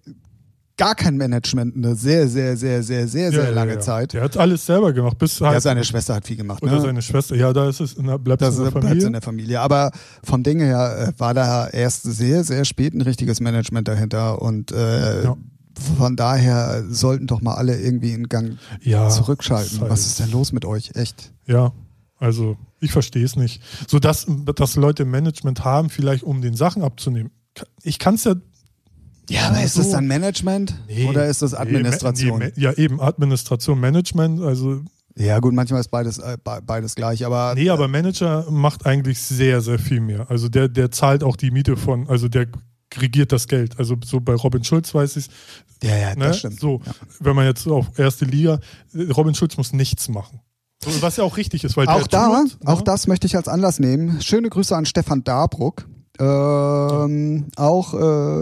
gar 0.77 0.95
kein 0.95 1.17
Management 1.17 1.75
eine 1.75 1.95
sehr, 1.95 2.27
sehr, 2.27 2.57
sehr, 2.57 2.81
sehr, 2.81 3.07
sehr, 3.07 3.31
sehr 3.31 3.43
ja, 3.43 3.49
lange 3.49 3.79
Zeit. 3.79 4.13
Der 4.13 4.23
hat 4.23 4.37
alles 4.37 4.65
selber 4.65 4.93
gemacht. 4.93 5.17
Bis 5.17 5.39
halt 5.41 5.53
ja, 5.53 5.61
seine 5.61 5.83
Schwester 5.83 6.15
hat 6.15 6.25
viel 6.25 6.37
gemacht. 6.37 6.63
Oder 6.63 6.73
ne? 6.73 6.81
seine 6.81 7.01
Schwester, 7.01 7.35
ja, 7.35 7.53
da 7.53 7.69
ist 7.69 7.79
es, 7.79 7.95
bleibt 7.95 8.41
es 8.41 8.57
in 8.57 8.63
der 8.63 8.71
Familie. 8.71 9.05
in 9.05 9.13
der 9.13 9.21
Familie. 9.21 9.59
Aber 9.59 9.91
vom 10.23 10.43
Ding 10.43 10.59
her 10.59 11.09
äh, 11.09 11.19
war 11.19 11.33
da 11.33 11.67
erst 11.67 12.03
sehr, 12.03 12.43
sehr 12.43 12.65
spät 12.65 12.93
ein 12.93 13.01
richtiges 13.01 13.39
Management 13.39 13.87
dahinter 13.87 14.41
und 14.41 14.71
äh, 14.71 15.23
von 15.97 16.15
daher 16.15 16.83
sollten 16.89 17.27
doch 17.27 17.41
mal 17.41 17.55
alle 17.55 17.79
irgendwie 17.79 18.13
in 18.13 18.29
Gang 18.29 18.57
ja, 18.81 19.09
zurückschalten. 19.09 19.81
Halt 19.81 19.91
Was 19.91 20.05
ist 20.05 20.19
denn 20.19 20.31
los 20.31 20.51
mit 20.51 20.65
euch? 20.65 20.91
Echt? 20.95 21.31
Ja, 21.45 21.73
also 22.17 22.57
ich 22.79 22.91
verstehe 22.91 23.25
es 23.25 23.35
nicht. 23.35 23.61
So 23.87 23.99
dass, 23.99 24.27
dass 24.55 24.75
Leute 24.75 25.05
Management 25.05 25.63
haben, 25.63 25.89
vielleicht 25.89 26.23
um 26.23 26.41
den 26.41 26.55
Sachen 26.55 26.83
abzunehmen. 26.83 27.31
Ich 27.81 27.99
kann 27.99 28.15
es 28.15 28.23
ja. 28.23 28.35
Ja, 29.29 29.47
aber 29.47 29.63
ist 29.63 29.75
so, 29.75 29.81
das 29.81 29.91
dann 29.91 30.05
Management 30.05 30.75
nee, 30.87 31.07
oder 31.07 31.27
ist 31.27 31.41
das 31.41 31.53
Administration? 31.53 32.39
Nee, 32.39 32.51
ja, 32.57 32.73
eben 32.73 32.99
Administration, 32.99 33.79
Management, 33.79 34.41
also 34.41 34.81
ja, 35.15 35.39
gut, 35.39 35.53
manchmal 35.53 35.79
ist 35.79 35.89
beides, 35.91 36.17
äh, 36.17 36.37
beides 36.65 36.95
gleich, 36.95 37.25
aber. 37.25 37.53
Nee, 37.55 37.69
aber 37.69 37.87
Manager 37.87 38.49
macht 38.49 38.85
eigentlich 38.85 39.21
sehr, 39.21 39.61
sehr 39.61 39.77
viel 39.77 39.99
mehr. 39.99 40.29
Also 40.29 40.49
der, 40.49 40.67
der 40.67 40.91
zahlt 40.91 41.23
auch 41.23 41.35
die 41.35 41.51
Miete 41.51 41.77
von, 41.77 42.09
also 42.09 42.27
der 42.27 42.47
regiert 43.01 43.31
das 43.31 43.47
Geld. 43.47 43.77
Also 43.79 43.95
so 44.03 44.19
bei 44.19 44.33
Robin 44.33 44.63
Schulz 44.63 44.93
weiß 44.93 45.17
ich 45.17 45.27
Ja, 45.81 45.95
ja, 45.95 46.09
ne? 46.15 46.27
das 46.27 46.39
stimmt. 46.39 46.59
So, 46.59 46.81
ja. 46.85 46.91
wenn 47.19 47.35
man 47.35 47.45
jetzt 47.45 47.67
auf 47.67 47.97
erste 47.97 48.25
Liga, 48.25 48.59
Robin 49.15 49.35
Schulz 49.35 49.57
muss 49.57 49.73
nichts 49.73 50.09
machen. 50.09 50.39
Was 50.99 51.17
ja 51.17 51.23
auch 51.23 51.37
richtig 51.37 51.63
ist, 51.63 51.77
weil 51.77 51.87
Auch 51.87 52.07
der 52.07 52.19
da, 52.19 52.45
auch 52.65 52.77
ne? 52.79 52.83
das 52.83 53.07
möchte 53.07 53.25
ich 53.27 53.35
als 53.35 53.47
Anlass 53.47 53.79
nehmen. 53.79 54.21
Schöne 54.21 54.49
Grüße 54.49 54.75
an 54.75 54.85
Stefan 54.85 55.23
Darbruck. 55.23 55.87
Ähm, 56.19 57.45
auch 57.55 57.93
äh, 57.93 57.97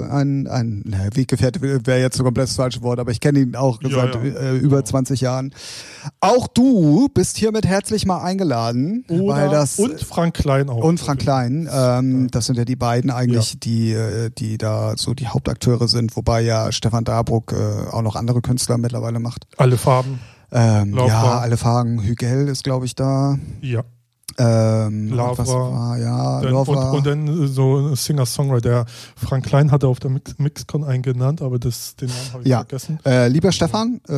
ein, 0.10 0.48
ein 0.48 0.82
naja, 0.86 1.10
Weggefährte 1.14 1.62
wäre 1.62 2.00
jetzt 2.02 2.18
so 2.18 2.24
komplett 2.24 2.48
das 2.50 2.56
falsche 2.56 2.82
Wort, 2.82 3.00
aber 3.00 3.12
ich 3.12 3.20
kenne 3.20 3.40
ihn 3.40 3.56
auch 3.56 3.82
Ja, 3.82 3.90
seit 3.90 4.16
ja. 4.16 4.22
Äh, 4.22 4.58
über 4.58 4.84
20 4.84 5.22
Jahren. 5.22 5.54
Auch 6.20 6.48
du 6.48 7.08
bist 7.14 7.38
hiermit 7.38 7.66
herzlich 7.66 8.06
mal 8.06 8.22
eingeladen, 8.22 9.06
Oder, 9.10 9.36
weil 9.36 9.50
das 9.50 9.80
und 9.80 10.02
Frank 10.02 10.34
Klein 10.36 10.70
auch. 10.70 10.84
und 10.84 11.00
Frank 11.00 11.22
Klein, 11.22 11.70
ähm, 11.72 12.28
das 12.32 12.48
sind 12.48 12.58
ja 12.58 12.66
die 12.66 12.76
beiden 12.76 13.10
eigentlich, 13.12 13.54
Ja. 13.54 13.60
die, 13.64 13.94
äh, 13.94 14.30
die 14.38 14.58
da 14.58 14.94
so 14.98 15.14
die 15.14 15.28
Hauptakteure 15.28 15.88
sind, 15.88 16.16
wobei 16.18 16.42
ja 16.42 16.72
Stefan 16.72 17.04
Darbruck 17.06 17.54
äh, 17.54 17.90
auch 17.92 18.02
noch 18.02 18.16
andere 18.16 18.42
Künstler 18.42 18.78
mittlerweile 18.78 19.20
macht. 19.20 19.46
Alle 19.58 19.78
Farben. 19.78 20.20
Ähm, 20.52 20.94
ja, 20.98 21.40
alle 21.40 21.56
Fragen. 21.56 22.02
Hügel 22.04 22.50
ist, 22.50 22.66
glaube 22.66 22.86
ich, 22.86 22.96
da. 22.96 23.38
Ja. 23.62 23.84
Ähm, 24.38 25.10
Lavra. 25.10 25.46
war, 25.48 25.98
ja, 25.98 26.42
Dann, 26.42 26.54
und, 26.54 26.68
und 26.68 27.06
dann 27.06 27.48
so 27.48 27.78
ein 27.90 27.96
Singer-Songwriter. 27.96 28.86
Frank 29.16 29.46
Klein 29.46 29.72
hatte 29.72 29.88
auf 29.88 30.00
der 30.00 30.10
Mix 30.12 30.36
Mixcon 30.38 30.84
einen 30.84 31.04
genannt, 31.04 31.42
aber 31.42 31.60
das, 31.60 31.96
den 31.96 32.10
Namen 32.10 32.34
habe 32.34 32.44
ich 32.44 32.50
Ja. 32.50 32.58
vergessen. 32.60 33.00
äh, 33.06 33.28
lieber 33.28 33.52
Stefan, 33.52 34.00
äh, 34.08 34.14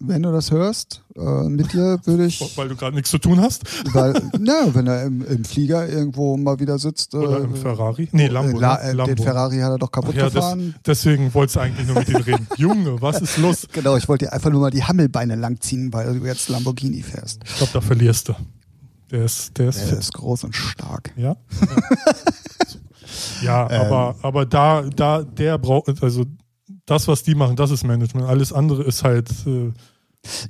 wenn 0.00 0.22
du 0.22 0.30
das 0.32 0.50
hörst, 0.50 1.02
äh, 1.16 1.48
mit 1.48 1.72
dir 1.72 1.98
würde 2.04 2.26
ich, 2.26 2.38
Weil 2.56 2.68
du 2.68 2.76
gerade 2.76 2.94
nichts 2.94 3.10
zu 3.10 3.18
tun 3.18 3.40
hast. 3.40 3.64
weil, 3.92 4.14
na, 4.38 4.72
wenn 4.74 4.86
er 4.86 5.04
im, 5.04 5.24
im 5.26 5.44
Flieger 5.44 5.88
irgendwo 5.88 6.36
mal 6.36 6.58
wieder 6.60 6.78
sitzt, 6.78 7.14
äh, 7.14 7.18
Oder 7.18 7.38
im 7.40 7.54
Ferrari. 7.54 8.08
Nee, 8.12 8.28
Lambo. 8.28 8.58
äh, 8.58 8.60
La, 8.60 8.74
ne? 8.74 8.80
äh, 8.82 8.92
Lambo. 8.92 9.14
den 9.14 9.24
Ferrari 9.24 9.58
hat 9.58 9.70
er 9.72 9.78
doch 9.78 9.90
kaputt 9.90 10.10
Ach 10.14 10.18
ja, 10.18 10.24
das, 10.24 10.34
gefahren. 10.34 10.74
deswegen 10.86 11.34
wolltest 11.34 11.56
du 11.56 11.60
eigentlich 11.60 11.86
nur 11.86 11.96
mit 11.96 12.08
ihm 12.08 12.16
reden. 12.16 12.46
Junge, 12.56 13.00
was 13.02 13.20
ist 13.20 13.36
los? 13.38 13.66
Genau, 13.72 13.96
ich 13.96 14.08
wollte 14.08 14.26
dir 14.26 14.32
einfach 14.32 14.50
nur 14.50 14.60
mal 14.60 14.70
die 14.70 14.84
Hammelbeine 14.84 15.34
langziehen, 15.34 15.92
weil 15.92 16.18
du 16.18 16.26
jetzt 16.26 16.48
Lamborghini 16.48 17.02
fährst. 17.02 17.40
Ich 17.44 17.56
glaube, 17.56 17.72
da 17.72 17.80
verlierst 17.80 18.28
du. 18.28 18.34
Der 19.10 19.24
ist, 19.24 19.56
der 19.58 19.68
ist 19.70 19.80
Der 19.90 19.98
ist 19.98 20.12
groß 20.14 20.44
und 20.44 20.54
stark. 20.54 21.12
Ja. 21.16 21.36
ja, 23.42 23.70
Ähm. 23.70 23.80
aber, 23.80 24.16
aber 24.22 24.46
da, 24.46 24.82
da, 24.82 25.22
der 25.22 25.58
braucht, 25.58 26.02
also 26.02 26.24
das, 26.86 27.08
was 27.08 27.22
die 27.22 27.34
machen, 27.34 27.56
das 27.56 27.70
ist 27.70 27.84
Management. 27.84 28.26
Alles 28.28 28.52
andere 28.52 28.82
ist 28.82 29.04
halt, 29.04 29.30
äh, 29.46 29.72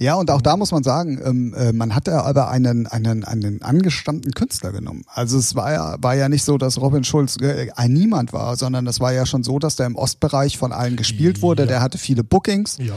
Ja, 0.00 0.14
und 0.14 0.30
auch 0.30 0.42
da 0.42 0.56
muss 0.56 0.72
man 0.72 0.82
sagen, 0.82 1.20
ähm, 1.22 1.54
äh, 1.54 1.72
man 1.72 1.94
hatte 1.94 2.22
aber 2.24 2.48
einen, 2.48 2.86
einen, 2.86 3.24
einen 3.24 3.62
angestammten 3.62 4.32
Künstler 4.32 4.72
genommen. 4.72 5.04
Also 5.06 5.38
es 5.38 5.54
war 5.54 5.72
ja, 5.72 5.96
war 6.00 6.14
ja 6.16 6.28
nicht 6.28 6.44
so, 6.44 6.58
dass 6.58 6.80
Robin 6.80 7.04
Schulz 7.04 7.36
äh, 7.40 7.70
ein 7.76 7.92
Niemand 7.92 8.32
war, 8.32 8.56
sondern 8.56 8.86
es 8.86 8.98
war 9.00 9.12
ja 9.12 9.26
schon 9.26 9.44
so, 9.44 9.58
dass 9.58 9.76
der 9.76 9.86
im 9.86 9.96
Ostbereich 9.96 10.58
von 10.58 10.72
allen 10.72 10.96
gespielt 10.96 11.42
wurde. 11.42 11.62
Ja. 11.62 11.68
Der 11.68 11.80
hatte 11.80 11.98
viele 11.98 12.24
Bookings. 12.24 12.78
ja. 12.78 12.94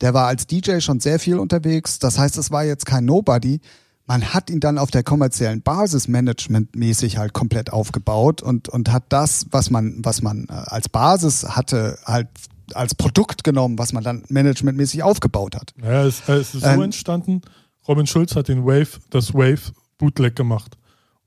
Der 0.00 0.14
war 0.14 0.26
als 0.26 0.48
DJ 0.48 0.80
schon 0.80 0.98
sehr 0.98 1.20
viel 1.20 1.38
unterwegs. 1.38 2.00
Das 2.00 2.18
heißt, 2.18 2.36
es 2.36 2.50
war 2.50 2.64
jetzt 2.64 2.86
kein 2.86 3.04
Nobody. 3.04 3.60
Man 4.06 4.34
hat 4.34 4.50
ihn 4.50 4.60
dann 4.60 4.78
auf 4.78 4.90
der 4.90 5.02
kommerziellen 5.04 5.62
Basis 5.62 6.08
managementmäßig 6.08 7.18
halt 7.18 7.32
komplett 7.32 7.72
aufgebaut 7.72 8.42
und, 8.42 8.68
und 8.68 8.92
hat 8.92 9.04
das, 9.10 9.46
was 9.50 9.70
man, 9.70 9.96
was 10.04 10.22
man 10.22 10.46
äh, 10.48 10.52
als 10.52 10.88
Basis 10.88 11.44
hatte, 11.50 11.98
halt 12.04 12.28
als 12.74 12.94
Produkt 12.94 13.44
genommen, 13.44 13.78
was 13.78 13.92
man 13.92 14.02
dann 14.02 14.24
managementmäßig 14.28 15.02
aufgebaut 15.02 15.54
hat. 15.54 15.72
Naja, 15.76 16.04
es, 16.04 16.28
äh, 16.28 16.32
es 16.34 16.54
ist 16.54 16.62
so 16.62 16.68
Ähm. 16.68 16.82
entstanden. 16.82 17.42
Robin 17.86 18.06
Schulz 18.06 18.34
hat 18.36 18.48
den 18.48 18.64
Wave, 18.64 18.98
das 19.10 19.34
Wave 19.34 19.60
Bootleg 19.98 20.36
gemacht. 20.36 20.76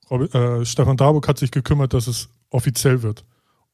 Robin, 0.09 0.32
äh, 0.34 0.65
Stefan 0.65 0.97
Darburg 0.97 1.28
hat 1.28 1.38
sich 1.38 1.51
gekümmert, 1.51 1.93
dass 1.93 2.07
es 2.07 2.30
offiziell 2.49 3.01
wird. 3.03 3.26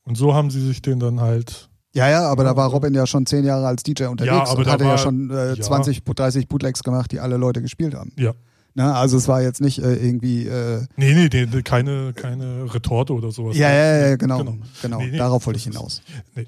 Und 0.03 0.15
so 0.17 0.33
haben 0.33 0.49
sie 0.49 0.65
sich 0.65 0.81
den 0.81 0.99
dann 0.99 1.19
halt. 1.21 1.69
Ja, 1.93 2.09
ja, 2.09 2.27
aber 2.29 2.43
da 2.43 2.55
war 2.55 2.69
Robin 2.69 2.93
ja 2.93 3.05
schon 3.05 3.25
zehn 3.25 3.43
Jahre 3.43 3.67
als 3.67 3.83
DJ 3.83 4.05
unterwegs 4.05 4.33
Ja, 4.33 4.43
aber 4.47 4.59
und 4.59 4.67
hatte 4.67 4.83
ja 4.83 4.89
war- 4.91 4.97
schon 4.97 5.29
äh, 5.29 5.53
ja. 5.55 5.61
20, 5.61 6.03
30 6.03 6.47
Bootlegs 6.47 6.83
gemacht, 6.83 7.11
die 7.11 7.19
alle 7.19 7.37
Leute 7.37 7.61
gespielt 7.61 7.93
haben. 7.95 8.11
Ja. 8.17 8.33
Ne? 8.73 8.93
Also 8.93 9.17
es 9.17 9.27
war 9.27 9.41
jetzt 9.41 9.61
nicht 9.61 9.79
äh, 9.79 9.95
irgendwie 9.95 10.47
äh, 10.47 10.85
Nee, 10.95 11.13
nee, 11.13 11.29
nee, 11.45 11.61
keine, 11.61 12.13
keine 12.13 12.73
Retorte 12.73 13.13
oder 13.13 13.31
sowas. 13.31 13.57
ja, 13.57 13.69
ja, 13.69 14.07
ja, 14.09 14.15
genau, 14.15 14.37
genau, 14.39 14.57
Genau. 14.81 14.97
Nee, 14.99 15.11
nee, 15.11 15.17
darauf 15.17 15.45
wollte 15.45 15.57
ich 15.57 15.65
hinaus. 15.65 16.01
Nee. 16.35 16.47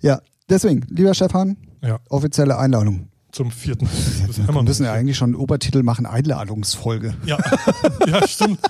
Ja, 0.00 0.20
deswegen, 0.48 0.84
lieber 0.88 1.14
Stefan, 1.14 1.56
Ja, 1.82 2.00
offizielle 2.08 2.58
Einladung. 2.58 3.08
zum 3.30 3.50
vierten. 3.50 3.88
Das 4.26 4.38
ist 4.38 4.46
Wir 4.46 4.62
müssen 4.62 4.84
ja 4.84 4.92
eigentlich 4.92 5.16
schon 5.16 5.30
einen 5.30 5.36
Obertitel 5.36 5.82
machen, 5.82 6.04
Einladungsfolge. 6.06 7.14
Ja, 7.24 7.38
ja 8.06 8.26
stimmt. 8.26 8.60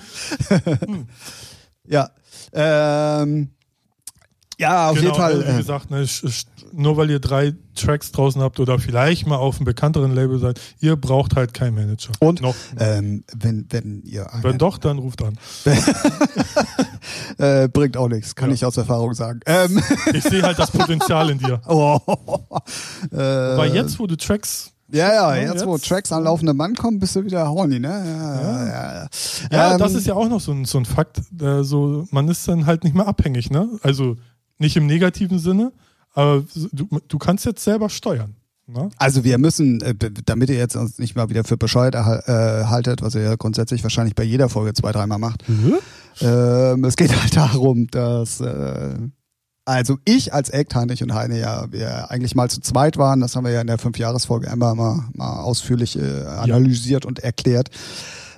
Ja, 1.85 2.11
ähm, 2.53 3.49
ja, 4.59 4.89
auf 4.89 4.95
genau, 4.95 5.07
jeden 5.09 5.15
Fall. 5.21 5.31
also 5.33 5.45
wie 5.47 5.51
Äh, 5.51 5.57
gesagt, 5.57 5.91
ne, 5.91 6.05
nur 6.73 6.97
weil 6.97 7.09
ihr 7.11 7.19
drei 7.19 7.53
Tracks 7.75 8.11
draußen 8.11 8.41
habt 8.41 8.59
oder 8.59 8.79
vielleicht 8.79 9.27
mal 9.27 9.35
auf 9.35 9.57
einem 9.57 9.65
bekannteren 9.65 10.13
Label 10.13 10.39
seid, 10.39 10.59
ihr 10.79 10.95
braucht 10.95 11.35
halt 11.35 11.53
keinen 11.53 11.75
Manager. 11.75 12.11
Und, 12.19 12.41
noch. 12.41 12.55
ähm, 12.79 13.23
wenn, 13.35 13.65
wenn 13.69 14.01
ihr 14.03 14.31
eine, 14.33 14.43
Wenn 14.43 14.57
doch, 14.57 14.77
dann 14.77 14.97
ruft 14.99 15.21
an. 15.23 15.37
äh, 17.37 17.67
bringt 17.67 17.97
auch 17.97 18.07
nichts, 18.07 18.35
kann 18.35 18.49
Ja. 18.49 18.55
ich 18.55 18.65
aus 18.65 18.77
Erfahrung 18.77 19.13
sagen. 19.13 19.39
Ähm, 19.45 19.81
Ich 20.13 20.23
sehe 20.23 20.41
halt 20.41 20.57
das 20.59 20.71
Potenzial 20.71 21.29
in 21.29 21.39
dir. 21.39 21.61
oh, 21.67 21.99
äh, 23.11 23.17
Weil 23.17 23.73
jetzt, 23.75 23.99
wo 23.99 24.07
du 24.07 24.15
Tracks. 24.17 24.71
Ja, 24.91 25.11
ja, 25.11 25.35
Ja, 25.35 25.53
jetzt, 25.53 25.65
wo 25.65 25.75
jetzt- 25.75 25.87
Tracks 25.87 26.11
an 26.11 26.23
laufenden 26.23 26.55
Mann 26.55 26.75
kommen, 26.75 26.99
bist 26.99 27.15
du 27.15 27.23
wieder 27.23 27.47
horny, 27.49 27.79
ne? 27.79 27.87
Ja, 27.89 28.65
ja, 28.65 28.93
ja. 28.93 29.07
Ja, 29.51 29.73
Ähm, 29.73 29.79
das 29.79 29.93
ist 29.95 30.05
ja 30.05 30.13
auch 30.13 30.29
noch 30.29 30.39
so 30.41 30.51
ein, 30.51 30.65
so 30.65 30.77
ein 30.77 30.85
Fakt. 30.85 31.19
So, 31.61 32.07
man 32.11 32.27
ist 32.27 32.47
dann 32.47 32.65
halt 32.67 32.83
nicht 32.83 32.95
mehr 32.95 33.07
abhängig, 33.07 33.49
ne? 33.49 33.69
Also 33.81 34.17
nicht 34.63 34.75
im 34.75 34.87
negativen 34.87 35.37
Sinne, 35.37 35.71
aber 36.13 36.43
du, 36.71 36.87
du 37.07 37.17
kannst 37.19 37.45
jetzt 37.45 37.63
selber 37.63 37.89
steuern. 37.89 38.35
Ne? 38.65 38.89
Also 38.97 39.23
wir 39.23 39.37
müssen, 39.37 39.81
äh, 39.81 39.93
damit 40.25 40.49
ihr 40.49 40.55
jetzt 40.55 40.75
uns 40.75 40.97
nicht 40.97 41.15
mal 41.15 41.29
wieder 41.29 41.43
für 41.43 41.57
bescheuert 41.57 41.95
äh, 41.95 42.65
haltet, 42.65 43.01
was 43.01 43.13
ihr 43.13 43.21
ja 43.21 43.35
grundsätzlich 43.35 43.83
wahrscheinlich 43.83 44.15
bei 44.15 44.23
jeder 44.23 44.47
Folge 44.47 44.73
zwei, 44.73 44.91
dreimal 44.91 45.19
macht. 45.19 45.43
Ähm, 46.21 46.83
es 46.85 46.95
geht 46.95 47.19
halt 47.19 47.35
darum, 47.35 47.87
dass 47.87 48.39
äh, 48.39 48.95
also 49.65 49.97
ich 50.05 50.33
als 50.33 50.49
Act, 50.49 50.75
Heinrich 50.75 51.03
und 51.03 51.13
Heine 51.13 51.39
ja 51.39 51.71
wir 51.71 52.11
eigentlich 52.11 52.35
mal 52.35 52.49
zu 52.49 52.61
zweit 52.61 52.97
waren. 52.97 53.21
Das 53.21 53.35
haben 53.35 53.45
wir 53.45 53.51
ja 53.51 53.61
in 53.61 53.67
der 53.67 53.77
Fünfjahresfolge 53.77 54.49
einmal 54.49 54.75
mal, 54.75 55.05
mal 55.13 55.41
ausführlich 55.41 55.97
äh, 55.97 56.23
analysiert 56.23 57.05
und 57.05 57.19
erklärt. 57.19 57.69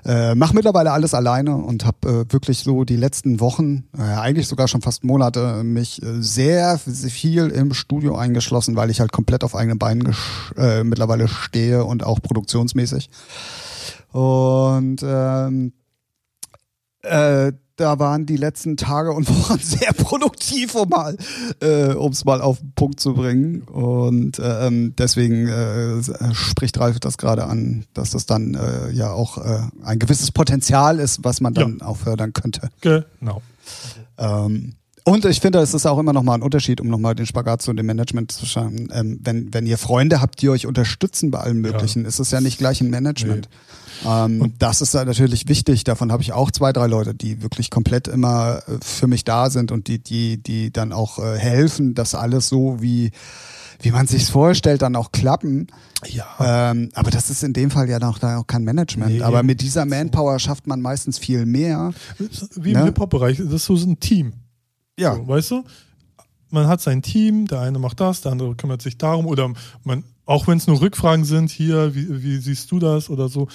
Äh, 0.05 0.35
mach 0.35 0.53
mittlerweile 0.53 0.91
alles 0.91 1.15
alleine 1.15 1.55
und 1.55 1.83
habe 1.83 2.25
äh, 2.29 2.33
wirklich 2.33 2.59
so 2.59 2.83
die 2.83 2.95
letzten 2.95 3.39
Wochen, 3.39 3.87
äh, 3.97 4.01
eigentlich 4.01 4.47
sogar 4.47 4.67
schon 4.67 4.83
fast 4.83 5.03
Monate, 5.03 5.63
mich 5.63 6.01
äh, 6.03 6.21
sehr 6.21 6.77
viel 6.77 7.47
im 7.47 7.73
Studio 7.73 8.15
eingeschlossen, 8.15 8.75
weil 8.75 8.91
ich 8.91 8.99
halt 8.99 9.11
komplett 9.11 9.43
auf 9.43 9.55
eigenen 9.55 9.79
Beinen 9.79 10.15
äh, 10.57 10.83
mittlerweile 10.83 11.27
stehe 11.27 11.83
und 11.85 12.03
auch 12.03 12.21
produktionsmäßig. 12.21 13.09
Und 14.11 14.97
ähm, 15.03 15.73
äh, 17.01 17.51
da 17.75 17.99
waren 17.99 18.25
die 18.25 18.37
letzten 18.37 18.77
Tage 18.77 19.11
und 19.11 19.29
Wochen 19.29 19.59
sehr 19.61 19.93
produktiv, 19.93 20.75
um 20.75 20.89
mal, 20.89 21.17
äh, 21.61 21.93
um 21.93 22.11
es 22.11 22.25
mal 22.25 22.41
auf 22.41 22.59
den 22.59 22.71
Punkt 22.73 22.99
zu 22.99 23.13
bringen. 23.13 23.61
Und 23.63 24.39
ähm, 24.43 24.93
deswegen 24.97 25.47
äh, 25.47 26.33
spricht 26.33 26.79
Ralf 26.79 26.99
das 26.99 27.17
gerade 27.17 27.45
an, 27.45 27.85
dass 27.93 28.11
das 28.11 28.25
dann 28.25 28.55
äh, 28.55 28.91
ja 28.91 29.11
auch 29.11 29.37
äh, 29.37 29.61
ein 29.83 29.99
gewisses 29.99 30.31
Potenzial 30.31 30.99
ist, 30.99 31.23
was 31.23 31.41
man 31.41 31.53
dann 31.53 31.81
auch 31.81 31.97
fördern 31.97 32.33
könnte. 32.33 32.69
Genau. 32.81 33.41
Ähm, 34.17 34.75
und 35.05 35.23
ich 35.25 35.39
finde, 35.39 35.59
es 35.59 35.73
ist 35.73 35.85
auch 35.85 35.99
immer 35.99 36.13
noch 36.13 36.23
mal 36.23 36.33
ein 36.33 36.41
Unterschied, 36.41 36.81
um 36.81 36.87
nochmal 36.87 37.13
den 37.13 37.27
Spagat 37.27 37.61
zu 37.61 37.71
dem 37.73 37.85
Management 37.85 38.31
zu 38.31 38.45
schauen. 38.45 38.89
Ähm, 38.91 39.19
wenn, 39.21 39.53
wenn 39.53 39.67
ihr 39.67 39.77
Freunde 39.77 40.19
habt, 40.19 40.41
die 40.41 40.49
euch 40.49 40.65
unterstützen 40.65 41.29
bei 41.29 41.39
allem 41.39 41.61
Möglichen, 41.61 42.05
ist 42.05 42.19
es 42.19 42.31
ja 42.31 42.41
nicht 42.41 42.57
gleich 42.57 42.81
ein 42.81 42.89
Management. 42.89 43.47
Ähm, 44.03 44.41
und 44.41 44.61
das 44.63 44.81
ist 44.81 44.95
da 44.95 45.05
natürlich 45.05 45.47
wichtig. 45.47 45.83
Davon 45.83 46.11
habe 46.11 46.23
ich 46.23 46.33
auch 46.33 46.49
zwei, 46.49 46.73
drei 46.73 46.87
Leute, 46.87 47.13
die 47.13 47.43
wirklich 47.43 47.69
komplett 47.69 48.07
immer 48.07 48.63
äh, 48.67 48.77
für 48.81 49.05
mich 49.07 49.23
da 49.23 49.51
sind 49.51 49.71
und 49.71 49.87
die, 49.87 49.99
die, 49.99 50.41
die 50.41 50.73
dann 50.73 50.91
auch 50.91 51.19
äh, 51.19 51.37
helfen, 51.37 51.93
dass 51.93 52.15
alles 52.15 52.49
so 52.49 52.81
wie 52.81 53.11
wie 53.81 53.91
man 53.91 54.07
sich 54.07 54.25
vorstellt, 54.27 54.81
dann 54.81 54.95
auch 54.95 55.11
klappen. 55.11 55.67
Ja. 56.07 56.71
Ähm, 56.71 56.89
aber 56.93 57.11
das 57.11 57.29
ist 57.29 57.43
in 57.43 57.51
dem 57.51 57.69
Fall 57.69 57.89
ja 57.89 57.99
noch 57.99 58.19
da 58.19 58.37
auch 58.37 58.47
kein 58.47 58.63
Management. 58.63 59.11
Nee. 59.11 59.21
aber 59.21 59.43
mit 59.43 59.61
dieser 59.61 59.85
Manpower 59.85 60.39
schafft 60.39 60.65
man 60.65 60.81
meistens 60.81 61.19
viel 61.19 61.45
mehr. 61.45 61.91
Wie 62.55 62.71
im 62.71 62.79
Ne? 62.79 62.85
Hip-Hop-Bereich, 62.85 63.37
das 63.37 63.53
ist 63.53 63.65
so 63.65 63.75
ein 63.75 63.99
Team. 63.99 64.33
Ja, 64.99 65.15
So, 65.15 65.27
weißt 65.27 65.51
du? 65.51 65.63
Man 66.49 66.67
hat 66.67 66.79
sein 66.81 67.01
Team, 67.01 67.47
der 67.47 67.61
eine 67.61 67.79
macht 67.79 67.99
das, 67.99 68.21
der 68.21 68.31
andere 68.31 68.55
kümmert 68.55 68.81
sich 68.81 68.97
darum 68.97 69.25
oder 69.25 69.51
man, 69.83 70.03
auch 70.25 70.47
wenn 70.47 70.57
es 70.57 70.67
nur 70.67 70.79
Rückfragen 70.79 71.25
sind, 71.25 71.49
hier, 71.51 71.95
wie, 71.95 72.23
wie 72.23 72.37
siehst 72.37 72.71
du 72.71 72.79
das 72.79 73.09
oder 73.09 73.27
so. 73.27 73.47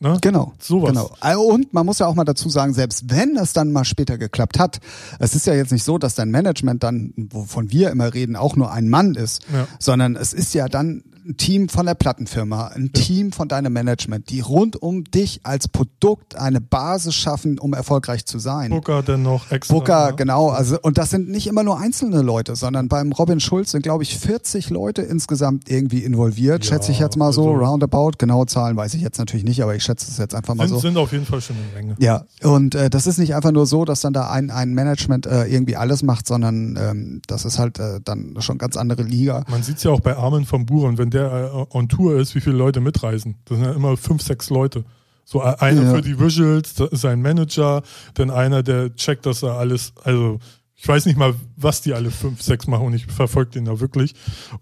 Ne? 0.00 0.16
Genau. 0.22 0.54
Sowas. 0.58 0.90
Genau. 0.90 1.10
Also, 1.20 1.42
Und 1.42 1.72
man 1.74 1.84
muss 1.84 1.98
ja 1.98 2.06
auch 2.06 2.14
mal 2.14 2.24
dazu 2.24 2.48
sagen, 2.48 2.72
selbst 2.72 3.10
wenn 3.10 3.36
es 3.36 3.52
dann 3.52 3.70
mal 3.72 3.84
später 3.84 4.16
geklappt 4.16 4.58
hat, 4.58 4.78
es 5.18 5.34
ist 5.34 5.46
ja 5.46 5.54
jetzt 5.54 5.72
nicht 5.72 5.84
so, 5.84 5.98
dass 5.98 6.14
dein 6.14 6.30
Management 6.30 6.82
dann, 6.82 7.12
wovon 7.16 7.70
wir 7.70 7.90
immer 7.90 8.12
reden, 8.14 8.34
auch 8.36 8.56
nur 8.56 8.72
ein 8.72 8.88
Mann 8.88 9.14
ist, 9.14 9.42
Ja. 9.52 9.66
sondern 9.78 10.16
es 10.16 10.32
ist 10.32 10.54
ja 10.54 10.68
dann 10.68 11.02
ein 11.26 11.36
Team 11.36 11.68
von 11.68 11.86
der 11.86 11.94
Plattenfirma, 11.94 12.68
ein 12.68 12.90
ja. 12.94 13.02
Team 13.02 13.32
von 13.32 13.48
deinem 13.48 13.72
Management, 13.72 14.30
die 14.30 14.40
rund 14.40 14.80
um 14.80 15.04
dich 15.04 15.40
als 15.44 15.68
Produkt 15.68 16.36
eine 16.36 16.60
Basis 16.60 17.14
schaffen, 17.14 17.58
um 17.58 17.74
erfolgreich 17.74 18.26
zu 18.26 18.38
sein. 18.38 18.70
Booker 18.70 19.02
dennoch 19.02 19.50
extra. 19.50 19.74
Booker, 19.74 20.12
genau. 20.14 20.48
Also, 20.48 20.78
und 20.80 20.98
das 20.98 21.10
sind 21.10 21.28
nicht 21.28 21.46
immer 21.46 21.62
nur 21.62 21.78
einzelne 21.78 22.22
Leute, 22.22 22.56
sondern 22.56 22.88
beim 22.88 23.12
Robin 23.12 23.40
Schulz 23.40 23.72
sind, 23.72 23.82
glaube 23.82 24.02
ich, 24.02 24.18
40 24.18 24.70
Leute 24.70 25.02
insgesamt 25.02 25.70
irgendwie 25.70 26.04
involviert, 26.04 26.64
ja, 26.64 26.70
schätze 26.72 26.92
ich 26.92 26.98
jetzt 26.98 27.16
mal 27.16 27.32
so, 27.32 27.52
also 27.52 27.64
roundabout. 27.64 28.12
Genaue 28.18 28.46
Zahlen 28.46 28.76
weiß 28.76 28.94
ich 28.94 29.02
jetzt 29.02 29.18
natürlich 29.18 29.44
nicht, 29.44 29.62
aber 29.62 29.74
ich 29.74 29.82
schätze 29.82 30.10
es 30.10 30.18
jetzt 30.18 30.34
einfach 30.34 30.54
mal 30.54 30.68
sind, 30.68 30.76
so. 30.76 30.80
Sind 30.80 30.96
auf 30.96 31.12
jeden 31.12 31.26
Fall 31.26 31.40
schon 31.40 31.56
eine 31.56 31.66
Menge. 31.74 31.96
Ja, 31.98 32.24
und 32.42 32.74
äh, 32.74 32.90
das 32.90 33.06
ist 33.06 33.18
nicht 33.18 33.34
einfach 33.34 33.52
nur 33.52 33.66
so, 33.66 33.84
dass 33.84 34.00
dann 34.00 34.12
da 34.12 34.30
ein, 34.30 34.50
ein 34.50 34.74
Management 34.74 35.26
äh, 35.26 35.44
irgendwie 35.44 35.76
alles 35.76 36.02
macht, 36.02 36.26
sondern 36.26 36.78
ähm, 36.80 37.22
das 37.26 37.44
ist 37.44 37.58
halt 37.58 37.78
äh, 37.78 38.00
dann 38.02 38.34
schon 38.40 38.58
ganz 38.58 38.76
andere 38.76 39.02
Liga. 39.02 39.44
Man 39.50 39.62
sieht 39.62 39.78
es 39.78 39.82
ja 39.82 39.90
auch 39.90 40.00
bei 40.00 40.16
Armin 40.16 40.44
von 40.44 40.66
Buren, 40.66 40.98
wenn 40.98 41.10
der 41.10 41.17
äh, 41.26 41.76
on 41.76 41.88
Tour 41.88 42.18
ist, 42.18 42.34
wie 42.34 42.40
viele 42.40 42.56
Leute 42.56 42.80
mitreisen. 42.80 43.36
Das 43.44 43.58
sind 43.58 43.66
ja 43.66 43.72
immer 43.72 43.96
fünf, 43.96 44.22
sechs 44.22 44.50
Leute. 44.50 44.84
So 45.24 45.42
äh, 45.42 45.56
einer 45.58 45.82
ja. 45.82 45.94
für 45.94 46.02
die 46.02 46.18
Visuals, 46.18 46.74
sein 46.92 47.20
Manager, 47.20 47.82
dann 48.14 48.30
einer, 48.30 48.62
der 48.62 48.94
checkt, 48.96 49.26
dass 49.26 49.42
er 49.42 49.54
alles, 49.54 49.92
also 50.02 50.38
ich 50.74 50.86
weiß 50.86 51.06
nicht 51.06 51.18
mal, 51.18 51.34
was 51.56 51.82
die 51.82 51.92
alle 51.92 52.10
fünf, 52.10 52.40
sechs 52.40 52.66
machen 52.66 52.86
und 52.86 52.94
ich 52.94 53.06
verfolge 53.06 53.50
den 53.50 53.64
da 53.64 53.80
wirklich. 53.80 54.14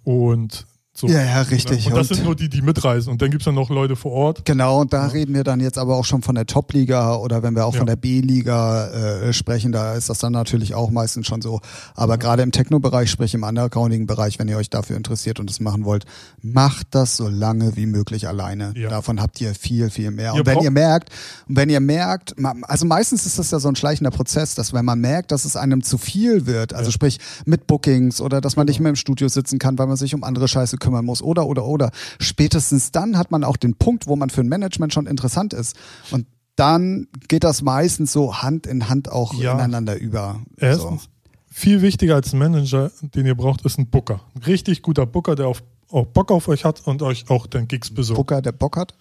Und 0.03 0.67
so. 0.99 1.07
Ja, 1.07 1.23
ja, 1.23 1.43
richtig. 1.43 1.87
Und 1.87 1.97
das 1.97 2.11
und 2.11 2.17
sind 2.17 2.25
nur 2.25 2.37
die, 2.37 2.49
die 2.49 2.63
mitreisen. 2.63 3.13
Und 3.13 3.23
dann 3.23 3.31
gibt 3.31 3.43
es 3.43 3.45
dann 3.45 3.55
noch 3.55 3.71
Leute 3.71 3.97
vor 3.97 4.13
Ort. 4.13 4.45
Genau, 4.45 4.81
und 4.81 4.93
da 4.93 5.07
ja. 5.07 5.13
reden 5.13 5.35
wir 5.35 5.45
dann 5.45 5.61
jetzt 5.61 5.79
aber 5.79 5.97
auch 5.97 6.05
schon 6.05 6.23
von 6.23 6.35
der 6.35 6.47
Top-Liga 6.47 7.17
oder 7.17 7.43
wenn 7.43 7.55
wir 7.55 7.67
auch 7.67 7.75
ja. 7.75 7.79
von 7.79 7.87
der 7.87 7.97
B-Liga 7.97 8.89
äh, 8.89 9.33
sprechen, 9.33 9.73
da 9.73 9.95
ist 9.95 10.09
das 10.09 10.19
dann 10.19 10.33
natürlich 10.33 10.75
auch 10.75 10.91
meistens 10.91 11.27
schon 11.27 11.43
so. 11.43 11.61
Aber 11.95 12.15
ja. 12.15 12.17
gerade 12.17 12.43
im 12.43 12.53
Techno-Bereich, 12.53 13.11
sprich 13.11 13.35
im 13.35 13.43
Undergrounding-Bereich, 13.43 14.39
wenn 14.39 14.49
ihr 14.49 14.57
euch 14.57 14.71
dafür 14.71 14.97
interessiert 14.97 15.41
und 15.41 15.51
das 15.51 15.61
machen 15.61 15.85
wollt, 15.85 16.05
macht 16.43 16.89
das 16.91 17.17
so 17.17 17.29
lange 17.29 17.77
wie 17.77 17.87
möglich 17.87 18.29
alleine. 18.29 18.73
Davon 18.75 19.21
habt 19.21 19.41
ihr 19.41 19.55
viel, 19.55 19.91
viel 19.91 20.11
mehr. 20.11 20.33
Ihr 20.33 20.41
und 20.41 20.47
wenn 20.47 20.61
ihr 20.61 20.71
merkt, 20.71 21.11
wenn 21.47 21.69
ihr 21.69 21.81
merkt, 21.81 22.35
also 22.63 22.87
meistens 22.87 23.27
ist 23.27 23.39
das 23.39 23.51
ja 23.51 23.59
so 23.59 23.69
ein 23.69 23.77
schleichender 23.77 24.11
Prozess, 24.11 24.55
dass 24.55 24.73
wenn 24.73 24.85
man 24.85 25.01
merkt, 25.01 25.33
dass 25.33 25.45
es 25.45 25.57
einem 25.57 25.83
zu 25.83 25.99
viel 25.99 26.47
wird, 26.47 26.73
also 26.75 26.91
sprich 26.91 27.19
mit 27.45 27.67
Bookings 27.67 28.21
oder 28.21 28.41
dass 28.41 28.57
man 28.57 28.67
nicht 28.67 28.81
mehr 28.81 28.91
im 28.91 28.97
Studio 28.97 29.29
sitzen 29.29 29.59
kann, 29.59 29.79
weil 29.79 29.87
man 29.87 29.97
sich 29.97 30.15
um 30.15 30.25
andere 30.25 30.49
Scheiße 30.49 30.77
kümmern 30.87 31.05
muss 31.05 31.21
oder, 31.21 31.47
oder, 31.47 31.67
oder. 31.67 31.91
Spätestens 32.21 32.93
dann 32.93 33.19
hat 33.19 33.33
man 33.33 33.43
auch 33.43 33.57
den 33.57 33.75
Punkt, 33.75 34.07
wo 34.07 34.15
man 34.15 34.31
für 34.31 34.41
ein 34.41 34.49
Management 34.49 34.95
schon 34.95 35.07
interessant 35.07 35.53
ist. 35.53 35.77
Und 36.13 36.27
dann 36.55 37.09
geht 37.29 37.43
das 37.45 37.63
meistens 37.63 38.13
so 38.13 38.37
Hand 38.37 38.67
in 38.67 38.89
Hand 38.89 39.11
auch 39.11 39.35
ja. 39.35 39.55
ineinander 39.55 39.99
über. 39.99 40.41
Erstens, 40.57 41.05
so. 41.05 41.09
viel 41.51 41.83
wichtiger 41.83 42.15
als 42.15 42.33
ein 42.33 42.39
Manager, 42.39 42.93
den 43.03 43.27
ihr 43.27 43.35
braucht, 43.35 43.63
ist 43.63 43.79
ein 43.79 43.89
Booker. 43.89 44.21
Ein 44.35 44.43
richtig 44.43 44.83
guter 44.83 45.07
Booker, 45.07 45.35
der 45.35 45.49
auf, 45.49 45.63
auch 45.91 46.07
Bock 46.07 46.31
auf 46.31 46.47
euch 46.47 46.65
hat 46.65 46.87
und 46.87 47.03
euch 47.03 47.29
auch 47.29 47.49
den 47.49 47.67
Gigs 47.67 47.93
besorgt. 47.93 48.17
Booker, 48.17 48.43
der 48.43 48.53
Bock 48.53 48.77
hat. 48.77 48.95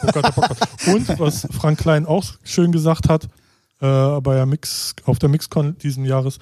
Booker, 0.00 0.22
der 0.22 0.30
Bock 0.30 0.50
hat. 0.50 0.58
Und 0.86 1.18
was 1.18 1.48
Frank 1.50 1.80
Klein 1.80 2.06
auch 2.06 2.24
schön 2.44 2.70
gesagt 2.70 3.08
hat, 3.08 3.28
äh, 3.80 4.20
bei 4.20 4.34
der 4.34 4.46
Mix, 4.46 4.94
auf 5.04 5.18
der 5.18 5.28
Mixcon 5.28 5.76
diesen 5.78 6.04
Jahres. 6.04 6.38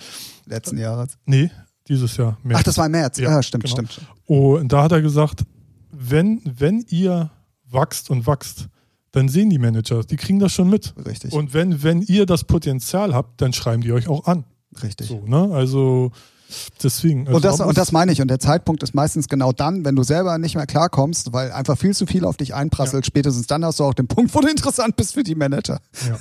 Letzten 0.47 0.77
Jahres? 0.77 1.17
Nee, 1.25 1.51
dieses 1.89 2.17
Jahr. 2.17 2.39
März. 2.43 2.61
Ach, 2.61 2.65
das 2.65 2.79
war 2.79 2.87
im 2.87 2.93
März. 2.93 3.19
Ja, 3.19 3.31
ja 3.31 3.43
stimmt, 3.43 3.65
genau. 3.65 3.75
stimmt. 3.75 4.01
Und 4.27 4.73
da 4.73 4.83
hat 4.83 4.93
er 4.93 5.03
gesagt, 5.03 5.45
wenn, 5.91 6.41
wenn 6.45 6.85
ihr 6.89 7.31
wachst 7.71 8.11
und 8.11 8.27
wachst, 8.27 8.69
dann 9.13 9.29
sehen 9.29 9.51
die 9.51 9.59
Manager, 9.59 10.03
die 10.05 10.17
kriegen 10.17 10.39
das 10.39 10.53
schon 10.53 10.71
mit. 10.71 10.95
Richtig. 11.05 11.33
Und 11.33 11.53
wenn, 11.53 11.83
wenn 11.83 12.01
ihr 12.03 12.25
das 12.27 12.45
Potenzial 12.45 13.15
habt, 13.15 13.41
dann 13.41 13.53
schreiben 13.53 13.83
die 13.83 13.93
euch 13.93 14.09
auch 14.09 14.27
an. 14.27 14.45
Richtig. 14.83 15.09
So, 15.09 15.23
ne? 15.27 15.51
Also 15.53 16.13
deswegen. 16.83 17.27
Also 17.27 17.37
und, 17.37 17.45
das, 17.45 17.61
und 17.61 17.77
das 17.77 17.93
meine 17.93 18.13
ich. 18.13 18.23
Und 18.23 18.29
der 18.29 18.39
Zeitpunkt 18.39 18.83
ist 18.83 18.95
meistens 18.95 19.29
genau 19.29 19.53
dann, 19.53 19.85
wenn 19.85 19.97
du 19.97 20.03
selber 20.03 20.39
nicht 20.39 20.55
mehr 20.55 20.67
klarkommst, 20.67 21.35
weil 21.35 21.53
einfach 21.53 21.77
viel 21.77 21.95
zu 21.95 22.07
viel 22.07 22.25
auf 22.25 22.39
dich 22.39 22.55
einprasselt. 22.55 23.05
Ja. 23.05 23.07
Spätestens 23.07 23.47
dann 23.47 23.65
hast 23.65 23.81
du 23.81 23.85
auch 23.85 23.95
den 23.95 24.09
Punkt, 24.09 24.35
wo 24.35 24.41
du 24.41 24.49
interessant 24.49 24.97
bist 24.97 25.13
für 25.13 25.23
die 25.23 25.35
Manager. 25.35 25.79
Ja, 26.09 26.19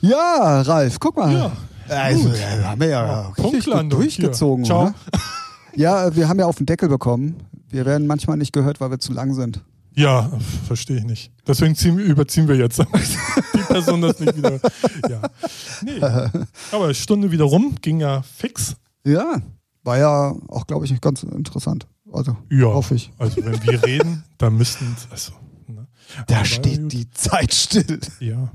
ja 0.08 0.60
Ralf, 0.62 0.98
guck 0.98 1.16
mal. 1.16 1.32
Ja. 1.32 1.52
Also, 1.88 2.28
ja, 2.28 2.64
haben 2.64 2.80
wir 2.80 2.88
ja 2.88 3.32
oh, 3.36 3.48
richtig 3.48 3.88
durchgezogen. 3.88 4.64
Ciao. 4.64 4.86
Ne? 4.86 4.94
Ja, 5.74 6.14
wir 6.16 6.28
haben 6.28 6.38
ja 6.38 6.46
auf 6.46 6.56
den 6.56 6.66
Deckel 6.66 6.88
bekommen. 6.88 7.36
Wir 7.68 7.84
werden 7.84 8.06
manchmal 8.06 8.36
nicht 8.36 8.52
gehört, 8.52 8.80
weil 8.80 8.90
wir 8.90 8.98
zu 8.98 9.12
lang 9.12 9.34
sind. 9.34 9.62
Ja, 9.94 10.30
verstehe 10.66 10.98
ich 10.98 11.04
nicht. 11.04 11.32
Deswegen 11.46 11.74
ziehen, 11.74 11.98
überziehen 11.98 12.48
wir 12.48 12.56
jetzt. 12.56 12.78
Die 13.54 13.58
Person 13.58 14.02
das 14.02 14.20
nicht 14.20 14.36
wieder. 14.36 14.60
Ja. 15.08 15.22
Nee. 15.82 16.00
Aber 16.70 16.92
Stunde 16.92 17.30
wieder 17.30 17.44
rum, 17.44 17.76
ging 17.80 18.00
ja 18.00 18.22
fix. 18.22 18.76
Ja, 19.04 19.40
war 19.84 19.98
ja 19.98 20.34
auch, 20.48 20.66
glaube 20.66 20.84
ich, 20.84 21.00
ganz 21.00 21.22
interessant. 21.22 21.86
Also, 22.12 22.36
ja, 22.50 22.66
hoffe 22.66 22.94
ich. 22.94 23.10
Also, 23.18 23.44
wenn 23.44 23.62
wir 23.64 23.82
reden, 23.84 24.24
dann 24.36 24.56
müssten. 24.56 24.96
Also, 25.10 25.32
ne? 25.66 25.86
Da 26.26 26.44
steht 26.44 26.92
die 26.92 27.10
Zeit 27.10 27.54
still. 27.54 28.00
Ja. 28.20 28.52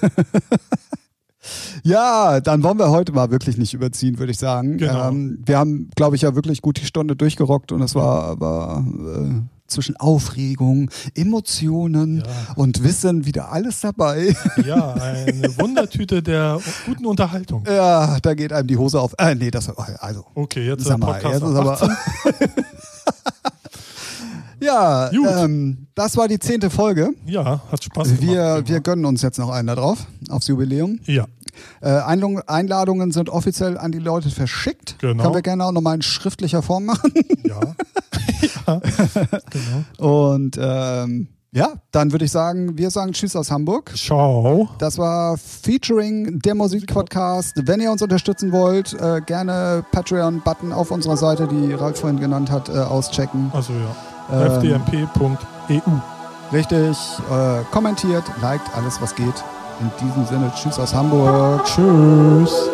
Ja, 1.82 2.40
dann 2.40 2.62
wollen 2.62 2.78
wir 2.78 2.90
heute 2.90 3.12
mal 3.12 3.30
wirklich 3.30 3.56
nicht 3.58 3.74
überziehen, 3.74 4.18
würde 4.18 4.32
ich 4.32 4.38
sagen. 4.38 4.78
Genau. 4.78 5.08
Ähm, 5.08 5.42
wir 5.44 5.58
haben, 5.58 5.90
glaube 5.96 6.16
ich, 6.16 6.22
ja 6.22 6.34
wirklich 6.34 6.62
gut 6.62 6.80
die 6.80 6.86
Stunde 6.86 7.16
durchgerockt 7.16 7.72
und 7.72 7.82
es 7.82 7.94
war 7.94 8.24
aber 8.24 8.84
äh, 8.86 9.54
zwischen 9.66 9.96
Aufregung, 9.96 10.90
Emotionen 11.14 12.18
ja. 12.18 12.54
und 12.56 12.82
Wissen 12.84 13.26
wieder 13.26 13.50
alles 13.52 13.80
dabei. 13.80 14.34
Ja, 14.64 14.94
eine 14.94 15.58
Wundertüte 15.58 16.22
der 16.22 16.60
guten 16.86 17.06
Unterhaltung. 17.06 17.64
Ja, 17.66 18.18
da 18.20 18.34
geht 18.34 18.52
einem 18.52 18.68
die 18.68 18.76
Hose 18.76 19.00
auf. 19.00 19.14
Äh, 19.18 19.34
nee, 19.34 19.50
das 19.50 19.68
also. 19.68 20.24
Okay, 20.34 20.66
jetzt, 20.66 20.82
ist 20.82 20.98
mal, 20.98 21.20
jetzt 21.22 21.42
ist 21.42 21.42
aber. 21.42 21.78
Ja, 24.64 25.10
ähm, 25.12 25.86
das 25.94 26.16
war 26.16 26.28
die 26.28 26.38
zehnte 26.38 26.70
Folge. 26.70 27.10
Ja, 27.26 27.62
hat 27.70 27.84
Spaß 27.84 28.08
gemacht. 28.08 28.22
Wir, 28.22 28.62
wir 28.66 28.80
gönnen 28.80 29.04
uns 29.04 29.22
jetzt 29.22 29.38
noch 29.38 29.50
einen 29.50 29.68
da 29.68 29.74
drauf, 29.74 30.06
aufs 30.30 30.46
Jubiläum. 30.48 31.00
Ja. 31.04 31.26
Äh, 31.80 32.00
Einladungen 32.46 33.12
sind 33.12 33.28
offiziell 33.28 33.78
an 33.78 33.92
die 33.92 33.98
Leute 33.98 34.30
verschickt. 34.30 34.96
Genau. 34.98 35.22
Können 35.22 35.34
wir 35.34 35.42
gerne 35.42 35.64
auch 35.64 35.72
nochmal 35.72 35.96
in 35.96 36.02
schriftlicher 36.02 36.62
Form 36.62 36.86
machen. 36.86 37.12
Ja. 37.44 37.60
ja. 38.66 38.80
Genau. 39.50 40.32
Und 40.32 40.58
ähm, 40.60 41.28
ja, 41.52 41.74
dann 41.92 42.10
würde 42.10 42.24
ich 42.24 42.32
sagen, 42.32 42.76
wir 42.76 42.90
sagen 42.90 43.12
Tschüss 43.12 43.36
aus 43.36 43.52
Hamburg. 43.52 43.92
Ciao. 43.96 44.68
Das 44.78 44.98
war 44.98 45.38
Featuring 45.38 46.40
der 46.40 46.56
Musikpodcast. 46.56 47.68
Wenn 47.68 47.80
ihr 47.80 47.92
uns 47.92 48.02
unterstützen 48.02 48.50
wollt, 48.50 48.94
äh, 48.94 49.20
gerne 49.24 49.84
Patreon-Button 49.92 50.72
auf 50.72 50.90
unserer 50.90 51.16
Seite, 51.16 51.46
die 51.46 51.72
Ralf 51.72 52.00
vorhin 52.00 52.18
genannt 52.18 52.50
hat, 52.50 52.70
äh, 52.70 52.72
auschecken. 52.72 53.52
Also 53.52 53.72
ja. 53.72 53.94
Ähm, 54.32 54.50
fdmp.eu. 54.52 55.80
Richtig. 56.52 56.96
Äh, 57.30 57.64
kommentiert, 57.70 58.24
liked, 58.40 58.74
alles 58.76 59.00
was 59.00 59.14
geht. 59.14 59.44
In 59.80 59.90
diesem 60.00 60.24
Sinne, 60.26 60.52
tschüss 60.54 60.78
aus 60.78 60.94
Hamburg. 60.94 61.64
Tschüss. 61.64 62.70